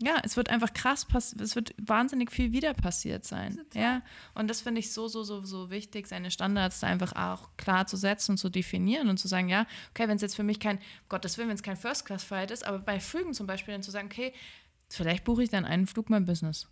ja, 0.00 0.20
es 0.22 0.36
wird 0.36 0.50
einfach 0.50 0.72
krass 0.72 1.04
passieren, 1.04 1.42
es 1.42 1.56
wird 1.56 1.74
wahnsinnig 1.78 2.30
viel 2.30 2.52
wieder 2.52 2.74
passiert 2.74 3.24
sein. 3.24 3.58
Ja, 3.74 4.02
und 4.34 4.48
das 4.48 4.60
finde 4.60 4.80
ich 4.80 4.92
so, 4.92 5.08
so, 5.08 5.22
so, 5.22 5.44
so 5.44 5.70
wichtig, 5.70 6.06
seine 6.06 6.30
Standards 6.30 6.80
da 6.80 6.86
einfach 6.86 7.14
auch 7.14 7.50
klar 7.56 7.86
zu 7.86 7.96
setzen 7.96 8.32
und 8.32 8.36
zu 8.38 8.48
definieren 8.48 9.08
und 9.08 9.18
zu 9.18 9.28
sagen, 9.28 9.48
ja, 9.48 9.66
okay, 9.90 10.08
wenn 10.08 10.16
es 10.16 10.22
jetzt 10.22 10.36
für 10.36 10.42
mich 10.42 10.60
kein, 10.60 10.78
Gottes 11.08 11.38
Willen, 11.38 11.48
wenn 11.48 11.56
es 11.56 11.62
kein 11.62 11.76
First-Class-Flight 11.76 12.50
ist, 12.50 12.66
aber 12.66 12.78
bei 12.78 13.00
Flügen 13.00 13.34
zum 13.34 13.46
Beispiel 13.46 13.72
dann 13.74 13.82
zu 13.82 13.90
sagen, 13.90 14.08
okay, 14.10 14.32
vielleicht 14.88 15.24
buche 15.24 15.42
ich 15.42 15.50
dann 15.50 15.64
einen 15.64 15.86
Flug 15.86 16.10
mein 16.10 16.26
Business. 16.26 16.68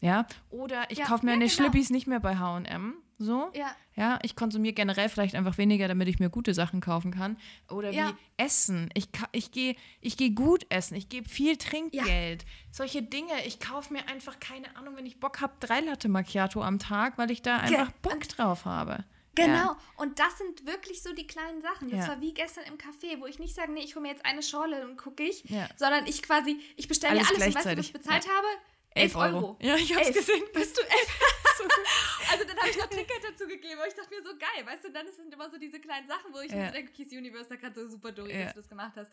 Ja, 0.00 0.26
oder 0.50 0.90
ich 0.90 0.98
Ja, 0.98 1.06
kaufe 1.06 1.24
mir 1.24 1.32
ja, 1.32 1.36
eine 1.36 1.46
genau. 1.46 1.56
Schlippis 1.56 1.90
nicht 1.90 2.06
mehr 2.06 2.20
bei 2.20 2.36
H&M, 2.36 2.94
so. 3.18 3.50
Ja. 3.54 3.74
Ja, 3.96 4.18
ich 4.22 4.36
konsumiere 4.36 4.74
generell 4.74 5.08
vielleicht 5.08 5.34
einfach 5.34 5.58
weniger, 5.58 5.88
damit 5.88 6.06
ich 6.08 6.20
mir 6.20 6.30
gute 6.30 6.54
Sachen 6.54 6.80
kaufen 6.80 7.10
kann. 7.10 7.36
Oder 7.68 7.90
Ja. 7.90 8.10
wie 8.10 8.14
Essen. 8.44 8.90
Ich, 8.94 9.08
ich 9.32 9.50
gehe 9.50 9.74
ich 10.00 10.16
geh 10.16 10.30
gut 10.30 10.64
essen. 10.68 10.94
Ich 10.94 11.08
gebe 11.08 11.28
viel 11.28 11.56
Trinkgeld. 11.56 12.44
Solche 12.70 13.02
Dinge. 13.02 13.32
Ich 13.46 13.58
kaufe 13.60 13.92
mir 13.92 14.06
einfach, 14.08 14.38
keine 14.38 14.76
Ahnung, 14.76 14.96
wenn 14.96 15.04
ich 15.06 15.18
Bock 15.18 15.40
habe, 15.40 15.52
drei 15.60 15.80
Latte 15.80 16.08
Macchiato 16.08 16.62
am 16.62 16.78
Tag, 16.78 17.18
weil 17.18 17.30
ich 17.30 17.42
da 17.42 17.56
einfach 17.58 17.90
Bock 18.02 18.28
drauf 18.28 18.64
habe. 18.64 19.04
Genau, 19.34 19.52
Ja. 19.54 19.76
und 19.98 20.18
das 20.18 20.36
sind 20.38 20.66
wirklich 20.66 21.00
so 21.02 21.12
die 21.14 21.26
kleinen 21.26 21.60
Sachen. 21.62 21.90
Das 21.90 22.00
Ja. 22.06 22.08
war 22.08 22.20
wie 22.20 22.34
gestern 22.34 22.64
im 22.64 22.74
Café, 22.76 23.20
wo 23.20 23.26
ich 23.26 23.38
nicht 23.38 23.54
sage, 23.54 23.70
nee, 23.72 23.80
ich 23.84 23.94
hole 23.94 24.02
mir 24.02 24.08
jetzt 24.10 24.24
eine 24.24 24.42
Schorle 24.42 24.84
und 24.84 24.96
gucke 24.96 25.22
ich, 25.22 25.44
Ja. 25.44 25.68
sondern 25.76 26.06
ich 26.06 26.22
quasi, 26.22 26.58
ich 26.76 26.88
bestelle 26.88 27.14
mir 27.14 27.20
Alles 27.20 27.30
alles 27.40 27.46
und 27.48 27.54
weißt 27.54 27.66
du, 27.66 27.78
was 27.78 27.86
ich 27.86 27.92
bezahlt 27.92 28.24
Ja. 28.24 28.30
habe? 28.32 28.46
11 28.94 29.14
Euro. 29.14 29.56
Ja, 29.60 29.76
ich 29.76 29.94
hab's 29.94 30.08
Elf. 30.08 30.16
gesehen. 30.16 30.42
Bist 30.54 30.76
du 30.76 30.82
elf? 30.82 31.20
also 32.32 32.44
dann 32.44 32.56
habe 32.58 32.70
ich 32.70 32.76
noch 32.76 32.86
Trinkgeld 32.86 33.24
dazu 33.24 33.46
gegeben, 33.46 33.78
aber 33.78 33.88
ich 33.88 33.94
dachte 33.94 34.14
mir 34.14 34.22
so 34.22 34.30
geil, 34.38 34.64
weißt 34.66 34.84
du, 34.84 34.90
dann 34.90 35.06
sind 35.12 35.32
immer 35.32 35.50
so 35.50 35.58
diese 35.58 35.80
kleinen 35.80 36.06
Sachen, 36.06 36.32
wo 36.32 36.40
ich 36.40 36.52
Ja. 36.52 36.58
mir 36.66 36.70
denke, 36.72 36.92
Kiss 36.92 37.12
Universe, 37.12 37.48
da 37.48 37.56
gerade 37.56 37.74
so 37.80 37.88
super 37.88 38.12
durch, 38.12 38.32
Ja. 38.32 38.44
dass 38.44 38.54
du 38.54 38.60
das 38.60 38.68
gemacht 38.68 38.92
hast. 38.96 39.10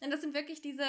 Und 0.00 0.10
das 0.10 0.20
sind 0.20 0.34
wirklich 0.34 0.60
diese, 0.60 0.84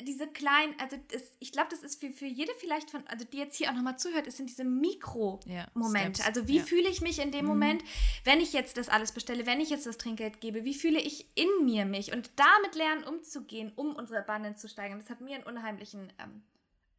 diese 0.00 0.26
kleinen, 0.28 0.78
also 0.80 0.96
das, 1.08 1.22
ich 1.38 1.52
glaube, 1.52 1.68
das 1.70 1.82
ist 1.82 2.00
für, 2.00 2.10
für 2.12 2.26
jede 2.26 2.52
vielleicht 2.58 2.90
von, 2.90 3.06
also 3.06 3.24
die 3.24 3.38
jetzt 3.38 3.56
hier 3.56 3.70
auch 3.70 3.74
nochmal 3.74 3.98
zuhört, 3.98 4.26
es 4.26 4.36
sind 4.36 4.48
diese 4.50 4.64
Mikro-Momente. 4.64 6.20
Ja, 6.22 6.26
also 6.28 6.48
wie 6.48 6.60
fühle 6.60 6.88
ich 6.88 7.00
mich 7.00 7.18
in 7.18 7.32
dem 7.32 7.44
Moment, 7.46 7.82
wenn 8.24 8.40
ich 8.40 8.52
jetzt 8.52 8.76
das 8.76 8.88
alles 8.88 9.12
bestelle, 9.12 9.46
wenn 9.46 9.60
ich 9.60 9.70
jetzt 9.70 9.86
das 9.86 9.98
Trinkgeld 9.98 10.40
gebe, 10.40 10.64
wie 10.64 10.74
fühle 10.74 11.00
ich 11.00 11.26
in 11.36 11.64
mir 11.64 11.84
mich 11.84 12.12
und 12.12 12.30
damit 12.36 12.74
lernen 12.74 13.04
umzugehen, 13.04 13.72
um 13.76 13.94
unsere 13.96 14.20
Abundance 14.20 14.60
zu 14.60 14.68
steigern. 14.68 14.98
Das 14.98 15.10
hat 15.10 15.20
mir 15.20 15.34
einen 15.36 15.44
unheimlichen, 15.44 16.12
ähm, 16.18 16.42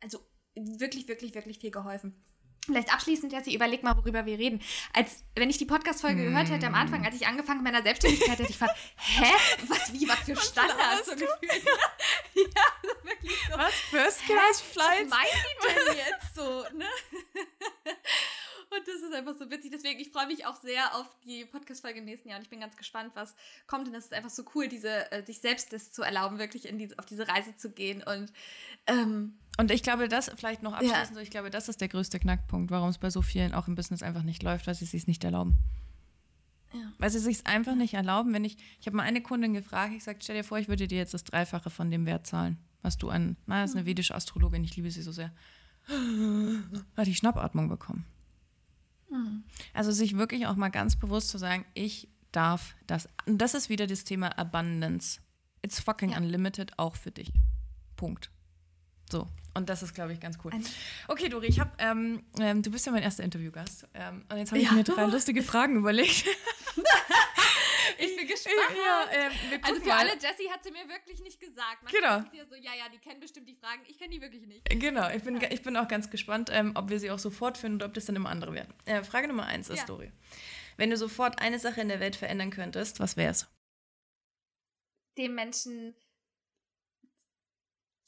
also 0.02 0.20
wirklich, 0.56 1.08
wirklich, 1.08 1.34
wirklich 1.36 1.60
viel 1.60 1.72
geholfen. 1.72 2.16
Vielleicht 2.66 2.94
abschließend, 2.94 3.34
Jessie, 3.34 3.56
überleg 3.56 3.82
mal, 3.82 3.98
worüber 3.98 4.26
wir 4.28 4.38
reden. 4.38 4.62
Als 4.94 5.24
wenn 5.36 5.50
ich 5.50 5.58
die 5.58 5.66
Podcast-Folge 5.66 6.24
gehört 6.26 6.50
hätte 6.52 6.68
am 6.68 6.76
Anfang, 6.76 7.04
als 7.04 7.16
ich 7.16 7.26
angefangen 7.26 7.64
mit 7.64 7.72
meiner 7.74 7.84
Selbstständigkeit, 7.84 8.38
hätte 8.38 8.44
ich 8.44 8.60
gefragt, 8.60 8.78
hä? 8.98 9.32
Was, 9.68 9.92
wie, 9.94 10.08
was 10.08 10.20
für 10.20 10.36
Standards? 10.36 11.08
So 11.08 11.12
gefühlt. 11.16 11.64
ja, 12.36 12.64
so 12.84 13.08
wirklich 13.08 13.38
so. 13.50 13.58
Was? 13.58 13.74
First 13.74 14.26
Class 14.26 14.40
Was 14.50 14.62
Flights? 14.62 15.10
meinen 15.10 15.44
die 15.64 15.86
denn 15.86 15.98
jetzt 15.98 16.36
so, 16.36 16.64
ne? 16.78 16.86
Und 18.74 18.88
das 18.88 19.02
ist 19.02 19.14
einfach 19.14 19.36
so 19.36 19.52
witzig. 19.52 19.72
Deswegen, 19.72 20.00
ich 20.00 20.12
freue 20.12 20.28
mich 20.28 20.46
auch 20.46 20.56
sehr 20.56 20.96
auf 20.96 21.06
die 21.26 21.44
Podcast-Folge 21.44 22.00
im 22.00 22.06
nächsten 22.06 22.30
Jahr 22.30 22.38
und 22.38 22.44
ich 22.44 22.50
bin 22.50 22.62
ganz 22.62 22.78
gespannt, 22.78 23.12
was 23.16 23.36
kommt. 23.68 23.88
Und 23.88 23.94
es 23.96 24.06
ist 24.06 24.14
einfach 24.14 24.30
so 24.30 24.44
cool, 24.56 24.70
diese, 24.70 25.12
äh, 25.12 25.26
sich 25.26 25.40
selbst 25.42 25.74
das 25.74 25.92
zu 25.92 26.04
erlauben, 26.04 26.40
wirklich 26.40 26.68
in 26.68 26.78
diese, 26.78 26.98
auf 26.98 27.06
diese 27.06 27.28
Reise 27.28 27.56
zu 27.58 27.72
gehen. 27.72 28.02
Und 28.02 28.32
ähm, 28.88 29.34
Und 29.58 29.72
ich 29.72 29.84
glaube, 29.84 30.08
das 30.08 30.32
vielleicht 30.38 30.64
noch 30.64 30.72
abschließend, 30.74 31.16
so, 31.16 31.20
ich 31.20 31.32
glaube, 31.32 31.50
das 31.50 31.68
ist 31.68 31.82
der 31.82 31.90
größte 31.90 32.18
Knackpunkt, 32.20 32.72
warum 32.72 32.90
es 32.90 32.98
bei 32.98 33.10
so 33.10 33.22
vielen 33.22 33.54
auch 33.54 33.68
im 33.68 33.76
Business 33.76 34.04
einfach 34.04 34.24
nicht 34.24 34.42
läuft, 34.42 34.68
weil 34.68 34.76
sie 34.76 34.86
es 34.86 34.92
sich 34.92 35.06
nicht 35.06 35.24
erlauben. 35.26 35.58
Ja. 36.74 36.94
Weil 36.98 37.10
sie 37.10 37.18
es 37.18 37.26
sich 37.26 37.46
einfach 37.48 37.76
nicht 37.76 37.94
erlauben, 37.94 38.34
wenn 38.34 38.46
ich, 38.46 38.56
ich 38.80 38.88
habe 38.88 38.96
mal 38.96 39.04
eine 39.04 39.22
Kundin 39.22 39.54
gefragt, 39.54 39.94
ich 39.94 40.06
sagte, 40.06 40.24
stell 40.24 40.38
dir 40.38 40.46
vor, 40.46 40.58
ich 40.60 40.70
würde 40.70 40.88
dir 40.88 40.98
jetzt 40.98 41.14
das 41.14 41.26
Dreifache 41.26 41.70
von 41.70 41.92
dem 41.92 42.06
Wert 42.06 42.26
zahlen, 42.26 42.58
was 42.82 42.98
du 42.98 43.10
an, 43.10 43.36
na, 43.48 43.62
das 43.62 43.72
ist 43.72 43.76
eine 43.76 43.86
vedische 43.86 44.16
Astrologin, 44.16 44.64
ich 44.64 44.78
liebe 44.78 44.90
sie 44.90 45.02
so 45.02 45.12
sehr, 45.12 45.34
hat 46.96 47.08
die 47.08 47.16
Schnappatmung 47.16 47.68
bekommen. 47.68 48.06
Also 49.74 49.92
sich 49.92 50.18
wirklich 50.18 50.48
auch 50.48 50.56
mal 50.56 50.70
ganz 50.70 50.96
bewusst 50.96 51.30
zu 51.30 51.38
sagen, 51.38 51.66
ich 51.74 52.08
darf 52.32 52.76
das. 52.88 53.10
Und 53.26 53.40
das 53.40 53.54
ist 53.54 53.70
wieder 53.70 53.88
das 53.88 54.04
Thema 54.04 54.38
Abundance. 54.38 55.20
It's 55.64 55.80
fucking 55.80 56.12
Ja. 56.12 56.18
unlimited, 56.18 56.78
auch 56.80 56.96
für 56.96 57.12
dich. 57.12 57.32
Punkt. 57.98 58.32
So. 59.12 59.28
Und 59.54 59.68
das 59.70 59.84
ist, 59.84 59.94
glaube 59.94 60.14
ich, 60.14 60.20
ganz 60.22 60.38
cool. 60.46 60.54
Okay, 61.10 61.28
Dori, 61.28 61.48
ich 61.48 61.60
habe, 61.60 61.72
ähm, 61.78 62.24
ähm, 62.40 62.62
du 62.62 62.72
bist 62.72 62.86
ja 62.86 62.94
mein 62.94 63.04
erster 63.04 63.24
Interviewgast. 63.24 63.86
Ähm, 63.94 64.24
und 64.32 64.38
jetzt 64.38 64.52
habe 64.52 64.62
ich 64.62 64.68
Ja. 64.68 64.72
mir 64.74 64.84
drei 64.86 65.06
lustige 65.08 65.44
Fragen 65.44 65.76
überlegt. 65.76 66.24
ich 68.02 68.16
bin 68.18 68.28
gespannt. 68.28 68.56
ja, 68.78 69.08
wir 69.50 69.64
Also 69.66 69.82
für 69.82 69.88
mal. 69.88 69.98
alle, 70.00 70.14
Jessie 70.14 70.50
hat 70.50 70.64
sie 70.64 70.72
mir 70.72 70.88
wirklich 70.88 71.22
nicht 71.22 71.40
gesagt. 71.40 71.84
Manchmal 71.84 72.22
Genau. 72.24 72.36
ja 72.38 72.46
so, 72.48 72.56
ja, 72.56 72.74
ja, 72.76 72.90
die 72.90 72.98
kennen 72.98 73.20
bestimmt 73.20 73.48
die 73.48 73.56
Fragen. 73.56 73.84
Ich 73.88 73.98
kenne 73.98 74.10
die 74.12 74.22
wirklich 74.22 74.46
nicht. 74.46 74.68
Genau, 74.70 75.10
ich 75.10 75.24
bin, 75.24 75.42
ich 75.42 75.62
bin 75.64 75.78
auch 75.78 75.88
ganz 75.88 76.10
gespannt, 76.10 76.50
ähm, 76.52 76.74
ob 76.76 76.90
wir 76.90 77.00
sie 77.00 77.12
auch 77.12 77.20
sofort 77.20 77.58
finden 77.58 77.78
oder 77.78 77.86
ob 77.88 77.94
das 77.94 78.06
dann 78.06 78.16
immer 78.16 78.30
andere 78.30 78.54
werden. 78.54 78.74
Äh, 78.86 79.04
Frage 79.04 79.28
Nummer 79.28 79.46
eins 79.46 79.70
ist, 79.70 79.80
Ja. 79.80 79.86
Dori. 79.86 80.12
Wenn 80.78 80.90
du 80.90 80.98
sofort 80.98 81.40
eine 81.42 81.60
Sache 81.60 81.82
in 81.82 81.90
der 81.90 82.00
Welt 82.00 82.16
verändern 82.16 82.50
könntest, 82.50 83.00
was 83.00 83.18
wäre 83.18 83.32
es? 83.32 83.48
Dem 85.18 85.36
Menschen 85.36 85.96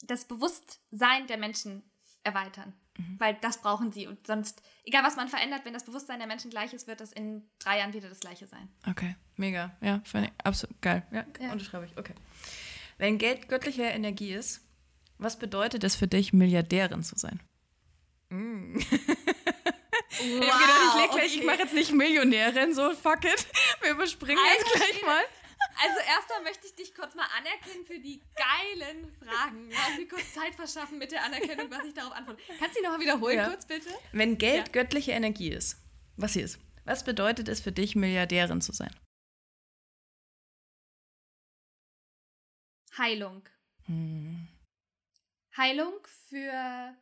das 0.02 0.26
Bewusstsein 0.26 1.26
der 1.28 1.38
Menschen 1.38 1.82
erweitern. 2.24 2.74
Mhm. 2.96 3.18
Weil 3.18 3.34
das 3.40 3.60
brauchen 3.60 3.90
sie. 3.92 4.06
Und 4.06 4.26
sonst, 4.26 4.62
egal 4.84 5.02
was 5.04 5.16
man 5.16 5.28
verändert, 5.28 5.64
wenn 5.64 5.72
das 5.74 5.84
Bewusstsein 5.84 6.18
der 6.18 6.28
Menschen 6.28 6.50
gleich 6.50 6.72
ist, 6.72 6.86
wird 6.86 7.00
das 7.00 7.12
in 7.12 7.42
drei 7.58 7.78
Jahren 7.78 7.92
wieder 7.92 8.08
das 8.08 8.20
gleiche 8.20 8.46
sein. 8.46 8.68
Okay, 8.88 9.16
mega. 9.36 9.76
Ja, 9.80 10.00
finde 10.04 10.28
ich 10.28 10.46
absolut 10.46 10.80
geil. 10.80 11.02
Ja, 11.10 11.24
Ja. 11.40 11.52
unterschreibe 11.52 11.86
ich. 11.86 11.96
Okay. 11.98 12.14
Wenn 12.98 13.18
Geld 13.18 13.48
göttliche 13.48 13.82
Energie 13.82 14.32
ist, 14.32 14.60
was 15.18 15.38
bedeutet 15.38 15.82
es 15.84 15.96
für 15.96 16.06
dich, 16.06 16.32
Milliardärin 16.32 17.02
zu 17.02 17.16
sein? 17.18 17.40
Mm. 18.30 18.78
Ich 20.16 20.30
gedacht, 20.30 20.70
ich, 20.94 21.00
leg 21.00 21.10
gleich, 21.10 21.36
ich 21.36 21.44
mache 21.44 21.58
jetzt 21.58 21.74
nicht 21.74 21.92
Millionärin, 21.92 22.72
so 22.72 22.94
fuck 22.94 23.24
it. 23.24 23.46
Wir 23.82 23.90
überspringen 23.90 24.38
jetzt 24.56 24.64
Alter 24.66 24.78
gleich 24.78 24.90
Schwede. 24.92 25.06
mal. 25.06 25.22
Also 25.84 25.98
erstmal 26.08 26.42
möchte 26.42 26.66
ich 26.66 26.74
dich 26.74 26.94
kurz 26.94 27.14
mal 27.14 27.26
anerkennen 27.36 27.84
für 27.84 27.98
die 27.98 28.22
geilen 28.36 29.12
Fragen. 29.16 29.70
Ja, 29.70 29.86
und 29.88 29.96
mir 29.98 30.08
kurz 30.08 30.32
Zeit 30.32 30.54
verschaffen 30.54 30.98
mit 30.98 31.12
der 31.12 31.22
Anerkennung, 31.24 31.70
was 31.70 31.84
ich 31.84 31.92
darauf 31.94 32.12
antworte. 32.12 32.40
Kannst 32.58 32.76
du 32.76 32.80
die 32.80 32.84
nochmal 32.86 33.00
wiederholen, 33.00 33.36
Ja. 33.36 33.48
kurz 33.48 33.66
bitte? 33.66 33.90
Wenn 34.12 34.38
Geld 34.38 34.68
Ja. 34.68 34.72
göttliche 34.72 35.12
Energie 35.12 35.50
ist, 35.50 35.76
was 36.16 36.32
sie 36.32 36.40
ist, 36.40 36.58
was 36.84 37.04
bedeutet 37.04 37.48
es 37.48 37.60
für 37.60 37.72
dich, 37.72 37.96
Milliardärin 37.96 38.60
zu 38.62 38.72
sein? 38.72 38.94
Heilung. 42.96 43.42
Hm. 43.86 44.48
Heilung 45.56 45.94
für. 46.28 46.96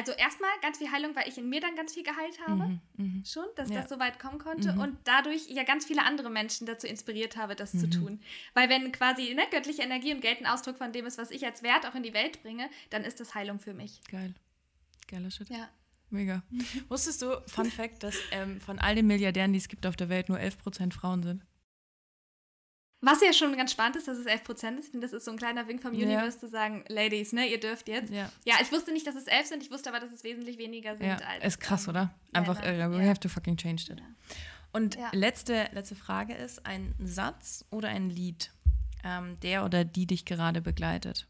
Also 0.00 0.12
erstmal 0.12 0.50
ganz 0.62 0.78
viel 0.78 0.90
Heilung, 0.90 1.14
weil 1.14 1.28
ich 1.28 1.36
in 1.36 1.48
mir 1.50 1.60
dann 1.60 1.76
ganz 1.76 1.92
viel 1.92 2.02
geheilt 2.02 2.38
habe. 2.46 2.68
Mhm, 2.68 2.80
mhm. 2.96 3.24
Schon, 3.26 3.44
dass 3.56 3.68
Ja. 3.68 3.80
das 3.82 3.90
so 3.90 3.98
weit 3.98 4.18
kommen 4.18 4.38
konnte 4.38 4.72
Mhm. 4.72 4.80
und 4.80 4.96
dadurch 5.04 5.48
ja 5.50 5.62
ganz 5.64 5.84
viele 5.84 6.04
andere 6.04 6.30
Menschen 6.30 6.66
dazu 6.66 6.86
inspiriert 6.86 7.36
habe, 7.36 7.54
das 7.54 7.72
zu 7.72 7.86
Mhm. 7.86 7.90
tun. 7.90 8.20
Weil 8.54 8.68
wenn 8.70 8.92
quasi 8.92 9.34
ne, 9.34 9.42
göttliche 9.50 9.82
Energie 9.82 10.14
und 10.14 10.22
Geld 10.22 10.40
ein 10.40 10.46
Ausdruck 10.46 10.78
von 10.78 10.92
dem 10.92 11.04
ist, 11.04 11.18
was 11.18 11.30
ich 11.30 11.44
als 11.44 11.62
Wert 11.62 11.84
auch 11.86 11.94
in 11.94 12.02
die 12.02 12.14
Welt 12.14 12.42
bringe, 12.42 12.70
dann 12.88 13.04
ist 13.04 13.20
das 13.20 13.34
Heilung 13.34 13.60
für 13.60 13.74
mich. 13.74 14.00
Geil. 14.10 14.32
Geiler 15.06 15.30
Shit. 15.30 15.50
Ja. 15.50 15.68
Mega. 16.08 16.42
Wusstest 16.88 17.20
du, 17.22 17.40
Fun 17.46 17.70
Fact, 17.70 18.02
dass 18.02 18.16
ähm, 18.32 18.60
von 18.60 18.78
all 18.78 18.94
den 18.94 19.06
Milliardären, 19.06 19.52
die 19.52 19.58
es 19.58 19.68
gibt 19.68 19.86
auf 19.86 19.96
der 19.96 20.08
Welt, 20.08 20.28
nur 20.28 20.38
11% 20.38 20.92
Frauen 20.94 21.22
sind? 21.22 21.42
Was 23.02 23.22
ja 23.22 23.32
schon 23.32 23.56
ganz 23.56 23.72
spannend 23.72 23.96
ist, 23.96 24.08
dass 24.08 24.18
es 24.18 24.26
11% 24.26 24.76
ist. 24.78 24.84
Ich 24.86 24.90
finde, 24.90 25.06
das 25.06 25.12
ist 25.14 25.24
so 25.24 25.30
ein 25.30 25.38
kleiner 25.38 25.66
Wink 25.68 25.80
vom 25.80 25.94
Ja. 25.94 26.06
Universe 26.06 26.38
zu 26.38 26.48
sagen, 26.48 26.84
Ladies, 26.88 27.32
ne, 27.32 27.46
ihr 27.46 27.58
dürft 27.58 27.88
jetzt. 27.88 28.12
Ja. 28.12 28.30
Ja, 28.44 28.56
ich 28.60 28.70
wusste 28.72 28.92
nicht, 28.92 29.06
dass 29.06 29.14
es 29.14 29.26
11 29.26 29.46
sind, 29.46 29.62
ich 29.62 29.70
wusste 29.70 29.88
aber, 29.88 30.00
dass 30.00 30.12
es 30.12 30.22
wesentlich 30.22 30.58
weniger 30.58 30.96
sind 30.96 31.06
Ja, 31.06 31.16
als. 31.16 31.44
ist 31.44 31.60
krass, 31.60 31.84
ähm, 31.84 31.90
oder? 31.90 32.14
Einfach 32.32 32.60
Männer. 32.60 32.78
irre. 32.78 32.90
We 32.98 33.02
Ja. 33.02 33.08
have 33.08 33.20
to 33.20 33.28
fucking 33.30 33.56
change 33.56 33.84
it. 33.90 34.00
Ja. 34.00 34.06
Und 34.72 34.96
Ja. 34.96 35.08
letzte, 35.12 35.68
letzte 35.72 35.94
Frage 35.96 36.34
ist, 36.34 36.64
ein 36.66 36.94
Satz 37.02 37.64
oder 37.70 37.88
ein 37.88 38.10
Lied, 38.10 38.52
ähm, 39.02 39.38
der 39.40 39.64
oder 39.64 39.84
die 39.84 40.06
dich 40.06 40.24
gerade 40.26 40.60
begleitet? 40.60 41.26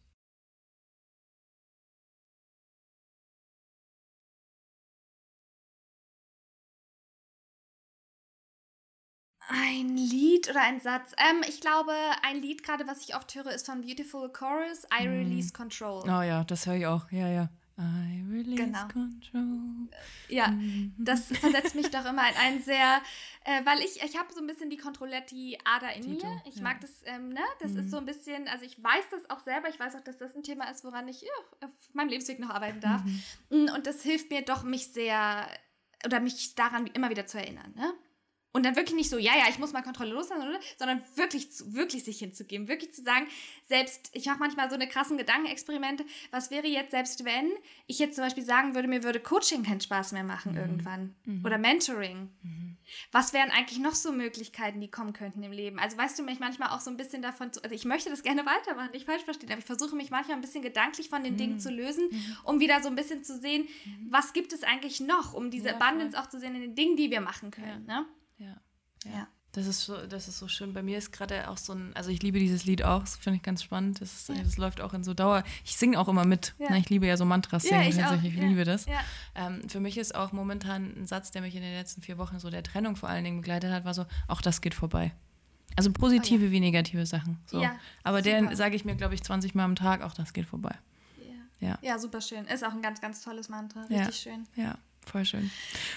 Ein 9.52 9.96
Lied 9.96 10.48
oder 10.48 10.62
ein 10.62 10.80
Satz. 10.80 11.12
Ähm, 11.18 11.42
ich 11.48 11.60
glaube, 11.60 11.92
ein 12.22 12.40
Lied 12.40 12.62
gerade, 12.62 12.86
was 12.86 13.00
ich 13.08 13.16
oft 13.16 13.34
höre, 13.34 13.50
ist 13.52 13.66
von 13.66 13.80
Beautiful 13.82 14.30
Chorus, 14.32 14.84
I 14.96 15.06
Mhm. 15.06 15.12
Release 15.12 15.52
Control. 15.52 16.02
Oh 16.04 16.22
ja, 16.22 16.44
das 16.44 16.66
höre 16.66 16.76
ich 16.76 16.86
auch. 16.86 17.10
Ja, 17.10 17.28
ja. 17.28 17.48
I 17.78 18.22
release 18.30 18.56
Genau. 18.62 18.86
control. 18.88 19.88
Ja, 20.28 20.48
Mhm. 20.48 20.94
das 20.98 21.28
versetzt 21.64 21.74
mich 21.74 21.90
doch 21.90 22.04
immer 22.04 22.28
in 22.28 22.36
einen 22.36 22.60
sehr, 22.62 23.00
äh, 23.44 23.64
weil 23.64 23.80
ich, 23.80 24.02
ich 24.02 24.18
habe 24.18 24.32
so 24.34 24.40
ein 24.40 24.46
bisschen 24.46 24.68
die 24.70 24.76
Controletti-Ader 24.76 25.94
in 25.94 26.02
Tito, 26.02 26.26
mir. 26.26 26.42
Ich 26.44 26.56
ja. 26.56 26.62
mag 26.62 26.80
das, 26.82 26.90
ähm, 27.06 27.30
ne? 27.30 27.40
Das 27.58 27.72
Mhm. 27.72 27.78
ist 27.80 27.90
so 27.90 27.96
ein 27.96 28.04
bisschen, 28.04 28.46
also 28.48 28.64
ich 28.66 28.80
weiß 28.82 29.04
das 29.10 29.30
auch 29.30 29.40
selber, 29.40 29.68
ich 29.70 29.80
weiß 29.80 29.96
auch, 29.96 30.02
dass 30.04 30.18
das 30.18 30.36
ein 30.36 30.42
Thema 30.42 30.70
ist, 30.70 30.84
woran 30.84 31.08
ich 31.08 31.22
ja, 31.22 31.28
auf 31.66 31.72
meinem 31.94 32.10
Lebensweg 32.10 32.38
noch 32.38 32.50
arbeiten 32.50 32.80
darf. 32.80 33.02
Mhm. 33.02 33.64
Mm, 33.64 33.70
Und 33.74 33.86
das 33.86 34.02
hilft 34.02 34.30
mir 34.30 34.42
doch, 34.42 34.62
mich 34.62 34.88
sehr, 34.88 35.48
oder 36.04 36.20
mich 36.20 36.54
daran 36.54 36.86
immer 36.88 37.08
wieder 37.10 37.26
zu 37.26 37.38
erinnern, 37.38 37.72
ne? 37.74 37.92
Und 38.52 38.64
dann 38.64 38.74
wirklich 38.74 38.96
nicht 38.96 39.10
so, 39.10 39.16
ja, 39.16 39.36
ja, 39.36 39.44
ich 39.48 39.58
muss 39.58 39.72
mal 39.72 39.82
Kontrolle 39.82 40.12
loslassen, 40.12 40.42
sondern 40.76 41.02
wirklich, 41.14 41.48
wirklich 41.66 42.02
sich 42.02 42.18
hinzugeben. 42.18 42.66
Wirklich 42.66 42.92
zu 42.92 43.02
sagen, 43.02 43.28
selbst, 43.68 44.10
ich 44.12 44.26
mache 44.26 44.40
manchmal 44.40 44.68
so 44.68 44.74
eine 44.74 44.88
krassen 44.88 45.16
Gedankenexperimente, 45.18 46.04
was 46.32 46.50
wäre 46.50 46.66
jetzt, 46.66 46.90
selbst 46.90 47.24
wenn 47.24 47.52
ich 47.86 48.00
jetzt 48.00 48.16
zum 48.16 48.24
Beispiel 48.24 48.44
sagen 48.44 48.74
würde, 48.74 48.88
mir 48.88 49.04
würde 49.04 49.20
Coaching 49.20 49.62
keinen 49.62 49.80
Spaß 49.80 50.12
mehr 50.12 50.24
machen 50.24 50.56
irgendwann. 50.56 51.14
Oder 51.44 51.58
Mentoring. 51.58 52.30
Was 53.12 53.32
wären 53.32 53.52
eigentlich 53.52 53.78
noch 53.78 53.94
so 53.94 54.10
Möglichkeiten, 54.10 54.80
die 54.80 54.90
kommen 54.90 55.12
könnten 55.12 55.44
im 55.44 55.52
Leben? 55.52 55.78
Also 55.78 55.96
weißt 55.96 56.18
du, 56.18 56.24
mich 56.24 56.40
manchmal 56.40 56.70
auch 56.70 56.80
so 56.80 56.90
ein 56.90 56.96
bisschen 56.96 57.22
davon 57.22 57.52
zu, 57.52 57.62
also 57.62 57.72
ich 57.72 57.84
möchte 57.84 58.10
das 58.10 58.24
gerne 58.24 58.44
weitermachen, 58.46 58.90
nicht 58.92 59.06
falsch 59.06 59.22
verstehen, 59.22 59.50
aber 59.50 59.60
ich 59.60 59.64
versuche 59.64 59.94
mich 59.94 60.10
manchmal 60.10 60.36
ein 60.36 60.40
bisschen 60.40 60.62
gedanklich 60.62 61.08
von 61.08 61.22
den 61.22 61.36
Dingen 61.36 61.60
zu 61.60 61.70
lösen, 61.70 62.08
um 62.42 62.58
wieder 62.58 62.82
so 62.82 62.88
ein 62.88 62.96
bisschen 62.96 63.22
zu 63.22 63.38
sehen, 63.38 63.68
was 64.08 64.32
gibt 64.32 64.52
es 64.52 64.64
eigentlich 64.64 64.98
noch, 64.98 65.34
um 65.34 65.52
diese 65.52 65.68
Ja, 65.68 65.76
Abundance 65.76 66.20
auch 66.20 66.28
zu 66.28 66.40
sehen 66.40 66.56
in 66.56 66.62
den 66.62 66.74
Dingen, 66.74 66.96
die 66.96 67.12
wir 67.12 67.20
machen 67.20 67.52
können. 67.52 67.86
Ne? 67.86 68.06
Ja. 69.04 69.10
Ja. 69.10 69.28
Das 69.52 69.66
ist 69.66 69.80
so, 69.82 70.06
das 70.06 70.28
ist 70.28 70.38
so 70.38 70.46
schön. 70.46 70.72
Bei 70.72 70.80
mir 70.82 70.96
ist 70.96 71.10
gerade 71.10 71.50
auch 71.50 71.56
so 71.56 71.72
ein, 71.72 71.90
also 71.96 72.10
ich 72.10 72.22
liebe 72.22 72.38
dieses 72.38 72.66
Lied 72.66 72.84
auch, 72.84 73.00
das 73.00 73.16
finde 73.16 73.38
ich 73.38 73.42
ganz 73.42 73.64
spannend. 73.64 74.00
Das, 74.00 74.14
ist, 74.14 74.28
Ja. 74.28 74.44
das 74.44 74.56
läuft 74.58 74.80
auch 74.80 74.94
in 74.94 75.02
so 75.02 75.12
Dauer. 75.12 75.42
Ich 75.64 75.76
singe 75.76 75.98
auch 75.98 76.06
immer 76.06 76.24
mit. 76.24 76.54
Ja. 76.58 76.68
Na, 76.70 76.76
ich 76.76 76.88
liebe 76.88 77.04
ja 77.08 77.16
so 77.16 77.24
Mantras 77.24 77.64
Ja, 77.64 77.70
singen. 77.80 77.88
ich 77.88 77.96
auch. 77.96 78.10
tatsächlich. 78.10 78.34
ich 78.34 78.40
Ja. 78.40 78.46
liebe 78.46 78.62
das. 78.64 78.86
Ja. 78.86 79.00
Ähm, 79.34 79.68
für 79.68 79.80
mich 79.80 79.98
ist 79.98 80.14
auch 80.14 80.30
momentan 80.30 80.94
ein 80.96 81.06
Satz, 81.08 81.32
der 81.32 81.42
mich 81.42 81.56
in 81.56 81.62
den 81.62 81.72
letzten 81.74 82.00
vier 82.00 82.16
Wochen 82.16 82.38
so 82.38 82.48
der 82.48 82.62
Trennung 82.62 82.94
vor 82.94 83.08
allen 83.08 83.24
Dingen 83.24 83.38
begleitet 83.40 83.72
hat, 83.72 83.84
war 83.84 83.92
so, 83.92 84.06
auch 84.28 84.40
das 84.40 84.60
geht 84.60 84.74
vorbei. 84.74 85.12
Also 85.74 85.90
positive 85.92 86.52
wie 86.52 86.60
negative 86.60 87.04
Sachen. 87.04 87.38
So. 87.46 87.58
Oh 87.58 87.62
Ja, 87.62 87.74
Aber 88.04 88.18
super. 88.22 88.30
den 88.42 88.54
sage 88.54 88.76
ich 88.76 88.84
mir, 88.84 88.94
glaube 88.94 89.14
ich, 89.14 89.22
20 89.24 89.56
Mal 89.56 89.64
am 89.64 89.74
Tag, 89.74 90.02
auch 90.02 90.14
das 90.14 90.32
geht 90.32 90.46
vorbei. 90.46 90.76
Ja. 91.60 91.68
Ja. 91.70 91.78
ja, 91.82 91.98
super 91.98 92.20
schön. 92.20 92.44
Ist 92.44 92.64
auch 92.64 92.72
ein 92.72 92.82
ganz, 92.82 93.00
ganz 93.00 93.20
tolles 93.20 93.48
Mantra. 93.48 93.84
Ja. 93.88 93.98
Richtig 94.04 94.16
schön. 94.20 94.46
Ja, 94.54 94.78
voll 95.06 95.24
schön. 95.24 95.50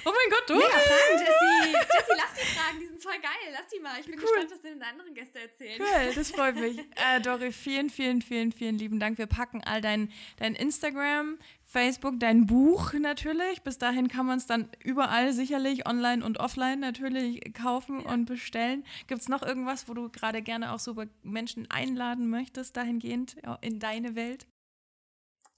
Oh 0.05 0.11
mein 0.11 0.29
Gott, 0.29 0.49
du! 0.49 0.55
Mega 0.55 0.69
Fragen, 0.69 1.19
Jessie. 1.19 1.73
Jessie, 1.73 2.17
lass 2.17 2.33
die 2.33 2.55
Fragen, 2.55 2.79
die 2.79 2.87
sind 2.87 3.03
voll 3.03 3.19
geil. 3.21 3.51
Lass 3.51 3.67
die 3.67 3.79
mal. 3.79 3.99
Ich 3.99 4.05
bin 4.05 4.15
gespannt, 4.15 4.51
was 4.51 4.61
denn 4.61 4.79
deine 4.79 4.91
anderen 4.91 5.13
Gäste 5.13 5.39
erzählen. 5.39 5.81
Cool, 5.81 6.13
das 6.15 6.31
freut 6.31 6.55
mich. 6.55 6.79
Äh, 6.79 7.21
Dori, 7.21 7.51
vielen, 7.51 7.89
vielen, 7.89 8.21
vielen, 8.21 8.51
vielen 8.51 8.77
lieben 8.77 8.99
Dank. 8.99 9.17
Wir 9.17 9.27
packen 9.27 9.63
all 9.63 9.81
dein, 9.81 10.11
dein 10.37 10.55
Instagram, 10.55 11.37
Facebook, 11.65 12.19
dein 12.19 12.45
Buch 12.45 12.93
natürlich. 12.93 13.61
Bis 13.61 13.77
dahin 13.77 14.07
kann 14.07 14.25
man 14.25 14.37
es 14.37 14.45
dann 14.45 14.69
überall 14.83 15.33
sicherlich 15.33 15.87
online 15.87 16.25
und 16.25 16.39
offline 16.39 16.79
natürlich 16.79 17.53
kaufen 17.53 17.99
und 18.01 18.25
bestellen. 18.25 18.83
Gibt 19.07 19.21
es 19.21 19.29
noch 19.29 19.43
irgendwas, 19.43 19.87
wo 19.87 19.93
du 19.93 20.09
gerade 20.09 20.41
gerne 20.41 20.73
auch 20.73 20.79
so 20.79 20.95
Menschen 21.23 21.69
einladen 21.69 22.29
möchtest, 22.29 22.77
dahingehend 22.77 23.35
in 23.61 23.79
deine 23.79 24.15
Welt? 24.15 24.47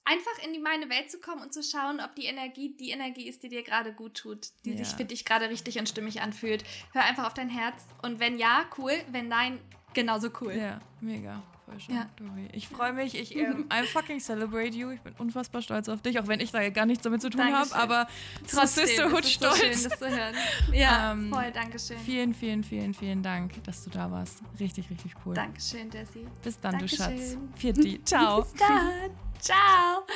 Einfach 0.08 0.44
in 0.46 0.52
die 0.52 0.60
meine 0.60 0.88
Welt 0.88 1.10
zu 1.10 1.18
kommen 1.18 1.42
und 1.42 1.52
zu 1.52 1.62
schauen, 1.62 2.00
ob 2.00 2.14
die 2.14 2.26
Energie 2.26 2.74
die 2.78 2.90
Energie 2.90 3.28
ist, 3.28 3.42
die 3.42 3.48
dir 3.48 3.62
gerade 3.64 3.92
gut 3.92 4.14
tut, 4.14 4.48
die 4.64 4.70
Ja. 4.70 4.78
sich 4.84 4.88
für 4.96 5.04
dich 5.04 5.24
gerade 5.24 5.50
richtig 5.50 5.78
und 5.80 5.88
stimmig 5.88 6.22
anfühlt. 6.22 6.64
Hör 6.92 7.02
einfach 7.04 7.26
auf 7.26 7.34
dein 7.34 7.48
Herz. 7.48 7.82
Und 8.02 8.20
wenn 8.20 8.38
ja, 8.38 8.64
cool. 8.78 8.92
Wenn 9.10 9.26
nein, 9.28 9.58
genauso 9.94 10.28
cool. 10.40 10.52
Ja, 10.54 10.80
mega. 11.00 11.42
Voll 11.64 11.80
schön, 11.80 11.96
Ja. 11.96 12.08
Ich 12.52 12.68
freue 12.68 12.92
mich. 12.92 13.16
Ich 13.18 13.34
ähm, 13.34 13.66
I 13.72 13.84
fucking 13.84 14.20
celebrate 14.20 14.76
you. 14.76 14.90
Ich 14.90 15.00
bin 15.00 15.12
unfassbar 15.18 15.60
stolz 15.62 15.88
auf 15.88 16.00
dich, 16.00 16.20
auch 16.20 16.28
wenn 16.28 16.38
ich 16.38 16.52
da 16.52 16.70
gar 16.70 16.86
nichts 16.86 17.02
damit 17.02 17.20
zu 17.20 17.28
tun 17.28 17.40
habe. 17.42 17.52
Dankeschön. 17.68 17.76
Aber 17.80 18.06
Trotzdem 18.48 18.86
Sisterhood 18.86 19.24
ist 19.24 19.42
es 19.42 19.50
so 19.50 19.56
schön, 19.56 19.72
stolz. 19.74 19.82
das 19.88 19.98
zu 19.98 20.08
hören. 20.08 20.34
Ja, 20.72 21.10
Ähm, 21.10 21.30
voll. 21.34 21.50
Dankeschön. 21.50 21.98
Vielen, 21.98 22.32
vielen, 22.34 22.62
vielen, 22.62 22.94
vielen 22.94 23.24
Dank, 23.24 23.64
dass 23.64 23.82
du 23.82 23.90
da 23.90 24.08
warst. 24.08 24.38
Richtig, 24.60 24.88
richtig 24.88 25.10
cool. 25.24 25.34
Dankeschön, 25.34 25.90
Jessie. 25.90 26.28
Bis 26.44 26.60
dann, 26.60 26.78
du 26.78 26.86
Schatz. 26.86 26.98
Dankeschön. 27.08 27.48
Vierte. 27.56 28.00
Ciao. 28.04 28.42
Bis 28.42 28.52
dann. 28.54 29.25
Tchau! 29.40 30.06